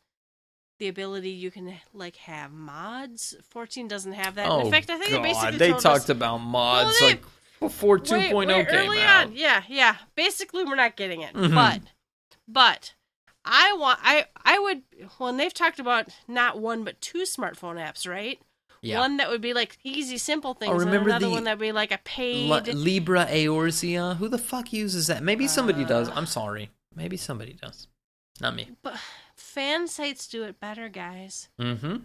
the 0.79 0.87
ability 0.87 1.31
you 1.31 1.51
can 1.51 1.75
like 1.93 2.17
have 2.17 2.53
mods. 2.53 3.35
Fourteen 3.51 3.89
doesn't 3.89 4.13
have 4.13 4.37
that. 4.37 4.49
Oh, 4.49 4.61
in 4.61 4.71
fact, 4.71 4.91
I 4.91 4.97
think 4.99 5.11
they 5.11 5.17
God, 5.17 5.23
basically 5.25 5.59
they 5.59 5.71
talked 5.73 5.85
us, 6.05 6.09
about 6.09 6.39
mods 6.39 6.99
they- 7.01 7.07
like 7.07 7.25
before 7.59 7.97
Wait, 7.97 8.05
2.0 8.07 8.35
wait, 8.47 8.69
came 8.69 8.77
early 8.89 9.01
out. 9.03 9.27
on. 9.27 9.33
Yeah, 9.35 9.65
yeah. 9.69 9.97
Basically, 10.15 10.63
we're 10.65 10.77
not 10.77 10.95
getting 10.95 11.23
it, 11.23 11.35
Mhm. 11.35 11.53
but 11.57 11.81
but 12.47 12.95
I 13.45 13.73
want 13.73 13.99
I 14.05 14.27
I 14.45 14.61
would. 14.61 14.83
Well, 15.19 15.31
and 15.31 15.41
they've 15.41 15.53
talked 15.53 15.81
about 15.81 16.11
not 16.29 16.61
one 16.61 16.85
but 16.85 17.01
two 17.01 17.23
smartphone 17.23 17.75
apps, 17.85 18.09
right? 18.09 18.41
Yeah. 18.81 19.01
One 19.01 19.17
that 19.19 19.29
would 19.29 19.41
be 19.41 19.55
like 19.55 19.79
easy, 19.85 20.19
simple 20.19 20.55
things, 20.55 20.73
remember 20.73 20.99
and 20.99 21.09
another 21.09 21.27
the- 21.27 21.31
one 21.33 21.45
that'd 21.45 21.59
be 21.59 21.73
like 21.73 21.93
a 21.93 21.99
paid. 21.99 22.49
Li- 22.49 22.73
Libra 22.73 23.27
Eorzea. 23.27 24.17
Who 24.17 24.29
the 24.29 24.39
fuck 24.39 24.73
uses 24.73 25.07
that? 25.09 25.23
Maybe 25.23 25.47
somebody 25.49 25.85
does. 25.85 26.09
Uh. 26.09 26.13
I'm 26.15 26.27
sorry. 26.27 26.71
Maybe 26.95 27.17
somebody 27.17 27.55
does. 27.55 27.87
Not 28.41 28.55
me. 28.55 28.71
but 28.83 28.97
fan 29.37 29.89
sites 29.89 30.29
do 30.29 30.45
it 30.45 30.61
better, 30.61 30.89
guys. 30.89 31.49
Mm-hmm. 31.61 31.97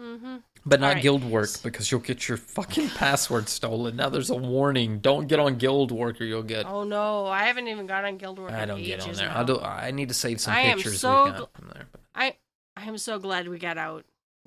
Mm-hmm. 0.00 0.36
But 0.66 0.80
not 0.80 0.94
right. 0.94 1.02
guild 1.02 1.24
work 1.24 1.48
because 1.62 1.90
you'll 1.90 2.00
get 2.02 2.28
your 2.28 2.36
fucking 2.36 2.90
password 2.90 3.48
stolen. 3.48 3.96
Now 3.96 4.08
there's 4.10 4.28
a 4.30 4.36
warning. 4.36 4.98
Don't 4.98 5.26
get 5.26 5.38
on 5.38 5.56
Guildwork 5.56 6.20
or 6.20 6.24
you'll 6.24 6.42
get. 6.42 6.66
Oh 6.66 6.84
no, 6.84 7.26
I 7.26 7.44
haven't 7.44 7.68
even 7.68 7.86
got 7.86 8.04
on 8.04 8.18
Guildwork. 8.18 8.52
I 8.52 8.66
don't 8.66 8.82
get 8.82 9.00
on 9.06 9.14
there. 9.14 9.28
now. 9.28 9.40
I 9.40 9.44
do. 9.44 9.58
I 9.60 9.90
need 9.92 10.08
to 10.08 10.14
save 10.14 10.40
some 10.40 10.52
I 10.54 10.60
am 10.62 10.76
pictures 10.76 11.00
so 11.00 11.24
we've 11.24 11.34
gl- 11.34 11.48
there. 11.72 11.86
But 11.92 12.00
I 12.14 12.36
I 12.76 12.84
am 12.84 12.98
so 12.98 13.18
glad 13.18 13.48
we 13.48 13.58
got 13.58 13.78
out 13.78 14.04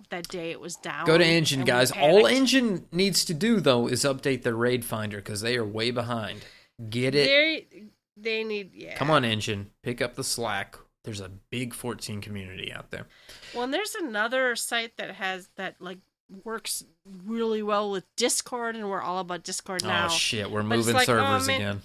that 0.09 0.27
day. 0.27 0.51
It 0.51 0.59
was 0.59 0.75
down. 0.75 1.05
Go 1.05 1.17
to 1.17 1.23
Enjin, 1.23 1.65
guys. 1.65 1.91
All. 1.91 2.23
Enjin 2.23 2.83
needs 2.91 3.25
to 3.25 3.33
do 3.33 3.59
though 3.59 3.87
is 3.87 4.03
update 4.03 4.43
their 4.43 4.55
raid 4.55 4.85
finder 4.85 5.17
because 5.17 5.41
they 5.41 5.57
are 5.57 5.65
way 5.65 5.91
behind. 5.91 6.41
Get 6.89 7.15
it? 7.15 7.25
They 7.25 7.83
they 8.17 8.43
need 8.43 8.71
yeah. 8.73 8.95
Come 8.95 9.09
on, 9.09 9.23
Enjin. 9.23 9.67
Pick 9.83 10.01
up 10.01 10.15
the 10.15 10.23
slack. 10.23 10.77
There's 11.05 11.21
a 11.21 11.31
big 11.49 11.73
14 11.73 12.19
community 12.21 12.73
out 12.73 12.91
there. 12.91 13.07
Well, 13.53 13.63
and 13.63 13.73
there's 13.73 13.95
another 13.95 14.55
site 14.55 14.97
that 14.97 15.15
has 15.15 15.49
that 15.55 15.75
like 15.79 15.99
works 16.43 16.83
really 17.25 17.63
well 17.63 17.89
with 17.89 18.03
Discord, 18.15 18.75
and 18.75 18.89
we're 18.89 19.01
all 19.01 19.19
about 19.19 19.43
Discord 19.43 19.83
oh, 19.83 19.87
now. 19.87 20.05
Oh 20.07 20.09
shit, 20.09 20.51
we're 20.51 20.61
But 20.61 20.77
moving 20.77 20.93
like, 20.93 21.09
oh, 21.09 21.17
servers 21.17 21.47
man- 21.47 21.61
again. 21.61 21.81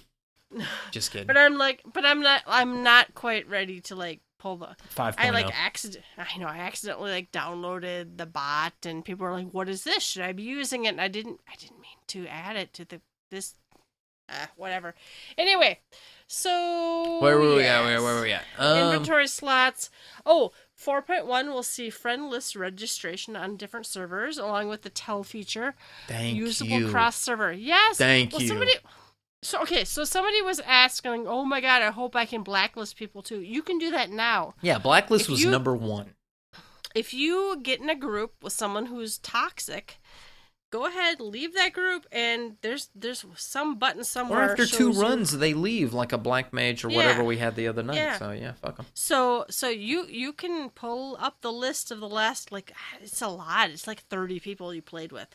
Just 0.91 1.11
kidding. 1.11 1.27
but 1.27 1.37
I'm 1.37 1.57
like, 1.57 1.81
but 1.91 2.05
I'm 2.05 2.21
not. 2.21 2.43
I'm 2.47 2.83
not 2.83 3.13
quite 3.15 3.49
ready 3.49 3.81
to 3.81 3.95
like 3.95 4.21
pull 4.45 4.57
the. 4.57 4.75
5.0. 4.95 5.15
I 5.17 5.31
like 5.31 5.47
accident. 5.51 6.05
I 6.17 6.37
know 6.37 6.45
I 6.45 6.57
accidentally 6.57 7.11
like 7.11 7.31
downloaded 7.31 8.17
the 8.17 8.27
bot, 8.27 8.73
and 8.85 9.03
people 9.03 9.25
were 9.25 9.33
like, 9.33 9.49
"What 9.51 9.67
is 9.67 9.83
this? 9.83 10.03
Should 10.03 10.21
I 10.21 10.33
be 10.33 10.43
using 10.43 10.85
it?" 10.85 10.89
And 10.89 11.01
I 11.01 11.07
didn't. 11.07 11.39
I 11.47 11.55
didn't 11.55 11.81
mean 11.81 11.97
to 12.07 12.27
add 12.27 12.55
it 12.55 12.71
to 12.73 12.85
the 12.85 13.01
this. 13.31 13.55
Uh, 14.27 14.47
whatever. 14.55 14.95
Anyway, 15.37 15.79
so 16.25 17.19
where 17.21 17.37
were 17.37 17.55
we 17.55 17.63
at? 17.63 17.83
Where, 17.83 18.01
where 18.01 18.15
were 18.15 18.21
we 18.21 18.33
at? 18.33 18.43
Um, 18.57 18.77
Inventory 18.93 19.27
slots. 19.27 19.91
Oh, 20.25 20.51
4.1 20.79 21.53
will 21.53 21.61
see 21.61 21.91
friend 21.91 22.31
list 22.31 22.55
registration 22.55 23.35
on 23.35 23.55
different 23.55 23.85
servers, 23.85 24.39
along 24.39 24.69
with 24.69 24.81
the 24.81 24.89
tell 24.89 25.23
feature. 25.23 25.75
thank 26.07 26.35
usable 26.35 26.79
you. 26.79 26.89
cross 26.89 27.17
server. 27.17 27.51
Yes. 27.51 27.97
Thank 27.97 28.31
well, 28.31 28.41
you. 28.41 28.47
Somebody. 28.47 28.73
So 29.45 29.61
okay, 29.61 29.83
so 29.85 30.03
somebody 30.05 30.41
was 30.41 30.59
asking, 30.61 31.27
"Oh 31.27 31.45
my 31.45 31.61
god, 31.61 31.81
I 31.83 31.91
hope 31.91 32.15
I 32.15 32.25
can 32.25 32.41
blacklist 32.43 32.95
people 32.97 33.21
too." 33.21 33.39
You 33.41 33.61
can 33.61 33.77
do 33.77 33.91
that 33.91 34.09
now. 34.09 34.55
yeah, 34.61 34.77
Blacklist 34.79 35.25
If 35.25 35.29
was 35.29 35.43
you- 35.43 35.51
number 35.51 35.75
one. 35.75 36.15
If 36.95 37.13
you 37.13 37.59
get 37.61 37.79
in 37.81 37.89
a 37.89 37.95
group 37.95 38.35
with 38.41 38.53
someone 38.53 38.85
who's 38.85 39.17
toxic, 39.17 39.99
go 40.71 40.85
ahead, 40.87 41.19
leave 41.19 41.53
that 41.53 41.73
group, 41.73 42.07
and 42.11 42.55
there's 42.61 42.89
there's 42.95 43.23
some 43.35 43.77
button 43.77 44.03
somewhere. 44.03 44.47
Or 44.47 44.51
after 44.51 44.65
two 44.65 44.77
shows 44.77 44.95
you- 44.95 45.01
runs, 45.01 45.37
they 45.37 45.53
leave 45.53 45.93
like 45.93 46.11
a 46.13 46.17
Black 46.17 46.51
Mage 46.53 46.83
or 46.83 46.89
Yeah. 46.89 46.97
whatever 46.97 47.23
we 47.23 47.37
had 47.37 47.55
the 47.55 47.67
other 47.67 47.83
night. 47.83 47.97
Yeah. 47.97 48.17
So 48.17 48.31
yeah, 48.31 48.53
fuck 48.53 48.77
them. 48.77 48.85
So 48.93 49.45
so 49.49 49.67
you 49.69 50.07
you 50.07 50.33
can 50.33 50.69
pull 50.71 51.17
up 51.19 51.41
the 51.41 51.51
list 51.51 51.91
of 51.91 51.99
the 51.99 52.09
last 52.09 52.51
like 52.51 52.73
it's 53.01 53.21
a 53.21 53.27
lot. 53.27 53.69
It's 53.69 53.85
like 53.87 54.01
30 54.07 54.39
people 54.39 54.73
you 54.73 54.81
played 54.81 55.11
with. 55.11 55.27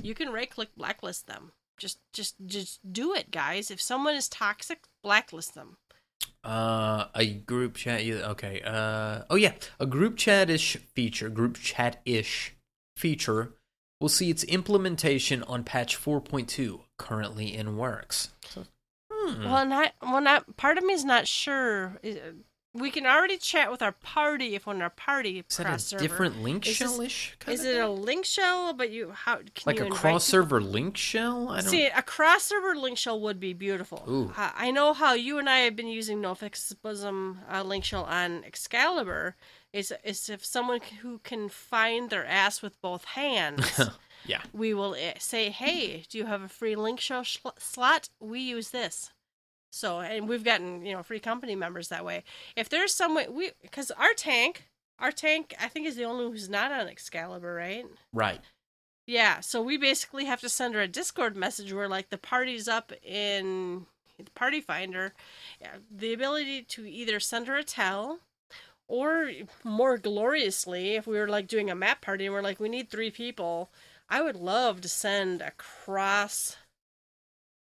You 0.00 0.14
can 0.14 0.30
right 0.30 0.50
click 0.50 0.68
blacklist 0.76 1.26
them. 1.26 1.52
Just 1.76 1.98
just 2.12 2.36
just 2.46 2.80
do 2.92 3.14
it, 3.14 3.30
guys. 3.30 3.70
If 3.70 3.80
someone 3.80 4.14
is 4.14 4.28
toxic, 4.28 4.84
blacklist 5.02 5.54
them. 5.54 5.76
Uh, 6.42 7.06
a 7.14 7.26
group 7.34 7.74
chat. 7.74 8.02
Okay. 8.02 8.62
Uh, 8.64 9.22
oh 9.28 9.36
yeah, 9.36 9.52
a 9.80 9.86
group 9.86 10.16
chat-ish 10.16 10.76
feature, 10.94 11.28
group 11.28 11.58
chat-ish 11.58 12.54
feature, 12.96 13.54
will 14.00 14.08
see 14.08 14.30
its 14.30 14.44
implementation 14.44 15.42
on 15.42 15.64
patch 15.64 15.98
4.2, 15.98 16.80
currently 16.98 17.54
in 17.54 17.76
works. 17.76 18.30
Hmm. 19.12 19.44
Well, 19.44 19.66
not 19.66 19.92
well. 20.00 20.20
Not 20.20 20.56
part 20.56 20.78
of 20.78 20.84
me 20.84 20.94
is 20.94 21.04
not 21.04 21.26
sure. 21.26 21.98
We 22.76 22.90
can 22.90 23.06
already 23.06 23.36
chat 23.38 23.70
with 23.70 23.80
our 23.80 23.92
party 23.92 24.54
if 24.54 24.66
we're 24.66 24.74
in 24.74 24.82
our 24.82 24.90
party 24.90 25.44
is 25.48 25.56
that 25.56 25.74
a 25.74 25.78
server. 25.78 26.02
different 26.02 26.42
link 26.42 26.66
Is 26.66 26.76
shell-ish? 26.76 27.36
Is 27.48 27.64
it 27.64 27.80
a 27.80 27.88
link 27.88 28.24
shell? 28.24 28.72
But 28.74 28.90
you 28.90 29.12
how 29.12 29.36
can 29.36 29.64
like 29.64 29.78
you 29.78 29.86
a 29.86 29.90
cross 29.90 30.02
people? 30.02 30.42
server 30.42 30.60
link 30.60 30.96
shell? 30.96 31.48
I 31.48 31.60
don't. 31.60 31.70
See, 31.70 31.86
a 31.86 32.02
cross 32.02 32.44
server 32.44 32.74
link 32.74 32.98
shell 32.98 33.20
would 33.20 33.40
be 33.40 33.52
beautiful. 33.52 34.04
Ooh. 34.08 34.32
I 34.36 34.52
I 34.56 34.70
know 34.70 34.92
how 34.92 35.14
you 35.14 35.38
and 35.38 35.48
I 35.48 35.58
have 35.60 35.74
been 35.76 35.88
using 35.88 36.20
NoFX 36.20 36.74
Bosom 36.82 37.38
uh, 37.52 37.62
link 37.62 37.84
shell 37.84 38.04
on 38.04 38.44
Excalibur. 38.44 39.36
Is 39.72 39.92
is 40.04 40.28
if 40.28 40.44
someone 40.44 40.80
who 41.02 41.18
can 41.18 41.48
find 41.48 42.10
their 42.10 42.24
ass 42.26 42.62
with 42.62 42.80
both 42.80 43.04
hands, 43.04 43.80
yeah. 44.26 44.40
we 44.52 44.72
will 44.74 44.94
eh, 44.94 45.14
say, 45.18 45.50
"Hey, 45.50 46.04
do 46.08 46.18
you 46.18 46.26
have 46.26 46.42
a 46.42 46.48
free 46.48 46.76
link 46.76 47.00
shell 47.00 47.22
shl- 47.22 47.58
slot? 47.58 48.08
We 48.20 48.40
use 48.40 48.70
this." 48.70 49.10
So, 49.76 50.00
and 50.00 50.28
we've 50.28 50.44
gotten 50.44 50.84
you 50.84 50.94
know 50.94 51.02
free 51.02 51.20
company 51.20 51.54
members 51.54 51.88
that 51.88 52.04
way. 52.04 52.24
If 52.56 52.68
there's 52.68 52.94
some 52.94 53.14
way 53.14 53.28
we 53.28 53.50
because 53.62 53.90
our 53.92 54.14
tank, 54.14 54.68
our 54.98 55.12
tank, 55.12 55.54
I 55.60 55.68
think 55.68 55.86
is 55.86 55.96
the 55.96 56.04
only 56.04 56.24
one 56.24 56.32
who's 56.32 56.48
not 56.48 56.72
on 56.72 56.88
Excalibur, 56.88 57.54
right? 57.54 57.86
Right. 58.12 58.40
Yeah, 59.06 59.38
so 59.38 59.62
we 59.62 59.76
basically 59.76 60.24
have 60.24 60.40
to 60.40 60.48
send 60.48 60.74
her 60.74 60.80
a 60.80 60.88
Discord 60.88 61.36
message 61.36 61.72
where 61.72 61.88
like 61.88 62.10
the 62.10 62.18
party's 62.18 62.66
up 62.66 62.92
in 63.04 63.86
the 64.18 64.30
party 64.32 64.60
finder, 64.60 65.12
Yeah, 65.60 65.76
the 65.90 66.12
ability 66.12 66.62
to 66.62 66.86
either 66.86 67.20
send 67.20 67.46
her 67.46 67.56
a 67.56 67.62
tell 67.62 68.20
or 68.88 69.30
more 69.62 69.98
gloriously 69.98 70.94
if 70.96 71.06
we 71.06 71.18
were 71.18 71.28
like 71.28 71.46
doing 71.46 71.70
a 71.70 71.74
map 71.74 72.00
party 72.00 72.26
and 72.26 72.34
we're 72.34 72.42
like 72.42 72.58
we 72.58 72.68
need 72.68 72.90
3 72.90 73.10
people, 73.10 73.70
I 74.08 74.22
would 74.22 74.36
love 74.36 74.80
to 74.80 74.88
send 74.88 75.40
a 75.40 75.52
cross 75.52 76.56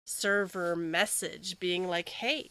server 0.08 0.74
message 0.74 1.58
being 1.60 1.86
like, 1.86 2.08
"Hey, 2.08 2.50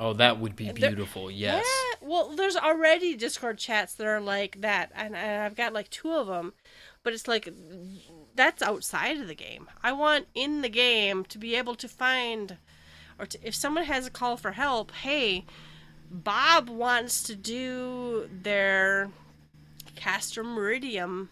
Oh, 0.00 0.12
that 0.12 0.38
would 0.38 0.54
be 0.54 0.66
There- 0.70 0.90
beautiful. 0.90 1.28
Yes. 1.28 1.66
yeah, 1.66 2.06
well, 2.08 2.28
there's 2.36 2.54
already 2.56 3.16
Discord 3.16 3.58
chats 3.58 3.94
that 3.94 4.06
are 4.06 4.20
like 4.20 4.60
that, 4.60 4.92
and, 4.94 5.16
and 5.16 5.42
I've 5.42 5.56
got 5.56 5.72
like 5.72 5.90
two 5.90 6.12
of 6.12 6.28
them, 6.28 6.54
but 7.02 7.12
it's 7.12 7.26
like 7.26 7.48
that's 8.36 8.62
outside 8.62 9.18
of 9.20 9.26
the 9.26 9.34
game. 9.34 9.68
I 9.82 9.90
want 9.90 10.28
in 10.36 10.62
the 10.62 10.68
game 10.68 11.24
to 11.24 11.36
be 11.38 11.56
able 11.56 11.74
to 11.74 11.88
find, 11.88 12.58
or 13.18 13.26
to, 13.26 13.38
if 13.42 13.56
someone 13.56 13.86
has 13.86 14.06
a 14.06 14.10
call 14.10 14.36
for 14.36 14.52
help, 14.52 14.92
hey, 14.92 15.44
Bob 16.08 16.68
wants 16.68 17.20
to 17.24 17.34
do 17.34 18.30
their 18.30 19.10
Castrum 19.96 20.54
Meridianum 20.54 21.30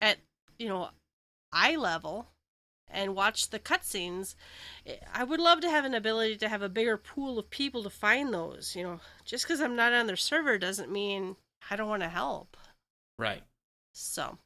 at 0.00 0.16
you 0.58 0.66
know 0.66 0.88
eye 1.52 1.76
level 1.76 2.28
and 2.90 3.14
watch 3.14 3.50
the 3.50 3.58
cutscenes. 3.58 4.34
I 5.12 5.24
would 5.24 5.40
love 5.40 5.60
to 5.60 5.70
have 5.70 5.84
an 5.84 5.94
ability 5.94 6.36
to 6.38 6.48
have 6.48 6.62
a 6.62 6.68
bigger 6.68 6.96
pool 6.96 7.38
of 7.38 7.50
people 7.50 7.82
to 7.82 7.90
find 7.90 8.32
those. 8.32 8.74
You 8.76 8.82
know, 8.82 9.00
just 9.24 9.44
because 9.44 9.60
I'm 9.60 9.76
not 9.76 9.92
on 9.92 10.06
their 10.06 10.16
server 10.16 10.58
doesn't 10.58 10.90
mean 10.90 11.36
I 11.70 11.76
don't 11.76 11.88
want 11.88 12.02
to 12.02 12.08
help. 12.08 12.56
Right. 13.18 13.42
So 13.94 14.38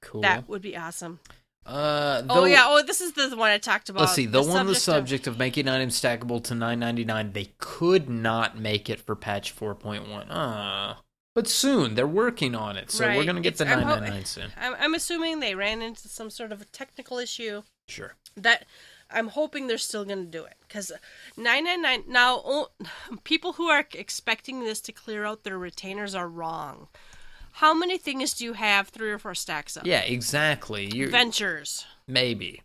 Cool. 0.00 0.22
that 0.22 0.48
would 0.48 0.62
be 0.62 0.76
awesome. 0.76 1.20
uh, 1.66 2.22
oh 2.30 2.44
yeah. 2.44 2.64
Oh, 2.66 2.82
this 2.82 3.00
is 3.00 3.12
the 3.12 3.36
one 3.36 3.50
I 3.50 3.58
talked 3.58 3.88
about. 3.90 4.00
Let's 4.00 4.14
see. 4.14 4.26
The, 4.26 4.40
one 4.42 4.56
on 4.56 4.66
the 4.66 4.74
subject 4.74 5.26
of 5.26 5.38
making 5.38 5.68
items 5.68 6.00
stackable 6.00 6.42
to 6.44 6.54
9.99, 6.54 7.32
they 7.34 7.52
could 7.58 8.08
not 8.08 8.58
make 8.58 8.88
it 8.88 9.00
for 9.00 9.14
patch 9.14 9.54
4.1. 9.54 10.26
Ah, 10.30 11.00
but 11.34 11.46
soon 11.48 11.94
they're 11.94 12.06
working 12.06 12.54
on 12.54 12.76
it, 12.76 12.90
so 12.90 13.06
we're 13.06 13.24
gonna 13.24 13.40
get 13.40 13.56
the 13.56 13.64
It's- 13.64 13.78
I'm 13.78 13.86
ho- 13.88 13.96
9.99 13.96 14.24
soon. 14.26 14.52
I'm, 14.56 14.74
I'm 14.78 14.94
assuming 14.94 15.40
they 15.40 15.54
ran 15.54 15.82
into 15.82 16.08
some 16.08 16.30
sort 16.30 16.52
of 16.52 16.60
a 16.60 16.64
technical 16.66 17.18
issue 17.18 17.62
Sure. 17.88 18.14
that 18.36 18.66
I'm 19.10 19.28
hoping 19.28 19.66
they're 19.66 19.76
still 19.78 20.04
going 20.04 20.24
to 20.24 20.30
do 20.30 20.44
it 20.44 20.54
because 20.60 20.92
999 21.36 22.04
now 22.12 22.40
oh, 22.44 22.68
people 23.24 23.54
who 23.54 23.66
are 23.66 23.84
expecting 23.94 24.60
this 24.60 24.80
to 24.82 24.92
clear 24.92 25.24
out 25.24 25.42
their 25.42 25.58
retainers 25.58 26.14
are 26.14 26.28
wrong. 26.28 26.86
How 27.54 27.74
many 27.74 27.98
things 27.98 28.34
do 28.34 28.44
you 28.44 28.52
have 28.52 28.88
three 28.90 29.10
or 29.10 29.18
four 29.18 29.34
stacks 29.34 29.76
of? 29.76 29.84
Yeah, 29.84 30.02
exactly. 30.02 30.86
You 30.94 31.10
Ventures. 31.10 31.84
maybe 32.06 32.62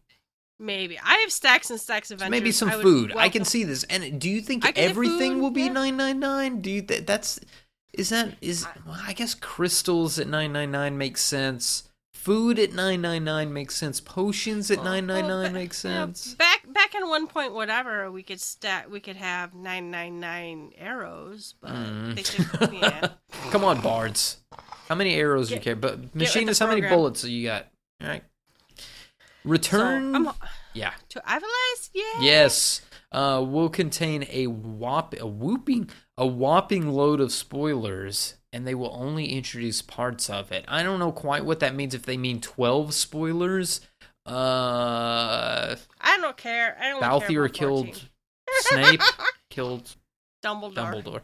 Maybe. 0.59 0.97
I 1.03 1.15
have 1.17 1.31
stacks 1.33 1.69
and 1.69 1.79
stacks 1.81 2.11
of 2.11 2.19
ventures. 2.19 2.31
maybe 2.31 2.51
some 2.51 2.69
I 2.69 2.81
food. 2.81 3.13
I 3.17 3.27
can 3.27 3.43
see 3.43 3.63
this. 3.65 3.83
And 3.85 4.21
do 4.21 4.29
you 4.29 4.39
think 4.39 4.63
I 4.63 4.71
can 4.71 4.83
get 4.83 4.89
everything 4.91 5.33
food, 5.33 5.41
will 5.41 5.49
be 5.51 5.63
yeah. 5.63 5.69
9.99? 5.73 6.61
Do 6.61 6.71
you 6.71 6.81
th- 6.83 7.05
that's 7.05 7.39
is 7.97 8.09
that 8.09 8.35
is 8.41 8.65
well, 8.85 8.97
I 9.05 9.13
guess 9.13 9.33
crystals 9.33 10.19
at 10.19 10.27
9.99 10.27 10.93
makes 10.95 11.21
sense. 11.21 11.89
Food 12.13 12.57
at 12.57 12.71
9.99 12.71 13.51
makes 13.51 13.75
sense. 13.75 13.99
Potions 14.01 14.71
at 14.71 14.79
Well, 14.83 14.93
9.99 14.93 15.07
well, 15.27 15.43
ba- 15.43 15.49
makes 15.51 15.83
you 15.83 15.89
know, 15.91 15.95
sense. 16.07 16.33
back 16.35 16.61
back 16.73 16.95
in 16.95 17.07
one 17.07 17.27
point 17.27 17.53
whatever 17.53 18.09
we 18.11 18.23
could 18.23 18.41
stat 18.41 18.89
we 18.89 18.99
could 18.99 19.15
have 19.17 19.53
999 19.53 20.71
arrows, 20.77 21.53
but 21.61 21.71
Mm. 21.71 22.15
they 22.15 22.21
just 22.23 22.73
yeah. 22.73 23.09
Come 23.51 23.63
on, 23.63 23.79
bards. 23.81 24.37
How 24.89 24.95
many 24.95 25.15
arrows 25.15 25.49
do 25.49 25.55
you 25.55 25.61
care? 25.61 25.75
But 25.75 26.15
machinist, 26.15 26.59
how 26.59 26.67
many 26.67 26.81
bullets 26.81 27.21
do 27.21 27.31
you 27.31 27.45
got? 27.47 27.67
All 28.01 28.07
right. 28.07 28.23
So, 28.77 28.83
Return. 29.43 30.15
I'm, 30.15 30.29
yeah. 30.73 30.93
to 31.09 31.19
Ivalice? 31.21 31.89
Yeah. 31.93 32.03
Yes. 32.21 32.81
Uh, 33.15 33.41
will 33.41 33.69
contain 33.69 34.25
a 34.29 34.45
whop 34.47 35.15
a 35.19 35.25
whooping 35.25 35.89
a 36.17 36.27
whopping 36.27 36.89
load 36.89 37.21
of 37.21 37.31
spoilers, 37.31 38.35
and 38.51 38.67
they 38.67 38.75
will 38.75 38.93
only 38.93 39.27
introduce 39.27 39.81
parts 39.81 40.29
of 40.29 40.51
it. 40.51 40.65
I 40.67 40.83
don't 40.83 40.99
know 40.99 41.13
quite 41.13 41.45
what 41.45 41.61
that 41.61 41.73
means. 41.75 41.93
If 41.93 42.01
they 42.05 42.17
mean 42.17 42.41
twelve 42.41 42.93
spoilers, 42.93 43.79
uh, 44.25 45.75
I 46.01 46.17
don't 46.19 46.37
care. 46.37 46.77
I 46.79 46.89
don't 46.89 46.99
care. 47.01 47.09
Balthier 47.09 47.45
about 47.45 47.53
killed 47.53 48.09
Snape, 48.59 49.01
killed 49.49 49.95
Dumbledore. 50.43 50.73
Dumbledore. 50.73 51.21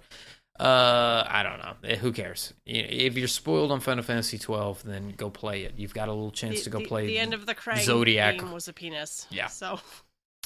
Uh, 0.60 1.24
I 1.28 1.42
don't 1.44 1.58
know. 1.60 1.74
Eh, 1.90 1.96
Who 1.98 2.12
cares? 2.12 2.54
If 2.66 3.18
you're 3.18 3.28
spoiled 3.28 3.72
on 3.72 3.80
Final 3.80 4.04
Fantasy 4.04 4.38
12, 4.38 4.84
then 4.84 5.14
go 5.18 5.30
play 5.32 5.64
it. 5.64 5.74
You've 5.76 5.94
got 5.94 6.08
a 6.08 6.14
little 6.14 6.30
chance 6.32 6.60
The, 6.60 6.64
to 6.66 6.70
go 6.70 6.80
the- 6.80 6.86
play 6.86 7.08
the 7.08 7.18
end 7.18 7.34
of 7.34 7.46
the 7.48 7.56
Krang 7.56 7.80
Zodiac. 7.80 8.38
game 8.38 8.52
was 8.52 8.68
a 8.68 8.74
penis. 8.74 9.26
Yeah. 9.32 9.48
So 9.48 9.80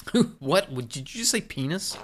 what? 0.38 0.72
Did 0.74 0.96
you 0.96 1.20
just 1.20 1.30
say 1.30 1.40
penis? 1.40 1.96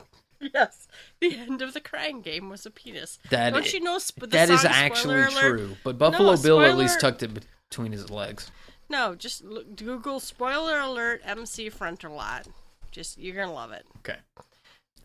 yes, 0.55 0.89
the 1.21 1.37
end 1.37 1.63
of 1.63 1.73
the 1.75 1.81
crying 1.81 2.21
game 2.21 2.49
was 2.49 2.67
a 2.67 2.71
penis. 2.71 3.19
That 3.31 3.53
Don't 3.53 3.73
you 3.73 3.81
know? 3.81 3.99
Sp- 4.03 4.21
the 4.21 4.27
that 4.29 4.51
is 4.51 4.63
song 4.63 4.71
actually 4.73 5.23
Alert? 5.23 5.31
true. 5.41 5.77
But 5.85 5.99
Buffalo 5.99 6.35
No, 6.35 6.43
Bill 6.43 6.63
at 6.63 6.77
least 6.77 7.01
tucked 7.01 7.23
it 7.23 7.31
between 7.71 7.93
his 7.93 8.11
legs. 8.11 8.51
No, 8.89 9.15
just 9.15 9.45
look, 9.45 9.77
Google 9.77 10.21
spoiler 10.21 10.79
alert 10.79 11.23
MC 11.25 11.71
Frontalot. 11.71 12.47
Just 12.91 13.19
you're 13.19 13.37
gonna 13.37 13.53
love 13.53 13.73
it. 13.73 13.87
Okay. 13.99 14.19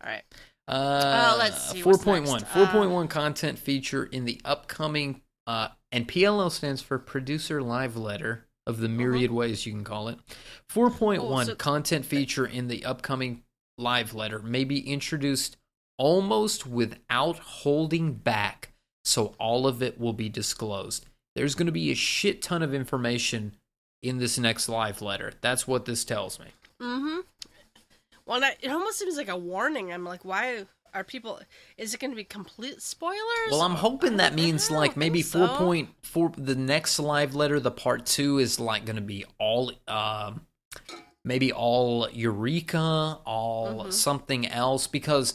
All 0.03 0.09
right. 0.11 0.23
Uh, 0.67 1.35
let's 1.37 1.71
see, 1.71 1.81
what's 1.83 2.03
4.1. 2.03 2.41
next? 2.41 2.55
Uh, 2.55 2.67
4.1 2.67 3.09
content 3.09 3.57
feature 3.57 4.03
in 4.03 4.25
the 4.25 4.41
upcoming, 4.43 5.21
uh, 5.45 5.69
and 5.93 6.05
PLL 6.09 6.51
stands 6.51 6.81
for 6.81 6.99
Producer 6.99 7.61
Live 7.61 7.95
Letter 7.95 8.46
of 8.67 8.77
the 8.79 8.89
myriad 8.89 9.31
ways 9.31 9.65
you 9.65 9.71
can 9.71 9.83
call 9.83 10.09
it. 10.09 10.19
4.1 10.71 11.17
Uh-huh. 11.17 11.33
Oh, 11.39 11.43
so- 11.43 11.55
content 11.55 12.05
feature 12.05 12.45
in 12.45 12.67
the 12.67 12.85
upcoming 12.85 13.41
live 13.79 14.13
letter 14.13 14.39
may 14.39 14.63
be 14.63 14.79
introduced 14.79 15.57
almost 15.97 16.67
without 16.67 17.39
holding 17.39 18.13
back, 18.13 18.73
so 19.03 19.33
all 19.39 19.65
of 19.65 19.81
it 19.81 19.99
will 19.99 20.13
be 20.13 20.29
disclosed. 20.29 21.05
There's 21.35 21.55
going 21.55 21.65
to 21.67 21.71
be 21.71 21.91
a 21.91 21.95
shit 21.95 22.41
ton 22.41 22.61
of 22.61 22.73
information 22.73 23.55
in 24.03 24.17
this 24.19 24.37
next 24.37 24.69
live 24.69 25.01
letter. 25.01 25.33
That's 25.41 25.67
what 25.67 25.85
this 25.85 26.03
tells 26.05 26.39
me. 26.39 26.47
Mm-hmm. 26.81 27.19
Well, 28.25 28.41
that, 28.41 28.57
it 28.61 28.69
almost 28.69 28.99
seems 28.99 29.15
like 29.17 29.29
a 29.29 29.37
warning. 29.37 29.91
I'm 29.93 30.03
like, 30.03 30.25
why 30.25 30.65
are 30.97 31.03
people? 31.03 31.39
Is 31.77 31.93
it 31.93 31.99
going 31.99 32.11
to 32.11 32.15
be 32.17 32.23
complete 32.23 32.81
spoilers? 32.81 33.17
Well, 33.51 33.61
I'm 33.61 33.75
hoping 33.75 34.17
that 34.17 34.33
means 34.33 34.71
like 34.71 34.97
maybe 34.97 35.21
so. 35.21 35.47
four 35.47 35.57
point 35.57 35.89
four. 36.01 36.31
The 36.37 36.55
next 36.55 36.99
live 36.99 37.35
letter, 37.35 37.59
the 37.59 37.71
part 37.71 38.05
two, 38.05 38.39
is 38.39 38.59
like 38.59 38.85
going 38.85 38.95
to 38.95 39.01
be 39.01 39.25
all, 39.39 39.71
um, 39.87 40.41
maybe 41.23 41.51
all 41.51 42.09
Eureka, 42.11 43.19
all 43.25 43.85
Mhm. 43.85 43.93
something 43.93 44.47
else, 44.47 44.87
because 44.87 45.33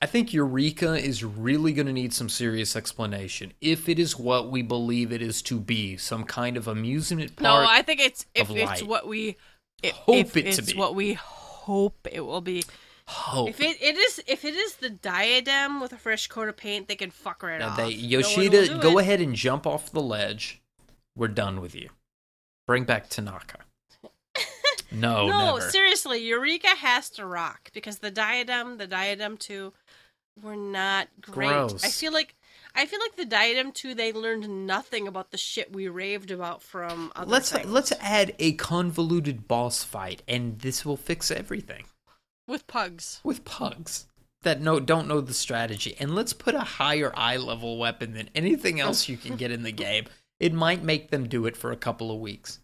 I 0.00 0.06
think 0.06 0.32
Eureka 0.32 0.94
is 0.94 1.24
really 1.24 1.72
going 1.72 1.86
to 1.86 1.92
need 1.92 2.12
some 2.12 2.28
serious 2.28 2.76
explanation 2.76 3.52
if 3.60 3.88
it 3.88 3.98
is 3.98 4.16
what 4.16 4.50
we 4.50 4.62
believe 4.62 5.10
it 5.12 5.22
is 5.22 5.42
to 5.42 5.58
be, 5.58 5.96
some 5.96 6.24
kind 6.24 6.56
of 6.56 6.68
amusement 6.68 7.34
park. 7.34 7.64
No. 7.64 7.68
I 7.68 7.82
think 7.82 8.00
it's 8.00 8.26
if 8.34 8.50
it's 8.50 8.80
light. 8.80 8.86
what 8.86 9.08
we 9.08 9.36
Hope 9.84 10.16
it 10.18 10.28
to 10.28 10.34
be. 10.34 10.48
it's 10.48 10.72
be. 10.72 10.78
what 10.78 10.94
we 10.94 11.14
hope 11.14 12.06
it 12.12 12.20
will 12.20 12.40
be. 12.40 12.62
Hope. 13.08 13.48
If 13.50 13.60
it, 13.60 13.76
it 13.80 13.96
is 13.96 14.22
if 14.26 14.44
it 14.44 14.54
is 14.54 14.76
the 14.76 14.90
diadem 14.90 15.80
with 15.80 15.92
a 15.92 15.96
fresh 15.98 16.26
coat 16.28 16.48
of 16.48 16.56
paint, 16.56 16.88
they 16.88 16.96
can 16.96 17.10
fuck 17.10 17.42
right 17.42 17.58
Now 17.58 17.70
off. 17.70 17.76
they, 17.76 17.94
No 17.94 18.08
Yoshida, 18.18 18.66
do 18.68 18.78
go 18.80 18.98
it. 18.98 19.02
ahead 19.02 19.20
and 19.20 19.34
jump 19.34 19.66
off 19.66 19.90
the 19.90 20.02
ledge. 20.02 20.60
We're 21.16 21.28
done 21.28 21.60
with 21.60 21.74
you. 21.74 21.90
Bring 22.66 22.84
back 22.84 23.08
Tanaka. 23.08 23.58
No, 24.90 25.26
no, 25.28 25.56
never. 25.56 25.70
seriously, 25.70 26.18
Eureka 26.26 26.68
has 26.68 27.10
to 27.10 27.26
rock 27.26 27.70
because 27.74 27.98
the 27.98 28.10
diadem, 28.10 28.78
the 28.78 28.86
diadem 28.86 29.36
two, 29.36 29.74
were 30.42 30.56
not 30.56 31.08
great. 31.20 31.48
Gross. 31.48 31.84
I 31.84 31.88
feel 31.88 32.10
like 32.10 32.34
I 32.74 32.86
feel 32.86 32.98
like 33.00 33.16
the 33.16 33.26
diadem 33.26 33.72
two 33.72 33.92
they 33.94 34.12
learned 34.14 34.66
nothing 34.66 35.06
about 35.06 35.30
the 35.30 35.36
shit 35.36 35.74
we 35.74 35.88
raved 35.88 36.30
about 36.30 36.62
from 36.62 37.12
other 37.14 37.30
let's 37.30 37.52
things. 37.52 37.66
let's 37.68 37.92
add 38.00 38.34
a 38.38 38.52
convoluted 38.54 39.46
boss 39.46 39.84
fight, 39.84 40.22
and 40.26 40.58
this 40.60 40.86
will 40.86 40.96
fix 40.96 41.30
everything. 41.30 41.84
With 42.48 42.66
pugs. 42.66 43.20
with 43.22 43.44
pugs 43.44 44.06
that 44.42 44.60
know 44.60 44.80
don't 44.80 45.06
know 45.06 45.20
the 45.20 45.34
strategy 45.34 45.94
and 46.00 46.14
let's 46.14 46.32
put 46.32 46.54
a 46.54 46.60
higher 46.60 47.12
eye 47.14 47.36
level 47.36 47.76
weapon 47.78 48.14
than 48.14 48.30
anything 48.34 48.80
else 48.80 49.08
you 49.08 49.16
can 49.16 49.36
get 49.36 49.50
in 49.50 49.62
the 49.64 49.72
game 49.72 50.06
it 50.40 50.52
might 50.52 50.82
make 50.82 51.10
them 51.10 51.28
do 51.28 51.44
it 51.46 51.56
for 51.56 51.70
a 51.72 51.76
couple 51.76 52.10
of 52.10 52.18
weeks 52.20 52.60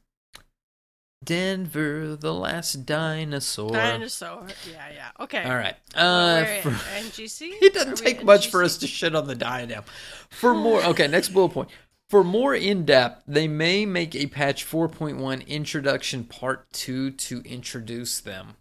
denver 1.24 2.16
the 2.16 2.32
last 2.32 2.86
dinosaur 2.86 3.70
Dinosaur. 3.70 4.46
Yeah, 4.70 4.88
yeah. 4.94 5.08
Okay. 5.24 5.42
all 5.42 5.56
right 5.56 5.76
uh 5.94 6.44
for- 6.62 6.70
NGC? 6.70 7.40
it 7.62 7.74
doesn't 7.74 7.96
take 7.96 8.22
much 8.24 8.48
for 8.48 8.62
us 8.62 8.76
to 8.78 8.86
shit 8.86 9.14
on 9.14 9.26
the 9.26 9.34
diadem 9.34 9.84
for 10.30 10.54
more 10.54 10.82
okay 10.84 11.08
next 11.08 11.30
bullet 11.30 11.50
point 11.50 11.70
for 12.10 12.22
more 12.22 12.54
in-depth 12.54 13.24
they 13.26 13.48
may 13.48 13.84
make 13.86 14.14
a 14.14 14.26
patch 14.26 14.64
4.1 14.66 15.46
introduction 15.46 16.24
part 16.24 16.70
2 16.72 17.10
to 17.12 17.40
introduce 17.42 18.20
them 18.20 18.54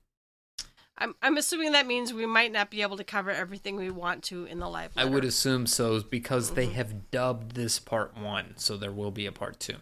I'm, 1.03 1.15
I'm 1.21 1.35
assuming 1.35 1.73
that 1.73 1.85
means 1.85 2.13
we 2.13 2.25
might 2.25 2.53
not 2.53 2.71
be 2.71 2.81
able 2.81 2.95
to 2.95 3.03
cover 3.03 3.29
everything 3.29 3.75
we 3.75 3.91
want 3.91 4.23
to 4.23 4.45
in 4.45 4.59
the 4.59 4.69
live. 4.69 4.93
I 4.95 5.03
would 5.03 5.25
assume 5.25 5.67
so 5.67 6.01
because 6.01 6.51
they 6.51 6.67
have 6.67 7.11
dubbed 7.11 7.55
this 7.55 7.77
part 7.77 8.17
one, 8.17 8.53
so 8.55 8.77
there 8.77 8.91
will 8.91 9.11
be 9.11 9.25
a 9.25 9.31
part 9.33 9.59
two. 9.59 9.75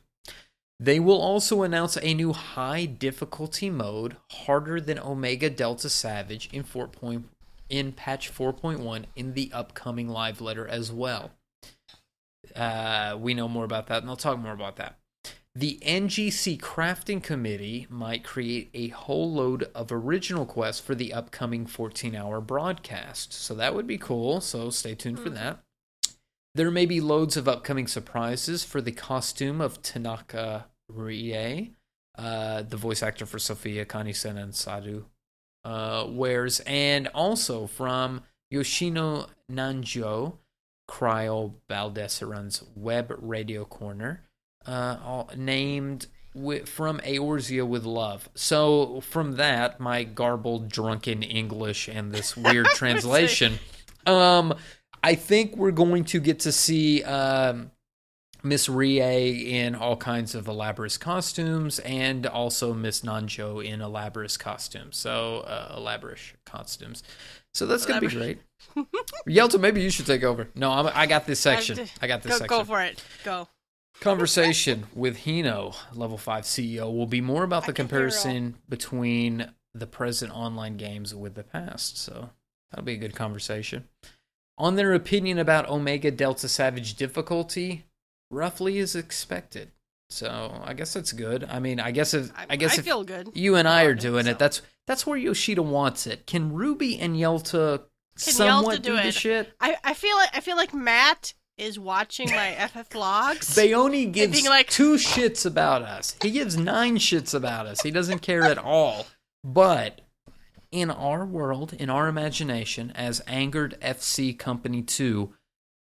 They 0.79 0.99
will 0.99 1.21
also 1.21 1.61
announce 1.61 1.95
a 1.95 2.15
new 2.15 2.33
high 2.33 2.85
difficulty 2.85 3.69
mode, 3.69 4.17
harder 4.31 4.81
than 4.81 4.97
Omega 4.97 5.51
Delta 5.51 5.89
Savage 5.89 6.49
in 6.51 6.63
4. 6.63 6.87
Point, 6.87 7.25
in 7.69 7.91
patch 7.91 8.33
4.1 8.33 9.05
in 9.15 9.35
the 9.35 9.51
upcoming 9.53 10.09
live 10.09 10.41
letter 10.41 10.67
as 10.67 10.91
well. 10.91 11.31
Uh, 12.55 13.15
we 13.19 13.35
know 13.35 13.47
more 13.47 13.63
about 13.63 13.85
that, 13.87 14.01
and 14.01 14.09
I'll 14.09 14.15
talk 14.15 14.39
more 14.39 14.53
about 14.53 14.77
that. 14.77 14.97
The 15.53 15.79
NGC 15.81 16.59
Crafting 16.61 17.21
Committee 17.21 17.85
might 17.89 18.23
create 18.23 18.69
a 18.73 18.87
whole 18.89 19.33
load 19.33 19.69
of 19.75 19.91
original 19.91 20.45
quests 20.45 20.79
for 20.81 20.95
the 20.95 21.13
upcoming 21.13 21.65
14 21.65 22.15
hour 22.15 22.39
broadcast. 22.39 23.33
So 23.33 23.53
that 23.55 23.75
would 23.75 23.85
be 23.85 23.97
cool. 23.97 24.39
So 24.39 24.69
stay 24.69 24.95
tuned 24.95 25.19
for 25.19 25.29
that. 25.31 25.59
There 26.55 26.71
may 26.71 26.85
be 26.85 27.01
loads 27.01 27.35
of 27.35 27.47
upcoming 27.47 27.87
surprises 27.87 28.63
for 28.63 28.81
the 28.81 28.91
costume 28.93 29.59
of 29.59 29.81
Tanaka 29.81 30.67
Rie, 30.89 31.71
uh, 32.17 32.63
the 32.63 32.77
voice 32.77 33.03
actor 33.03 33.25
for 33.25 33.39
Sophia, 33.39 33.85
Kanisen, 33.85 34.41
and 34.41 34.55
Sadu 34.55 35.05
uh, 35.63 36.05
wears, 36.09 36.61
and 36.61 37.07
also 37.09 37.67
from 37.67 38.23
Yoshino 38.49 39.27
Nanjo, 39.49 40.37
Krile 40.89 41.53
Baldesion's 41.69 42.63
web 42.75 43.13
radio 43.17 43.63
corner, 43.63 44.23
uh, 44.65 45.23
named 45.35 46.07
from 46.65 46.99
Eorzea 46.99 47.67
with 47.67 47.83
Love. 47.83 48.29
So 48.35 49.01
from 49.01 49.33
that, 49.33 49.79
my 49.79 50.03
garbled, 50.03 50.69
drunken 50.69 51.23
English 51.23 51.87
and 51.87 52.11
this 52.11 52.37
weird 52.37 52.65
translation, 52.75 53.59
um, 54.05 54.53
I 55.03 55.15
think 55.15 55.57
we're 55.57 55.71
going 55.71 56.05
to 56.05 56.19
get 56.19 56.39
to 56.41 56.51
see 56.51 57.03
um, 57.03 57.71
Miss 58.43 58.69
Rie 58.69 58.99
in 58.99 59.75
all 59.75 59.97
kinds 59.97 60.35
of 60.35 60.47
elaborate 60.47 60.99
costumes, 60.99 61.79
and 61.79 62.25
also 62.25 62.73
Miss 62.73 63.01
Nanjo 63.01 63.63
in 63.63 63.81
elaborate 63.81 64.37
costumes. 64.39 64.97
So 64.97 65.39
uh, 65.39 65.75
elaborate 65.77 66.19
costumes. 66.45 67.03
So 67.53 67.65
that's 67.65 67.85
gonna 67.85 68.01
be 68.01 68.07
great. 68.07 68.39
Yelta, 69.27 69.59
maybe 69.59 69.81
you 69.81 69.89
should 69.89 70.05
take 70.05 70.23
over. 70.23 70.47
No, 70.55 70.71
I'm, 70.71 70.89
I 70.93 71.05
got 71.05 71.25
this 71.25 71.39
section. 71.39 71.87
I 72.01 72.07
got 72.07 72.23
this 72.23 72.31
Go, 72.31 72.37
section. 72.37 72.57
go 72.57 72.63
for 72.63 72.81
it. 72.81 73.03
Go. 73.23 73.47
Conversation 74.01 74.87
with 74.95 75.19
Hino, 75.19 75.75
level 75.93 76.17
5 76.17 76.43
CEO, 76.43 76.91
will 76.91 77.05
be 77.05 77.21
more 77.21 77.43
about 77.43 77.65
the 77.65 77.71
I 77.71 77.73
can 77.73 77.85
hear 77.85 77.87
comparison 77.87 78.55
between 78.67 79.51
the 79.75 79.85
present 79.85 80.35
online 80.35 80.75
games 80.75 81.13
with 81.13 81.35
the 81.35 81.43
past. 81.43 81.99
So 81.99 82.31
that'll 82.71 82.83
be 82.83 82.93
a 82.93 82.97
good 82.97 83.13
conversation. 83.15 83.87
On 84.57 84.75
their 84.75 84.93
opinion 84.93 85.37
about 85.37 85.69
Omega 85.69 86.09
Delta 86.09 86.49
Savage 86.49 86.95
difficulty, 86.95 87.85
roughly 88.31 88.79
as 88.79 88.95
expected. 88.95 89.71
So 90.09 90.59
I 90.63 90.73
guess 90.73 90.93
that's 90.93 91.13
good. 91.13 91.43
I 91.49 91.59
mean, 91.59 91.79
I 91.79 91.91
guess 91.91 92.15
if 92.15 92.31
I, 92.35 92.47
I 92.49 92.55
guess 92.55 92.77
I 92.77 92.79
if 92.79 92.85
feel 92.85 93.03
good. 93.03 93.29
you 93.35 93.55
and 93.55 93.67
I 93.67 93.85
are 93.85 93.91
it, 93.91 93.99
doing 93.99 94.25
so. 94.25 94.31
it, 94.31 94.39
that's 94.39 94.63
that's 94.87 95.05
where 95.05 95.15
Yoshida 95.15 95.61
wants 95.61 96.07
it. 96.07 96.25
Can 96.25 96.51
Ruby 96.53 96.99
and 96.99 97.15
Yelta 97.15 97.83
Can 98.19 98.33
somewhat 98.33 98.79
Yelta 98.79 98.81
do, 98.81 98.89
do 98.89 98.95
the 98.95 99.07
it? 99.07 99.13
shit? 99.13 99.53
I, 99.61 99.77
I 99.83 99.93
feel 99.93 100.15
like 100.17 100.29
I 100.35 100.39
feel 100.41 100.57
like 100.57 100.73
Matt 100.73 101.33
is 101.57 101.77
watching 101.77 102.29
my 102.31 102.53
FF 102.73 102.95
logs. 102.95 103.55
Bayoni 103.55 104.11
gives 104.11 104.47
like- 104.47 104.69
two 104.69 104.95
shits 104.95 105.45
about 105.45 105.81
us. 105.81 106.15
He 106.21 106.31
gives 106.31 106.57
nine 106.57 106.97
shits 106.97 107.33
about 107.33 107.65
us. 107.67 107.81
He 107.81 107.91
doesn't 107.91 108.19
care 108.19 108.43
at 108.43 108.57
all. 108.57 109.07
But 109.43 110.01
in 110.71 110.89
our 110.91 111.25
world, 111.25 111.73
in 111.73 111.89
our 111.89 112.07
imagination, 112.07 112.91
as 112.95 113.21
Angered 113.27 113.77
FC 113.81 114.37
Company 114.37 114.81
2, 114.81 115.33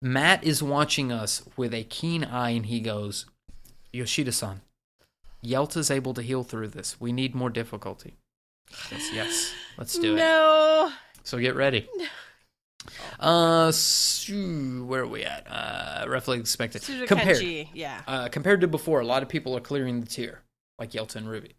Matt 0.01 0.43
is 0.43 0.63
watching 0.63 1.11
us 1.11 1.43
with 1.57 1.73
a 1.73 1.83
keen 1.83 2.23
eye 2.23 2.51
and 2.51 2.65
he 2.65 2.79
goes, 2.79 3.25
Yoshida 3.93 4.31
san, 4.31 4.61
Yelta's 5.43 5.91
able 5.91 6.13
to 6.13 6.21
heal 6.21 6.43
through 6.43 6.69
this. 6.69 6.99
We 6.99 7.11
need 7.11 7.35
more 7.35 7.49
difficulty. 7.49 8.15
Yes, 8.91 9.09
yes. 9.13 9.53
Let's 9.77 9.97
do 9.99 10.13
it. 10.13 10.17
no. 10.19 10.91
So 11.23 11.37
get 11.37 11.55
ready. 11.55 11.87
Uh, 13.19 13.71
where 14.87 15.01
are 15.03 15.07
we 15.07 15.23
at? 15.23 15.45
Uh, 15.49 16.05
roughly 16.07 16.39
expected. 16.39 16.81
Sudo 16.81 17.07
Compared, 17.07 17.37
Kenji, 17.37 17.69
yeah. 17.73 18.01
uh, 18.07 18.29
compared 18.29 18.61
to 18.61 18.67
before, 18.67 18.99
a 18.99 19.05
lot 19.05 19.23
of 19.23 19.29
people 19.29 19.55
are 19.55 19.61
clearing 19.61 19.99
the 19.99 20.07
tier, 20.07 20.41
like 20.79 20.91
Yelta 20.91 21.17
and 21.17 21.29
Ruby. 21.29 21.55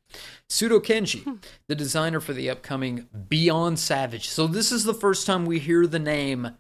Sudo 0.49 0.81
Kenji, 0.81 1.43
the 1.69 1.75
designer 1.75 2.21
for 2.21 2.33
the 2.33 2.51
upcoming 2.51 3.09
Beyond 3.29 3.79
Savage. 3.79 4.29
So 4.29 4.47
this 4.47 4.73
is 4.73 4.85
the 4.85 4.95
first 4.95 5.27
time 5.27 5.47
we 5.47 5.59
hear 5.59 5.87
the 5.87 5.99
name 5.99 6.57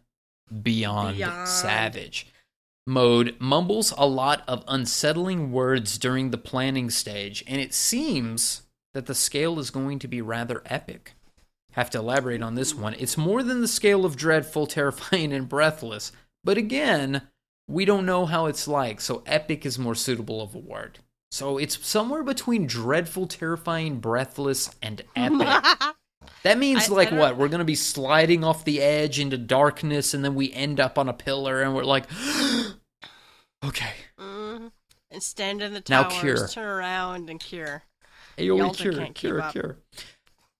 Beyond, 0.62 1.16
Beyond. 1.16 1.48
Savage. 1.48 2.26
Mode 2.86 3.36
mumbles 3.39 3.93
a 3.97 4.06
lot 4.06 4.43
of 4.48 4.64
unsettling 4.66 5.52
words 5.52 5.98
during 5.98 6.30
the 6.30 6.39
planning 6.39 6.90
stage, 6.90 7.44
and 7.47 7.60
it 7.60 7.72
seems 7.72 8.62
that 8.93 9.06
the 9.06 9.14
scale 9.14 9.59
is 9.59 9.70
going 9.70 9.98
to 10.01 10.09
be 10.09 10.20
rather 10.20 10.62
epic. 10.66 11.14
Have 11.73 11.90
to 11.90 11.99
elaborate 11.99 12.43
on 12.43 12.55
this 12.55 12.74
one. 12.74 12.94
It's 12.99 13.16
more 13.16 13.43
than 13.43 13.61
the 13.61 13.69
scale 13.69 14.05
of 14.05 14.16
dreadful, 14.16 14.66
terrifying, 14.66 15.32
and 15.32 15.49
breathless. 15.49 16.12
But 16.44 16.59
again, 16.59 17.23
we 17.69 17.85
don't 17.85 18.07
know 18.07 18.27
how 18.27 18.47
it's 18.47 18.69
like, 18.69 19.01
so 19.01 19.23
epic 19.27 19.65
is 19.65 19.78
more 19.78 19.94
suitable 19.94 20.40
of 20.43 20.55
a 20.55 20.59
word. 20.59 20.99
So 21.31 21.57
it's 21.57 21.85
somewhere 21.86 22.23
between 22.23 22.66
dreadful, 22.66 23.27
terrifying, 23.27 24.01
breathless, 24.01 24.70
and 24.82 25.03
epic. 25.16 25.65
That 26.44 26.59
means 26.59 26.89
I- 26.89 26.93
I 26.93 26.97
like 26.97 27.11
don't- 27.11 27.19
what? 27.20 27.36
We're 27.36 27.49
gonna 27.49 27.65
be 27.65 27.74
sliding 27.77 28.43
off 28.44 28.65
the 28.65 28.81
edge 28.81 29.19
into 29.20 29.39
darkness, 29.39 30.12
and 30.12 30.24
then 30.24 30.35
we 30.35 30.53
end 30.53 30.78
up 30.81 30.99
on 30.99 31.09
a 31.09 31.12
pillar, 31.12 31.62
and 31.62 31.74
we're 31.74 31.85
like, 31.85 32.05
okay, 33.65 33.93
Mhm. 34.19 34.73
And 35.11 35.23
stand 35.23 35.62
in 35.62 35.73
the 35.74 35.82
Now 35.89 36.05
towers, 36.05 36.20
cure. 36.20 36.49
turn 36.49 36.65
around 36.65 37.28
and 37.31 37.39
cure. 37.39 37.82
Aoi 38.39 38.44
Yelta 38.44 38.77
cure, 38.77 39.07
cure, 39.12 39.51
cure. 39.53 39.77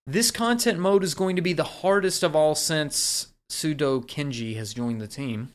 This 0.07 0.33
content 0.33 0.81
mode 0.81 1.05
is 1.05 1.15
going 1.15 1.37
to 1.37 1.43
be 1.43 1.53
the 1.53 1.63
hardest 1.63 2.25
of 2.25 2.35
all 2.35 2.57
since 2.57 3.29
Sudo 3.51 4.05
Kenji 4.05 4.57
has 4.57 4.75
joined 4.75 5.01
the 5.01 5.07
team. 5.07 5.55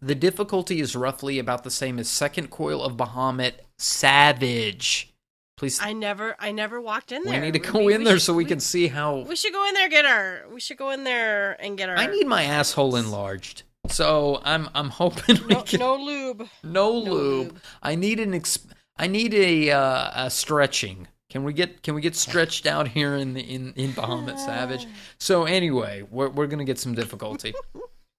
The 0.00 0.14
difficulty 0.14 0.80
is 0.80 0.96
roughly 0.96 1.38
about 1.38 1.62
the 1.62 1.70
same 1.70 1.98
as 1.98 2.08
Second 2.08 2.50
Coil 2.50 2.82
of 2.82 2.96
Bahamut 2.96 3.52
Savage. 3.78 5.12
Please, 5.58 5.78
I 5.82 5.92
never, 5.92 6.34
I 6.40 6.50
never 6.50 6.80
walked 6.80 7.12
in 7.12 7.24
there. 7.24 7.34
we 7.34 7.46
need 7.46 7.52
to 7.52 7.58
go 7.58 7.88
in 7.88 8.04
there 8.04 8.18
so 8.18 8.32
we, 8.32 8.46
can 8.46 8.58
see 8.58 8.88
how. 8.88 9.18
We 9.18 9.36
should 9.36 9.52
go 9.52 9.68
in 9.68 9.74
there, 9.74 9.88
get 9.88 10.06
our. 10.06 10.44
We 10.52 10.58
should 10.58 10.78
go 10.78 10.90
in 10.90 11.04
there 11.04 11.62
and 11.62 11.76
get 11.76 11.88
our. 11.90 11.96
I 11.96 12.06
need 12.06 12.26
my 12.26 12.44
asshole 12.44 12.96
enlarged. 12.96 13.64
So 13.88 14.40
I'm 14.44 14.68
I'm 14.74 14.90
hoping 14.90 15.38
we 15.46 15.54
no, 15.54 15.62
can 15.62 15.80
no 15.80 15.96
lube. 15.96 16.48
no, 16.64 16.70
no 16.72 16.90
lube. 16.90 17.46
lube. 17.48 17.60
I 17.82 17.96
need 17.96 18.18
an 18.18 18.32
ex- 18.34 18.66
I 18.96 19.08
need 19.08 19.34
a 19.34 19.70
uh, 19.70 20.26
a 20.26 20.30
stretching. 20.30 21.08
Can 21.32 21.44
we 21.44 21.54
get 21.54 21.82
can 21.82 21.94
we 21.94 22.02
get 22.02 22.14
stretched 22.14 22.66
out 22.66 22.86
here 22.88 23.14
in 23.14 23.32
the 23.32 23.40
in 23.40 23.72
in 23.74 23.92
Bahamut 23.92 24.38
Savage? 24.38 24.86
So 25.16 25.44
anyway, 25.44 26.04
we're 26.10 26.28
we're 26.28 26.46
gonna 26.46 26.66
get 26.66 26.78
some 26.78 26.94
difficulty. 26.94 27.54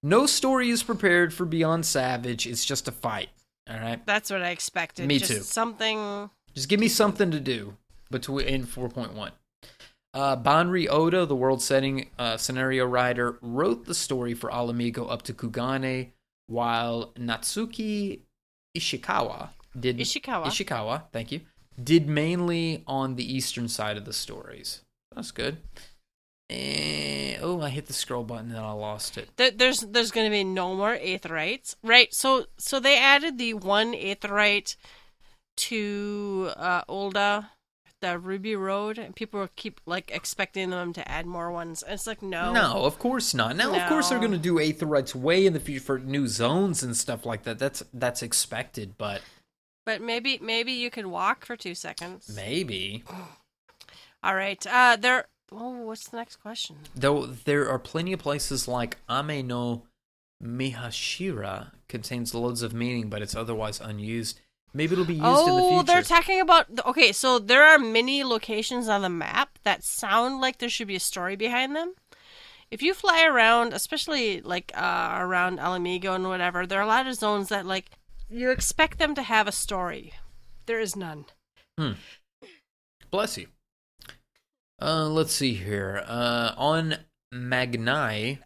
no 0.02 0.26
story 0.26 0.68
is 0.70 0.82
prepared 0.82 1.32
for 1.32 1.44
Beyond 1.44 1.86
Savage. 1.86 2.44
It's 2.44 2.64
just 2.64 2.88
a 2.88 2.92
fight. 2.92 3.28
All 3.70 3.78
right, 3.78 4.04
That's 4.04 4.30
what 4.30 4.42
I 4.42 4.50
expected. 4.50 5.06
Me 5.06 5.20
Just 5.20 5.30
too. 5.30 5.38
Something. 5.42 6.28
just 6.54 6.68
give 6.68 6.80
me 6.80 6.88
something 6.88 7.30
to 7.30 7.38
do 7.38 7.76
between 8.10 8.46
in 8.48 8.64
four 8.66 8.88
point 8.88 9.14
one. 9.14 9.30
Uh, 10.12 10.36
Banri 10.36 10.88
Oda, 10.90 11.24
the 11.24 11.36
world-setting 11.36 12.10
uh, 12.18 12.36
scenario 12.36 12.84
writer, 12.84 13.38
wrote 13.42 13.84
the 13.84 13.94
story 13.94 14.34
for 14.34 14.50
Ala 14.50 14.72
Mhigo 14.72 15.10
up 15.10 15.22
to 15.22 15.32
Kugane, 15.32 16.10
while 16.46 17.12
Natsuki 17.18 18.20
Ishikawa 18.76 19.50
did 19.78 19.98
Ishikawa. 19.98 20.46
Ishikawa, 20.46 21.02
thank 21.12 21.32
you, 21.32 21.40
did 21.82 22.08
mainly 22.08 22.84
on 22.86 23.16
the 23.16 23.34
eastern 23.34 23.68
side 23.68 23.96
of 23.96 24.04
the 24.04 24.12
stories. 24.12 24.82
That's 25.14 25.30
good. 25.30 25.58
Eh, 26.50 27.36
oh, 27.40 27.62
I 27.62 27.70
hit 27.70 27.86
the 27.86 27.94
scroll 27.94 28.22
button 28.22 28.50
and 28.50 28.58
I 28.58 28.72
lost 28.72 29.16
it. 29.16 29.30
There's 29.36 29.80
there's 29.80 30.10
going 30.10 30.26
to 30.26 30.30
be 30.30 30.44
no 30.44 30.74
more 30.74 30.96
aetherytes, 30.96 31.76
right? 31.82 32.12
So 32.12 32.46
so 32.58 32.80
they 32.80 32.98
added 32.98 33.38
the 33.38 33.54
one 33.54 33.92
aetheryte 33.94 34.76
to 35.56 36.50
uh, 36.56 36.84
Ul'dah, 36.84 37.46
the 38.00 38.18
Ruby 38.18 38.56
Road, 38.56 38.98
and 38.98 39.16
people 39.16 39.48
keep 39.56 39.80
like 39.86 40.10
expecting 40.10 40.68
them 40.68 40.92
to 40.92 41.08
add 41.08 41.24
more 41.24 41.50
ones. 41.50 41.82
And 41.82 41.94
it's 41.94 42.06
like 42.06 42.20
no, 42.20 42.52
No, 42.52 42.84
of 42.84 42.98
course 42.98 43.32
not. 43.32 43.56
Now, 43.56 43.74
of 43.74 43.88
course, 43.88 44.10
they're 44.10 44.18
going 44.18 44.32
to 44.32 44.38
do 44.38 44.56
Aetheryte's 44.58 45.14
Way 45.14 45.46
in 45.46 45.54
the 45.54 45.60
future 45.60 45.84
for 45.84 45.98
new 45.98 46.26
zones 46.28 46.82
and 46.82 46.94
stuff 46.94 47.24
like 47.24 47.44
that. 47.44 47.58
That's 47.58 47.82
that's 47.94 48.22
expected, 48.22 48.98
but 48.98 49.22
but 49.84 50.00
maybe 50.00 50.38
maybe 50.42 50.72
you 50.72 50.90
could 50.90 51.06
walk 51.06 51.44
for 51.44 51.56
two 51.56 51.74
seconds. 51.74 52.32
maybe. 52.34 53.04
All 54.24 54.34
right, 54.34 54.64
uh, 54.66 54.96
there. 54.98 55.26
Oh, 55.52 55.82
what's 55.82 56.08
the 56.08 56.16
next 56.16 56.36
question? 56.36 56.76
Though 56.96 57.26
there 57.26 57.68
are 57.68 57.78
plenty 57.78 58.12
of 58.12 58.20
places 58.20 58.66
like 58.66 58.96
Ame 59.08 59.46
no 59.46 59.84
Mihashira 60.42 61.72
contains 61.88 62.34
loads 62.34 62.62
of 62.62 62.72
meaning, 62.74 63.08
but 63.08 63.22
it's 63.22 63.34
otherwise 63.36 63.80
unused. 63.80 64.40
Maybe 64.72 64.94
it'll 64.94 65.04
be 65.04 65.14
used 65.14 65.24
in 65.24 65.54
the 65.54 65.62
future. 65.62 65.76
oh, 65.78 65.82
they're 65.82 66.02
talking 66.02 66.40
about. 66.40 66.66
Okay, 66.84 67.12
so 67.12 67.38
there 67.38 67.62
are 67.64 67.78
many 67.78 68.24
locations 68.24 68.88
on 68.88 69.02
the 69.02 69.08
map 69.08 69.58
that 69.62 69.84
sound 69.84 70.40
like 70.40 70.58
there 70.58 70.68
should 70.68 70.88
be 70.88 70.96
a 70.96 71.00
story 71.00 71.36
behind 71.36 71.76
them. 71.76 71.94
If 72.70 72.82
you 72.82 72.92
fly 72.92 73.24
around, 73.24 73.72
especially 73.72 74.40
like 74.40 74.72
uh, 74.74 75.16
around 75.20 75.60
Ala 75.60 75.78
Mhigo 75.78 76.14
and 76.16 76.26
whatever, 76.26 76.66
there 76.66 76.80
are 76.80 76.82
a 76.82 76.88
lot 76.88 77.06
of 77.06 77.14
zones 77.14 77.50
that 77.50 77.66
like 77.66 77.90
you 78.28 78.50
expect 78.50 78.98
them 78.98 79.14
to 79.14 79.22
have 79.22 79.46
a 79.46 79.52
story. 79.52 80.12
There 80.66 80.80
is 80.80 80.96
none. 80.96 81.26
Bless 83.10 83.38
you. 83.38 83.48
Uh, 84.80 85.08
let's 85.08 85.34
see 85.34 85.54
here. 85.54 86.02
Uh, 86.06 86.52
on 86.56 86.96
Magnai, 87.32 88.38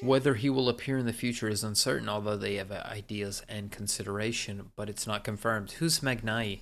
whether 0.00 0.34
he 0.34 0.50
will 0.50 0.68
appear 0.68 0.98
in 0.98 1.06
the 1.06 1.12
future 1.12 1.48
is 1.48 1.62
uncertain, 1.62 2.08
although 2.08 2.36
they 2.36 2.56
have 2.56 2.72
uh, 2.72 2.82
ideas 2.86 3.42
and 3.48 3.70
consideration, 3.70 4.72
but 4.76 4.88
it's 4.88 5.06
not 5.06 5.24
confirmed. 5.24 5.72
Who's 5.72 6.00
Magnai? 6.00 6.60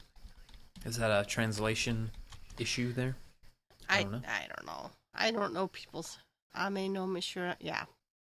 Is 0.85 0.97
that 0.99 1.11
a 1.11 1.27
translation 1.27 2.11
issue 2.59 2.93
there? 2.93 3.17
I 3.89 4.03
don't 4.03 4.13
know. 4.13 4.21
I 4.27 4.47
don't 4.47 4.67
know. 4.67 4.91
I 5.15 5.31
don't 5.31 5.53
know 5.55 5.67
people's. 5.69 6.19
I 6.55 6.69
may 6.69 6.89
know 6.89 7.07
Mishra. 7.07 7.57
Yeah, 7.61 7.85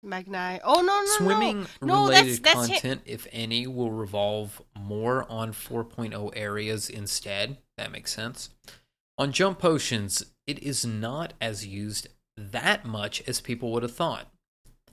Magnai. 0.06 0.60
Oh 0.64 0.80
no 0.80 0.82
no 0.82 1.00
no. 1.00 1.06
Swimming 1.18 1.66
no, 1.82 2.08
that's 2.08 2.22
related 2.22 2.44
that's 2.44 2.58
hi- 2.58 2.66
content, 2.74 3.02
if 3.04 3.26
any, 3.32 3.66
will 3.66 3.90
revolve 3.90 4.62
more 4.78 5.26
on 5.30 5.52
4.0 5.52 6.32
areas 6.34 6.88
instead. 6.88 7.58
That 7.76 7.92
makes 7.92 8.12
sense. 8.12 8.50
On 9.18 9.32
jump 9.32 9.58
potions, 9.58 10.24
it 10.46 10.62
is 10.62 10.84
not 10.86 11.32
as 11.40 11.66
used 11.66 12.08
that 12.36 12.84
much 12.84 13.22
as 13.26 13.40
people 13.40 13.72
would 13.72 13.82
have 13.82 13.94
thought. 13.94 14.28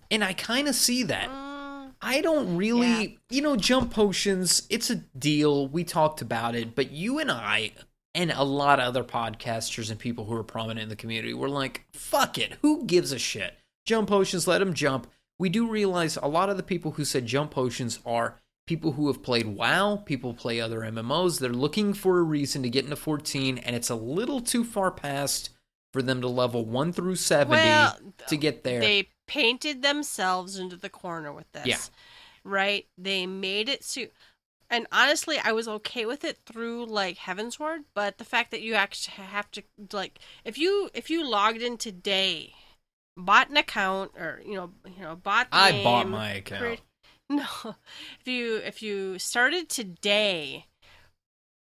And 0.09 0.23
I 0.23 0.33
kind 0.33 0.67
of 0.67 0.75
see 0.75 1.03
that. 1.03 1.29
Mm, 1.29 1.91
I 2.01 2.21
don't 2.21 2.55
really, 2.55 3.19
you 3.29 3.41
know, 3.41 3.55
jump 3.55 3.93
potions, 3.93 4.65
it's 4.69 4.89
a 4.89 4.95
deal. 4.95 5.67
We 5.67 5.83
talked 5.83 6.21
about 6.21 6.55
it, 6.55 6.75
but 6.75 6.91
you 6.91 7.19
and 7.19 7.31
I 7.31 7.71
and 8.15 8.31
a 8.31 8.43
lot 8.43 8.79
of 8.79 8.85
other 8.85 9.03
podcasters 9.03 9.89
and 9.89 9.99
people 9.99 10.25
who 10.25 10.35
are 10.35 10.43
prominent 10.43 10.81
in 10.81 10.89
the 10.89 10.95
community 10.95 11.33
were 11.33 11.49
like, 11.49 11.85
fuck 11.93 12.37
it. 12.37 12.57
Who 12.61 12.85
gives 12.85 13.11
a 13.11 13.19
shit? 13.19 13.55
Jump 13.85 14.09
potions, 14.09 14.47
let 14.47 14.59
them 14.59 14.73
jump. 14.73 15.07
We 15.39 15.49
do 15.49 15.67
realize 15.67 16.17
a 16.17 16.27
lot 16.27 16.49
of 16.49 16.57
the 16.57 16.63
people 16.63 16.91
who 16.91 17.05
said 17.05 17.25
jump 17.25 17.51
potions 17.51 17.99
are 18.05 18.39
people 18.65 18.93
who 18.93 19.07
have 19.07 19.23
played 19.23 19.47
WoW, 19.47 19.97
people 19.97 20.33
play 20.33 20.61
other 20.61 20.81
MMOs. 20.81 21.39
They're 21.39 21.49
looking 21.49 21.93
for 21.93 22.19
a 22.19 22.23
reason 22.23 22.63
to 22.63 22.69
get 22.69 22.85
into 22.85 22.95
14, 22.95 23.57
and 23.57 23.75
it's 23.75 23.89
a 23.89 23.95
little 23.95 24.39
too 24.39 24.63
far 24.63 24.91
past 24.91 25.49
for 25.91 26.01
them 26.01 26.21
to 26.21 26.27
level 26.27 26.65
1 26.65 26.93
through 26.93 27.15
70 27.15 27.51
Well, 27.51 27.97
to 28.27 28.37
get 28.37 28.63
there. 28.63 28.79
They 28.79 29.09
painted 29.27 29.81
themselves 29.81 30.57
into 30.57 30.77
the 30.77 30.89
corner 30.89 31.31
with 31.31 31.51
this. 31.51 31.65
Yeah. 31.65 31.77
Right? 32.43 32.87
They 32.97 33.25
made 33.25 33.69
it 33.69 33.83
so 33.83 34.05
and 34.73 34.87
honestly, 34.91 35.37
I 35.37 35.51
was 35.51 35.67
okay 35.67 36.07
with 36.07 36.23
it 36.23 36.39
through 36.47 36.87
like 36.87 37.17
Heavensward, 37.17 37.83
but 37.93 38.17
the 38.17 38.23
fact 38.23 38.49
that 38.49 38.63
you 38.63 38.73
actually 38.73 39.23
have 39.25 39.51
to 39.51 39.61
like 39.91 40.17
if 40.43 40.57
you 40.57 40.89
if 40.95 41.11
you 41.11 41.29
logged 41.29 41.61
in 41.61 41.77
today, 41.77 42.55
bought 43.15 43.49
an 43.49 43.57
account 43.57 44.11
or 44.17 44.41
you 44.45 44.55
know, 44.55 44.71
you 44.85 45.03
know, 45.03 45.15
bought 45.15 45.51
the 45.51 45.57
I 45.57 45.83
bought 45.83 46.09
my 46.09 46.31
account. 46.33 46.61
create- 46.61 46.81
No. 47.29 47.45
If 48.19 48.27
you 48.27 48.57
if 48.57 48.81
you 48.83 49.17
started 49.19 49.69
today, 49.69 50.65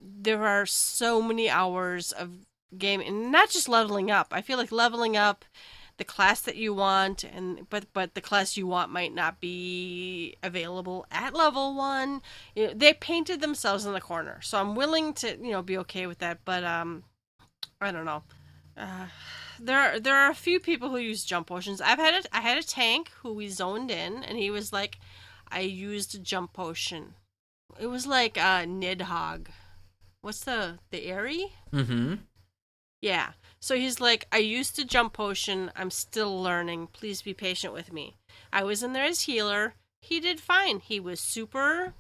there 0.01 0.45
are 0.47 0.65
so 0.65 1.21
many 1.21 1.49
hours 1.49 2.11
of 2.11 2.29
game 2.77 3.01
and 3.01 3.31
not 3.31 3.49
just 3.49 3.67
leveling 3.69 4.09
up. 4.09 4.27
I 4.31 4.41
feel 4.41 4.57
like 4.57 4.71
leveling 4.71 5.17
up 5.17 5.43
the 5.97 6.05
class 6.05 6.39
that 6.41 6.55
you 6.55 6.73
want 6.73 7.25
and 7.25 7.69
but 7.69 7.85
but 7.93 8.13
the 8.13 8.21
class 8.21 8.55
you 8.55 8.65
want 8.65 8.89
might 8.91 9.13
not 9.13 9.41
be 9.41 10.35
available 10.41 11.05
at 11.11 11.33
level 11.33 11.75
1. 11.75 12.21
You 12.55 12.67
know, 12.67 12.73
they 12.73 12.93
painted 12.93 13.41
themselves 13.41 13.85
in 13.85 13.91
the 13.93 13.99
corner. 14.01 14.39
So 14.41 14.57
I'm 14.59 14.75
willing 14.75 15.13
to, 15.15 15.37
you 15.37 15.51
know, 15.51 15.61
be 15.61 15.77
okay 15.79 16.07
with 16.07 16.19
that, 16.19 16.39
but 16.45 16.63
um 16.63 17.03
I 17.81 17.91
don't 17.91 18.05
know. 18.05 18.23
Uh, 18.77 19.07
there 19.61 19.79
are 19.79 19.99
there 19.99 20.15
are 20.15 20.29
a 20.29 20.35
few 20.35 20.59
people 20.59 20.89
who 20.89 20.97
use 20.97 21.25
jump 21.25 21.47
potions. 21.47 21.81
I've 21.81 21.99
had 21.99 22.25
a, 22.25 22.35
I 22.35 22.41
had 22.41 22.57
a 22.57 22.63
tank 22.63 23.11
who 23.21 23.33
we 23.33 23.49
zoned 23.49 23.91
in 23.91 24.23
and 24.23 24.37
he 24.37 24.49
was 24.51 24.71
like 24.73 24.99
I 25.49 25.61
used 25.61 26.15
a 26.15 26.19
jump 26.19 26.53
potion. 26.53 27.15
It 27.79 27.87
was 27.87 28.07
like 28.07 28.37
uh 28.37 28.63
Nidhogg. 28.65 29.47
What's 30.21 30.41
the 30.41 30.79
the 30.91 31.07
Aery? 31.07 31.51
mm-hmm. 31.71 32.15
Yeah. 33.01 33.31
So 33.61 33.75
he's 33.75 33.99
like, 33.99 34.27
I 34.31 34.37
used 34.37 34.75
to 34.75 34.85
jump 34.85 35.13
potion. 35.13 35.71
I'm 35.75 35.91
still 35.91 36.41
learning. 36.41 36.87
Please 36.87 37.21
be 37.21 37.33
patient 37.33 37.73
with 37.73 37.93
me. 37.93 38.15
I 38.51 38.63
was 38.63 38.83
in 38.83 38.93
there 38.93 39.05
as 39.05 39.21
healer. 39.21 39.75
He 40.01 40.19
did 40.19 40.39
fine. 40.39 40.79
He 40.79 40.99
was 40.99 41.19
super. 41.19 41.93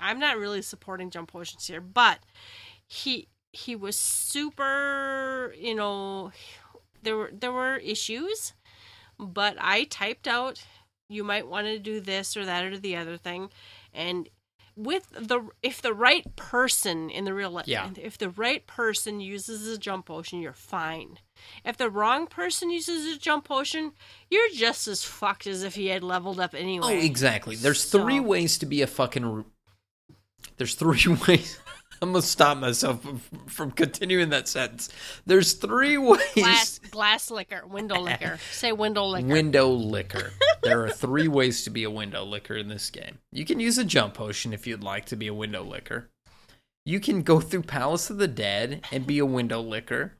I'm 0.00 0.18
not 0.18 0.38
really 0.38 0.62
supporting 0.62 1.10
jump 1.10 1.32
potions 1.32 1.66
here, 1.66 1.80
but 1.80 2.20
he 2.86 3.28
he 3.52 3.74
was 3.76 3.96
super. 3.96 5.54
You 5.58 5.74
know, 5.74 6.32
there 7.08 7.16
were 7.16 7.30
there 7.32 7.52
were 7.52 7.76
issues, 7.78 8.52
but 9.18 9.56
I 9.58 9.84
typed 9.84 10.28
out. 10.28 10.62
You 11.08 11.24
might 11.24 11.48
want 11.48 11.66
to 11.66 11.78
do 11.78 12.00
this 12.00 12.36
or 12.36 12.44
that 12.44 12.64
or 12.64 12.76
the 12.78 12.96
other 12.96 13.16
thing, 13.16 13.48
and 13.94 14.28
with 14.76 15.08
the 15.10 15.40
if 15.62 15.80
the 15.82 15.94
right 15.94 16.36
person 16.36 17.08
in 17.10 17.24
the 17.24 17.32
real 17.34 17.50
life 17.50 17.66
Yeah. 17.66 17.90
if 17.96 18.16
the 18.18 18.28
right 18.30 18.64
person 18.66 19.18
uses 19.18 19.66
a 19.66 19.76
jump 19.76 20.06
potion 20.06 20.40
you're 20.40 20.52
fine 20.52 21.18
if 21.64 21.76
the 21.76 21.90
wrong 21.90 22.28
person 22.28 22.70
uses 22.70 23.04
a 23.12 23.18
jump 23.18 23.46
potion 23.46 23.90
you're 24.30 24.50
just 24.54 24.86
as 24.86 25.02
fucked 25.02 25.48
as 25.48 25.64
if 25.64 25.74
he 25.74 25.88
had 25.88 26.04
leveled 26.04 26.38
up 26.38 26.52
oh, 26.54 26.58
anyway 26.58 26.86
Oh, 26.86 27.04
exactly. 27.04 27.56
There's 27.56 27.82
So- 27.82 28.00
three 28.02 28.20
ways 28.20 28.56
to 28.58 28.66
be 28.66 28.80
a 28.82 28.86
fucking. 28.86 29.44
There's 30.58 30.74
three 30.76 31.06
ways. 31.26 31.58
I'm 32.02 32.12
gonna 32.12 32.22
stop 32.22 32.58
myself 32.58 33.04
from- 33.46 33.70
continuing 33.72 34.30
that 34.30 34.48
sentence. 34.48 34.88
There's 35.26 35.54
three 35.54 35.98
ways. 35.98 36.20
glass 36.34 36.78
glass 36.78 37.30
liquor 37.30 37.66
window 37.66 38.00
liquor 38.00 38.38
say 38.52 38.72
window 38.72 39.04
liquor 39.06 39.26
Window 39.28 39.68
liquor. 39.72 40.32
there 40.62 40.84
are 40.84 40.90
three 40.90 41.28
ways 41.28 41.64
to 41.64 41.70
be 41.70 41.84
a 41.84 41.90
window 41.90 42.24
liquor 42.24 42.56
in 42.56 42.68
this 42.68 42.90
game. 42.90 43.18
You 43.32 43.44
can 43.44 43.60
use 43.60 43.78
a 43.78 43.84
jump 43.84 44.14
potion 44.14 44.52
if 44.52 44.66
you'd 44.66 44.84
like 44.84 45.06
to 45.06 45.16
be 45.16 45.26
a 45.26 45.34
window 45.34 45.62
liquor. 45.64 46.10
You 46.84 47.00
can 47.00 47.22
go 47.22 47.40
through 47.40 47.62
Palace 47.64 48.08
of 48.10 48.18
the 48.18 48.28
Dead 48.28 48.84
and 48.90 49.06
be 49.06 49.18
a 49.18 49.26
window 49.26 49.60
liquor. 49.60 50.14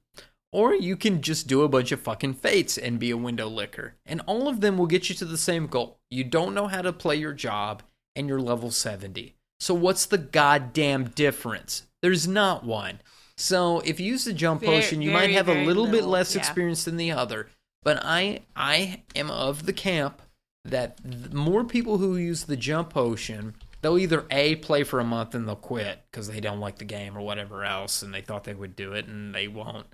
Or 0.51 0.75
you 0.75 0.97
can 0.97 1.21
just 1.21 1.47
do 1.47 1.63
a 1.63 1.69
bunch 1.69 1.93
of 1.93 2.01
fucking 2.01 2.35
fates 2.35 2.79
and 2.79 2.99
be 2.99 3.11
a 3.11 3.17
window 3.19 3.49
licker. 3.49 3.97
And 4.07 4.23
all 4.27 4.49
of 4.49 4.61
them 4.63 4.79
will 4.79 4.87
get 4.87 5.09
you 5.11 5.15
to 5.17 5.27
the 5.27 5.37
same 5.37 5.67
goal. 5.67 5.99
You 6.11 6.25
don't 6.25 6.55
know 6.55 6.67
how 6.69 6.81
to 6.83 6.93
play 6.93 7.17
your 7.17 7.35
job 7.35 7.83
and 8.17 8.29
you're 8.29 8.41
level 8.41 8.71
70. 8.71 9.35
So 9.61 9.75
what's 9.75 10.07
the 10.07 10.19
goddamn 10.19 11.09
difference? 11.11 11.85
There's 12.03 12.29
not 12.29 12.65
one. 12.65 13.01
So 13.37 13.81
if 13.81 14.01
you 14.01 14.07
use 14.07 14.25
the 14.25 14.33
jump 14.33 14.61
Very- 14.61 14.81
potion, 14.81 15.03
you 15.03 15.11
might 15.11 15.31
have 15.31 15.49
a 15.49 15.55
very 15.55 15.67
little 15.67 15.87
bit 15.87 16.05
less 16.05 16.35
yeah. 16.35 16.41
experience 16.41 16.85
than 16.85 16.97
the 16.97 17.13
other. 17.13 17.49
But 17.83 18.01
I 18.05 18.41
I 18.57 19.03
am 19.15 19.31
of 19.31 19.67
the 19.67 19.73
camp 19.73 20.23
that 20.65 21.03
th- 21.03 21.33
more 21.33 21.65
people 21.65 21.99
who 21.99 22.17
use 22.17 22.45
the 22.45 22.57
jump 22.57 22.91
potion, 22.91 23.55
they'll 23.81 23.99
either 23.99 24.27
a 24.31 24.57
play 24.57 24.83
for 24.83 24.99
a 24.99 25.05
month 25.05 25.35
and 25.35 25.47
they'll 25.47 25.55
quit 25.57 26.01
because 26.11 26.29
they 26.29 26.41
don't 26.41 26.61
like 26.61 26.79
the 26.79 26.85
game 26.85 27.17
or 27.17 27.21
whatever 27.21 27.65
else, 27.65 28.03
and 28.03 28.13
they 28.13 28.21
thought 28.21 28.45
they 28.45 28.55
would 28.55 28.75
do 28.75 28.93
it 28.93 29.07
and 29.07 29.35
they 29.35 29.47
won't. 29.49 29.87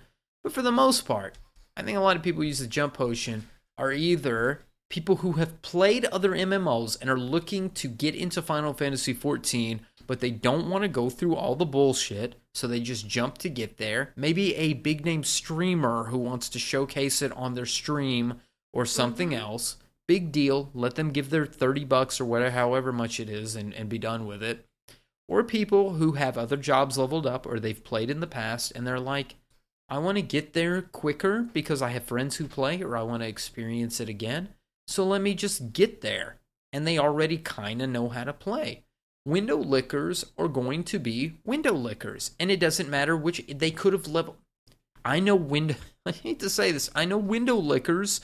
But 0.42 0.52
for 0.52 0.62
the 0.62 0.72
most 0.72 1.04
part, 1.06 1.36
I 1.76 1.82
think 1.82 1.98
a 1.98 2.00
lot 2.00 2.16
of 2.16 2.22
people 2.22 2.40
who 2.42 2.48
use 2.48 2.58
the 2.58 2.66
jump 2.66 2.94
potion 2.94 3.48
are 3.76 3.92
either 3.92 4.62
people 4.90 5.16
who 5.16 5.32
have 5.32 5.62
played 5.62 6.04
other 6.06 6.30
MMOs 6.30 6.96
and 7.00 7.10
are 7.10 7.18
looking 7.18 7.70
to 7.70 7.88
get 7.88 8.14
into 8.14 8.42
Final 8.42 8.72
Fantasy 8.72 9.14
XIV, 9.14 9.80
but 10.06 10.20
they 10.20 10.30
don't 10.30 10.68
want 10.68 10.82
to 10.82 10.88
go 10.88 11.10
through 11.10 11.34
all 11.34 11.54
the 11.54 11.64
bullshit, 11.64 12.36
so 12.54 12.66
they 12.66 12.80
just 12.80 13.08
jump 13.08 13.38
to 13.38 13.48
get 13.48 13.78
there. 13.78 14.12
Maybe 14.16 14.54
a 14.54 14.74
big 14.74 15.04
name 15.04 15.24
streamer 15.24 16.04
who 16.04 16.18
wants 16.18 16.48
to 16.50 16.58
showcase 16.58 17.22
it 17.22 17.32
on 17.32 17.54
their 17.54 17.66
stream 17.66 18.40
or 18.72 18.86
something 18.86 19.30
mm-hmm. 19.30 19.40
else. 19.40 19.76
Big 20.06 20.30
deal. 20.30 20.70
Let 20.74 20.96
them 20.96 21.10
give 21.10 21.30
their 21.30 21.46
30 21.46 21.84
bucks 21.86 22.20
or 22.20 22.26
whatever, 22.26 22.50
however 22.50 22.92
much 22.92 23.18
it 23.18 23.30
is, 23.30 23.56
and, 23.56 23.72
and 23.72 23.88
be 23.88 23.98
done 23.98 24.26
with 24.26 24.42
it. 24.42 24.66
Or 25.26 25.42
people 25.42 25.94
who 25.94 26.12
have 26.12 26.36
other 26.36 26.58
jobs 26.58 26.98
leveled 26.98 27.26
up 27.26 27.46
or 27.46 27.58
they've 27.58 27.82
played 27.82 28.10
in 28.10 28.20
the 28.20 28.26
past 28.26 28.72
and 28.76 28.86
they're 28.86 29.00
like, 29.00 29.36
I 29.88 29.98
want 29.98 30.16
to 30.16 30.22
get 30.22 30.52
there 30.52 30.82
quicker 30.82 31.48
because 31.52 31.80
I 31.80 31.90
have 31.90 32.04
friends 32.04 32.36
who 32.36 32.46
play 32.46 32.82
or 32.82 32.96
I 32.96 33.02
want 33.02 33.22
to 33.22 33.28
experience 33.28 34.00
it 34.00 34.08
again. 34.08 34.50
So 34.86 35.04
let 35.04 35.20
me 35.20 35.34
just 35.34 35.72
get 35.72 36.00
there. 36.00 36.38
And 36.72 36.86
they 36.86 36.98
already 36.98 37.38
kind 37.38 37.80
of 37.82 37.90
know 37.90 38.08
how 38.08 38.24
to 38.24 38.32
play. 38.32 38.84
Window 39.24 39.56
lickers 39.56 40.24
are 40.36 40.48
going 40.48 40.84
to 40.84 40.98
be 40.98 41.34
window 41.44 41.72
lickers. 41.72 42.32
And 42.38 42.50
it 42.50 42.60
doesn't 42.60 42.90
matter 42.90 43.16
which, 43.16 43.44
they 43.46 43.70
could 43.70 43.92
have 43.92 44.06
leveled. 44.06 44.36
I 45.04 45.20
know 45.20 45.36
window. 45.36 45.76
I 46.06 46.12
hate 46.12 46.40
to 46.40 46.50
say 46.50 46.72
this. 46.72 46.90
I 46.94 47.04
know 47.04 47.18
window 47.18 47.56
lickers 47.56 48.20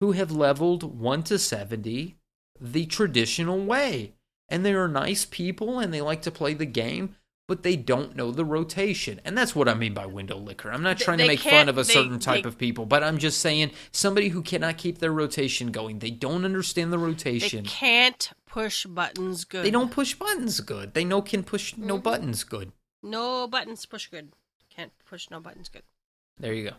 who 0.00 0.12
have 0.12 0.30
leveled 0.30 0.98
one 0.98 1.22
to 1.24 1.38
seventy 1.38 2.16
the 2.60 2.86
traditional 2.86 3.64
way, 3.64 4.14
and 4.48 4.64
they 4.64 4.74
are 4.74 4.88
nice 4.88 5.24
people 5.24 5.78
and 5.78 5.92
they 5.92 6.00
like 6.00 6.22
to 6.22 6.30
play 6.30 6.54
the 6.54 6.66
game. 6.66 7.16
But 7.48 7.62
they 7.62 7.76
don't 7.76 8.14
know 8.14 8.30
the 8.30 8.44
rotation. 8.44 9.22
And 9.24 9.36
that's 9.36 9.56
what 9.56 9.70
I 9.70 9.74
mean 9.74 9.94
by 9.94 10.04
window 10.04 10.36
licker. 10.36 10.70
I'm 10.70 10.82
not 10.82 10.98
They- 10.98 11.04
trying 11.06 11.18
to 11.18 11.26
make 11.26 11.40
fun 11.40 11.70
of 11.70 11.78
a 11.78 11.82
they- 11.82 11.94
certain 11.94 12.18
type 12.20 12.42
they- 12.44 12.48
of 12.48 12.58
people, 12.58 12.84
but 12.84 13.02
I'm 13.02 13.16
just 13.16 13.40
saying 13.40 13.70
somebody 13.90 14.28
who 14.28 14.42
cannot 14.42 14.76
keep 14.76 14.98
their 14.98 15.10
rotation 15.12 15.72
going. 15.72 16.00
They 16.00 16.10
don't 16.10 16.44
understand 16.44 16.92
the 16.92 16.98
rotation. 16.98 17.64
They 17.64 17.70
can't 17.70 18.30
push 18.44 18.84
buttons 18.84 19.46
good. 19.46 19.64
They 19.64 19.70
don't 19.70 19.90
push 19.90 20.14
buttons 20.14 20.60
good. 20.60 20.92
They 20.92 21.04
know 21.04 21.22
can 21.22 21.42
push 21.42 21.74
no 21.78 21.94
Mm-hmm. 21.94 22.02
buttons 22.02 22.44
good. 22.44 22.72
No 23.02 23.48
buttons 23.48 23.86
push 23.86 24.08
good. 24.08 24.32
Can't 24.68 24.92
push 25.06 25.30
no 25.30 25.40
buttons 25.40 25.70
good. 25.70 25.84
There 26.38 26.52
you 26.52 26.64
go. 26.70 26.76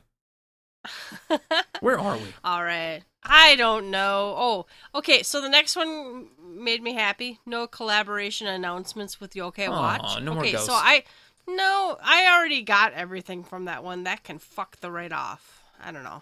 Where 1.81 1.99
are 1.99 2.17
we? 2.17 2.23
All 2.43 2.63
right. 2.63 3.01
I 3.23 3.55
don't 3.55 3.91
know. 3.91 4.33
Oh, 4.37 4.65
okay. 4.95 5.23
So 5.23 5.41
the 5.41 5.49
next 5.49 5.75
one 5.75 6.27
made 6.41 6.81
me 6.81 6.93
happy. 6.93 7.39
No 7.45 7.67
collaboration 7.67 8.47
announcements 8.47 9.19
with 9.19 9.33
Yokai 9.33 9.67
Aw, 9.67 9.71
Watch. 9.71 10.21
no 10.21 10.37
okay, 10.39 10.53
ghosts. 10.53 10.67
so 10.67 10.73
I 10.73 11.03
no, 11.47 11.97
I 12.01 12.27
already 12.33 12.61
got 12.61 12.93
everything 12.93 13.43
from 13.43 13.65
that 13.65 13.83
one. 13.83 14.03
That 14.03 14.23
can 14.23 14.39
fuck 14.39 14.79
the 14.79 14.91
right 14.91 15.11
off. 15.11 15.63
I 15.83 15.91
don't 15.91 16.03
know. 16.03 16.21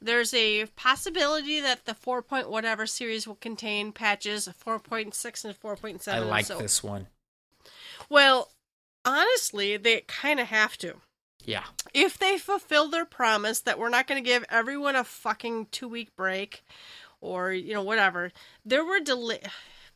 There's 0.00 0.32
a 0.32 0.66
possibility 0.76 1.60
that 1.60 1.84
the 1.84 1.94
4. 1.94 2.22
Point 2.22 2.50
whatever 2.50 2.86
series 2.86 3.26
will 3.26 3.34
contain 3.34 3.92
patches 3.92 4.48
4.6 4.48 5.44
and 5.44 5.60
4.7. 5.60 6.08
I 6.08 6.18
like 6.20 6.46
so, 6.46 6.58
this 6.58 6.82
one. 6.82 7.08
Well, 8.08 8.50
honestly, 9.04 9.76
they 9.76 10.02
kind 10.06 10.40
of 10.40 10.46
have 10.46 10.78
to. 10.78 10.96
Yeah. 11.44 11.64
if 11.94 12.18
they 12.18 12.38
fulfill 12.38 12.88
their 12.88 13.04
promise 13.04 13.60
that 13.60 13.78
we're 13.78 13.88
not 13.88 14.06
going 14.06 14.22
to 14.22 14.28
give 14.28 14.44
everyone 14.50 14.96
a 14.96 15.04
fucking 15.04 15.66
two 15.70 15.88
week 15.88 16.14
break 16.16 16.62
or 17.20 17.52
you 17.52 17.74
know 17.74 17.82
whatever 17.82 18.30
there 18.64 18.84
were 18.84 19.00
delay 19.00 19.40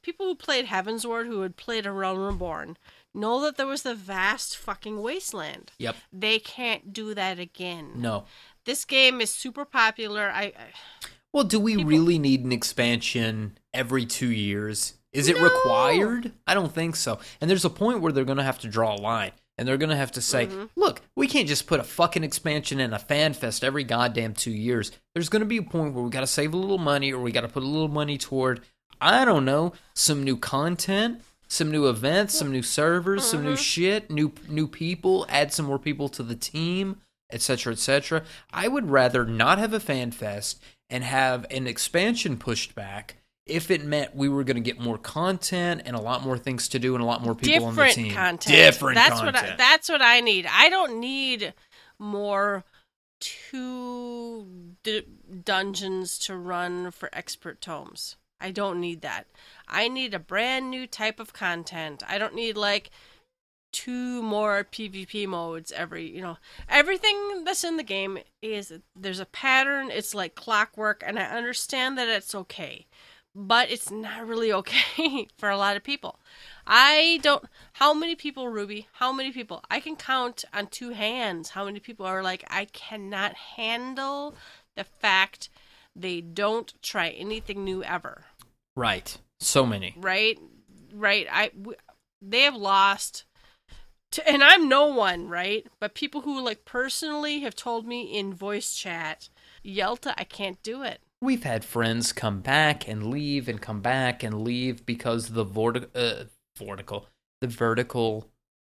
people 0.03 0.27
who 0.27 0.35
played 0.35 0.67
Heavensward 0.67 1.27
who 1.27 1.41
had 1.43 1.57
played 1.57 1.87
a 1.87 1.93
realm 1.93 2.19
reborn 2.19 2.77
know 3.15 3.41
that 3.43 3.57
there 3.57 3.67
was 3.67 3.83
the 3.83 3.95
vast 3.95 4.57
fucking 4.57 5.01
wasteland 5.03 5.73
Yep. 5.79 5.97
they 6.13 6.39
can't 6.39 6.93
do 6.93 7.15
that 7.15 7.39
again 7.39 7.93
No. 7.97 8.25
this 8.65 8.85
game 8.85 9.21
is 9.21 9.31
super 9.31 9.65
popular 9.65 10.31
i, 10.31 10.45
I 10.45 10.53
Well, 11.33 11.45
do 11.45 11.59
we 11.61 11.77
People- 11.77 11.91
really 11.91 12.19
need 12.19 12.45
an 12.45 12.53
expansion 12.53 13.59
every 13.73 14.07
two 14.07 14.31
years? 14.31 14.95
Is 15.13 15.29
it 15.29 15.37
No. 15.37 15.43
required? 15.45 16.33
I 16.47 16.55
don't 16.55 16.73
think 16.73 16.95
so. 16.97 17.19
And 17.41 17.49
there's 17.51 17.65
a 17.65 17.71
point 17.71 18.01
where 18.01 18.13
they're 18.13 18.25
going 18.25 18.39
to 18.39 18.45
have 18.45 18.59
to 18.61 18.69
draw 18.69 18.95
a 18.95 18.99
line. 18.99 19.33
And 19.57 19.69
they're 19.69 19.77
going 19.77 19.91
to 19.91 19.97
have 19.97 20.13
to 20.13 20.21
say, 20.21 20.47
Mm-hmm. 20.47 20.65
look, 20.75 21.03
we 21.17 21.27
can't 21.29 21.47
just 21.49 21.67
put 21.67 21.79
a 21.81 21.85
fucking 21.85 22.25
expansion 22.25 22.81
and 22.81 22.93
a 22.95 22.99
fan 22.99 23.35
fest 23.35 23.63
every 23.63 23.85
goddamn 23.85 24.35
two 24.35 24.51
years. 24.51 24.91
There's 25.15 25.29
going 25.29 25.41
to 25.41 25.47
be 25.47 25.59
a 25.59 25.63
point 25.63 25.95
where 25.95 26.03
we 26.05 26.11
got 26.11 26.21
to 26.21 26.27
save 26.27 26.55
a 26.55 26.57
little 26.57 26.79
money 26.79 27.13
or 27.13 27.21
we 27.23 27.31
got 27.33 27.43
to 27.43 27.49
put 27.49 27.63
a 27.63 27.67
little 27.67 27.89
money 27.89 28.19
toward, 28.19 28.61
I 29.01 29.25
don't 29.25 29.45
know, 29.45 29.73
some 29.95 30.25
new 30.25 30.37
content, 30.37 31.21
some 31.47 31.71
new 31.71 31.89
events, 31.89 32.35
some 32.35 32.51
new 32.51 32.63
servers, 32.63 33.23
some 33.25 33.41
Mm-hmm. 33.41 33.49
new 33.51 33.57
shit, 33.57 34.11
new 34.11 34.33
new 34.49 34.67
people, 34.67 35.25
add 35.29 35.53
some 35.53 35.67
more 35.67 35.79
people 35.79 36.09
to 36.09 36.23
the 36.25 36.35
team, 36.35 36.97
etc., 37.31 37.75
etc. 37.75 38.23
I 38.53 38.67
would 38.67 38.91
rather 38.91 39.25
not 39.25 39.59
have 39.59 39.73
a 39.73 39.79
fan 39.81 40.11
fest 40.11 40.61
and 40.91 41.05
have 41.05 41.47
an 41.51 41.67
expansion 41.69 42.39
pushed 42.39 42.75
back 42.75 43.17
if 43.47 43.71
it 43.71 43.85
meant 43.85 44.17
we 44.17 44.29
were 44.29 44.43
going 44.43 44.57
to 44.57 44.63
get 44.63 44.81
more 44.81 44.97
content 44.97 45.83
and 45.85 45.95
a 45.95 46.01
lot 46.01 46.23
more 46.23 46.39
things 46.39 46.69
to 46.69 46.79
do 46.79 46.95
and 46.95 47.03
a 47.03 47.07
lot 47.07 47.23
more 47.23 47.35
people 47.35 47.67
on 47.67 47.75
the 47.75 47.83
different 47.83 47.95
team. 47.95 48.15
content. 48.15 48.57
Different 48.57 48.95
that's 48.95 49.21
content. 49.21 49.35
what 49.35 49.45
I, 49.45 49.57
that's 49.57 49.89
what 49.89 50.03
i 50.03 50.21
need. 50.21 50.47
I 50.51 50.69
don't 50.71 50.99
need 50.99 51.53
more 51.99 52.65
two 53.21 54.47
d- 54.83 55.07
dungeons 55.45 56.19
to 56.21 56.37
run 56.37 56.91
for 56.91 57.11
expert 57.13 57.61
tomes. 57.61 58.17
I 58.41 58.51
don't 58.51 58.81
need 58.81 59.03
that. 59.03 59.27
I 59.69 59.89
need 59.89 60.13
a 60.15 60.19
brand 60.19 60.71
new 60.71 60.87
type 60.87 61.21
of 61.21 61.33
content. 61.33 62.03
I 62.07 62.19
don't 62.19 62.35
need 62.35 62.57
like 62.57 62.91
two 63.73 64.23
more 64.23 64.63
pvp 64.71 65.27
modes 65.27 65.73
every 65.73 66.09
you 66.09 66.23
know. 66.23 66.39
Everything 66.69 67.45
that's 67.45 67.65
in 67.65 67.77
the 67.77 67.83
game 67.83 68.19
is 68.41 68.73
there's 68.97 69.21
a 69.21 69.27
pattern. 69.27 69.91
It's 69.91 70.15
like 70.15 70.35
clockwork 70.35 71.03
and 71.07 71.19
i 71.19 71.25
understand 71.25 71.99
that 71.99 72.09
it's 72.09 72.35
okay 72.35 72.87
but 73.35 73.71
it's 73.71 73.91
not 73.91 74.27
really 74.27 74.53
okay 74.53 75.27
for 75.39 75.51
a 75.51 75.57
lot 75.57 75.77
of 75.77 75.83
people. 75.83 76.21
I 76.67 77.19
don't. 77.23 77.45
How 77.75 77.93
many 77.93 78.15
people, 78.15 78.49
Ruby? 78.49 78.89
How 78.95 79.13
many 79.13 79.33
people? 79.33 79.63
I 79.71 79.81
can 79.81 79.97
count 79.97 80.45
on 80.53 80.69
two 80.69 80.91
hands 80.91 81.51
how 81.51 81.65
many 81.65 81.81
people 81.81 82.07
are 82.07 82.23
like, 82.23 82.45
I 82.49 82.67
cannot 82.67 83.35
handle 83.35 84.35
the 84.77 84.85
fact 84.85 85.49
they 85.95 86.21
don't 86.21 86.73
try 86.83 87.09
anything 87.11 87.65
new 87.65 87.83
ever. 87.83 88.25
right. 88.77 89.17
So 89.41 89.67
many. 89.67 89.95
Right? 89.97 90.39
Right? 90.93 91.27
I. 91.31 91.49
W- 91.49 91.77
they 92.23 92.43
have 92.43 92.57
lost. 92.57 93.25
To, 94.13 94.27
and 94.29 94.43
I'm 94.43 94.69
no 94.69 94.87
one, 94.87 95.29
right? 95.29 95.67
But 95.81 95.95
people 95.95 96.23
who 96.23 96.41
like 96.41 96.65
personally 96.65 97.41
have 97.41 97.57
told 97.57 97.87
me 97.87 98.03
in 98.17 98.33
voice 98.33 98.75
chat, 98.75 99.29
Yelta, 99.65 100.15
I 100.17 100.25
can't 100.25 100.63
do 100.63 100.83
it. 100.83 101.01
We've 101.25 101.43
had 101.43 101.65
friends 101.65 102.13
come 102.13 102.41
back 102.41 102.87
and 102.87 103.07
leave 103.07 103.49
and 103.49 103.61
come 103.61 103.81
back 103.81 104.23
and 104.23 104.43
leave 104.43 104.85
because 104.85 105.31
the 105.31 105.45
vorti- 105.45 105.89
uh, 105.95 106.25
vertical, 106.59 107.09
the 107.41 107.47
vertical, 107.47 108.29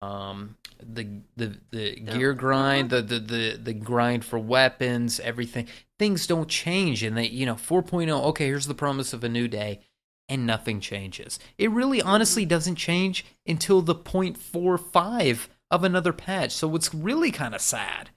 um, 0.03 0.55
the 0.79 1.21
the 1.35 1.57
the 1.71 1.95
gear 1.95 2.33
grind, 2.33 2.91
the, 2.91 3.01
the 3.01 3.19
the 3.19 3.59
the 3.61 3.73
grind 3.73 4.23
for 4.23 4.37
weapons, 4.37 5.19
everything. 5.19 5.67
Things 5.97 6.27
don't 6.27 6.47
change, 6.47 7.01
and 7.01 7.17
they 7.17 7.27
you 7.27 7.47
know 7.47 7.55
4.0. 7.55 8.11
Okay, 8.25 8.45
here's 8.45 8.67
the 8.67 8.75
promise 8.75 9.11
of 9.11 9.23
a 9.23 9.29
new 9.29 9.47
day, 9.47 9.79
and 10.29 10.45
nothing 10.45 10.79
changes. 10.79 11.39
It 11.57 11.71
really, 11.71 12.01
honestly, 12.01 12.45
doesn't 12.45 12.75
change 12.75 13.25
until 13.47 13.81
the 13.81 13.95
0.45 13.95 15.47
of 15.71 15.83
another 15.83 16.13
patch. 16.13 16.51
So 16.51 16.75
it's 16.75 16.93
really 16.93 17.31
kind 17.31 17.55
of 17.55 17.61
sad 17.61 18.11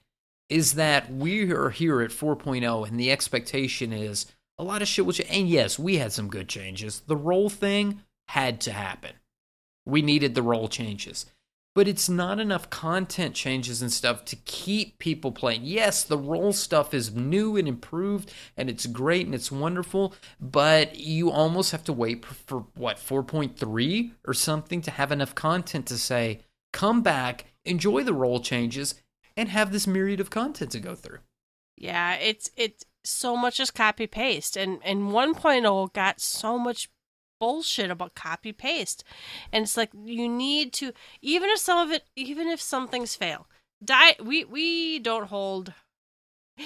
is 0.49 0.73
that 0.73 1.13
we 1.13 1.51
are 1.51 1.69
here 1.69 2.01
at 2.01 2.09
4.0 2.09 2.87
and 2.87 2.99
the 2.99 3.11
expectation 3.11 3.93
is 3.93 4.25
a 4.57 4.63
lot 4.63 4.81
of 4.81 4.87
shit 4.87 5.05
will 5.05 5.13
change. 5.13 5.29
And 5.31 5.47
yes, 5.47 5.79
we 5.79 5.97
had 5.97 6.11
some 6.11 6.27
good 6.27 6.49
changes. 6.49 7.01
The 7.07 7.15
role 7.15 7.49
thing 7.49 8.01
had 8.27 8.59
to 8.61 8.73
happen. 8.73 9.11
We 9.85 10.01
needed 10.01 10.35
the 10.35 10.41
role 10.41 10.67
changes. 10.67 11.25
But 11.75 11.87
it's 11.87 12.09
not 12.09 12.39
enough 12.39 12.69
content 12.69 13.35
changes 13.35 13.81
and 13.81 13.91
stuff 13.93 14.25
to 14.25 14.35
keep 14.35 14.97
people 14.97 15.31
playing. 15.31 15.61
Yes, 15.63 16.03
the 16.03 16.17
role 16.17 16.51
stuff 16.51 16.93
is 16.93 17.15
new 17.15 17.55
and 17.55 17.67
improved 17.67 18.33
and 18.57 18.69
it's 18.69 18.87
great 18.87 19.27
and 19.27 19.35
it's 19.35 19.51
wonderful, 19.51 20.13
but 20.41 20.99
you 20.99 21.29
almost 21.31 21.71
have 21.71 21.83
to 21.85 21.93
wait 21.93 22.25
for, 22.25 22.65
what, 22.75 22.97
4.3 22.97 24.11
or 24.25 24.33
something 24.33 24.81
to 24.81 24.91
have 24.91 25.11
enough 25.11 25.35
content 25.35 25.85
to 25.85 25.97
say, 25.97 26.41
come 26.73 27.01
back, 27.01 27.45
enjoy 27.65 28.03
the 28.03 28.13
role 28.13 28.39
changes, 28.39 28.95
and 29.39 29.47
have 29.47 29.71
this 29.71 29.87
myriad 29.87 30.19
of 30.19 30.29
content 30.29 30.69
to 30.71 30.81
go 30.81 30.95
through. 30.95 31.19
Yeah, 31.77 32.15
it's 32.15 32.51
it's 32.57 32.83
so 33.05 33.37
much 33.37 33.59
is 33.61 33.71
copy 33.71 34.05
paste, 34.05 34.57
and 34.57 34.79
and 34.83 35.11
1.0 35.11 35.93
got 35.93 36.19
so 36.19 36.59
much 36.59 36.89
bullshit 37.39 37.89
about 37.89 38.15
copy 38.15 38.51
paste, 38.51 39.05
and 39.53 39.63
it's 39.63 39.77
like 39.77 39.91
you 39.93 40.27
need 40.27 40.73
to 40.73 40.91
even 41.21 41.49
if 41.49 41.59
some 41.59 41.87
of 41.87 41.93
it, 41.93 42.03
even 42.17 42.49
if 42.49 42.59
some 42.59 42.89
things 42.89 43.15
fail, 43.15 43.47
die. 43.83 44.17
We 44.21 44.43
we 44.43 44.99
don't 44.99 45.27
hold. 45.27 45.73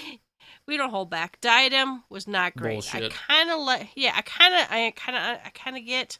We 0.65 0.77
don't 0.77 0.91
hold 0.91 1.09
back. 1.09 1.41
Diadem 1.41 2.05
was 2.09 2.25
not 2.25 2.55
great. 2.55 2.75
Bullshit. 2.75 3.03
I 3.03 3.09
kind 3.09 3.49
of 3.49 3.59
like, 3.59 3.89
yeah, 3.95 4.13
I 4.15 4.21
kind 4.21 4.53
of, 4.53 4.61
I 4.71 4.93
kind 4.95 5.17
of, 5.17 5.45
I 5.45 5.49
kind 5.53 5.75
of 5.75 5.85
get. 5.85 6.19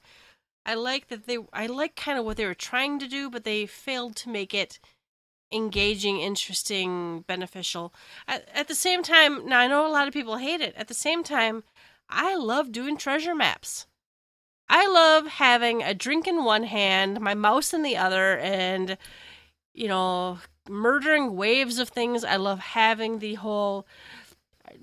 I 0.66 0.74
like 0.76 1.08
that 1.08 1.28
they, 1.28 1.38
I 1.54 1.68
like 1.68 1.96
kind 1.96 2.20
of 2.20 2.26
what 2.26 2.36
they 2.36 2.46
were 2.46 2.54
trying 2.54 3.00
to 3.00 3.08
do, 3.08 3.30
but 3.30 3.46
they 3.46 3.66
failed 3.66 4.18
to 4.18 4.30
make 4.30 4.54
it 4.54 4.80
engaging, 5.54 6.20
interesting, 6.20 7.22
beneficial. 7.28 7.94
At, 8.28 8.48
at 8.54 8.68
the 8.68 8.76
same 8.76 9.04
time, 9.04 9.46
now 9.48 9.60
I 9.60 9.68
know 9.68 9.86
a 9.86 9.92
lot 9.92 10.08
of 10.08 10.14
people 10.14 10.38
hate 10.38 10.62
it. 10.62 10.74
At 10.76 10.88
the 10.88 10.94
same 10.94 11.24
time, 11.24 11.64
I 12.10 12.36
love 12.36 12.72
doing 12.72 12.98
treasure 12.98 13.36
maps. 13.36 13.86
I 14.70 14.88
love 14.88 15.28
having 15.28 15.84
a 15.84 15.94
drink 15.94 16.28
in 16.28 16.44
one 16.44 16.64
hand, 16.64 17.20
my 17.22 17.34
mouse 17.34 17.74
in 17.74 17.84
the 17.84 17.98
other, 17.98 18.38
and 18.40 18.98
you 19.74 19.88
know, 19.88 20.40
murdering 20.70 21.36
waves 21.36 21.80
of 21.80 21.90
things. 21.90 22.24
I 22.24 22.36
love 22.38 22.60
having 22.60 23.20
the 23.20 23.36
whole 23.36 23.86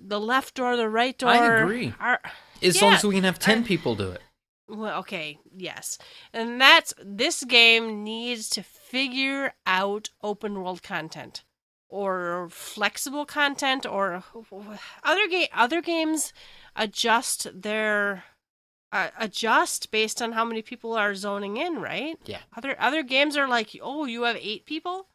the 0.07 0.21
left 0.21 0.55
door, 0.55 0.77
the 0.77 0.89
right 0.89 1.17
door. 1.17 1.31
I 1.31 1.61
agree. 1.63 1.95
Are, 1.99 2.21
As 2.63 2.81
long 2.81 2.95
as 2.95 3.05
we 3.05 3.15
can 3.15 3.25
have 3.25 3.39
10 3.39 3.61
I- 3.61 3.67
people 3.67 3.95
do 3.97 4.11
it. 4.11 4.21
well, 4.69 4.99
okay, 5.01 5.39
yes. 5.57 5.99
And 6.33 6.61
that's 6.61 6.93
this 7.03 7.43
game 7.45 8.05
needs 8.05 8.49
to 8.51 8.63
figure 8.91 9.55
out 9.67 10.11
open 10.23 10.61
world 10.61 10.83
content 10.83 11.45
or 11.89 12.49
flexible 12.51 13.25
content 13.25 13.87
or 13.87 14.23
other 15.03 15.29
game 15.29 15.49
other 15.55 15.81
games 15.81 16.33
adjust 16.77 17.49
their 17.63 18.25
uh, 18.93 19.09
adjust 19.19 19.91
based 19.93 20.21
on 20.21 20.33
how 20.33 20.45
many 20.45 20.63
people 20.63 20.95
are 20.95 21.15
zoning 21.15 21.57
in, 21.57 21.81
right? 21.81 22.19
Yeah. 22.25 22.41
Other 22.57 22.75
other 22.81 23.05
games 23.05 23.37
are 23.37 23.47
like, 23.47 23.77
"Oh, 23.81 24.05
you 24.05 24.25
have 24.25 24.37
8 24.37 24.67
people? 24.67 25.07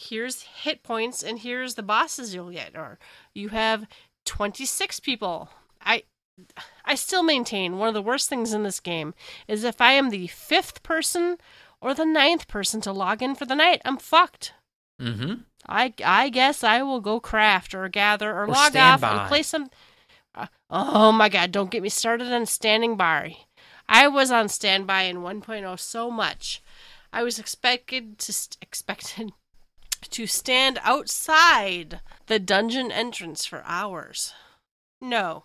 here's 0.00 0.42
hit 0.42 0.82
points 0.82 1.22
and 1.22 1.40
here's 1.40 1.74
the 1.74 1.82
bosses 1.82 2.34
you'll 2.34 2.50
get 2.50 2.74
or 2.74 2.98
you 3.34 3.50
have 3.50 3.86
26 4.24 5.00
people. 5.00 5.50
I 5.80 6.04
I 6.86 6.94
still 6.94 7.22
maintain 7.22 7.76
one 7.76 7.88
of 7.88 7.94
the 7.94 8.02
worst 8.02 8.28
things 8.28 8.54
in 8.54 8.62
this 8.62 8.80
game 8.80 9.12
is 9.46 9.62
if 9.62 9.80
I 9.80 9.92
am 9.92 10.08
the 10.08 10.26
fifth 10.28 10.82
person 10.82 11.36
or 11.80 11.94
the 11.94 12.04
ninth 12.04 12.46
person 12.48 12.80
to 12.82 12.92
log 12.92 13.22
in 13.22 13.34
for 13.34 13.44
the 13.46 13.54
night, 13.54 13.80
I'm 13.84 13.96
fucked. 13.96 14.52
Mm-hmm. 15.00 15.34
I 15.68 15.92
I 16.04 16.28
guess 16.28 16.62
I 16.64 16.82
will 16.82 17.00
go 17.00 17.20
craft 17.20 17.74
or 17.74 17.88
gather 17.88 18.30
or, 18.32 18.44
Or 18.44 18.48
log 18.48 18.76
off 18.76 19.00
by. 19.00 19.10
and 19.20 19.28
play 19.28 19.42
some. 19.42 19.70
Uh, 20.34 20.46
oh 20.70 21.12
my 21.12 21.28
god! 21.28 21.52
Don't 21.52 21.70
get 21.70 21.82
me 21.82 21.88
started 21.88 22.32
on 22.32 22.46
standing 22.46 22.96
by. 22.96 23.36
I 23.88 24.06
was 24.08 24.30
on 24.30 24.48
standby 24.48 25.02
in 25.02 25.18
1.0 25.18 25.78
so 25.80 26.10
much. 26.10 26.62
I 27.12 27.24
was 27.24 27.38
expected 27.40 28.18
to 28.20 28.32
st- 28.32 28.56
expected 28.62 29.32
to 30.10 30.26
stand 30.28 30.78
outside 30.82 32.00
the 32.26 32.38
dungeon 32.38 32.92
entrance 32.92 33.44
for 33.44 33.62
hours. 33.66 34.32
No, 35.00 35.44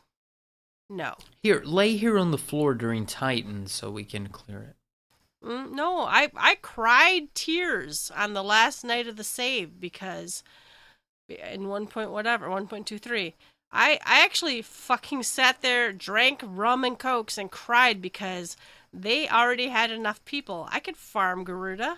no, 0.90 1.16
Here, 1.41 1.62
lay 1.66 1.95
here 1.98 2.20
on 2.20 2.30
the 2.32 2.38
floor 2.38 2.74
during 2.76 3.06
Titan 3.06 3.66
so 3.68 3.90
we 3.90 4.03
can 4.03 4.28
clear 4.28 4.60
it. 4.60 4.76
Mm, 5.45 5.72
no. 5.72 6.01
I 6.01 6.31
I 6.35 6.55
cried 6.55 7.34
tears 7.35 8.11
on 8.15 8.34
the 8.34 8.43
last 8.43 8.84
night 8.84 9.07
of 9.07 9.15
the 9.15 9.23
save 9.23 9.80
because 9.80 10.43
in 11.30 11.67
one 11.67 11.88
point 11.88 12.11
whatever 12.11 12.47
1.23 12.47 13.34
I 13.72 13.99
I 14.05 14.23
actually 14.23 14.61
fucking 14.61 15.23
sat 15.23 15.61
there, 15.61 15.91
drank 15.91 16.41
rum 16.43 16.84
and 16.84 16.97
cokes, 16.97 17.38
and 17.38 17.51
cried 17.51 18.01
because 18.01 18.55
they 18.93 19.27
already 19.27 19.67
had 19.67 19.91
enough 19.91 20.23
people. 20.26 20.67
I 20.72 20.80
could 20.80 20.97
farm 20.97 21.43
Garuda, 21.43 21.97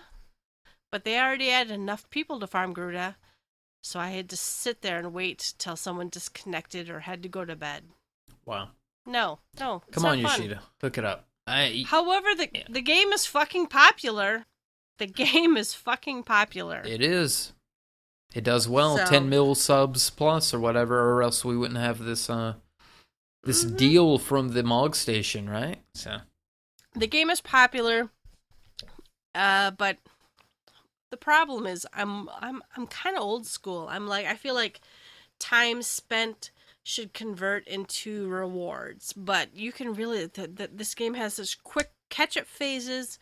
but 0.90 1.04
they 1.04 1.18
already 1.18 1.48
had 1.48 1.70
enough 1.70 2.10
people 2.10 2.40
to 2.40 2.46
farm 2.46 2.72
Garuda, 2.72 3.16
so 3.82 4.00
I 4.00 4.10
had 4.10 4.28
to 4.30 4.36
sit 4.36 4.82
there 4.82 4.98
and 4.98 5.14
wait 5.14 5.54
till 5.58 5.76
someone 5.76 6.08
disconnected 6.08 6.90
or 6.90 7.00
had 7.00 7.22
to 7.22 7.28
go 7.28 7.44
to 7.44 7.54
bed. 7.54 7.84
Wow. 8.44 8.70
No, 9.06 9.38
no. 9.60 9.82
Come 9.92 10.04
on, 10.04 10.20
fun. 10.20 10.22
Yoshida. 10.22 10.60
Hook 10.80 10.98
it 10.98 11.04
up. 11.04 11.27
I, 11.48 11.84
However, 11.86 12.34
the 12.36 12.48
Yeah. 12.52 12.64
the 12.68 12.80
game 12.82 13.12
is 13.12 13.26
fucking 13.26 13.66
popular. 13.68 14.46
The 14.98 15.06
game 15.24 15.56
is 15.56 15.74
fucking 15.74 16.24
popular. 16.24 16.82
it 16.84 17.02
is. 17.02 17.52
It 18.34 18.44
does 18.44 18.68
well. 18.68 18.98
So- 18.98 19.06
10 19.06 19.28
mil 19.28 19.54
subs 19.54 20.10
plus 20.10 20.52
or 20.52 20.60
whatever, 20.60 21.00
or 21.12 21.22
else 21.22 21.44
we 21.44 21.56
wouldn't 21.56 21.80
have 21.80 21.98
this 22.00 22.28
uh 22.28 22.54
this 23.44 23.64
Mhm. 23.64 23.76
deal 23.76 24.18
from 24.18 24.50
the 24.50 24.62
Mog 24.62 24.94
station, 24.96 25.48
right? 25.48 25.78
So 25.94 26.20
the 26.94 27.06
game 27.06 27.30
is 27.30 27.40
popular 27.40 28.10
uh 29.34 29.70
but 29.70 29.98
the 31.10 31.16
problem 31.16 31.66
is 31.66 31.86
i'm 31.92 32.28
i'm 32.40 32.62
i'm 32.76 32.86
kind 32.86 33.14
of 33.16 33.22
old 33.22 33.46
school 33.46 33.86
i'm 33.90 34.06
like 34.08 34.26
i 34.26 34.34
feel 34.34 34.54
like 34.54 34.80
time 35.38 35.82
spent 35.82 36.50
should 36.88 37.12
convert 37.12 37.68
into 37.68 38.28
rewards. 38.28 39.12
But 39.12 39.54
you 39.54 39.72
can 39.72 39.92
really 39.92 40.26
th- 40.26 40.56
th- 40.56 40.70
this 40.72 40.94
game 40.94 41.14
has 41.14 41.34
such 41.34 41.62
quick 41.62 41.90
catch 42.08 42.38
up 42.38 42.46
phases 42.46 43.18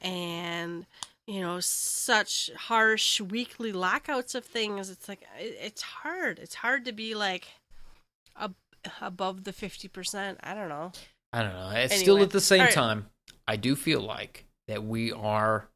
and 0.00 0.86
you 1.26 1.42
know 1.42 1.60
such 1.60 2.50
harsh 2.56 3.20
weekly 3.20 3.72
lockouts 3.72 4.34
of 4.34 4.46
things. 4.46 4.88
It's 4.88 5.06
like 5.06 5.22
it, 5.38 5.56
it's 5.60 5.82
hard. 5.82 6.38
It's 6.38 6.54
hard 6.54 6.86
to 6.86 6.92
be 6.92 7.14
like 7.14 7.48
ab- 8.38 8.54
above 9.02 9.44
the 9.44 9.52
50% 9.52 10.36
i 10.42 10.54
don't 10.54 10.70
know. 10.70 10.92
I 11.34 11.42
don't 11.42 11.52
know. 11.52 11.70
It's 11.74 12.00
still 12.00 12.22
at 12.22 12.30
the 12.30 12.40
same 12.40 12.62
right. 12.62 12.72
time, 12.72 13.06
I 13.46 13.56
do 13.56 13.76
feel 13.76 14.00
like 14.00 14.46
that 14.66 14.82
we 14.82 15.12
are 15.12 15.68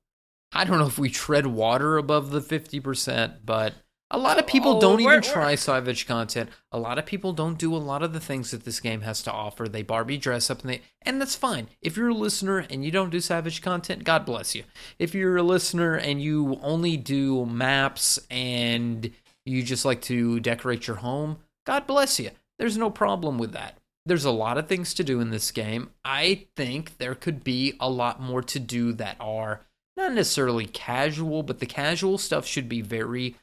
I 0.53 0.65
don't 0.65 0.79
know 0.79 0.87
if 0.87 0.99
we 0.99 1.11
tread 1.11 1.47
water 1.47 1.99
above 1.99 2.31
the 2.31 2.41
50%, 2.41 3.41
but 3.45 3.75
a 4.15 4.19
lot 4.19 4.39
of 4.39 4.47
people 4.47 4.77
Oh, 4.77 4.81
don't 4.81 5.01
even 5.01 5.23
try 5.23 5.57
Savage 5.57 6.07
content. 6.07 6.49
A 6.71 6.79
lot 6.79 6.99
of 6.99 7.05
people 7.05 7.33
don't 7.33 7.59
do 7.59 7.75
a 7.75 7.79
lot 7.79 8.03
of 8.03 8.13
the 8.13 8.21
things 8.21 8.53
that 8.53 8.65
this 8.65 8.79
game 8.81 9.01
has 9.01 9.23
to 9.25 9.33
offer. 9.33 9.69
They 9.69 9.83
Barbie 9.83 10.19
dress 10.19 10.51
up 10.51 10.61
and 10.61 10.71
they 10.71 10.83
and 11.03 11.21
that's 11.21 11.35
fine. 11.35 11.69
If 11.83 11.97
you're 11.97 12.09
a 12.09 12.15
listener 12.15 12.59
and 12.71 12.85
you 12.85 12.91
don't 12.91 13.11
do 13.11 13.21
Savage 13.21 13.61
content, 13.61 14.05
God 14.05 14.25
bless 14.25 14.55
you. 14.55 14.63
If 14.99 15.15
you're 15.15 15.37
a 15.37 15.43
listener 15.43 15.95
and 15.97 16.23
you 16.23 16.59
only 16.63 16.97
do 16.97 17.45
maps 17.45 18.19
and 18.31 19.11
you 19.45 19.63
just 19.63 19.85
like 19.85 20.01
to 20.03 20.39
decorate 20.41 20.87
your 20.87 20.97
home, 20.97 21.39
God 21.67 21.87
bless 21.87 22.21
you. 22.21 22.31
There's 22.59 22.79
no 22.79 22.91
problem 22.91 23.37
with 23.37 23.53
that. 23.53 23.79
There's 24.07 24.25
a 24.25 24.31
lot 24.31 24.59
of 24.59 24.69
things 24.69 24.95
to 24.95 25.05
do 25.05 25.21
in 25.21 25.31
this 25.31 25.51
game. 25.51 25.91
I 26.05 26.47
think 26.57 26.99
there 26.99 27.15
could 27.15 27.43
be 27.43 27.75
a 27.81 27.91
lot 27.91 28.21
more 28.21 28.43
to 28.43 28.61
do 28.61 28.93
that 28.93 29.17
are 29.19 29.63
not 29.97 30.13
necessarily 30.13 30.67
casual, 30.67 31.43
but 31.43 31.59
the 31.59 31.67
casual 31.67 32.19
stuff 32.19 32.47
should 32.47 32.69
be 32.69 32.81
very 32.83 33.37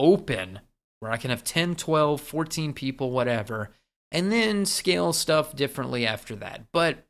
open 0.00 0.60
where 1.00 1.12
I 1.12 1.16
can 1.16 1.30
have 1.30 1.44
10, 1.44 1.76
12, 1.76 2.20
14 2.20 2.72
people, 2.72 3.10
whatever, 3.10 3.70
and 4.10 4.32
then 4.32 4.66
scale 4.66 5.12
stuff 5.12 5.54
differently 5.54 6.06
after 6.06 6.34
that. 6.36 6.64
But 6.72 7.06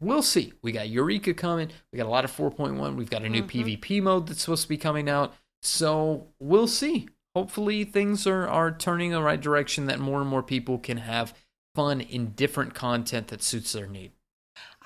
we'll 0.00 0.22
see. 0.22 0.52
We 0.62 0.72
got 0.72 0.88
Eureka 0.88 1.34
coming. 1.34 1.70
We 1.92 1.96
got 1.96 2.06
a 2.06 2.10
lot 2.10 2.24
of 2.24 2.30
4.1. 2.30 2.96
We've 2.96 3.10
got 3.10 3.24
a 3.24 3.28
new 3.28 3.42
Mhm. 3.42 3.80
PvP 3.80 4.00
mode 4.02 4.26
that's 4.26 4.42
supposed 4.42 4.62
to 4.62 4.68
be 4.68 4.76
coming 4.76 5.08
out. 5.08 5.34
So 5.62 6.28
we'll 6.38 6.68
see. 6.68 7.08
Hopefully 7.34 7.84
things 7.84 8.26
are, 8.26 8.46
are 8.46 8.70
turning 8.76 9.10
the 9.10 9.22
right 9.22 9.40
direction 9.40 9.86
that 9.86 9.98
more 9.98 10.20
and 10.20 10.28
more 10.30 10.42
people 10.42 10.78
can 10.78 10.98
have 10.98 11.34
fun 11.74 12.00
in 12.00 12.32
different 12.34 12.74
content 12.74 13.28
that 13.28 13.42
suits 13.42 13.72
their 13.72 13.86
need. 13.88 14.12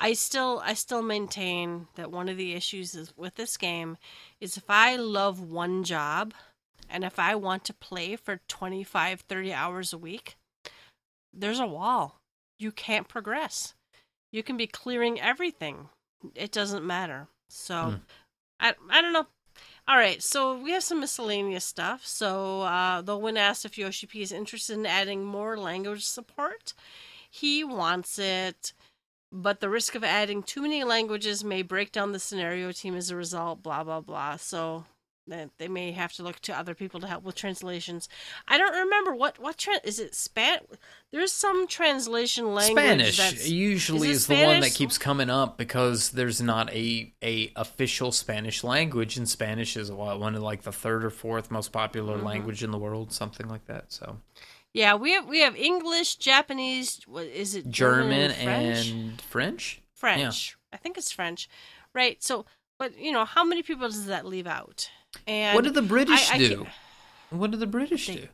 I 0.00 0.14
still 0.14 0.62
I 0.64 0.72
still 0.74 1.02
maintain 1.02 1.88
that 1.96 2.10
one 2.10 2.28
of 2.30 2.36
the 2.38 2.54
issues 2.54 2.94
is 2.94 3.12
with 3.16 3.34
this 3.34 3.56
game 3.58 3.98
is 4.40 4.56
if 4.56 4.70
I 4.70 4.96
love 4.96 5.40
one 5.40 5.84
job 5.84 6.32
and 6.90 7.04
if 7.04 7.18
I 7.18 7.34
want 7.34 7.64
to 7.64 7.74
play 7.74 8.16
for 8.16 8.40
25 8.48 9.20
30 9.22 9.52
hours 9.52 9.92
a 9.92 9.98
week 9.98 10.36
there's 11.32 11.60
a 11.60 11.66
wall. 11.66 12.16
You 12.58 12.72
can't 12.72 13.06
progress. 13.06 13.74
You 14.32 14.42
can 14.42 14.56
be 14.56 14.66
clearing 14.66 15.20
everything. 15.20 15.90
It 16.34 16.50
doesn't 16.52 16.84
matter. 16.86 17.28
So 17.48 17.90
Hmm. 17.90 17.96
I 18.60 18.74
I 18.90 19.02
don't 19.02 19.12
know. 19.12 19.26
All 19.86 19.96
right, 19.96 20.22
so 20.22 20.56
we 20.58 20.72
have 20.72 20.84
some 20.84 21.00
miscellaneous 21.00 21.64
stuff. 21.64 22.06
So, 22.06 22.60
uh, 22.62 23.00
though 23.00 23.18
when 23.18 23.36
asked 23.36 23.64
if 23.64 23.78
Yoshi 23.78 24.06
P 24.06 24.20
is 24.22 24.30
interested 24.32 24.78
in 24.78 24.86
adding 24.86 25.24
more 25.24 25.56
language 25.58 26.04
support, 26.04 26.74
he 27.30 27.64
wants 27.64 28.18
it 28.18 28.72
but 29.30 29.60
the 29.60 29.68
risk 29.68 29.94
of 29.94 30.02
adding 30.02 30.42
too 30.42 30.62
many 30.62 30.82
languages 30.84 31.44
may 31.44 31.62
break 31.62 31.92
down 31.92 32.12
the 32.12 32.18
scenario 32.18 32.72
team 32.72 32.94
as 32.96 33.10
a 33.10 33.16
result 33.16 33.62
blah 33.62 33.84
blah 33.84 34.00
blah 34.00 34.36
so 34.36 34.84
that 35.28 35.50
they 35.58 35.68
may 35.68 35.92
have 35.92 36.12
to 36.12 36.22
look 36.22 36.40
to 36.40 36.56
other 36.56 36.74
people 36.74 37.00
to 37.00 37.06
help 37.06 37.22
with 37.24 37.34
translations 37.34 38.08
i 38.46 38.56
don't 38.58 38.74
remember 38.74 39.14
what 39.14 39.38
what 39.38 39.56
tra- 39.58 39.80
is 39.84 39.98
it 39.98 40.14
span 40.14 40.58
there's 41.10 41.32
some 41.32 41.66
translation 41.66 42.54
language 42.54 42.76
Spanish 42.84 43.16
that's 43.16 43.48
usually 43.48 44.10
is 44.10 44.18
is, 44.18 44.26
the 44.26 44.44
one 44.44 44.60
that 44.60 44.74
keeps 44.74 44.98
coming 44.98 45.30
up 45.30 45.56
because 45.58 46.10
there's 46.10 46.40
not 46.42 46.72
a 46.72 47.12
a 47.22 47.50
official 47.56 48.12
Spanish 48.12 48.62
language, 48.62 49.16
and 49.16 49.26
Spanish 49.28 49.76
is 49.76 49.90
what 49.90 50.20
one 50.20 50.34
of 50.34 50.42
like 50.42 50.62
the 50.62 50.72
third 50.72 51.04
or 51.04 51.10
fourth 51.10 51.50
most 51.50 51.72
popular 51.72 52.18
Mhm. 52.18 52.24
language 52.24 52.62
in 52.62 52.70
the 52.70 52.78
world, 52.78 53.12
something 53.12 53.48
like 53.48 53.64
that. 53.66 53.90
So 53.92 54.18
yeah 54.74 54.94
we 54.94 55.12
have 55.12 55.26
we 55.26 55.40
have 55.40 55.56
english 55.56 56.16
japanese 56.16 57.00
what 57.06 57.24
is 57.24 57.54
it 57.54 57.68
German 57.70 58.30
French? 58.32 58.90
and 58.90 59.20
French. 59.22 59.80
french 59.94 60.20
Yeah. 60.60 60.74
i 60.74 60.76
think 60.76 60.98
it's 60.98 61.10
french 61.10 61.48
right 61.94 62.22
so 62.22 62.44
but 62.78 62.98
you 62.98 63.10
know 63.10 63.24
how 63.24 63.44
many 63.44 63.62
people 63.62 63.88
does 63.88 64.04
that 64.06 64.26
leave 64.26 64.46
out 64.46 64.90
and 65.26 65.54
what 65.54 65.64
do 65.64 65.70
the 65.70 65.82
British 65.82 66.30
I- 66.30 66.34
I 66.36 66.38
do? 66.38 66.66
What 67.30 67.50
do 67.50 67.56
the 67.56 67.66
British 67.66 68.06
They- 68.06 68.14
do? 68.16 68.28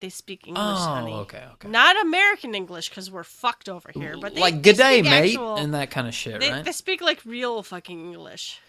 they 0.00 0.08
speak 0.08 0.46
english 0.48 0.64
Oh, 0.66 0.76
honey 0.94 1.12
okay, 1.12 1.44
okay. 1.54 1.68
Not 1.68 2.00
American 2.00 2.54
English 2.54 2.88
because 2.88 3.10
we're 3.10 3.22
fucked 3.22 3.68
over 3.68 3.90
here, 3.94 4.16
but 4.18 4.34
they, 4.34 4.40
like 4.40 4.62
good 4.62 4.76
day, 4.78 5.02
mate, 5.02 5.32
actual- 5.34 5.56
and 5.56 5.74
that 5.74 5.90
kind 5.90 6.08
of 6.08 6.14
shit, 6.14 6.40
they, 6.40 6.50
right? 6.50 6.64
they 6.64 6.72
speak 6.72 7.00
like 7.02 7.22
real 7.24 7.62
fucking 7.62 8.00
English. 8.12 8.60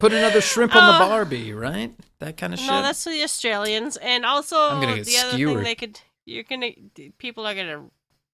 Put 0.00 0.12
another 0.12 0.40
shrimp 0.40 0.74
on 0.74 0.82
Uh, 0.82 0.92
the 0.98 1.04
Barbie, 1.04 1.52
right? 1.52 1.92
That 2.18 2.36
kind 2.36 2.52
of 2.54 2.58
shit. 2.58 2.68
No, 2.68 2.82
that's 2.82 3.04
for 3.04 3.10
the 3.10 3.22
Australians, 3.22 3.98
and 3.98 4.26
also 4.26 4.56
I'm 4.58 4.80
gonna 4.80 4.96
get 4.96 5.06
the 5.06 5.18
other 5.18 5.36
thing 5.36 5.62
they 5.62 5.74
could 5.74 6.00
you're 6.26 6.42
gonna 6.44 6.70
people 7.18 7.46
are 7.46 7.54
gonna 7.54 7.88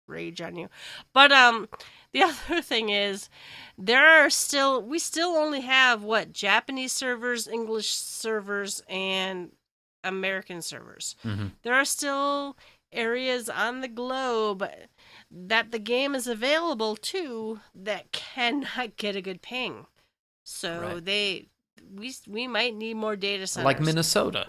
rage 0.07 0.41
on 0.41 0.57
you, 0.57 0.69
but 1.13 1.33
um 1.33 1.69
the 2.21 2.23
other 2.51 2.63
thing 2.63 2.89
is 2.89 3.29
there 3.79 4.07
are 4.07 4.31
still 4.31 4.83
we 4.83 4.99
still 4.99 5.31
only 5.31 5.61
have 5.63 6.03
what 6.03 6.33
Japanese 6.33 6.93
servers, 6.93 7.47
English 7.49 7.91
servers, 7.93 8.83
and 8.89 9.53
American 10.05 10.63
servers. 10.63 11.17
Mhm. 11.25 11.53
There 11.63 11.75
are 11.75 11.85
still 11.85 12.57
areas 12.93 13.49
on 13.49 13.81
the 13.81 13.89
globe 13.89 14.65
that 15.31 15.71
the 15.73 15.79
game 15.79 16.15
is 16.15 16.27
available 16.27 16.97
to 16.97 17.61
that 17.75 18.13
cannot 18.13 18.97
get 18.97 19.17
a 19.17 19.21
good 19.21 19.43
ping. 19.43 19.87
So 20.45 20.81
Right. 20.81 21.05
they 21.05 21.49
we 21.93 22.15
we 22.27 22.47
might 22.47 22.75
need 22.75 22.95
more 22.95 23.17
data 23.17 23.47
centers. 23.47 23.65
like 23.65 23.81
Minnesota. 23.81 24.47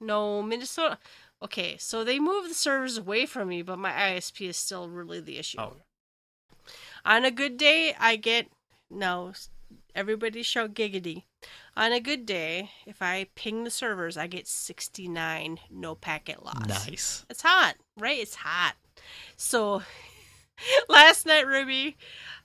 No, 0.00 0.42
Minnesota. 0.42 0.98
Okay, 1.42 1.76
so 1.78 2.04
they 2.04 2.18
moved 2.18 2.50
the 2.50 2.54
servers 2.54 2.98
away 2.98 3.24
from 3.26 3.48
me, 3.48 3.62
but 3.62 3.78
my 3.78 3.90
ISP 3.92 4.46
is 4.48 4.56
still 4.58 4.88
really 4.90 5.20
the 5.20 5.38
issue. 5.38 5.58
Oh, 5.58 5.76
On 7.04 7.24
a 7.24 7.30
good 7.30 7.56
day, 7.56 7.94
I 7.98 8.16
get 8.16 8.48
no. 8.90 9.32
everybody 9.94 10.42
shout 10.42 10.74
giggity. 10.74 11.24
On 11.76 11.92
a 11.92 12.00
good 12.00 12.26
day, 12.26 12.70
if 12.86 13.00
I 13.00 13.26
ping 13.34 13.64
the 13.64 13.70
servers, 13.70 14.16
I 14.16 14.26
get 14.26 14.46
69 14.46 15.60
no 15.70 15.94
packet 15.94 16.44
loss. 16.44 16.66
Nice. 16.66 17.24
It's 17.30 17.42
hot, 17.42 17.76
right? 17.96 18.18
It's 18.18 18.34
hot. 18.34 18.74
So 19.36 19.82
last 20.88 21.26
night, 21.26 21.46
Ruby, 21.46 21.96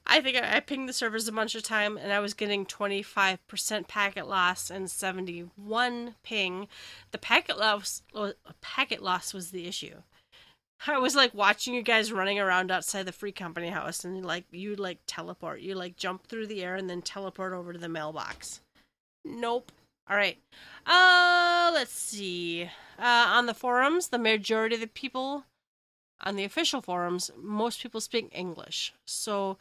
I 0.05 0.21
think 0.21 0.37
I, 0.37 0.57
I 0.57 0.59
pinged 0.59 0.87
the 0.87 0.93
servers 0.93 1.27
a 1.27 1.31
bunch 1.31 1.55
of 1.55 1.63
time 1.63 1.97
and 1.97 2.13
I 2.13 2.19
was 2.19 2.33
getting 2.33 2.65
25% 2.65 3.87
packet 3.87 4.27
loss 4.27 4.69
and 4.69 4.89
71 4.89 6.15
ping. 6.23 6.67
The 7.11 7.17
packet 7.17 7.57
loss 7.57 8.03
packet 8.61 9.01
loss 9.01 9.33
was 9.33 9.51
the 9.51 9.67
issue. 9.67 10.01
I 10.87 10.97
was 10.97 11.15
like 11.15 11.33
watching 11.33 11.73
you 11.73 11.81
guys 11.81 12.11
running 12.11 12.39
around 12.39 12.71
outside 12.71 13.05
the 13.05 13.11
free 13.11 13.31
company 13.31 13.69
house 13.69 14.03
and 14.05 14.25
like 14.25 14.45
you 14.51 14.75
like 14.75 14.99
teleport. 15.07 15.61
You 15.61 15.75
like 15.75 15.95
jump 15.95 16.27
through 16.27 16.47
the 16.47 16.63
air 16.63 16.75
and 16.75 16.89
then 16.89 17.01
teleport 17.01 17.53
over 17.53 17.73
to 17.73 17.79
the 17.79 17.89
mailbox. 17.89 18.61
Nope. 19.23 19.71
All 20.09 20.17
right. 20.17 20.37
Uh 20.85 21.71
let's 21.73 21.93
see. 21.93 22.69
Uh 22.99 23.25
on 23.29 23.45
the 23.45 23.53
forums, 23.53 24.09
the 24.09 24.19
majority 24.19 24.75
of 24.75 24.81
the 24.81 24.87
people 24.87 25.45
on 26.21 26.35
the 26.35 26.43
official 26.43 26.81
forums, 26.81 27.31
most 27.37 27.81
people 27.81 28.01
speak 28.01 28.29
English. 28.31 28.93
So 29.05 29.57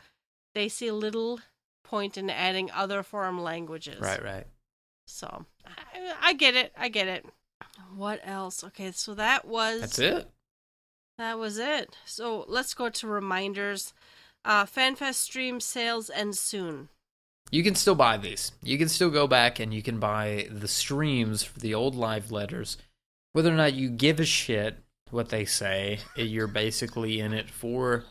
they 0.55 0.69
see 0.69 0.91
little 0.91 1.41
point 1.83 2.17
in 2.17 2.31
adding 2.31 2.71
other 2.71 3.03
forum 3.03 3.43
languages. 3.43 4.01
Right, 4.01 4.23
right. 4.23 4.47
So 5.07 5.47
I, 5.67 6.15
I 6.23 6.33
get 6.33 6.55
it. 6.55 6.73
I 6.77 6.89
get 6.89 7.09
it. 7.09 7.27
What 7.95 8.21
else? 8.25 8.65
Okay, 8.65 8.93
so 8.93 9.15
that 9.15 9.45
was 9.47 9.81
That's 9.81 9.99
it. 9.99 10.31
That 11.19 11.39
was 11.39 11.59
it. 11.59 11.97
So 12.05 12.45
let's 12.49 12.75
go 12.75 12.89
to 12.89 13.07
reminders. 13.07 13.93
Uh, 14.45 14.65
FanFest 14.65 15.15
stream 15.15 15.61
sales 15.61 16.11
end 16.11 16.37
soon. 16.37 16.89
You 17.51 17.63
can 17.63 17.75
still 17.75 17.95
buy 17.95 18.17
these. 18.17 18.53
You 18.63 18.79
can 18.79 18.89
still 18.89 19.11
go 19.11 19.27
back 19.27 19.61
and 19.61 19.73
you 19.73 19.83
can 19.83 20.01
buy 20.01 20.49
the 20.51 20.69
streams 20.69 21.45
for 21.45 21.61
the 21.61 21.75
old 21.75 21.95
live 21.95 22.31
letters. 22.31 22.77
Whether 23.33 23.53
or 23.53 23.57
not 23.57 23.75
you 23.75 23.91
give 23.91 24.21
a 24.21 24.25
shit 24.25 24.79
what 25.11 25.29
they 25.29 25.45
say, 25.45 26.01
you're 26.17 26.47
basically 26.47 27.21
in 27.21 27.33
it 27.33 27.49
for 27.49 28.05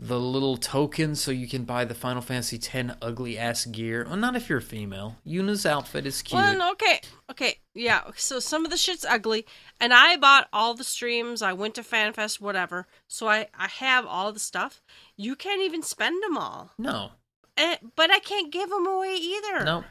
the 0.00 0.18
little 0.18 0.56
token 0.56 1.14
so 1.14 1.30
you 1.30 1.46
can 1.48 1.64
buy 1.64 1.84
the 1.84 1.94
Final 1.94 2.20
Fantasy 2.20 2.56
X 2.56 2.94
ugly 3.00 3.38
ass 3.38 3.64
gear. 3.64 4.04
Well, 4.06 4.16
not 4.16 4.34
if 4.36 4.48
you're 4.48 4.58
a 4.58 4.62
female. 4.62 5.16
Yuna's 5.24 5.64
outfit 5.64 6.04
is 6.06 6.20
cute. 6.20 6.40
Well, 6.40 6.72
okay, 6.72 7.00
okay, 7.30 7.58
yeah. 7.74 8.02
So 8.16 8.40
some 8.40 8.64
of 8.64 8.70
the 8.70 8.76
shit's 8.76 9.04
ugly, 9.04 9.46
and 9.80 9.94
I 9.94 10.16
bought 10.16 10.48
all 10.52 10.74
the 10.74 10.84
streams. 10.84 11.42
I 11.42 11.52
went 11.52 11.74
to 11.76 11.82
FanFest, 11.82 12.40
whatever. 12.40 12.86
So 13.08 13.28
I 13.28 13.46
I 13.56 13.68
have 13.68 14.04
all 14.04 14.32
the 14.32 14.40
stuff. 14.40 14.82
You 15.16 15.36
can't 15.36 15.62
even 15.62 15.82
spend 15.82 16.22
them 16.22 16.36
all, 16.36 16.72
No, 16.76 17.12
Eh, 17.56 17.76
but 17.94 18.10
I 18.10 18.18
can't 18.18 18.52
give 18.52 18.68
them 18.70 18.86
away 18.86 19.14
either. 19.16 19.64
no. 19.64 19.84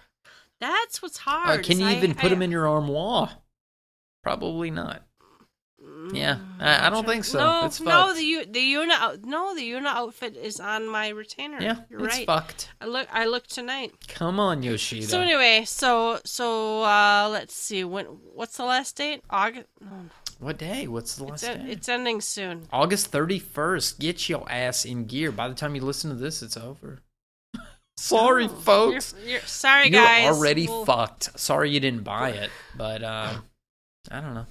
that's 0.59 1.01
what's 1.01 1.19
Uh, 1.19 1.31
hard. 1.31 1.63
can 1.65 1.80
you 1.80 1.88
is 1.88 1.93
I- 1.93 1.97
even 1.97 2.13
put 2.13 2.25
I- 2.25 2.30
them 2.30 2.41
in 2.41 2.51
your 2.51 2.67
armoire? 2.67 3.38
Probably 4.21 4.69
not. 4.71 5.03
Yeah, 6.11 6.39
I, 6.59 6.88
I 6.88 6.89
don't 6.89 7.05
think 7.05 7.23
so. 7.23 7.39
No, 7.39 7.65
it's 7.65 7.80
no, 7.80 7.91
fucked. 7.91 8.17
the 8.17 8.23
U- 8.25 8.45
the 8.45 8.75
out- 8.91 9.23
no 9.25 9.53
the 9.55 9.61
Yuna 9.61 9.85
outfit 9.88 10.35
is 10.35 10.59
on 10.59 10.88
my 10.88 11.09
retainer. 11.09 11.61
yeah, 11.61 11.77
you're 11.89 12.05
it's 12.05 12.17
right. 12.17 12.25
fucked. 12.25 12.69
I 12.81 12.85
look 12.85 13.07
I 13.13 13.25
looked 13.25 13.51
tonight. 13.53 13.93
Come 14.07 14.39
on, 14.39 14.63
Yoshida. 14.63 15.05
So 15.05 15.21
anyway, 15.21 15.63
so 15.65 16.19
so 16.25 16.84
uh 16.84 17.30
let's 17.31 17.53
see 17.55 17.84
when 17.84 18.05
what's 18.05 18.57
the 18.57 18.65
last 18.65 18.95
date? 18.97 19.21
August. 19.30 19.67
No, 19.80 19.88
what 20.39 20.57
day? 20.57 20.88
What's 20.88 21.15
the 21.15 21.23
last 21.25 21.43
it's, 21.43 21.63
day? 21.63 21.71
it's 21.71 21.88
ending 21.89 22.19
soon. 22.19 22.67
August 22.73 23.11
31st. 23.11 23.99
Get 23.99 24.27
your 24.27 24.45
ass 24.51 24.84
in 24.85 25.05
gear. 25.05 25.31
By 25.31 25.47
the 25.47 25.55
time 25.55 25.75
you 25.75 25.81
listen 25.81 26.09
to 26.09 26.15
this, 26.17 26.41
it's 26.41 26.57
over. 26.57 26.99
Sorry, 27.97 28.45
Oh, 28.45 28.47
folks. 28.49 29.13
You're, 29.21 29.30
you're- 29.30 29.41
sorry, 29.45 29.89
You're 29.89 30.01
guys. 30.03 30.35
already 30.35 30.67
We'll- 30.67 30.84
fucked. 30.85 31.39
Sorry 31.39 31.69
you 31.69 31.80
didn't 31.80 32.03
buy 32.03 32.31
it, 32.31 32.49
but 32.75 33.03
um, 33.03 33.43
I 34.11 34.19
don't 34.19 34.34
know. 34.34 34.45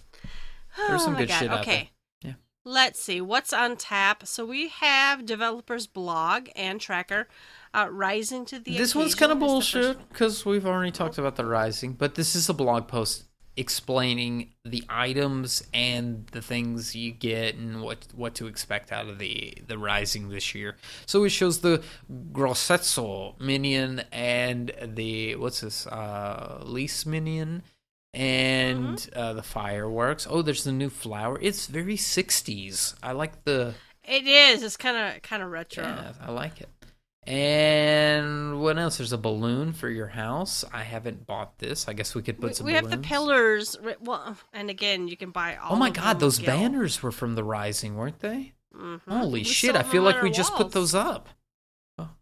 There's 0.76 1.04
some 1.04 1.14
Oh 1.16 1.18
good 1.18 1.28
God, 1.28 1.38
shit 1.38 1.50
out 1.50 1.60
okay. 1.60 1.90
there. 2.22 2.32
Yeah. 2.32 2.34
Let's 2.64 3.00
see 3.00 3.20
what's 3.20 3.52
on 3.52 3.76
tap. 3.76 4.26
So 4.26 4.44
we 4.44 4.68
have 4.68 5.26
developers 5.26 5.86
blog 5.86 6.48
and 6.56 6.80
tracker, 6.80 7.28
uh, 7.74 7.88
rising 7.90 8.44
to 8.46 8.58
the. 8.58 8.76
This 8.76 8.94
one's 8.94 9.14
kind 9.14 9.32
of 9.32 9.38
bullshit 9.38 10.08
because 10.08 10.44
we've 10.44 10.66
already 10.66 10.92
talked 10.92 11.18
about 11.18 11.36
the 11.36 11.44
rising, 11.44 11.94
but 11.94 12.14
this 12.14 12.34
is 12.34 12.48
a 12.48 12.54
blog 12.54 12.88
post 12.88 13.24
explaining 13.56 14.50
the 14.64 14.82
items 14.88 15.62
and 15.74 16.26
the 16.28 16.40
things 16.40 16.96
you 16.96 17.12
get 17.12 17.54
and 17.54 17.82
what 17.82 18.06
what 18.14 18.34
to 18.34 18.46
expect 18.46 18.90
out 18.90 19.08
of 19.08 19.18
the 19.18 19.54
the 19.66 19.76
rising 19.76 20.30
this 20.30 20.54
year. 20.54 20.76
So 21.06 21.24
it 21.24 21.30
shows 21.30 21.60
the 21.60 21.82
Grossetto 22.32 23.38
minion 23.38 24.04
and 24.10 24.72
the 24.82 25.36
what's 25.36 25.60
this 25.60 25.86
uh 25.86 26.62
lease 26.64 27.04
minion 27.04 27.62
and 28.14 28.96
Mm-hmm. 28.98 29.18
uh, 29.18 29.32
the 29.34 29.42
fireworks. 29.42 30.26
Oh, 30.28 30.42
there's 30.42 30.64
the 30.64 30.72
new 30.72 30.90
flower. 30.90 31.38
It's 31.40 31.66
very 31.66 31.96
60s. 31.96 32.94
I 33.02 33.12
like 33.12 33.44
the 33.44 33.74
It 34.04 34.26
is. 34.26 34.62
It's 34.62 34.76
kind 34.76 34.96
of 35.16 35.22
kind 35.22 35.42
of 35.42 35.50
retro. 35.50 35.84
yeah, 35.84 36.12
I 36.20 36.30
like 36.30 36.60
it. 36.60 36.68
And 37.24 38.60
what 38.60 38.78
else? 38.78 38.98
There's 38.98 39.12
a 39.12 39.18
balloon 39.18 39.72
for 39.72 39.88
your 39.88 40.08
house. 40.08 40.64
I 40.72 40.82
haven't 40.82 41.26
bought 41.26 41.58
this. 41.58 41.86
I 41.88 41.92
guess 41.92 42.14
we 42.14 42.22
could 42.22 42.40
put 42.40 42.50
we 42.50 42.54
some. 42.54 42.66
we 42.66 42.72
have 42.74 42.84
the 42.90 42.96
balloons. 42.96 43.06
pillars. 43.06 43.76
Well, 44.00 44.36
and 44.52 44.68
again, 44.70 45.06
you 45.08 45.16
can 45.16 45.30
buy 45.30 45.56
all. 45.56 45.74
Oh 45.74 45.76
my 45.76 45.90
god, 45.90 46.18
those 46.20 46.38
banners 46.40 47.02
were 47.02 47.12
from 47.12 47.34
the 47.36 47.44
Rising, 47.44 47.96
weren't 47.96 48.18
they? 48.20 48.52
Mhm. 48.76 49.00
Holy 49.08 49.40
We 49.40 49.44
shit! 49.44 49.76
I 49.76 49.82
feel 49.84 50.02
like 50.02 50.20
we 50.22 50.30
just 50.30 50.54
put 50.54 50.72
those 50.72 50.94
up. 50.94 51.28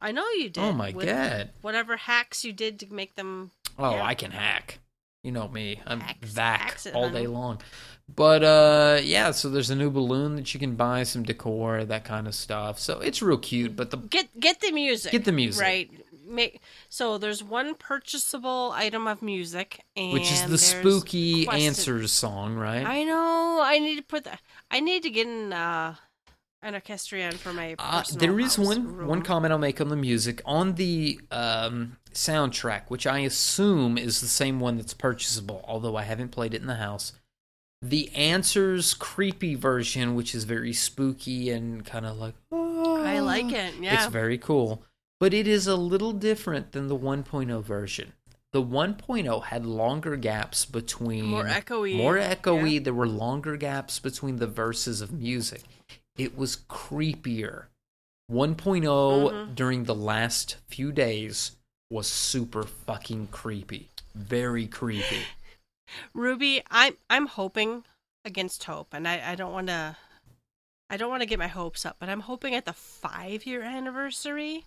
I 0.03 0.13
know 0.13 0.27
you 0.37 0.51
did. 0.51 0.63
Oh 0.63 0.73
my 0.73 0.91
with 0.91 1.07
god! 1.07 1.51
Whatever 1.63 1.97
hacks 1.97 2.45
you 2.45 2.53
did 2.53 2.79
to 2.81 2.93
make 2.93 3.15
them. 3.15 3.53
Oh, 3.79 3.93
Yeah. 3.95 4.05
I 4.05 4.15
can 4.15 4.33
hack. 4.33 4.81
You 5.23 5.33
know 5.33 5.49
me. 5.49 5.81
I'm 5.87 6.03
vac 6.23 6.81
all 6.95 7.11
day 7.11 7.27
long. 7.27 7.61
But 8.15 8.43
uh 8.43 9.01
yeah, 9.03 9.31
so 9.33 9.51
there's 9.51 9.71
a 9.71 9.77
new 9.77 9.91
balloon 9.91 10.37
that 10.37 10.53
you 10.55 10.61
can 10.61 10.75
buy, 10.77 11.03
some 11.05 11.23
decor, 11.23 11.85
that 11.85 12.05
kind 12.05 12.27
of 12.27 12.35
stuff. 12.35 12.79
So 12.81 13.01
it's 13.01 13.21
real 13.23 13.39
cute, 13.39 13.77
but 13.77 13.91
the 13.91 13.99
Get 13.99 14.41
get 14.41 14.61
the 14.61 14.73
music. 14.73 15.13
Get 15.13 15.25
the 15.25 15.33
music. 15.33 15.63
Right. 15.63 15.91
Make 16.27 16.61
so 16.89 17.19
there's 17.19 17.43
one 17.43 17.75
purchasable 17.75 18.73
item 18.75 19.07
of 19.07 19.21
music, 19.21 19.85
and 19.97 20.13
which 20.13 20.31
is 20.33 20.47
the 20.47 20.59
spooky 20.59 21.45
quested- 21.45 21.67
answers 21.67 22.13
song, 22.13 22.55
right? 22.57 22.87
I 22.87 23.03
know. 23.05 23.61
I 23.63 23.79
need 23.79 23.97
to 23.97 24.03
put 24.03 24.25
that. 24.25 24.41
I 24.71 24.81
need 24.81 25.03
to 25.03 25.11
get 25.11 25.27
in. 25.27 25.53
uh, 25.53 25.97
an 26.63 26.75
orchestrion 26.75 27.33
for 27.33 27.53
my. 27.53 27.75
Uh, 27.79 27.99
personal 27.99 28.21
there 28.21 28.41
is 28.41 28.59
one 28.59 28.97
room. 28.97 29.09
one 29.09 29.23
comment 29.23 29.53
I'll 29.53 29.59
make 29.59 29.81
on 29.81 29.89
the 29.89 29.97
music 29.97 30.43
on 30.45 30.75
the 30.75 31.21
um, 31.31 31.97
soundtrack, 32.13 32.83
which 32.89 33.07
I 33.07 33.21
assume 33.21 33.97
is 33.99 34.21
the 34.21 34.29
same 34.29 34.61
one 34.61 34.77
that's 34.77 34.95
purchasable, 34.95 35.65
although 35.67 35.97
I 35.97 36.03
haven't 36.03 36.31
played 36.31 36.55
it 36.55 36.61
in 36.61 36.67
the 36.67 36.77
house. 36.77 37.13
The 37.83 38.11
Answers 38.15 38.93
creepy 38.93 39.55
version, 39.55 40.15
which 40.15 40.35
is 40.35 40.45
very 40.45 40.75
spooky 40.75 41.49
and 41.51 41.85
kind 41.85 42.05
of 42.05 42.19
like 42.19 42.35
oh, 42.53 43.03
I 43.03 43.21
like 43.21 43.53
it. 43.53 43.75
Yeah. 43.81 43.95
it's 43.95 44.13
very 44.13 44.37
cool, 44.37 44.85
but 45.19 45.33
it 45.33 45.47
is 45.49 45.67
a 45.67 45.77
little 45.77 46.13
different 46.13 46.73
than 46.73 46.89
the 46.89 46.99
1.0 46.99 47.63
version. 47.65 48.13
The 48.53 48.63
1.0 48.63 49.45
had 49.45 49.65
longer 49.65 50.17
gaps 50.17 50.67
between 50.67 51.25
More 51.27 51.45
echoey. 51.45 51.97
more 51.97 52.17
echoey. 52.17 52.75
Yeah. 52.75 52.81
There 52.81 52.93
were 52.95 53.07
longer 53.07 53.57
gaps 53.57 53.99
between 54.01 54.37
the 54.37 54.49
verses 54.49 55.01
of 55.01 55.13
music. 55.13 55.63
It 56.17 56.37
was 56.37 56.57
creepier. 56.69 57.67
1 58.27 58.55
Mhm. 58.55 59.55
during 59.55 59.85
the 59.85 59.95
last 59.95 60.57
few 60.69 60.93
days 60.93 61.57
was 61.91 62.07
super 62.07 62.63
fucking 62.63 63.29
creepy. 63.29 63.89
Very 64.15 64.67
creepy. 64.67 65.23
Ruby, 66.15 66.63
I'm 66.71 66.97
I'm 67.09 67.27
hoping 67.27 67.85
against 68.25 68.65
hope, 68.65 68.95
and 68.95 69.09
I, 69.09 69.33
I 69.33 69.35
don't 69.35 69.53
want 69.53 69.67
to 69.69 69.97
I 70.89 70.97
don't 70.97 71.11
want 71.11 71.23
to 71.23 71.27
get 71.27 71.39
my 71.39 71.49
hopes 71.49 71.87
up, 71.87 71.97
but 71.99 72.09
I'm 72.09 72.21
hoping 72.21 72.55
at 72.55 72.65
the 72.65 72.73
five 72.73 73.47
year 73.47 73.63
anniversary 73.63 74.65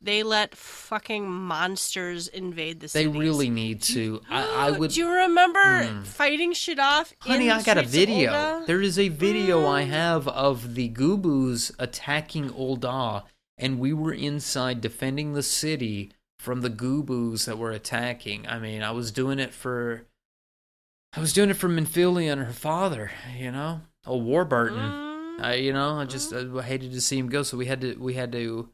they 0.00 0.22
let 0.22 0.54
fucking 0.54 1.28
monsters 1.28 2.28
invade 2.28 2.80
the 2.80 2.88
city. 2.88 3.04
They 3.06 3.10
cities. 3.12 3.20
really 3.28 3.50
need 3.50 3.82
to. 3.82 4.20
I, 4.30 4.68
I 4.68 4.70
would. 4.70 4.92
Do 4.92 5.00
you 5.00 5.10
remember 5.10 5.84
Hmm. 5.84 6.02
fighting 6.02 6.52
shit 6.52 6.78
off? 6.78 7.12
Honey, 7.20 7.50
I 7.50 7.62
got 7.62 7.78
a 7.78 7.82
video. 7.82 8.64
There 8.66 8.80
is 8.80 8.98
a 8.98 9.08
video 9.08 9.66
I 9.66 9.84
Mm. 9.84 9.88
have 9.88 10.28
of 10.28 10.74
the 10.74 10.88
Goobbues 10.88 11.72
attacking 11.78 12.50
Ul'dah, 12.50 13.24
and 13.56 13.78
we 13.78 13.92
were 13.92 14.12
inside 14.12 14.80
defending 14.80 15.32
the 15.34 15.42
city 15.42 16.12
from 16.38 16.60
the 16.60 16.70
Goobbues 16.70 17.46
that 17.46 17.58
were 17.58 17.72
attacking. 17.72 18.46
I 18.46 18.58
mean, 18.60 18.82
I 18.82 18.92
was 18.92 19.10
doing 19.10 19.38
it 19.40 19.52
for. 19.52 20.06
I 21.14 21.20
was 21.20 21.32
doing 21.32 21.50
it 21.50 21.54
for 21.56 21.68
Minfilia 21.68 22.30
and 22.32 22.42
her 22.44 22.52
father, 22.52 23.10
you 23.36 23.50
know? 23.50 23.80
Oh, 24.06 24.18
Warburton. 24.18 24.78
Mm. 24.78 25.40
I, 25.40 25.54
you 25.54 25.72
know, 25.72 25.98
I 25.98 26.04
just 26.04 26.32
I 26.32 26.62
hated 26.62 26.92
to 26.92 27.00
see 27.00 27.18
him 27.18 27.28
go, 27.28 27.42
so 27.42 27.56
we 27.56 27.66
had 27.66 27.80
to 27.80 27.94
we 27.96 28.14
had 28.14 28.30
to 28.32 28.68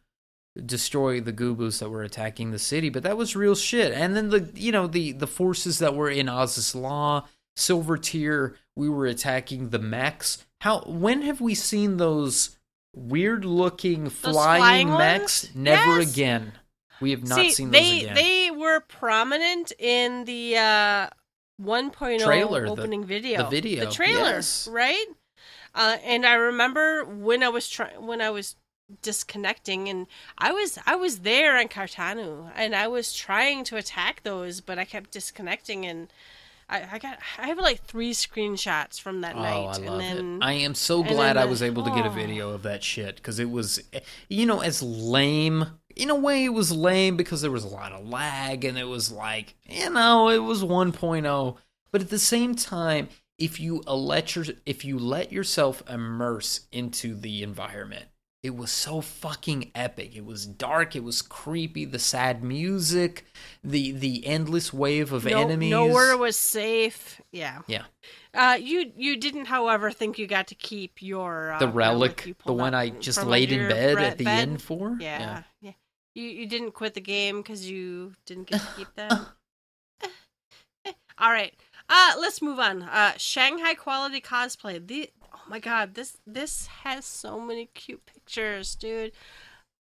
destroy 0.65 1.21
the 1.21 1.33
Goobbues 1.33 1.81
that 1.81 1.91
were 1.91 2.03
attacking 2.03 2.51
the 2.51 2.59
city. 2.59 2.89
But 2.89 3.03
that 3.03 3.17
was 3.17 3.35
real 3.37 3.55
shit. 3.55 3.93
And 3.93 4.15
then 4.17 4.31
the 4.31 4.51
you 4.55 4.73
know 4.73 4.87
the 4.87 5.13
the 5.13 5.27
forces 5.27 5.79
that 5.81 5.95
were 5.95 6.11
in 6.11 6.29
Oz's 6.29 6.75
Law, 6.75 7.27
Silver 7.57 7.97
Tier, 7.97 8.57
we 8.77 8.89
were 8.89 9.07
attacking 9.07 9.71
the 9.71 9.79
mechs. 9.79 10.45
How 10.61 10.81
when 10.83 11.23
have 11.23 11.41
we 11.41 11.55
seen 11.55 11.97
those 11.97 12.57
weird 12.95 13.45
looking 13.45 14.09
flying, 14.09 14.61
flying 14.89 14.89
mechs? 14.97 15.45
ones? 15.45 15.57
Never 15.57 16.01
Yes. 16.01 16.13
again. 16.13 16.53
We 17.01 17.11
have 17.11 17.27
not 17.27 17.37
See, 17.39 17.51
seen 17.51 17.71
those 17.73 17.81
they 17.81 18.01
again. 18.03 18.15
they 18.15 18.51
were 18.53 18.81
prominent 18.81 19.73
in 19.79 20.25
the 20.25 20.57
uh 20.57 21.09
1.0 21.61 22.21
Trailer, 22.21 22.65
the- 22.65 22.71
opening 22.71 23.05
video. 23.05 23.45
the 23.45 23.51
video, 23.51 23.85
The 23.87 23.91
trailer, 23.93 24.21
yes. 24.21 24.69
right? 24.69 25.07
Uh 25.75 25.97
and 26.05 26.25
I 26.25 26.35
remember 26.35 27.05
when 27.05 27.43
I 27.43 27.49
was 27.49 27.69
trying 27.69 28.07
when 28.07 28.21
I 28.21 28.31
was 28.31 28.55
disconnecting 29.03 29.89
and 29.89 30.07
I 30.39 30.53
was 30.53 30.79
I 30.87 30.97
was 30.97 31.21
there 31.21 31.57
on 31.59 31.69
Carteneau 31.69 32.51
and 32.55 32.75
I 32.75 32.89
was 32.89 33.13
trying 33.15 33.65
to 33.65 33.77
attack 33.77 34.23
those 34.23 34.61
but 34.61 34.79
I 34.79 34.85
kept 34.85 35.11
disconnecting 35.11 35.87
and 35.87 36.09
I, 36.69 36.85
I 36.93 36.99
got 36.99 37.19
I 37.39 37.47
have 37.49 37.59
like 37.59 37.83
three 37.83 38.13
screenshots 38.13 39.01
from 39.01 39.21
that 39.23 39.37
Oh, 39.37 39.43
night 39.43 39.67
I 39.73 39.77
and 39.77 39.87
love 39.87 39.99
then 40.01 40.37
it. 40.43 40.45
I 40.45 40.53
am 40.53 40.75
so 40.75 41.03
glad 41.03 41.37
I 41.37 41.45
the- 41.45 41.49
was 41.51 41.63
able 41.63 41.83
to 41.85 41.91
get 41.91 42.07
a 42.07 42.11
video 42.11 42.51
of 42.51 42.63
that 42.63 42.83
shit 42.83 43.17
because 43.17 43.39
it 43.39 43.51
was, 43.51 43.83
you 44.29 44.47
know, 44.47 44.61
as 44.61 44.83
lame. 44.83 45.67
In 45.97 46.11
a 46.11 46.15
way, 46.17 46.45
it 46.45 46.49
was 46.53 46.73
lame 46.73 47.17
because 47.17 47.41
there 47.43 47.51
was 47.53 47.63
a 47.65 47.69
lot 47.69 47.93
of 47.93 48.09
lag 48.09 48.65
and 48.65 48.77
it 48.77 48.89
was 48.89 49.13
like, 49.13 49.55
you 49.69 49.91
know, 49.91 50.29
it 50.29 50.39
was 50.39 50.65
1.0. 50.65 51.57
But 51.93 52.01
at 52.01 52.11
the 52.11 52.19
same 52.19 52.55
time, 52.57 53.09
if 53.39 53.61
you 53.61 53.81
let 53.87 54.35
your 54.35 54.47
if 54.67 54.85
you 54.85 54.99
let 54.99 55.31
yourself 55.33 55.83
immerse 55.89 56.67
into 56.73 57.15
the 57.15 57.43
environment, 57.43 58.07
it 58.45 58.55
was 58.55 58.71
so 58.71 59.01
fucking 59.01 59.71
epic. 59.75 60.15
It 60.15 60.27
was 60.27 60.45
dark. 60.45 60.95
It 60.95 61.03
was 61.03 61.23
creepy. 61.23 61.87
The 61.87 61.99
sad 61.99 62.45
music, 62.45 63.25
the 63.65 63.93
the 63.93 64.27
endless 64.27 64.71
wave 64.71 65.15
of 65.15 65.25
no, 65.25 65.41
enemies. 65.41 65.71
nowhere 65.71 66.15
was 66.19 66.37
safe. 66.37 67.23
Yeah. 67.33 67.63
Yeah. 67.67 67.85
Uh, 68.35 68.59
you 68.61 68.93
you 68.97 69.17
didn't, 69.17 69.47
however, 69.47 69.91
think 69.91 70.19
you 70.19 70.27
got 70.27 70.49
to 70.49 70.55
keep 70.55 71.01
your 71.01 71.53
uh, 71.53 71.59
the 71.59 71.69
relic, 71.69 72.37
the 72.45 72.53
one 72.53 72.75
I 72.75 72.91
just 72.91 73.25
laid 73.25 73.51
in 73.51 73.67
bed 73.67 73.97
at 73.97 74.19
the 74.19 74.25
bed? 74.25 74.49
end 74.49 74.61
for. 74.61 74.99
Yeah, 75.01 75.45
yeah. 75.63 75.73
You 76.15 76.25
you 76.25 76.47
didn't 76.47 76.73
quit 76.73 76.93
the 76.93 77.01
game 77.01 77.39
because 77.39 77.69
you 77.69 78.13
didn't 78.27 78.49
get 78.49 78.61
to 78.61 78.67
keep 78.77 78.89
that. 78.97 79.13
All 81.19 81.31
right. 81.31 81.55
Uh, 81.89 82.13
let's 82.21 82.43
move 82.43 82.59
on. 82.59 82.83
Uh, 82.83 83.13
Shanghai 83.17 83.73
quality 83.73 84.21
cosplay. 84.21 84.87
The 84.87 85.09
oh 85.33 85.41
my 85.49 85.61
god, 85.61 85.95
this 85.95 86.19
this 86.27 86.67
has 86.67 87.07
so 87.07 87.41
many 87.41 87.71
cute 87.73 88.05
pictures, 88.25 88.75
dude. 88.75 89.13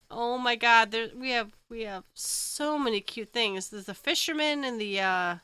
Oh 0.09 0.37
my 0.37 0.55
god, 0.55 0.91
there 0.91 1.09
we 1.15 1.31
have 1.31 1.51
we 1.69 1.81
have 1.81 2.03
so 2.13 2.77
many 2.79 3.01
cute 3.01 3.29
things. 3.29 3.69
There's 3.69 3.85
the 3.85 3.93
fisherman 3.93 4.63
and 4.63 4.79
the 4.79 4.99
uh 5.01 5.35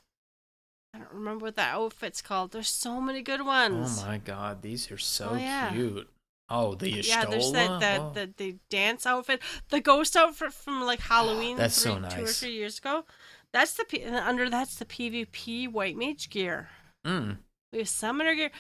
I 0.95 0.99
don't 0.99 1.11
remember 1.13 1.45
what 1.45 1.55
that 1.55 1.73
outfit's 1.73 2.21
called. 2.21 2.51
There's 2.51 2.69
so 2.69 3.01
many 3.01 3.21
good 3.21 3.45
ones. 3.45 4.01
Oh 4.03 4.07
my 4.07 4.19
god, 4.19 4.61
these 4.61 4.89
are 4.91 4.97
so 4.97 5.29
Oh, 5.33 5.35
yeah. 5.35 5.71
cute. 5.73 6.07
Oh, 6.49 6.75
the 6.75 6.89
Yeah, 6.91 7.25
there's 7.25 7.51
that 7.51 7.79
that 7.81 7.99
Oh. 7.99 8.11
the, 8.13 8.29
the 8.37 8.55
dance 8.69 9.05
outfit, 9.05 9.41
the 9.69 9.81
ghost 9.81 10.15
outfit 10.15 10.53
from 10.53 10.83
like 10.83 10.99
Halloween. 11.13 11.57
That's 11.57 11.75
so 11.75 11.95
three- 11.99 12.09
Two 12.09 12.23
or 12.23 12.27
three 12.27 12.53
years 12.53 12.77
ago. 12.77 13.05
That's 13.51 13.73
the 13.73 13.85
and 14.03 14.15
under 14.15 14.49
that's 14.49 14.75
the 14.75 14.85
PvP 14.85 15.69
white 15.71 15.97
mage 15.97 16.29
gear. 16.29 16.69
Mm. 17.05 17.37
We 17.73 17.79
have 17.79 17.89
summoner 17.89 18.33
gear. 18.35 18.51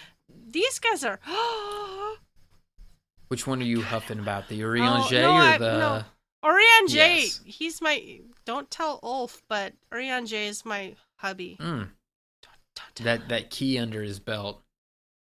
These 0.49 0.79
guys 0.79 1.03
are. 1.05 1.19
Which 3.33 3.47
one 3.47 3.61
are 3.61 3.65
you 3.65 3.81
huffing 3.81 4.19
about? 4.19 4.47
The 4.47 4.63
Oh, 4.63 4.67
Urianger 4.67 5.21
no, 5.23 5.55
or 5.55 5.57
the? 5.57 5.77
no. 5.79 6.03
Urianger. 6.45 6.93
Yes. 6.93 7.39
He's 7.43 7.81
my. 7.81 8.19
Don't 8.45 8.69
tell 8.69 8.99
Ulf, 9.01 9.41
but 9.49 9.73
Urianger 9.91 10.49
is 10.49 10.63
my 10.63 10.93
hubby. 11.15 11.57
Mm. 11.59 11.89
That 12.97 13.29
that 13.29 13.49
key 13.49 13.79
under 13.79 14.03
his 14.03 14.19
belt. 14.19 14.61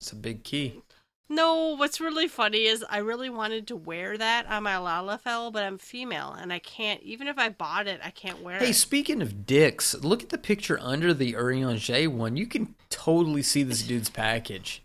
It's 0.01 0.11
a 0.13 0.17
big 0.17 0.43
key. 0.43 0.81
No, 1.29 1.77
what's 1.77 2.01
really 2.01 2.29
funny 2.29 2.65
is 2.65 2.83
I 2.89 3.01
really 3.01 3.29
wanted 3.29 3.67
to 3.67 3.77
wear 3.77 4.17
that 4.17 4.47
on 4.47 4.63
my 4.63 4.77
Lalafell, 4.77 5.53
but 5.53 5.65
I'm 5.65 5.77
female 5.77 6.33
and 6.33 6.51
I 6.51 6.61
can't. 6.61 7.03
Even 7.03 7.29
if 7.29 7.37
I 7.37 7.51
bought 7.51 7.87
it, 7.89 8.01
I 8.03 8.09
can't 8.09 8.41
wear 8.41 8.57
Hey, 8.57 8.65
it. 8.65 8.67
Hey, 8.69 8.73
speaking 8.73 9.21
of 9.21 9.45
dicks, 9.45 9.95
look 9.97 10.23
at 10.23 10.31
the 10.31 10.39
picture 10.39 10.79
under 10.81 11.13
the 11.13 11.35
Urianger 11.35 12.09
one. 12.09 12.39
You 12.39 12.47
can 12.47 12.75
totally 12.89 13.43
see 13.43 13.63
this 13.65 13.83
dude's 13.83 14.09
package. 14.09 14.83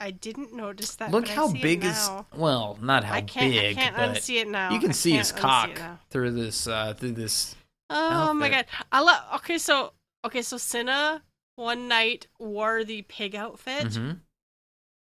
I 0.00 0.10
didn't 0.10 0.54
notice 0.54 0.94
that. 0.96 1.10
Look 1.10 1.28
how 1.28 1.50
big 1.52 1.84
is 1.84 2.10
well, 2.34 2.78
not 2.82 3.04
how 3.04 3.14
I 3.14 3.20
can't. 3.22 3.52
big, 3.52 3.76
I 3.76 3.80
can't 3.80 3.96
but 3.96 4.10
unsee 4.16 4.40
it 4.42 4.48
now. 4.48 4.70
you 4.72 4.78
can 4.80 4.90
I 4.90 4.92
see 4.92 5.12
his 5.12 5.32
cock 5.32 5.70
through 6.10 6.32
this 6.32 6.66
uh 6.66 6.94
through 6.94 7.12
this 7.12 7.56
Oh 7.88 8.34
my 8.34 8.48
god! 8.48 8.66
I 8.90 9.00
love. 9.00 9.22
Okay, 9.36 9.58
so 9.58 9.92
okay, 10.24 10.42
so 10.42 10.56
Cinna 10.58 11.22
one 11.54 11.88
night 11.88 12.26
wore 12.38 12.84
the 12.84 13.02
pig 13.02 13.34
outfit, 13.34 13.86
Mhm. 13.86 14.20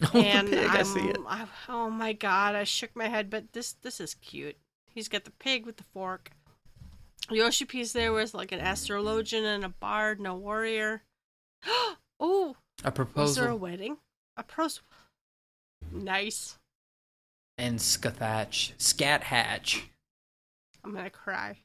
Oh, 0.12 0.18
and 0.20 0.50
pig, 0.50 0.66
I 0.68 0.82
see 0.82 1.00
it. 1.08 1.16
I, 1.26 1.46
oh 1.68 1.88
my 1.88 2.12
god! 2.12 2.54
I 2.54 2.64
shook 2.64 2.94
my 2.94 3.08
head, 3.08 3.30
but 3.30 3.52
this 3.52 3.72
this 3.82 4.00
is 4.00 4.14
cute. 4.14 4.56
He's 4.90 5.08
got 5.08 5.24
the 5.24 5.30
pig 5.30 5.64
with 5.64 5.76
the 5.76 5.84
fork. 5.84 6.32
Yoshi 7.30 7.64
P's 7.64 7.92
there 7.92 8.12
was 8.12 8.34
like 8.34 8.52
an 8.52 8.60
astrologian 8.60 9.44
and 9.44 9.64
a 9.64 9.68
bard 9.68 10.18
and 10.18 10.26
a 10.26 10.34
warrior. 10.34 11.02
oh, 12.20 12.56
A 12.84 12.90
proposal. 12.92 13.22
was 13.24 13.34
there 13.36 13.48
a 13.48 13.56
wedding? 13.56 13.96
A 14.36 14.42
pros. 14.42 14.80
Nice. 15.92 16.58
and 17.58 17.78
Skathatch, 17.78 18.72
Scat 18.78 19.22
Hatch. 19.24 19.84
I'm 20.84 20.94
gonna 20.94 21.10
cry. 21.10 21.58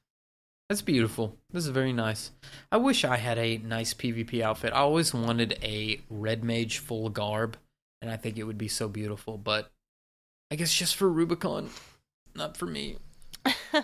That's 0.70 0.82
beautiful. 0.82 1.36
This 1.52 1.66
is 1.66 1.70
very 1.72 1.92
nice. 1.92 2.32
I 2.72 2.78
wish 2.78 3.04
I 3.04 3.18
had 3.18 3.38
a 3.38 3.58
nice 3.58 3.94
PvP 3.94 4.42
outfit. 4.42 4.72
I 4.74 4.78
always 4.78 5.14
wanted 5.14 5.60
a 5.62 6.00
red 6.10 6.44
mage 6.46 6.78
full 6.78 7.10
garb, 7.10 7.58
and 8.02 8.10
I 8.10 8.16
think 8.16 8.38
it 8.38 8.44
would 8.44 8.58
be 8.58 8.70
so 8.70 8.88
beautiful. 8.88 9.38
But 9.38 9.70
I 10.50 10.56
guess 10.56 10.74
just 10.74 10.96
for 10.96 11.10
Rubicon, 11.10 11.70
not 12.36 12.56
for 12.58 12.66
me. 12.68 12.98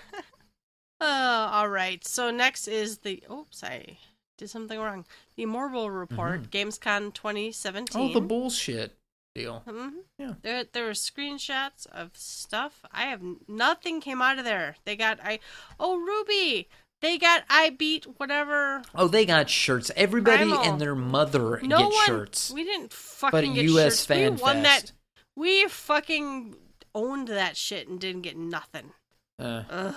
Oh, 0.99 1.49
all 1.51 1.69
right. 1.69 2.03
So 2.05 2.31
next 2.31 2.68
is 2.68 2.99
the. 2.99 3.23
Oops, 3.31 3.64
I 3.64 3.97
did 4.38 4.49
something 4.49 4.80
wrong. 4.80 5.05
The 5.35 5.43
Immortal 5.43 5.89
Report, 5.89 6.49
Gamescom 6.51 7.14
2017. 7.14 7.85
Mm-hmm. 8.01 8.11
Oh, 8.11 8.14
the 8.14 8.26
bullshit 8.26 8.95
deal. 9.35 9.64
hmm 9.68 9.89
Yeah. 10.18 10.34
There, 10.41 10.64
there 10.72 10.85
were 10.85 10.91
screenshots 10.91 11.85
of 11.88 12.11
stuff. 12.15 12.85
I 12.91 13.03
have 13.03 13.22
nothing 13.47 14.01
came 14.01 14.22
out 14.22 14.38
of 14.39 14.45
there. 14.45 14.76
They 14.85 14.95
got 14.95 15.19
I. 15.23 15.39
Oh, 15.80 15.97
Ruby. 15.97 16.68
They 16.99 17.19
got 17.19 17.43
I 17.47 17.69
beat 17.69 18.05
whatever. 18.18 18.81
Oh, 18.95 19.07
they 19.07 19.26
got 19.26 19.49
shirts. 19.51 19.91
Everybody 19.95 20.47
Primal. 20.49 20.64
and 20.64 20.81
their 20.81 20.95
mother 20.95 21.59
No 21.61 21.77
get 21.89 21.93
one. 21.93 22.05
shirts. 22.07 22.51
We 22.51 22.64
didn't 22.64 22.91
fucking 22.91 23.31
But 23.31 23.55
get 23.55 23.65
US 23.65 23.84
shirts. 23.97 24.05
Fan 24.07 24.35
we 24.35 24.41
won 24.41 24.64
that. 24.64 24.81
Fest. 24.81 24.93
We 25.35 25.68
fucking 25.68 26.55
owned 26.95 27.27
that 27.27 27.55
shit 27.55 27.88
and 27.88 27.99
didn't 27.99 28.23
get 28.23 28.35
nothing. 28.38 28.93
Uh, 29.38 29.61
Ugh. 29.69 29.95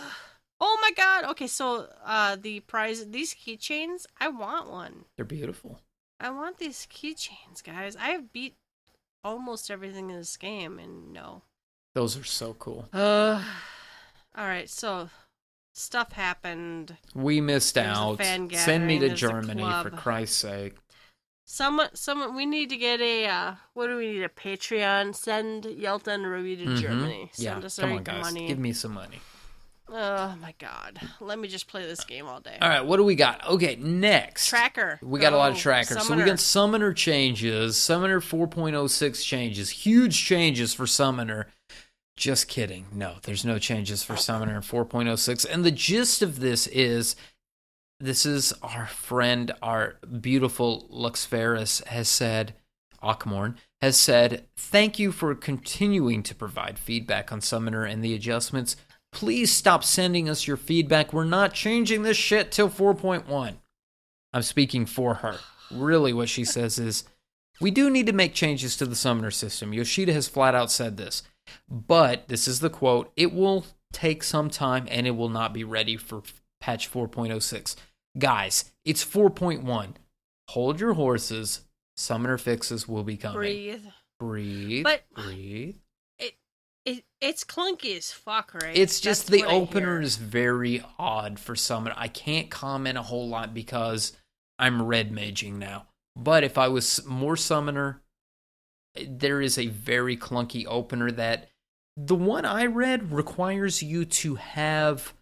Oh 0.61 0.79
my 0.83 0.91
god. 0.97 1.25
Okay, 1.31 1.47
so 1.47 1.89
uh 2.05 2.37
the 2.41 2.61
prize 2.61 3.07
these 3.11 3.35
keychains, 3.35 4.07
I 4.21 4.29
want 4.29 4.71
one. 4.71 5.05
they're 5.17 5.25
beautiful. 5.25 5.81
I 6.19 6.31
want 6.31 6.59
these 6.59 6.87
keychains, 6.93 7.63
guys. 7.65 7.97
I 7.97 8.11
have 8.11 8.33
beat 8.33 8.57
almost 9.25 9.71
everything 9.71 10.11
in 10.11 10.17
this 10.17 10.37
game 10.37 10.79
and 10.79 11.13
no. 11.13 11.43
Those 11.95 12.17
are 12.19 12.25
so 12.25 12.55
cool. 12.55 12.89
Uh 12.93 13.43
all 14.37 14.47
right, 14.47 14.69
so 14.69 15.09
stuff 15.75 16.13
happened. 16.13 16.97
We 17.15 17.41
missed 17.41 17.75
There's 17.77 17.87
out. 17.97 18.23
Send 18.23 18.87
me 18.87 18.99
to 18.99 19.09
there's 19.09 19.21
Germany 19.21 19.63
for. 19.83 19.91
Christ's 19.91 20.37
sake. 20.37 20.75
Someone 21.47 21.89
someone 21.95 22.37
we 22.37 22.47
need 22.47 22.69
to 22.71 22.77
get 22.77 23.01
a 23.01 23.27
uh 23.27 23.55
what 23.75 23.89
do 23.89 23.97
we 23.97 24.13
need 24.13 24.23
a 24.23 24.29
Patreon? 24.29 25.15
Send 25.17 25.65
Yelta 25.65 26.09
and 26.09 26.27
Ruby 26.27 26.57
to 26.57 26.65
Mhm. 26.67 26.77
Germany. 26.77 27.31
Yeah, 27.37 27.55
Send 27.55 27.65
us 27.65 27.79
come 27.79 27.91
our 27.93 27.97
on, 27.99 28.05
guys. 28.05 28.23
money. 28.23 28.47
Give 28.47 28.59
me 28.59 28.73
some 28.73 28.93
money. 28.93 29.21
Oh 29.93 30.37
my 30.41 30.55
god. 30.59 31.01
Let 31.21 31.39
me 31.39 31.49
just 31.49 31.67
play 31.67 31.85
this 31.85 32.05
game 32.05 32.27
all 32.27 32.41
day. 32.41 32.57
All 32.61 32.69
right, 32.69 32.85
what 32.85 32.99
do 32.99 33.05
we 33.05 33.15
got? 33.17 33.47
Okay, 33.49 33.77
next. 33.77 34.49
Tracker. 34.49 34.99
We 35.03 35.19
got 35.19 35.33
a 35.33 35.37
lot 35.37 35.53
of 35.53 35.59
trackers. 35.59 36.07
So 36.07 36.15
we 36.15 36.23
got 36.23 36.39
Summoner 36.39 36.93
changes, 36.93 37.77
Summoner 37.77 38.21
4.06 38.21 39.25
changes, 39.25 39.71
huge 39.71 40.25
changes 40.25 40.75
for 40.75 40.87
Summoner. 40.87 41.49
Just 42.17 42.49
kidding. 42.49 42.87
No, 42.93 43.15
there's 43.23 43.45
no 43.45 43.59
changes 43.59 44.03
for 44.03 44.15
Summoner 44.17 44.57
in 44.57 44.63
4.06. 44.63 45.47
And 45.51 45.65
the 45.65 45.71
gist 45.71 46.23
of 46.23 46.41
this 46.41 46.67
is 46.67 47.17
this 47.99 48.25
is 48.25 48.53
our 48.63 48.87
friend, 48.87 49.53
our 49.63 49.97
beautiful 50.21 50.89
Luxferis 50.93 51.85
has 51.87 52.09
said, 52.09 52.55
Akmorn 53.03 53.57
has 53.81 53.99
said, 53.99 54.47
Thank 54.57 54.99
you 54.99 55.13
for 55.13 55.35
continuing 55.35 56.23
to 56.25 56.35
provide 56.35 56.79
feedback 56.79 57.33
on 57.33 57.41
Summoner 57.41 57.85
and 57.85 58.05
the 58.05 58.15
adjustments. 58.15 58.77
Please 59.13 59.53
stop 59.53 59.83
sending 59.85 60.29
us 60.29 60.47
your 60.47 60.57
feedback. 60.57 61.13
We're 61.13 61.25
not 61.25 61.53
changing 61.53 62.03
this 62.03 62.17
shit 62.17 62.53
till 62.53 62.69
4.1. 62.69 63.55
I'm 64.33 64.43
speaking 64.43 64.87
for 64.87 65.15
her. 65.15 65.39
Really, 65.71 66.13
what 66.13 66.29
she 66.29 66.45
says 66.45 66.79
is, 66.79 67.05
we 67.61 67.71
do 67.71 67.91
need 67.91 68.07
to 68.07 68.13
make 68.13 68.33
changes 68.35 68.77
to 68.77 68.87
the 68.87 68.97
summoner 68.97 69.31
system. 69.31 69.73
Yoshida 69.73 70.13
has 70.13 70.29
flat 70.29 70.55
out 70.55 70.71
said 70.71 70.97
this. 70.97 71.23
But, 71.69 72.29
this 72.29 72.47
is 72.47 72.61
the 72.61 72.71
quote, 72.71 73.13
it 73.17 73.33
will 73.33 73.67
take 73.93 74.23
some 74.23 74.49
time 74.51 74.87
and 74.89 75.07
it 75.07 75.13
will 75.13 75.29
not 75.29 75.53
be 75.53 75.65
ready 75.65 75.97
for 75.97 76.23
patch 76.61 76.91
4.06. 76.91 77.75
Guys, 78.19 78.73
it's 78.85 79.05
4.1. 79.05 79.95
Hold 80.49 80.81
your 80.81 80.95
horses. 80.95 81.63
Summoner 81.97 82.39
fixes 82.39 82.89
will 82.89 83.03
be 83.05 83.17
coming. 83.17 83.37
breathe. 83.37 83.85
Breathe. 84.19 84.85
But- 84.85 85.03
breathe. 85.15 85.77
It 86.85 87.05
it's 87.21 87.45
clunky 87.45 87.97
as 87.97 88.11
fuck, 88.11 88.55
right? 88.55 88.77
It's 88.77 89.01
just 89.01 89.27
That's 89.29 89.43
the 89.43 89.49
opener 89.49 90.01
is 90.01 90.17
very 90.17 90.83
odd 90.99 91.39
for 91.39 91.55
Summoner. 91.55 91.95
I 91.97 92.09
can't 92.09 92.51
comment 92.51 92.99
a 92.99 93.03
whole 93.03 93.29
lot 93.29 93.53
because 93.55 94.17
I'm 94.59 94.83
red 94.83 95.13
maging 95.13 95.55
now. 95.55 95.87
But 96.17 96.45
if 96.45 96.59
I 96.59 96.69
was 96.69 97.05
more 97.07 97.37
Summoner, 97.37 98.03
there 99.07 99.41
is 99.41 99.59
a 99.59 99.67
very 99.69 100.17
clunky 100.17 100.65
opener 100.67 101.11
that 101.13 101.49
the 101.97 102.15
one 102.15 102.45
I 102.45 102.67
read 102.67 103.13
requires 103.13 103.83
you 103.83 104.05
to 104.05 104.37
have 104.37 105.15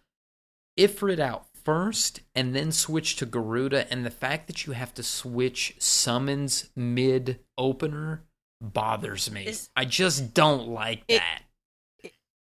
Ifrit 0.77 1.19
out 1.19 1.45
first 1.65 2.21
and 2.33 2.55
then 2.55 2.71
switch 2.71 3.17
to 3.17 3.25
Garuda. 3.25 3.91
And 3.91 4.05
the 4.05 4.11
fact 4.11 4.47
that 4.47 4.65
you 4.65 4.73
have 4.73 4.93
to 4.95 5.03
switch 5.03 5.75
summons 5.77 6.69
mid 6.75 7.39
opener 7.57 8.23
bothers 8.61 9.29
me. 9.29 9.45
Is- 9.45 9.69
I 9.75 9.85
just 9.85 10.33
don't 10.33 10.69
like 10.69 11.03
It- 11.07 11.19
that. 11.19 11.43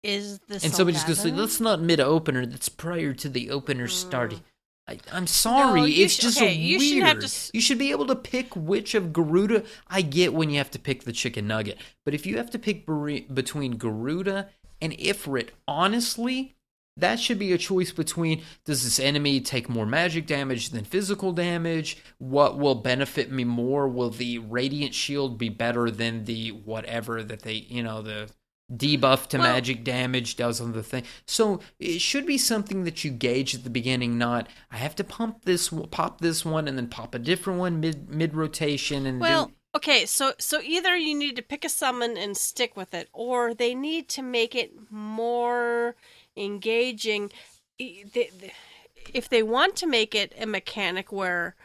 Is 0.02 0.38
the 0.48 0.54
And 0.62 0.72
somebody's 0.74 1.02
going 1.02 1.14
to 1.16 1.20
say, 1.20 1.30
that's 1.30 1.60
not 1.60 1.80
mid 1.80 2.00
opener, 2.00 2.46
that's 2.46 2.68
prior 2.68 3.12
to 3.14 3.28
the 3.28 3.50
opener 3.50 3.88
starting. 3.88 4.38
Mm. 4.38 4.42
I, 4.88 4.98
I'm 5.12 5.26
sorry, 5.26 5.80
No, 5.80 5.86
it's 5.86 6.14
should- 6.14 6.22
just 6.22 6.38
okay, 6.38 6.54
you 6.54 6.78
weird. 6.78 6.92
should 6.94 7.02
have 7.02 7.18
to 7.18 7.24
s- 7.26 7.50
You 7.52 7.60
should 7.60 7.78
be 7.78 7.90
able 7.90 8.06
to 8.06 8.16
pick 8.16 8.56
which 8.56 8.94
of 8.94 9.12
Garuda. 9.12 9.64
I 9.88 10.00
get 10.02 10.32
when 10.32 10.48
you 10.50 10.56
have 10.58 10.70
to 10.70 10.78
pick 10.78 11.04
the 11.04 11.12
chicken 11.12 11.46
nugget, 11.46 11.78
but 12.06 12.14
if 12.14 12.24
you 12.24 12.38
have 12.38 12.50
to 12.52 12.58
pick 12.58 12.86
bere- 12.86 13.20
between 13.32 13.76
Garuda 13.76 14.48
and 14.80 14.92
Ifrit, 14.94 15.50
honestly, 15.66 16.54
that 16.96 17.20
should 17.20 17.38
be 17.38 17.52
a 17.52 17.58
choice 17.58 17.92
between 17.92 18.42
does 18.64 18.82
this 18.82 18.98
enemy 18.98 19.40
take 19.40 19.68
more 19.68 19.84
magic 19.86 20.26
damage 20.26 20.70
than 20.70 20.84
physical 20.84 21.32
damage? 21.32 21.98
What 22.18 22.58
will 22.58 22.74
benefit 22.76 23.30
me 23.30 23.44
more? 23.44 23.86
Will 23.88 24.10
the 24.10 24.38
radiant 24.38 24.94
shield 24.94 25.36
be 25.38 25.48
better 25.50 25.90
than 25.90 26.24
the 26.24 26.48
whatever 26.50 27.22
that 27.22 27.42
they, 27.42 27.52
you 27.52 27.82
know, 27.82 28.00
the 28.02 28.30
debuff 28.72 29.28
to 29.28 29.38
Well- 29.38 29.52
magic 29.52 29.84
damage 29.84 30.36
does 30.36 30.60
on 30.60 30.72
the 30.72 30.82
thing? 30.82 31.04
So 31.26 31.60
it 31.78 32.00
should 32.00 32.26
be 32.26 32.38
something 32.38 32.84
that 32.84 33.04
you 33.04 33.10
gauge 33.10 33.54
at 33.54 33.64
the 33.64 33.70
beginning, 33.70 34.18
not 34.18 34.48
I 34.70 34.76
have 34.76 34.94
to 34.96 35.04
pump 35.04 35.44
this, 35.44 35.70
pop 35.90 36.20
this 36.20 36.44
one, 36.44 36.68
and 36.68 36.76
then 36.76 36.88
pop 36.88 37.14
a 37.14 37.18
different 37.18 37.58
one 37.58 37.80
mid 37.80 38.08
mid 38.10 38.34
rotation 38.34 39.06
and 39.06 39.20
Well, 39.20 39.46
do, 39.46 39.52
okay, 39.76 40.06
so 40.06 40.34
so 40.38 40.60
either 40.60 40.96
you 40.96 41.16
need 41.16 41.36
to 41.36 41.42
pick 41.42 41.64
a 41.64 41.68
summon 41.68 42.16
and 42.16 42.36
stick 42.36 42.76
with 42.76 42.94
it, 42.94 43.08
or 43.12 43.54
they 43.54 43.74
need 43.74 44.08
to 44.10 44.22
make 44.22 44.54
it 44.54 44.72
more 44.90 45.96
engaging. 46.36 47.32
If 47.78 49.28
they 49.28 49.42
want 49.42 49.76
to 49.76 49.86
make 49.86 50.14
it 50.14 50.34
a 50.38 50.46
mechanic 50.46 51.10
where 51.10 51.56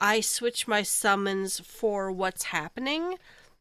I 0.00 0.20
switch 0.20 0.68
my 0.68 0.82
summons 0.82 1.60
for 1.60 2.10
what's 2.10 2.44
happening, 2.44 3.18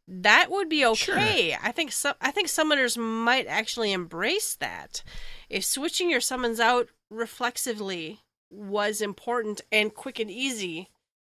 that 0.07 0.49
would 0.49 0.69
be 0.69 0.85
okay. 0.85 1.57
I 1.61 1.71
think 1.71 1.91
so, 1.91 2.13
I 2.21 2.31
think 2.31 2.47
summoners 2.47 2.97
might 2.97 3.47
actually 3.47 3.91
embrace 3.91 4.55
that. 4.55 5.03
If 5.49 5.65
switching 5.65 6.09
your 6.09 6.21
summons 6.21 6.59
out 6.59 6.89
reflexively 7.09 8.21
was 8.49 9.01
important 9.01 9.61
and 9.71 9.93
quick 9.93 10.19
and 10.19 10.31
easy, 10.31 10.89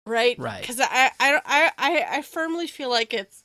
right? 0.07 0.39
Right. 0.39 0.61
Because 0.61 0.81
I, 0.81 1.11
I, 1.19 1.41
I, 1.45 1.73
I, 1.79 2.07
I 2.19 2.23
firmly 2.23 2.67
feel 2.67 2.91
like 2.91 3.15
it's 3.15 3.45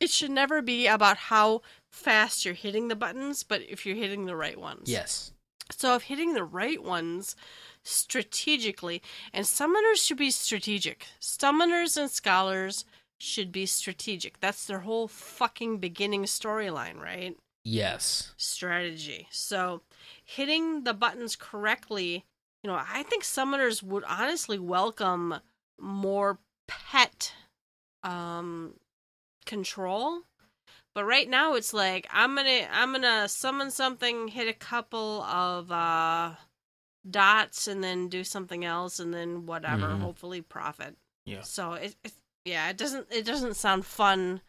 it 0.00 0.10
should 0.10 0.30
never 0.30 0.62
be 0.62 0.86
about 0.86 1.16
how 1.18 1.60
fast 1.90 2.44
you're 2.44 2.54
hitting 2.54 2.88
the 2.88 2.96
buttons, 2.96 3.42
but 3.42 3.60
if 3.68 3.84
you're 3.84 3.96
hitting 3.96 4.24
the 4.24 4.36
right 4.36 4.58
ones. 4.58 4.88
yes, 4.88 5.32
So 5.70 5.94
if 5.94 6.04
hitting 6.04 6.32
the 6.32 6.44
right 6.44 6.82
ones 6.82 7.36
strategically, 7.82 9.02
and 9.32 9.44
summoners 9.44 9.96
should 9.96 10.16
be 10.16 10.30
strategic. 10.30 11.06
Summoners 11.20 11.98
and 11.98 12.10
scholars 12.10 12.86
should 13.22 13.52
be 13.52 13.66
strategic. 13.66 14.40
That's 14.40 14.64
their 14.66 14.80
whole 14.80 15.06
fucking 15.08 15.78
beginning 15.78 16.24
storyline, 16.24 16.98
right? 17.00 17.36
yes, 17.64 18.32
Strategy. 18.38 19.28
So 19.30 19.82
hitting 20.24 20.84
the 20.84 20.94
buttons 20.94 21.36
correctly, 21.36 22.24
you 22.62 22.70
know, 22.70 22.80
I 22.80 23.02
think 23.02 23.22
summoners 23.22 23.82
would 23.82 24.04
honestly 24.04 24.58
welcome 24.58 25.34
more 25.78 26.38
pet 26.66 27.32
um 28.02 28.74
control. 29.46 30.22
But 30.94 31.04
right 31.04 31.28
now 31.28 31.54
it's 31.54 31.72
like 31.74 32.06
I'm 32.10 32.34
gonna 32.34 32.66
I'm 32.72 32.92
gonna 32.92 33.28
summon 33.28 33.70
something, 33.70 34.28
hit 34.28 34.48
a 34.48 34.52
couple 34.54 35.22
of 35.22 35.70
uh 35.70 36.34
dots 37.08 37.66
and 37.68 37.82
then 37.82 38.08
do 38.08 38.24
something 38.24 38.64
else 38.64 38.98
and 39.00 39.12
then 39.12 39.46
whatever, 39.46 39.88
Mhm. 39.88 40.00
hopefully 40.00 40.40
profit. 40.42 40.96
yeah. 41.24 41.42
So 41.42 41.74
it, 41.74 41.96
it 42.04 42.12
yeah, 42.44 42.68
it 42.70 42.76
doesn't 42.76 43.06
it 43.10 43.24
doesn't 43.24 43.56
sound 43.56 43.86
fun 43.86 44.40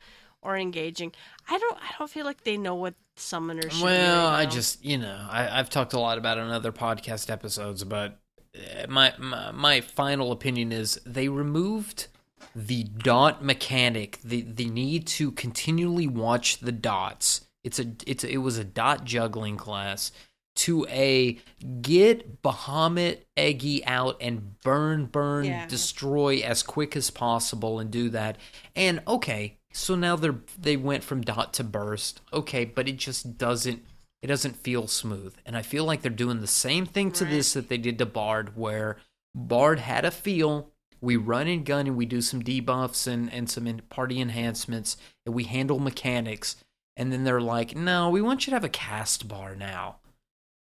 or 0.42 0.58
engaging. 0.58 1.14
I 1.50 1.58
don't 1.58 1.78
I 1.78 1.94
don't 1.98 2.10
feel 2.10 2.26
like 2.26 2.44
they 2.44 2.58
know 2.58 2.76
what 2.76 2.96
summoners 3.18 3.72
should 3.72 3.80
be 3.80 3.84
Well, 3.84 4.30
right 4.30 4.42
I 4.42 4.46
just 4.46 4.84
you 4.84 4.98
know 4.98 5.28
I, 5.30 5.60
I've 5.60 5.70
talked 5.70 5.94
a 5.94 6.00
lot 6.00 6.18
about 6.18 6.38
it 6.38 6.42
in 6.42 6.50
other 6.50 6.72
podcast 6.72 7.30
episodes, 7.30 7.84
but 7.84 8.20
uh, 8.56 8.88
my, 8.88 9.14
my 9.18 9.52
my 9.52 9.82
final 9.82 10.32
opinion 10.32 10.72
is 10.72 11.00
they 11.06 11.28
removed 11.30 12.08
the 12.56 12.84
dot 12.84 13.44
mechanic, 13.44 14.20
the 14.24 14.42
the 14.42 14.70
need 14.70 15.08
to 15.08 15.32
continually 15.32 16.08
watch 16.08 16.60
the 16.60 16.72
dots. 16.72 17.46
It's 17.64 17.80
a 17.80 17.94
it's 18.08 18.24
a, 18.24 18.32
it 18.32 18.38
was 18.38 18.58
a 18.58 18.64
dot 18.64 19.06
juggling 19.06 19.58
class 19.58 20.12
to 20.56 20.86
a 20.90 21.40
get 21.82 22.42
Bahamut 22.42 23.20
Egi 23.38 23.82
out 23.86 24.18
and 24.22 24.60
burn 24.62 25.06
burn 25.06 25.46
Yeah. 25.46 25.68
destroy 25.68 26.40
as 26.40 26.62
quick 26.64 26.96
as 26.96 27.10
possible 27.10 27.80
and 27.80 27.90
do 27.90 28.10
that. 28.10 28.38
And 28.76 29.02
okay, 29.08 29.58
so 29.74 29.96
now 29.96 30.16
they're 30.16 30.36
they 30.60 30.76
went 30.78 31.04
from 31.04 31.22
dot 31.22 31.54
to 31.54 31.64
burst. 31.64 32.22
Okay, 32.34 32.66
but 32.66 32.88
it 32.90 32.98
just 32.98 33.38
doesn't 33.38 33.84
it 34.22 34.28
doesn't 34.28 34.56
feel 34.58 34.88
smooth. 34.88 35.34
And 35.46 35.58
I 35.58 35.62
feel 35.64 35.84
like 35.86 36.02
they're 36.02 36.12
doing 36.12 36.42
the 36.42 36.48
same 36.48 36.86
thing 36.86 37.12
to 37.14 37.24
Right. 37.24 37.32
this 37.32 37.54
that 37.54 37.70
they 37.70 37.78
did 37.78 37.98
to 37.98 38.06
Bard 38.06 38.56
where 38.56 38.98
Bard 39.34 39.80
had 39.80 40.06
a 40.06 40.12
feel 40.12 40.70
we 41.00 41.16
run 41.16 41.48
and 41.48 41.66
gun 41.66 41.88
and 41.88 41.96
we 41.96 42.06
do 42.06 42.22
some 42.22 42.44
debuffs 42.44 43.08
and, 43.08 43.32
and 43.34 43.50
some 43.50 43.66
in- 43.66 43.82
party 43.90 44.22
enhancements 44.22 44.98
and 45.26 45.34
we 45.34 45.46
handle 45.46 45.80
mechanics 45.80 46.58
and 46.98 47.12
then 47.12 47.24
they're 47.24 47.42
like 47.42 47.76
no 47.76 48.10
we 48.10 48.22
want 48.22 48.46
you 48.46 48.52
to 48.52 48.56
have 48.56 48.64
a 48.66 48.70
cast 48.70 49.28
bar 49.28 49.56
now 49.56 49.96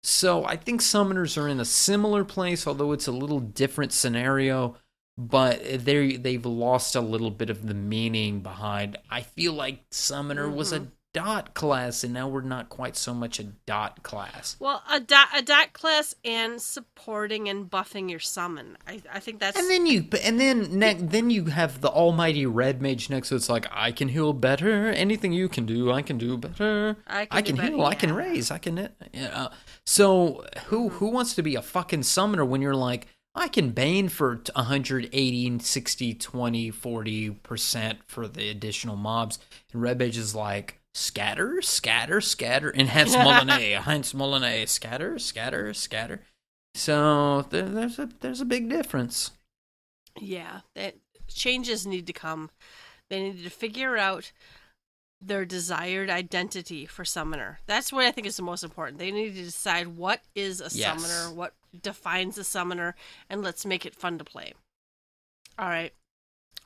so 0.04 0.44
i 0.44 0.56
think 0.56 0.80
summoners 0.80 1.40
are 1.40 1.48
in 1.48 1.60
a 1.60 1.64
similar 1.64 2.24
place 2.24 2.66
although 2.66 2.92
it's 2.92 3.06
a 3.06 3.12
little 3.12 3.40
different 3.40 3.92
scenario 3.92 4.76
but 5.16 5.62
they 5.84 6.16
they've 6.16 6.44
lost 6.44 6.96
a 6.96 7.00
little 7.00 7.30
bit 7.30 7.50
of 7.50 7.66
the 7.66 7.74
meaning 7.74 8.40
behind 8.40 8.96
i 9.10 9.22
feel 9.22 9.52
like 9.52 9.84
summoner 9.90 10.48
was 10.50 10.72
a 10.72 10.80
mm-hmm. 10.80 10.88
dot 11.12 11.54
class 11.54 12.02
and 12.02 12.12
now 12.12 12.28
we're 12.28 12.40
not 12.40 12.68
quite 12.68 12.96
so 12.96 13.14
much 13.14 13.38
a 13.38 13.44
dot 13.66 14.02
class 14.02 14.56
Well, 14.58 14.82
a 14.90 15.00
dot 15.00 15.28
a 15.34 15.42
dot 15.42 15.72
class 15.72 16.14
and 16.24 16.60
supporting 16.60 17.48
and 17.48 17.70
buffing 17.70 18.10
your 18.10 18.18
summon. 18.20 18.76
I 18.86 19.02
I 19.12 19.20
think 19.20 19.40
that's 19.40 19.58
And 19.58 19.70
then 19.70 19.86
you, 19.86 20.06
and 20.22 20.40
then 20.40 20.78
ne- 20.78 20.94
then 20.94 21.30
you 21.30 21.46
have 21.46 21.80
the 21.80 21.90
almighty 21.90 22.46
red 22.46 22.82
mage 22.82 23.10
next. 23.10 23.28
So 23.28 23.36
it's 23.36 23.48
like 23.48 23.66
I 23.70 23.92
can 23.92 24.08
heal 24.08 24.32
better. 24.32 24.88
Anything 24.90 25.32
you 25.32 25.48
can 25.48 25.66
do, 25.66 25.92
I 25.92 26.02
can 26.02 26.18
do 26.18 26.36
better. 26.36 26.96
I 27.06 27.26
can 27.26 27.38
do 27.38 27.46
can 27.46 27.56
better, 27.56 27.76
heal. 27.76 27.84
I 27.84 27.94
can 27.94 28.12
raise. 28.12 28.50
I 28.50 28.58
can. 28.58 28.78
Uh, 28.78 28.88
yeah. 29.12 29.44
Uh, 29.44 29.48
So 29.86 30.44
who 30.66 30.88
who 30.88 31.08
wants 31.08 31.34
to 31.34 31.42
be 31.42 31.54
a 31.56 31.62
fucking 31.62 32.04
summoner 32.04 32.44
when 32.44 32.62
you're 32.62 32.74
like 32.74 33.06
I 33.34 33.48
can 33.48 33.70
bane 33.70 34.08
for 34.08 34.36
t- 34.36 34.52
180, 34.54 35.58
60, 35.58 36.14
20, 36.14 36.70
40 36.70 37.30
percent 37.30 37.98
for 38.06 38.28
the 38.28 38.48
additional 38.48 38.96
mobs, 38.96 39.38
and 39.72 39.82
red 39.82 39.98
mage 39.98 40.16
is 40.16 40.34
like 40.34 40.80
scatter, 40.94 41.60
scatter, 41.60 42.20
scatter, 42.20 42.72
enhance 42.74 43.14
Moulinet, 43.16 43.76
enhance 43.76 44.12
Moulinet, 44.12 44.68
scatter, 44.68 45.18
scatter, 45.18 45.74
scatter. 45.74 46.22
So 46.74 47.42
there, 47.50 47.68
there's 47.68 47.98
a 47.98 48.08
there's 48.20 48.40
a 48.40 48.44
big 48.46 48.68
difference. 48.68 49.32
yeah. 50.20 50.60
That 50.74 50.94
changes 51.28 51.86
need 51.86 52.06
to 52.06 52.12
come. 52.12 52.50
They 53.10 53.20
need 53.22 53.44
to 53.44 53.50
figure 53.50 53.96
out 53.96 54.32
their 55.26 55.44
desired 55.44 56.10
identity 56.10 56.86
for 56.86 57.04
summoner. 57.04 57.60
That's 57.66 57.92
what 57.92 58.04
I 58.04 58.12
think 58.12 58.26
is 58.26 58.36
the 58.36 58.42
most 58.42 58.62
important. 58.64 58.98
They 58.98 59.10
need 59.10 59.34
to 59.34 59.42
decide 59.44 59.88
what 59.88 60.20
is 60.34 60.60
a 60.60 60.64
Yes. 60.64 60.74
summoner, 61.02 61.34
what 61.34 61.54
defines 61.82 62.38
a 62.38 62.44
summoner, 62.44 62.94
and 63.30 63.42
let's 63.42 63.64
make 63.66 63.84
it 63.86 63.94
fun 63.94 64.18
to 64.18 64.24
play. 64.24 64.52
All 65.58 65.68
right. 65.68 65.92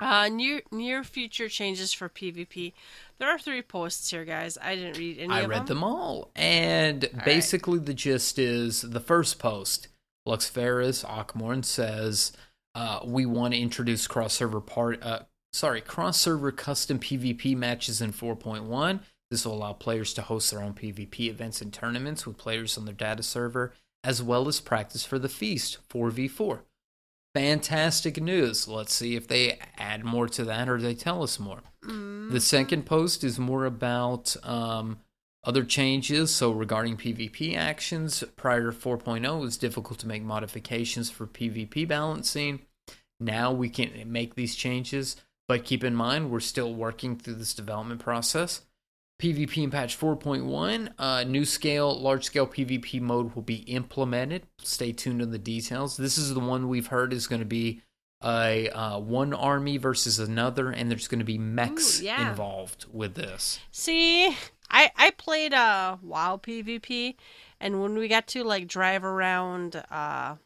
Uh, 0.01 0.29
near 0.29 0.63
near 0.71 1.03
future 1.03 1.49
changes 1.49 1.93
for 1.93 2.09
PvP. 2.09 2.73
There 3.19 3.29
are 3.29 3.39
three 3.39 3.63
posts 3.63 4.11
here, 4.11 4.25
guys. 4.25 4.57
I 4.63 4.77
didn't 4.77 4.97
read 4.97 5.19
any 5.19 5.33
I 5.33 5.45
read 5.47 5.67
them 5.67 5.83
all, 5.83 6.31
and 6.37 7.09
right. 7.13 7.25
basically 7.25 7.81
the 7.81 7.95
gist 7.95 8.39
is 8.39 8.83
the 8.83 9.01
first 9.01 9.41
post. 9.41 9.89
Lux 10.25 10.49
Ferris 10.49 11.03
Akmorn 11.03 11.65
says, 11.65 12.33
uh, 12.77 13.01
"We 13.05 13.27
want 13.27 13.55
to 13.55 13.61
introduce 13.61 14.07
cross 14.07 14.35
server 14.35 14.61
part, 14.61 15.03
uh, 15.03 15.21
sorry, 15.53 15.81
cross 15.81 16.20
server 16.20 16.53
custom 16.53 16.99
PvP 16.99 17.57
matches 17.57 18.01
in 18.01 18.12
4.1. 18.12 19.01
This 19.31 19.45
will 19.45 19.55
allow 19.55 19.73
players 19.75 20.15
to 20.15 20.23
host 20.23 20.51
their 20.51 20.62
own 20.62 20.75
PvP 20.75 21.29
events 21.29 21.61
and 21.61 21.73
tournaments 21.73 22.27
with 22.27 22.39
players 22.39 22.79
on 22.79 22.85
their 22.85 22.95
data 22.95 23.23
server, 23.23 23.75
as 24.03 24.23
well 24.23 24.49
as 24.49 24.61
practice 24.61 25.05
for 25.05 25.19
the 25.19 25.29
feast 25.29 25.79
4v4. 25.91 26.61
Fantastic 27.35 28.20
news. 28.23 28.66
Let's 28.66 28.95
see 28.95 29.16
if 29.16 29.29
they 29.29 29.59
add 29.77 30.05
more 30.05 30.29
to 30.29 30.45
that 30.45 30.69
or 30.69 30.79
they 30.81 30.95
tell 30.95 31.23
us 31.23 31.39
more." 31.39 31.62
them. 31.83 32.31
The 32.33 32.41
second 32.41 32.87
post 32.87 33.23
is 33.25 33.39
more 33.39 33.65
about 33.65 34.37
um, 34.45 34.99
Other 35.45 35.65
changes, 35.65 36.35
so 36.35 36.51
regarding 36.51 36.97
PvP 36.97 37.57
actions, 37.57 38.25
prior 38.37 38.70
to 38.73 38.77
4.0, 38.77 39.25
it 39.25 39.41
was 39.41 39.57
difficult 39.57 39.99
to 40.01 40.09
make 40.09 40.23
modifications 40.23 41.11
for 41.11 41.27
PvP 41.27 41.87
balancing. 41.87 42.61
Now 43.20 43.53
we 43.53 43.69
can 43.69 43.91
make 44.11 44.35
these 44.35 44.55
changes, 44.55 45.16
but 45.49 45.65
keep 45.65 45.83
in 45.83 45.95
mind 45.95 46.31
we're 46.31 46.41
still 46.41 46.73
working 46.73 47.16
through 47.16 47.35
this 47.35 47.55
development 47.55 48.01
process. 48.01 48.62
PvP 49.20 49.65
in 49.65 49.70
patch 49.70 49.99
4.1, 49.99 50.93
uh, 50.97 51.25
new 51.25 51.45
scale, 51.45 51.99
large 51.99 52.25
scale 52.25 52.47
PvP 52.47 53.01
mode 53.01 53.35
will 53.35 53.43
be 53.43 53.62
implemented. 53.62 54.47
Stay 54.59 54.93
tuned 54.93 55.20
on 55.20 55.33
the 55.33 55.39
details. 55.39 55.97
This 55.97 56.19
is 56.19 56.33
the 56.33 56.39
one 56.41 56.69
we've 56.69 56.87
heard 56.87 57.12
is 57.12 57.27
going 57.27 57.41
to 57.41 57.47
be 57.47 57.83
a 58.23 58.69
uh, 58.70 58.99
one 58.99 59.33
army 59.33 59.77
versus 59.77 60.19
another, 60.19 60.70
and 60.70 60.91
there's 60.91 61.09
going 61.09 61.19
to 61.19 61.25
be 61.25 61.39
mechs 61.39 62.01
Ooh, 62.01 62.05
yeah. 62.05 62.31
involved 62.31 62.87
with 62.93 63.15
this. 63.15 63.59
See, 63.70 64.37
I 64.70 64.91
I 64.97 65.11
played 65.16 65.55
uh 65.55 65.97
WoW 66.03 66.37
PvP, 66.37 67.15
and 67.61 67.81
when 67.83 67.97
we 67.97 68.09
got 68.09 68.27
to 68.29 68.45
like 68.45 68.66
drive 68.66 69.05
around 69.05 69.83
uh 69.91 70.37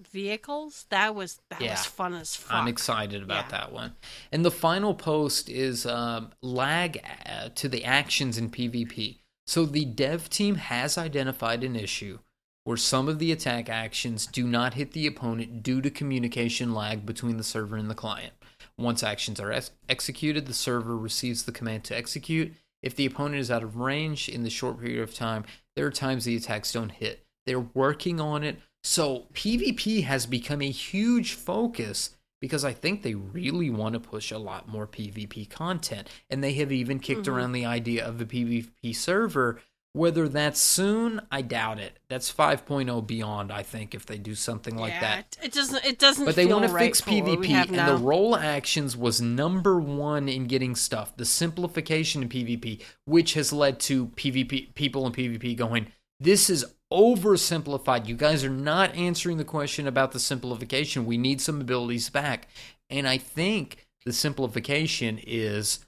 vehicles, 0.00 0.86
that 0.90 1.14
was 1.14 1.40
that 1.50 1.60
Yeah. 1.60 1.72
was 1.72 1.86
fun 1.86 2.14
as 2.14 2.34
fuck. 2.36 2.52
I'm 2.52 2.68
excited 2.68 3.22
about 3.22 3.46
Yeah. 3.46 3.58
that 3.58 3.72
one. 3.72 3.96
And 4.30 4.44
the 4.44 4.50
final 4.50 4.94
post 4.94 5.48
is 5.48 5.86
um, 5.86 6.32
lag 6.42 6.98
uh, 7.26 7.50
to 7.54 7.68
the 7.68 7.84
actions 7.84 8.38
in 8.38 8.50
PvP. 8.50 9.18
So 9.46 9.64
the 9.66 9.84
dev 9.84 10.30
team 10.30 10.56
has 10.56 10.96
identified 10.96 11.64
an 11.64 11.76
issue 11.76 12.18
where 12.64 12.76
some 12.76 13.08
of 13.08 13.18
the 13.18 13.32
attack 13.32 13.68
actions 13.68 14.26
do 14.26 14.46
not 14.46 14.74
hit 14.74 14.92
the 14.92 15.06
opponent 15.06 15.62
due 15.62 15.80
to 15.82 15.90
communication 15.90 16.72
lag 16.72 17.04
between 17.04 17.36
the 17.36 17.42
server 17.44 17.76
and 17.76 17.90
the 17.90 17.94
client. 17.94 18.32
Once 18.78 19.02
actions 19.02 19.40
are 19.40 19.50
ex- 19.52 19.72
executed, 19.88 20.46
the 20.46 20.54
server 20.54 20.96
receives 20.96 21.42
the 21.42 21.52
command 21.52 21.82
to 21.84 21.96
execute. 21.96 22.54
If 22.80 22.94
the 22.94 23.06
opponent 23.06 23.40
is 23.40 23.50
out 23.50 23.62
of 23.64 23.76
range 23.76 24.28
in 24.28 24.44
the 24.44 24.50
short 24.50 24.80
period 24.80 25.02
of 25.02 25.14
time, 25.14 25.44
there 25.74 25.86
are 25.86 25.90
times 25.90 26.24
the 26.24 26.36
attacks 26.36 26.72
don't 26.72 26.90
hit. 26.92 27.26
They're 27.46 27.60
working 27.60 28.20
on 28.20 28.44
it. 28.44 28.60
So 28.84 29.26
PvP 29.34 30.04
has 30.04 30.26
become 30.26 30.60
a 30.60 30.70
huge 30.70 31.34
focus 31.34 32.16
because 32.40 32.64
I 32.64 32.72
think 32.72 33.02
they 33.02 33.14
really 33.14 33.70
want 33.70 33.92
to 33.92 34.00
push 34.00 34.32
a 34.32 34.38
lot 34.38 34.68
more 34.68 34.86
PvP 34.86 35.48
content. 35.48 36.08
And 36.28 36.42
they 36.42 36.54
have 36.54 36.72
even 36.72 36.98
kicked 36.98 37.26
Mhm. 37.26 37.32
around 37.32 37.52
the 37.52 37.64
idea 37.64 38.04
of 38.04 38.18
the 38.18 38.26
PvP 38.26 38.92
server. 38.92 39.60
Whether 39.94 40.26
that's 40.26 40.58
soon, 40.58 41.20
I 41.30 41.42
doubt 41.42 41.78
it. 41.78 41.98
That's 42.08 42.30
5.0 42.32 43.02
beyond, 43.02 43.52
I 43.52 43.62
think, 43.62 43.94
if 43.94 44.06
they 44.06 44.16
do 44.16 44.34
something 44.34 44.74
like 44.74 44.94
yeah, 44.94 45.00
that. 45.00 45.36
It, 45.42 45.52
doesn't. 45.52 45.84
It 45.84 45.98
doesn't. 45.98 46.24
But 46.24 46.34
they 46.34 46.46
want 46.46 46.62
to 46.62 46.72
to 46.72 46.78
fix 46.78 47.02
for 47.02 47.10
what 47.10 47.24
we 47.40 47.46
PvP, 47.46 47.68
and 47.68 47.72
now. 47.72 47.94
the 47.94 48.02
role 48.02 48.34
actions 48.34 48.96
was 48.96 49.20
number 49.20 49.78
one 49.78 50.30
in 50.30 50.46
getting 50.46 50.74
stuff. 50.74 51.14
The 51.14 51.26
simplification 51.26 52.22
in 52.22 52.30
PvP, 52.30 52.80
which 53.04 53.34
has 53.34 53.52
led 53.52 53.78
to 53.80 54.06
PvP 54.16 54.74
people 54.74 55.06
in 55.06 55.12
PvP 55.12 55.54
going, 55.54 55.92
"This 56.18 56.48
is 56.48 56.64
oversimplified. 56.92 58.06
You 58.06 58.16
guys 58.16 58.44
are 58.44 58.50
not 58.50 58.94
answering 58.94 59.38
the 59.38 59.44
question 59.44 59.86
about 59.86 60.12
the 60.12 60.20
simplification. 60.20 61.06
We 61.06 61.18
need 61.18 61.40
some 61.40 61.60
abilities 61.60 62.10
back." 62.10 62.48
And 62.90 63.08
I 63.08 63.18
think 63.18 63.86
the 64.04 64.12
simplification 64.12 65.18
is 65.22 65.80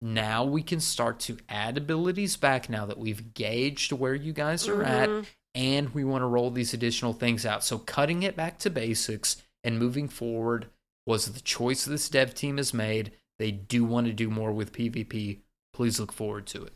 now 0.00 0.44
we 0.44 0.62
can 0.62 0.80
start 0.80 1.20
to 1.20 1.38
add 1.48 1.76
abilities 1.76 2.36
back 2.36 2.68
now 2.68 2.84
that 2.86 2.98
we've 2.98 3.34
gauged 3.34 3.92
where 3.92 4.14
you 4.14 4.32
guys 4.32 4.66
are 4.66 4.82
at 4.82 5.08
Mhm. 5.08 5.26
and 5.54 5.94
we 5.94 6.02
want 6.02 6.22
to 6.22 6.26
roll 6.26 6.50
these 6.50 6.74
additional 6.74 7.12
things 7.12 7.46
out. 7.46 7.62
So 7.64 7.78
cutting 7.78 8.22
it 8.22 8.36
back 8.36 8.58
to 8.60 8.70
basics 8.70 9.36
and 9.62 9.78
moving 9.78 10.08
forward 10.08 10.68
was 11.06 11.26
the 11.26 11.40
choice 11.40 11.84
this 11.84 12.08
dev 12.08 12.34
team 12.34 12.56
has 12.56 12.74
made. 12.74 13.12
They 13.38 13.52
do 13.52 13.84
want 13.84 14.08
to 14.08 14.12
do 14.12 14.28
more 14.28 14.52
with 14.52 14.72
PvP. 14.72 15.38
Please 15.72 16.00
look 16.00 16.12
forward 16.12 16.46
to 16.48 16.64
it. 16.64 16.72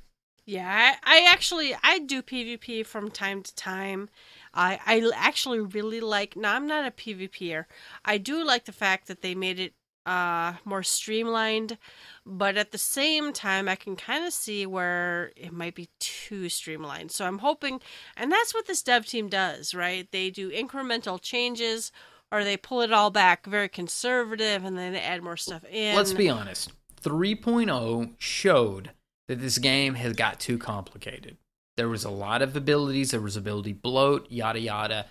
Yeah, 0.46 0.94
I, 1.04 1.18
I 1.18 1.32
actually 1.32 1.76
I 1.82 1.98
do 1.98 2.22
PvP 2.22 2.86
from 2.86 3.10
time 3.10 3.42
to 3.42 3.54
time. 3.56 4.08
I 4.54 4.78
I 4.86 5.10
actually 5.14 5.58
really 5.58 6.00
like. 6.00 6.36
No, 6.36 6.48
I'm 6.50 6.68
not 6.68 6.86
a 6.86 6.92
PvPer. 6.92 7.64
I 8.04 8.16
do 8.18 8.44
like 8.44 8.64
the 8.64 8.72
fact 8.72 9.08
that 9.08 9.22
they 9.22 9.34
made 9.34 9.58
it 9.58 9.74
uh 10.06 10.54
more 10.64 10.84
streamlined, 10.84 11.78
but 12.24 12.56
at 12.56 12.70
the 12.70 12.78
same 12.78 13.32
time, 13.32 13.68
I 13.68 13.74
can 13.74 13.96
kind 13.96 14.24
of 14.24 14.32
see 14.32 14.64
where 14.66 15.32
it 15.34 15.52
might 15.52 15.74
be 15.74 15.88
too 15.98 16.48
streamlined. 16.48 17.10
So 17.10 17.26
I'm 17.26 17.38
hoping, 17.38 17.80
and 18.16 18.30
that's 18.30 18.54
what 18.54 18.68
this 18.68 18.84
dev 18.84 19.04
team 19.04 19.28
does, 19.28 19.74
right? 19.74 20.08
They 20.12 20.30
do 20.30 20.50
incremental 20.50 21.20
changes. 21.20 21.92
Or 22.32 22.42
they 22.42 22.56
pull 22.56 22.80
it 22.80 22.92
all 22.92 23.10
back 23.10 23.46
very 23.46 23.68
conservative 23.68 24.64
and 24.64 24.76
then 24.76 24.92
they 24.92 25.00
add 25.00 25.22
more 25.22 25.36
stuff 25.36 25.64
in. 25.70 25.94
Let's 25.94 26.12
be 26.12 26.28
honest. 26.28 26.72
3.0 27.00 28.14
showed 28.18 28.90
that 29.28 29.40
this 29.40 29.58
game 29.58 29.94
has 29.94 30.12
got 30.14 30.40
too 30.40 30.58
complicated. 30.58 31.36
There 31.76 31.88
was 31.88 32.04
a 32.04 32.10
lot 32.10 32.42
of 32.42 32.56
abilities, 32.56 33.10
there 33.10 33.20
was 33.20 33.36
ability 33.36 33.72
bloat, 33.74 34.30
yada 34.30 34.60
yada. 34.60 35.06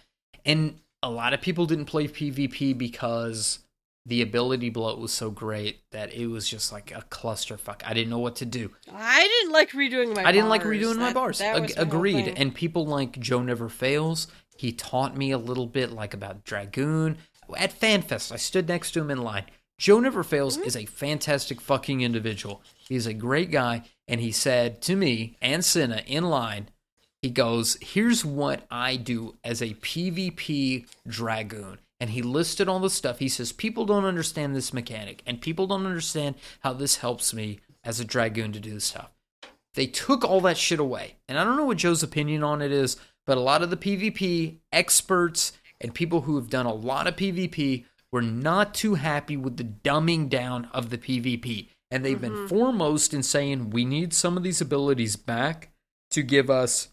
And 0.46 0.80
a 1.04 1.10
lot 1.10 1.34
of 1.34 1.42
people 1.42 1.66
didn't 1.66 1.86
play 1.86 2.08
PvP 2.08 2.78
because 2.78 3.60
the 4.08 4.22
ability 4.22 4.70
bloat 4.70 5.00
was 5.00 5.12
so 5.12 5.32
great 5.32 5.82
that 5.92 6.14
it 6.14 6.28
was 6.28 6.48
just 6.48 6.72
like 6.72 6.92
a 6.92 7.02
clusterfuck. 7.10 7.82
I 7.86 7.94
didn't 7.94 8.10
know 8.10 8.20
what 8.20 8.36
to 8.38 8.46
do. 8.46 8.72
I 8.94 9.22
didn't 9.28 9.52
like 9.52 9.72
redoing 9.72 10.16
my 10.16 10.24
I 10.24 10.32
didn't 10.32 10.50
like 10.50 10.64
redoing 10.64 10.98
my 10.98 11.12
bars. 11.14 11.40
that 11.40 11.56
Ag- 11.58 11.74
agreed. 11.78 12.34
And 12.38 12.54
people 12.54 12.86
like 12.86 13.20
Joe 13.20 13.42
Never 13.42 13.68
Fails, 13.70 14.28
he 14.58 14.72
taught 14.72 15.18
me 15.18 15.32
a 15.32 15.38
little 15.40 15.66
bit 15.68 15.92
like 15.92 16.14
about 16.14 16.44
Dragoon. 16.44 17.18
At 17.58 17.80
FanFest, 17.80 18.32
I 18.32 18.38
stood 18.38 18.68
next 18.68 18.92
to 18.92 19.02
him 19.02 19.12
in 19.12 19.22
line. 19.24 19.46
Joe 19.78 20.00
Never 20.00 20.24
Fails 20.24 20.58
Mm-hmm. 20.58 20.68
is 20.68 20.78
a 20.78 20.86
fantastic 20.86 21.60
fucking 21.60 22.02
individual. 22.02 22.62
He's 22.88 23.06
a 23.08 23.14
great 23.14 23.52
guy. 23.52 23.84
And 24.07 24.22
he 24.22 24.32
said 24.32 24.82
to 24.84 24.95
me 24.95 25.38
and 25.41 25.64
Senna 25.64 26.03
in 26.06 26.26
line, 26.26 26.69
he 27.22 27.30
goes, 27.30 27.77
Here's 27.82 28.23
what 28.23 28.65
I 28.69 28.98
do 28.98 29.36
as 29.44 29.61
a 29.61 29.73
PvP 29.73 30.86
Dragoon. 31.07 31.80
And 31.99 32.10
he 32.11 32.22
listed 32.22 32.68
all 32.68 32.80
the 32.80 32.90
stuff. 32.90 33.19
He 33.19 33.30
says, 33.30 33.52
People 33.52 33.86
don't 33.86 34.06
understand 34.06 34.56
this 34.56 34.73
mechanic, 34.73 35.23
and 35.26 35.41
people 35.41 35.65
don't 35.65 35.88
understand 35.88 36.36
how 36.60 36.73
this 36.73 36.98
helps 36.98 37.34
me 37.34 37.61
as 37.84 37.99
a 37.99 38.06
Dragoon 38.06 38.52
to 38.52 38.60
do 38.60 38.73
this 38.76 38.86
stuff. 38.86 39.10
They 39.73 39.88
took 39.88 40.23
all 40.23 40.41
that 40.41 40.57
shit 40.57 40.80
away. 40.80 41.15
And 41.27 41.40
I 41.40 41.44
don't 41.44 41.57
know 41.57 41.65
what 41.65 41.77
Joe's 41.77 42.03
opinion 42.03 42.44
on 42.44 42.61
it 42.61 42.72
is, 42.72 42.98
but 43.26 43.38
a 43.38 43.41
lot 43.41 43.64
of 43.64 43.69
the 43.69 43.77
PvP 43.77 44.60
experts 44.72 45.53
and 45.82 45.94
people 45.94 46.22
who 46.22 46.36
have 46.36 46.49
done 46.49 46.65
a 46.65 46.73
lot 46.73 47.07
of 47.07 47.15
PvP 47.15 47.86
were 48.11 48.22
not 48.22 48.73
too 48.73 48.95
happy 48.95 49.36
with 49.36 49.57
the 49.57 49.64
dumbing 49.64 50.30
down 50.30 50.65
of 50.73 50.90
the 50.90 50.98
PvP. 50.98 51.69
And 51.96 52.04
they've 52.04 52.20
been 52.20 52.34
mm-hmm. 52.34 52.48
foremost 52.48 53.14
in 53.14 53.24
saying 53.24 53.70
we 53.70 53.86
need 53.86 54.14
some 54.14 54.36
of 54.36 54.44
these 54.44 54.60
abilities 54.60 55.16
back 55.16 55.72
to 56.12 56.24
give 56.24 56.50
us 56.50 56.90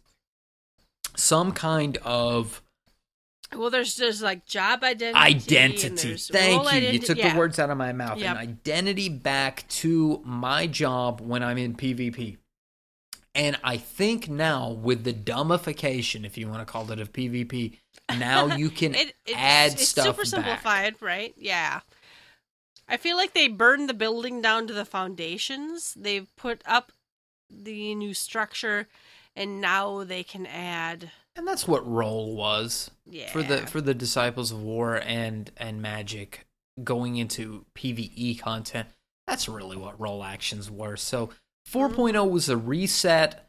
some 1.17 1.51
kind 1.51 1.97
of 2.05 2.63
Well, 3.53 3.69
there's 3.69 3.97
there's 3.97 4.23
like 4.23 4.47
job 4.47 4.85
identity. 4.85 5.19
identity. 5.19 6.15
Thank 6.15 6.73
you. 6.73 6.91
You 6.91 6.99
took 7.01 7.19
yeah. 7.19 7.33
the 7.33 7.39
words 7.41 7.59
out 7.59 7.69
of 7.69 7.79
my 7.79 7.93
mouth. 7.93 8.19
Yep. 8.19 8.31
An 8.31 8.37
identity 8.37 9.09
back 9.09 9.67
to 9.71 10.23
my 10.25 10.69
job 10.69 11.21
when 11.21 11.43
I'm 11.43 11.59
in 11.59 11.75
PvP. 11.75 12.37
And 13.35 13.59
I 13.65 13.79
think 13.79 14.29
now 14.29 14.71
with 14.71 15.03
the 15.03 15.13
dumbification, 15.13 16.25
if 16.25 16.39
you 16.39 16.47
want 16.47 16.61
to 16.61 16.65
call 16.65 16.89
it, 16.93 17.01
of 17.01 17.13
PvP, 17.13 17.79
now 18.21 18.55
you 18.57 18.71
can 18.71 18.95
It, 18.95 19.15
it's, 19.27 19.37
add 19.37 19.73
it's 19.73 19.89
stuff 19.89 20.05
super 20.05 20.19
back. 20.19 20.27
simplified, 20.27 20.95
right? 21.01 21.35
Yeah. 21.37 21.81
I 22.93 22.99
feel 22.99 23.17
like 23.17 23.33
they 23.33 23.49
burned 23.49 23.89
the 23.89 23.95
building 23.95 24.43
down 24.43 24.67
to 24.67 24.75
the 24.75 24.85
foundations. 24.85 25.95
They've 25.95 26.29
put 26.37 26.61
up 26.67 26.93
the 27.51 27.95
new 27.95 28.13
structure, 28.13 28.87
and 29.35 29.63
now 29.63 30.05
they 30.05 30.23
can 30.23 30.45
add. 30.45 31.11
And 31.35 31.49
that's 31.49 31.67
what 31.67 31.91
role 31.91 32.37
was 32.37 32.91
Yeah. 33.07 33.33
for 33.33 33.43
the 33.43 33.67
for 33.67 33.81
the 33.81 33.95
disciples 33.95 34.53
of 34.53 34.63
war 34.63 34.97
and 34.97 35.51
and 35.57 35.81
magic 35.81 36.47
going 36.85 37.17
into 37.17 37.65
PvE 37.75 38.39
content. 38.39 38.89
That's 39.27 39.49
really 39.49 39.79
what 39.79 39.99
role 39.99 40.23
actions 40.23 40.71
were. 40.71 40.99
So 40.99 41.31
4.0 41.67 42.13
mm-hmm. 42.13 42.31
was 42.31 42.51
a 42.51 42.59
reset 42.59 43.49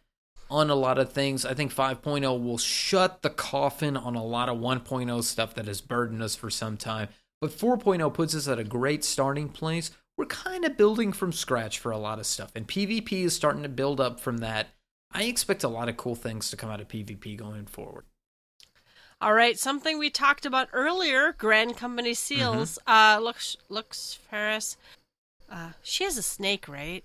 on 0.49 0.69
a 0.69 0.75
lot 0.75 0.97
of 0.97 1.11
things. 1.11 1.45
I 1.45 1.53
think 1.53 1.73
5.0 1.73 2.21
will 2.41 2.57
shut 2.57 3.23
the 3.23 3.29
coffin 3.29 3.97
on 3.97 4.15
a 4.15 4.23
lot 4.23 4.47
of 4.47 4.57
1.0 4.57 5.23
stuff 5.23 5.53
that 5.55 5.67
has 5.67 5.81
burdened 5.81 6.23
us 6.23 6.35
for 6.35 6.49
some 6.49 6.77
time. 6.77 7.09
But 7.43 7.51
4.0 7.51 8.13
puts 8.13 8.33
us 8.35 8.47
at 8.47 8.57
a 8.57 8.63
great 8.63 9.03
starting 9.03 9.49
place. 9.49 9.91
We're 10.15 10.27
kind 10.27 10.63
of 10.63 10.77
building 10.77 11.11
from 11.11 11.33
scratch 11.33 11.77
for 11.77 11.91
a 11.91 11.97
lot 11.97 12.17
of 12.17 12.25
stuff, 12.25 12.53
and 12.55 12.65
PvP 12.65 13.11
is 13.25 13.35
starting 13.35 13.63
to 13.63 13.67
build 13.67 13.99
up 13.99 14.21
from 14.21 14.37
that. 14.37 14.67
I 15.11 15.23
expect 15.23 15.65
a 15.65 15.67
lot 15.67 15.89
of 15.89 15.97
cool 15.97 16.15
things 16.15 16.49
to 16.49 16.55
come 16.55 16.69
out 16.69 16.79
of 16.79 16.87
PvP 16.87 17.35
going 17.35 17.65
forward. 17.65 18.05
All 19.19 19.33
right, 19.33 19.59
something 19.59 19.99
we 19.99 20.09
talked 20.09 20.45
about 20.45 20.69
earlier, 20.71 21.33
Grand 21.37 21.75
Company 21.75 22.13
Seals. 22.13 22.79
Mm-hmm. 22.87 23.19
Uh, 23.19 23.21
looks 23.21 23.57
Lux 23.67 24.13
Ferris. 24.13 24.77
Uh, 25.49 25.71
she 25.81 26.05
has 26.05 26.17
a 26.17 26.23
snake, 26.23 26.69
right? 26.69 27.03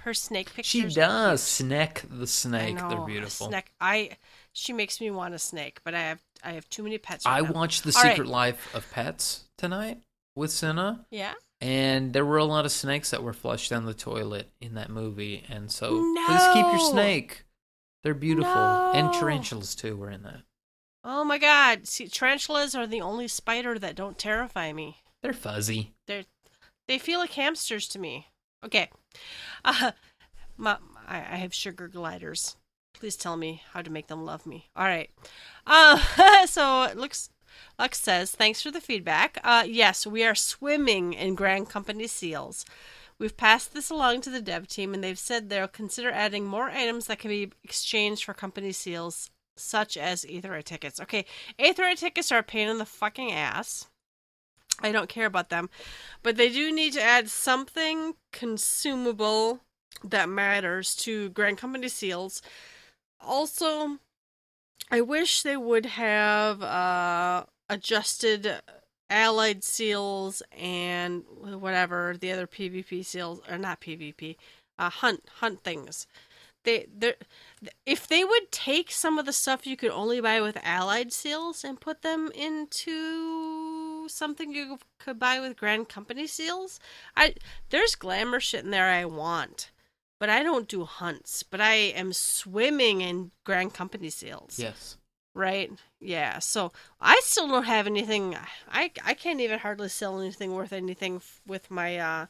Her 0.00 0.12
snake 0.12 0.52
pictures. 0.52 0.66
She 0.66 0.84
does. 0.86 1.42
Snake 1.42 2.02
the 2.10 2.26
snake. 2.26 2.76
know, 2.76 2.90
They're 2.90 3.06
beautiful. 3.06 3.46
Snake. 3.46 3.72
I. 3.80 4.18
She 4.52 4.74
makes 4.74 5.00
me 5.00 5.10
want 5.10 5.32
a 5.32 5.38
snake, 5.38 5.80
but 5.82 5.94
I 5.94 6.00
have 6.00 6.20
I 6.42 6.52
have 6.52 6.68
too 6.68 6.82
many 6.82 6.98
pets. 6.98 7.24
I 7.26 7.40
now. 7.40 7.52
watched 7.52 7.84
The 7.84 7.94
All 7.96 8.02
right. 8.02 8.10
Secret 8.12 8.28
Life 8.28 8.74
of 8.74 8.90
Pets 8.90 9.44
tonight 9.58 9.98
with 10.34 10.50
Senna, 10.50 11.06
Yeah. 11.10 11.34
and 11.60 12.12
there 12.12 12.24
were 12.24 12.38
a 12.38 12.44
lot 12.44 12.64
of 12.64 12.72
snakes 12.72 13.10
that 13.10 13.22
were 13.22 13.32
flushed 13.32 13.70
down 13.70 13.84
the 13.84 13.94
toilet 13.94 14.50
in 14.60 14.74
that 14.74 14.90
movie. 14.90 15.44
And 15.48 15.70
so 15.70 16.00
please 16.26 16.42
keep 16.54 16.66
your 16.66 16.90
snake 16.90 17.44
They're 18.02 18.14
beautiful, 18.14 18.52
No. 18.54 18.92
and 18.94 19.12
tarantulas 19.12 19.74
too 19.74 19.96
were 19.96 20.10
in 20.10 20.22
that. 20.24 20.40
Oh 21.04 21.22
my 21.24 21.38
god. 21.38 21.86
See, 21.86 22.08
tarantulas 22.08 22.74
are 22.74 22.86
the 22.86 23.00
only 23.00 23.28
spider 23.28 23.78
that 23.78 23.94
don't 23.94 24.18
terrify 24.18 24.72
me. 24.72 24.98
They're 25.22 25.32
fuzzy. 25.32 25.92
They're 26.06 26.24
they 26.88 26.98
feel 26.98 27.20
like 27.20 27.32
hamsters 27.32 27.86
to 27.88 27.98
me. 27.98 28.28
Okay. 28.64 28.90
Uh, 29.64 29.92
my, 30.56 30.78
I 31.06 31.18
have 31.36 31.54
sugar 31.54 31.86
gliders. 31.88 32.56
Please 32.94 33.16
tell 33.16 33.36
me 33.36 33.62
how 33.72 33.82
to 33.82 33.90
make 33.90 34.06
them 34.06 34.24
love 34.24 34.46
me. 34.46 34.68
All 34.76 34.84
right. 34.84 35.10
Uh, 35.66 36.46
so 36.46 36.84
it 36.84 36.96
looks 36.96 37.30
Lux 37.78 37.98
says, 37.98 38.30
thanks 38.30 38.62
for 38.62 38.70
the 38.70 38.80
feedback. 38.80 39.38
Uh, 39.42 39.64
yes, 39.66 40.06
we 40.06 40.24
are 40.24 40.34
swimming 40.34 41.12
in 41.12 41.34
Grand 41.34 41.68
Company 41.68 42.06
seals. 42.06 42.64
We've 43.18 43.36
passed 43.36 43.72
this 43.74 43.90
along 43.90 44.22
to 44.22 44.30
the 44.30 44.40
dev 44.40 44.68
team, 44.68 44.94
and 44.94 45.02
they've 45.02 45.18
said 45.18 45.48
they'll 45.48 45.68
consider 45.68 46.10
adding 46.10 46.46
more 46.46 46.70
items 46.70 47.06
that 47.06 47.18
can 47.18 47.28
be 47.28 47.50
exchanged 47.62 48.24
for 48.24 48.34
company 48.34 48.72
seals, 48.72 49.30
such 49.56 49.96
as 49.96 50.24
Aetheryte 50.24 50.64
tickets. 50.64 51.00
Okay, 51.00 51.24
Aetheryte 51.58 51.98
tickets 51.98 52.32
are 52.32 52.38
a 52.38 52.42
pain 52.42 52.68
in 52.68 52.78
the 52.78 52.86
fucking 52.86 53.32
ass. 53.32 53.86
I 54.80 54.90
don't 54.90 55.08
care 55.08 55.26
about 55.26 55.50
them, 55.50 55.70
but 56.22 56.36
they 56.36 56.48
do 56.48 56.72
need 56.72 56.94
to 56.94 57.02
add 57.02 57.28
something 57.28 58.14
consumable 58.32 59.60
that 60.02 60.28
matters 60.28 60.96
to 60.96 61.28
Grand 61.30 61.58
Company 61.58 61.88
seals. 61.88 62.42
Also, 63.24 63.98
I 64.90 65.00
wish 65.00 65.42
they 65.42 65.56
would 65.56 65.86
have 65.86 66.62
uh, 66.62 67.44
adjusted 67.68 68.60
allied 69.10 69.62
seals 69.62 70.42
and 70.56 71.24
whatever 71.38 72.16
the 72.18 72.32
other 72.32 72.46
PvP 72.46 73.04
seals 73.04 73.40
or 73.48 73.58
not 73.58 73.80
PvP, 73.80 74.36
uh, 74.78 74.88
hunt 74.88 75.28
hunt 75.40 75.62
things. 75.62 76.06
They 76.64 76.86
they 76.96 77.14
if 77.84 78.06
they 78.06 78.24
would 78.24 78.50
take 78.50 78.90
some 78.90 79.18
of 79.18 79.26
the 79.26 79.32
stuff 79.32 79.66
you 79.66 79.76
could 79.76 79.90
only 79.90 80.20
buy 80.20 80.40
with 80.40 80.56
allied 80.62 81.12
seals 81.12 81.64
and 81.64 81.80
put 81.80 82.02
them 82.02 82.30
into 82.34 84.08
something 84.08 84.52
you 84.54 84.78
could 84.98 85.18
buy 85.18 85.40
with 85.40 85.56
Grand 85.56 85.88
Company 85.88 86.26
seals, 86.26 86.80
I 87.16 87.34
there's 87.70 87.94
glamour 87.94 88.40
shit 88.40 88.64
in 88.64 88.70
there 88.70 88.88
I 88.88 89.04
want. 89.04 89.71
But 90.22 90.30
I 90.30 90.44
don't 90.44 90.68
do 90.68 90.84
hunts, 90.84 91.42
but 91.42 91.60
I 91.60 91.74
am 91.74 92.12
swimming 92.12 93.00
in 93.00 93.32
Grand 93.42 93.74
Company 93.74 94.08
sales. 94.08 94.56
Yes. 94.56 94.96
right? 95.34 95.68
Yeah. 95.98 96.38
So 96.38 96.70
I 97.00 97.20
still 97.24 97.48
don't 97.48 97.64
have 97.64 97.88
anything. 97.88 98.36
I 98.70 98.92
I 99.04 99.14
can't 99.14 99.40
even 99.40 99.58
hardly 99.58 99.88
sell 99.88 100.20
anything 100.20 100.52
worth 100.54 100.72
anything 100.72 101.22
with 101.44 101.72
my 101.72 101.98
uh 101.98 102.26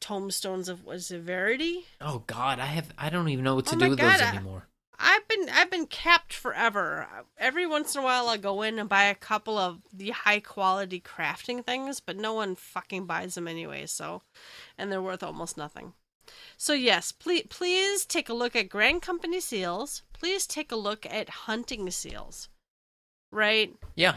tomestones 0.00 0.70
of 0.70 0.86
was 0.86 1.10
it 1.10 1.20
Verity. 1.20 1.84
Oh 2.00 2.22
God, 2.26 2.60
I 2.60 2.66
have. 2.76 2.88
I 2.96 3.10
don't 3.10 3.28
even 3.28 3.44
know 3.44 3.56
what 3.56 3.66
to 3.66 3.76
Oh 3.76 3.78
do 3.78 3.90
with 3.90 3.98
God, 3.98 4.14
those 4.20 4.22
I- 4.22 4.36
anymore. 4.36 4.62
I've 4.98 5.28
been 5.28 5.48
I've 5.50 5.70
been 5.70 5.86
capped 5.86 6.32
forever. 6.32 7.06
Every 7.36 7.66
once 7.66 7.94
in 7.94 8.00
a 8.00 8.04
while, 8.04 8.28
I 8.28 8.38
go 8.38 8.62
in 8.62 8.78
and 8.78 8.88
buy 8.88 9.04
a 9.04 9.14
couple 9.14 9.58
of 9.58 9.82
the 9.92 10.10
high 10.10 10.40
quality 10.40 10.98
crafting 11.00 11.62
things, 11.62 12.00
but 12.00 12.16
no 12.16 12.32
one 12.32 12.54
fucking 12.54 13.04
buys 13.04 13.34
them 13.34 13.48
anyway. 13.48 13.84
So, 13.86 14.22
and 14.78 14.90
they're 14.90 15.02
worth 15.02 15.22
almost 15.22 15.58
nothing. 15.58 15.92
So 16.56 16.72
yes, 16.72 17.12
please 17.12 17.46
please 17.50 18.04
take 18.04 18.28
a 18.28 18.34
look 18.34 18.54
at 18.56 18.68
Grand 18.68 19.02
Company 19.02 19.40
seals. 19.40 20.02
Please 20.12 20.46
take 20.46 20.70
a 20.72 20.76
look 20.76 21.04
at 21.06 21.28
hunting 21.28 21.90
seals. 21.90 22.48
Right? 23.30 23.74
Yeah. 23.96 24.16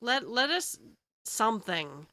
let 0.00 0.28
let 0.28 0.50
us 0.50 0.78
something. 1.24 2.06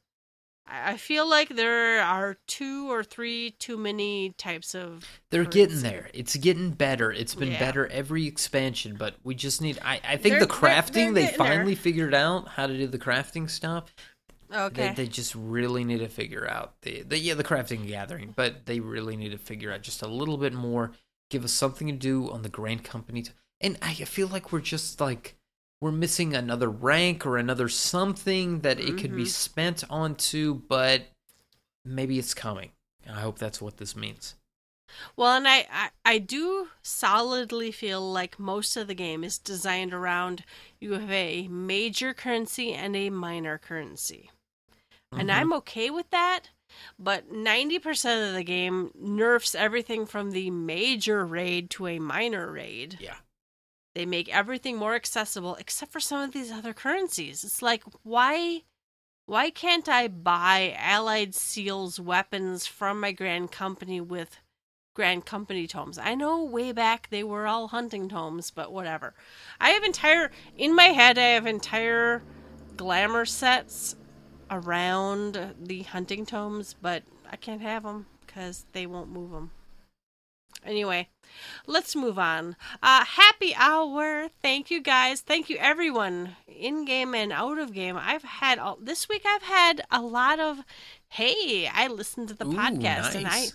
I 0.74 0.96
feel 0.96 1.28
like 1.30 1.50
there 1.50 2.02
are 2.02 2.38
two 2.48 2.90
or 2.90 3.04
three 3.04 3.52
too 3.60 3.78
many 3.78 4.34
types 4.38 4.74
of. 4.74 5.06
They're 5.30 5.44
currency. 5.44 5.60
getting 5.60 5.82
there. 5.82 6.10
It's 6.14 6.36
getting 6.38 6.70
better. 6.72 7.12
It's 7.12 7.36
been 7.36 7.52
Yeah. 7.52 7.60
better 7.60 7.88
every 7.88 8.26
expansion, 8.26 8.96
but 8.98 9.16
we 9.24 9.36
just 9.36 9.62
need. 9.62 9.80
I, 9.84 10.00
I 10.04 10.16
think 10.18 10.34
They're- 10.34 10.40
the 10.42 10.46
they're- 10.46 10.56
crafting 10.56 10.94
they're 10.94 11.12
they 11.14 11.22
getting 11.24 11.38
there. 11.40 11.48
finally 11.48 11.76
figured 11.76 12.14
out 12.14 12.48
how 12.48 12.68
to 12.68 12.78
do 12.78 12.88
the 12.88 13.00
crafting 13.00 13.50
stuff. 13.50 13.94
Okay. 14.54 14.90
They, 14.90 15.04
they 15.04 15.08
just 15.08 15.34
really 15.36 15.84
need 15.84 16.00
to 16.00 16.08
figure 16.10 16.48
out 16.50 16.74
the, 16.82 17.04
the 17.04 17.18
yeah 17.18 17.34
the 17.36 17.44
crafting 17.44 17.80
and 17.82 17.88
gathering, 17.88 18.34
but 18.36 18.66
they 18.66 18.80
really 18.80 19.16
need 19.16 19.32
to 19.32 19.38
figure 19.38 19.72
out 19.72 19.82
just 19.82 20.02
a 20.02 20.08
little 20.08 20.38
bit 20.38 20.54
more. 20.54 20.92
Give 21.30 21.44
us 21.46 21.54
something 21.54 21.88
to 21.88 21.94
do 21.94 22.30
on 22.30 22.42
the 22.42 22.50
Grand 22.50 22.84
Company, 22.84 23.22
t- 23.24 23.32
and 23.62 23.78
I 23.82 23.94
feel 23.94 24.28
like 24.28 24.52
we're 24.52 24.60
just 24.60 25.00
like 25.00 25.36
we're 25.80 25.92
missing 25.92 26.36
another 26.36 26.70
rank 26.70 27.26
or 27.26 27.38
another 27.38 27.70
something 27.70 28.60
that 28.60 28.80
it 28.80 28.98
could 28.98 29.16
be 29.16 29.24
Mhm. 29.24 29.28
spent 29.28 29.84
onto, 29.90 30.56
but 30.68 31.04
maybe 31.86 32.20
it's 32.20 32.34
coming. 32.34 32.72
I 33.10 33.22
hope 33.22 33.40
that's 33.40 33.62
what 33.62 33.78
this 33.78 33.96
means. 33.96 34.36
Well, 35.16 35.38
and 35.38 35.48
I, 35.48 35.66
I, 35.72 35.90
I 36.06 36.18
do 36.18 36.68
solidly 36.84 37.72
feel 37.72 38.02
like 38.12 38.38
most 38.38 38.76
of 38.76 38.88
the 38.88 38.94
game 38.94 39.24
is 39.24 39.38
designed 39.38 39.94
around 39.94 40.44
you 40.80 40.94
have 40.94 41.10
a 41.10 41.48
major 41.48 42.14
currency 42.14 42.74
and 42.74 42.96
a 42.96 43.10
minor 43.10 43.58
currency. 43.58 44.30
And 45.12 45.30
Mhm. 45.30 45.34
I'm 45.34 45.54
okay 45.54 45.90
with 45.90 46.10
that, 46.12 46.50
but 46.98 47.32
90% 47.32 48.28
of 48.30 48.34
the 48.34 48.44
game 48.44 48.92
nerfs 48.96 49.54
everything 49.56 50.06
from 50.06 50.32
the 50.32 50.50
major 50.52 51.26
raid 51.26 51.70
to 51.72 51.88
a 51.88 52.00
minor 52.00 52.52
raid. 52.52 52.98
Yeah. 53.00 53.18
They 53.94 54.06
make 54.06 54.30
everything 54.34 54.78
more 54.78 54.96
accessible 54.96 55.56
except 55.56 55.92
for 55.92 56.00
some 56.00 56.22
of 56.22 56.32
these 56.32 56.52
other 56.52 56.74
currencies. 56.74 57.44
It's 57.44 57.62
like 57.62 57.84
why 58.04 58.64
why 59.26 59.50
can't 59.50 59.88
I 59.88 60.08
buy 60.08 60.76
allied 60.78 61.36
seals 61.36 62.00
weapons 62.00 62.66
from 62.68 63.00
my 63.00 63.12
grand 63.12 63.52
company 63.52 64.02
with 64.02 64.38
grand 64.94 65.26
company 65.26 65.68
tomes? 65.68 65.98
I 65.98 66.16
know 66.16 66.42
way 66.44 66.72
back 66.72 67.10
they 67.10 67.24
were 67.24 67.48
all 67.48 67.68
hunting 67.68 68.10
tomes, 68.10 68.50
but 68.50 68.72
whatever. 68.72 69.14
I 69.60 69.72
have 69.72 69.84
entire 69.84 70.32
in 70.58 70.74
my 70.74 70.88
head 70.88 71.18
I 71.18 71.34
have 71.34 71.46
entire 71.46 72.24
glamour 72.78 73.26
sets 73.26 73.96
around 74.52 75.56
the 75.60 75.84
hunting 75.84 76.26
tomes, 76.26 76.76
but 76.80 77.04
I 77.32 77.38
can't 77.38 77.62
have 77.62 77.84
them 77.84 78.06
cuz 78.28 78.66
they 78.74 78.86
won't 78.86 79.10
move 79.10 79.32
them. 79.32 79.52
Anyway, 80.64 81.08
let's 81.66 81.96
move 81.96 82.20
on. 82.20 82.56
Uh, 82.84 83.04
happy 83.04 83.56
hour. 83.56 84.30
Thank 84.42 84.70
you 84.70 84.82
guys. 84.82 85.22
Thank 85.22 85.50
you 85.50 85.58
everyone 85.58 86.36
in 86.48 86.86
game 86.86 87.16
and 87.16 87.32
out 87.32 87.58
of 87.58 87.74
game. 87.74 87.98
I've 87.98 88.24
had 88.24 88.60
all, 88.60 88.78
this 88.80 89.10
week. 89.10 89.24
I've 89.26 89.44
had 89.44 89.82
a 89.90 90.02
lot 90.02 90.40
of. 90.40 90.60
Hey, 91.10 91.68
I 91.68 91.88
listened 91.88 92.28
to 92.30 92.36
the 92.36 92.46
Ooh, 92.48 92.54
podcast 92.54 93.16
and 93.16 93.28
I, 93.28 93.48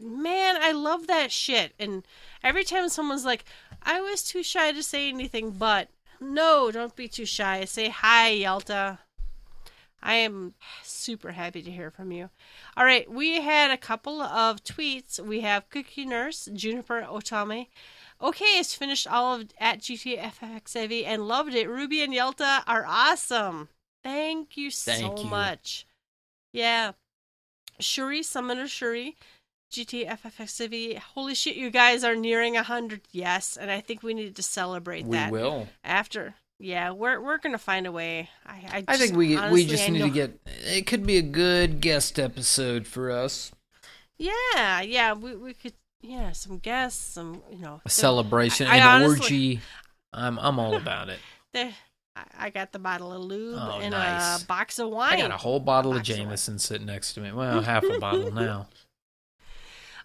man, 0.00 0.56
I 0.60 0.72
love 0.72 1.06
that 1.06 1.30
shit. 1.30 1.72
And 1.78 2.04
every 2.42 2.64
time 2.64 2.88
someone's 2.88 3.24
like, 3.24 3.44
I 3.82 4.00
was 4.00 4.22
too 4.22 4.42
shy 4.42 4.72
to 4.72 4.82
say 4.82 5.08
anything, 5.08 5.52
but 5.52 5.88
no, 6.20 6.70
don't 6.72 6.96
be 6.96 7.06
too 7.06 7.26
shy. 7.26 7.64
Say 7.66 7.90
hi, 7.90 8.30
Yelta. 8.34 8.98
I 10.06 10.14
am 10.14 10.54
super 10.84 11.32
happy 11.32 11.62
to 11.62 11.70
hear 11.70 11.90
from 11.90 12.12
you. 12.12 12.30
All 12.76 12.84
right, 12.84 13.10
we 13.10 13.40
had 13.40 13.72
a 13.72 13.76
couple 13.76 14.22
of 14.22 14.62
tweets. 14.62 15.18
We 15.18 15.40
have 15.40 15.68
Cookie 15.68 16.06
Nurse, 16.06 16.48
Juniper 16.54 17.02
Otame. 17.02 17.66
Okay, 18.22 18.56
has 18.56 18.72
finished 18.72 19.08
all 19.08 19.34
of 19.34 19.48
at 19.58 19.80
GTFXAV 19.80 21.04
and 21.04 21.26
loved 21.26 21.54
it. 21.54 21.68
Ruby 21.68 22.02
and 22.02 22.14
Yelta 22.14 22.62
are 22.68 22.86
awesome. 22.86 23.68
Thank 24.04 24.56
you 24.56 24.70
so 24.70 24.92
Thank 24.92 25.24
you. 25.24 25.28
much. 25.28 25.86
Yeah. 26.52 26.92
Shuri, 27.80 28.22
Summoner 28.22 28.68
Shuri, 28.68 29.16
GTFFXAV. 29.72 30.98
Holy 30.98 31.34
shit, 31.34 31.56
you 31.56 31.70
guys 31.70 32.04
are 32.04 32.14
nearing 32.14 32.54
100. 32.54 33.02
Yes, 33.10 33.56
and 33.56 33.72
I 33.72 33.80
think 33.80 34.04
we 34.04 34.14
need 34.14 34.36
to 34.36 34.42
celebrate 34.42 35.04
We 35.04 35.16
that 35.16 35.32
We 35.32 35.40
will. 35.40 35.68
after. 35.82 36.36
Yeah, 36.58 36.90
we're 36.92 37.20
we're 37.20 37.38
gonna 37.38 37.58
find 37.58 37.86
a 37.86 37.92
way. 37.92 38.30
I 38.46 38.52
I, 38.52 38.84
I 38.88 38.96
think 38.96 39.10
just- 39.10 39.14
we 39.14 39.36
we 39.50 39.66
just 39.66 39.86
I 39.88 39.92
need 39.92 40.02
to 40.02 40.10
get. 40.10 40.40
It 40.46 40.86
could 40.86 41.04
be 41.06 41.18
a 41.18 41.22
good 41.22 41.80
guest 41.80 42.18
episode 42.18 42.86
for 42.86 43.10
us. 43.10 43.52
Yeah, 44.18 44.80
yeah, 44.80 45.12
we 45.12 45.36
we 45.36 45.52
could 45.54 45.74
yeah 46.00 46.32
some 46.32 46.58
guests, 46.58 47.12
some 47.14 47.42
you 47.50 47.58
know 47.58 47.80
A 47.84 47.90
celebration 47.90 48.66
I- 48.68 48.76
an 48.76 48.82
honestly- 49.02 49.20
orgy. 49.56 49.60
I'm 50.14 50.38
I'm 50.38 50.58
all 50.58 50.74
about 50.76 51.08
it. 51.10 51.18
There, 51.52 51.72
I- 52.38 52.50
got 52.50 52.72
the 52.72 52.78
bottle 52.78 53.12
of 53.12 53.20
lube 53.22 53.58
Oh, 53.60 53.78
and 53.80 53.90
nice. 53.92 54.42
a 54.42 54.46
box 54.46 54.78
of 54.78 54.88
wine. 54.90 55.12
I 55.14 55.20
got 55.20 55.30
a 55.30 55.36
whole 55.36 55.60
bottle 55.60 55.92
of 55.92 55.98
Box 55.98 56.08
of. 56.10 56.16
Jameson 56.16 56.58
sitting 56.58 56.86
next 56.86 57.12
to 57.14 57.20
me. 57.20 57.32
Well, 57.32 57.60
half 57.72 57.84
a 57.84 57.98
bottle 57.98 58.30
now. 58.32 58.68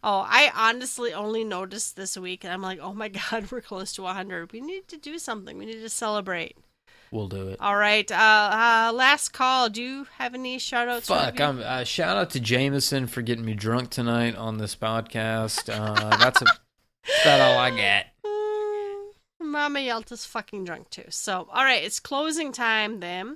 Oh, 0.04 0.26
I 0.28 0.52
honestly 0.56 1.14
only 1.14 1.44
noticed 1.44 1.96
this 1.96 2.18
week, 2.18 2.44
and 2.44 2.52
I'm 2.52 2.62
like, 2.62 2.80
oh 2.82 2.94
my 2.94 3.08
god, 3.32 3.52
we're 3.52 3.62
close 3.62 3.94
to 3.94 4.04
100. 4.04 4.52
We 4.52 4.62
need 4.62 4.88
to 4.88 4.98
do 4.98 5.20
something. 5.20 5.58
We 5.58 5.66
need 5.66 5.82
to 5.82 5.90
celebrate. 5.90 6.58
We'll 7.12 7.28
do 7.28 7.50
it. 7.50 7.60
All 7.60 7.76
right, 7.76 8.10
uh, 8.10 8.16
uh 8.16 8.92
last 8.96 9.30
call. 9.34 9.70
Do 9.70 9.84
you 9.84 10.08
have 10.18 10.34
any 10.34 10.58
shout 10.60 10.88
outs? 10.88 11.08
Fuck! 11.08 11.42
I'm 11.42 11.60
uh, 11.60 11.84
shout 11.84 12.16
out 12.16 12.30
to 12.32 12.40
Jameson 12.40 13.08
for 13.08 13.22
getting 13.22 13.44
me 13.44 13.54
drunk 13.54 13.90
tonight 13.90 14.36
on 14.36 14.58
this 14.58 14.78
podcast. 14.78 15.70
Uh, 15.70 16.18
that's 16.18 16.42
a, 16.42 16.46
that's 16.46 17.22
about 17.26 17.42
all 17.42 17.60
I 17.60 17.70
got. 17.72 18.06
Mm, 18.26 19.12
Mama 19.52 19.80
Yelta's 19.80 20.26
fucking 20.26 20.64
drunk 20.64 20.90
too. 20.90 21.04
So, 21.10 21.50
all 21.52 21.66
right, 21.66 21.84
it's 21.84 22.00
closing 22.00 22.54
time 22.54 23.02
then. 23.02 23.36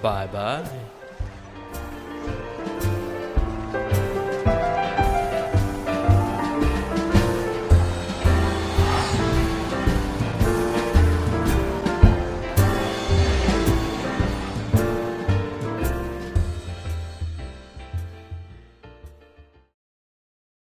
Bye 0.03 0.27
bye. 0.27 0.90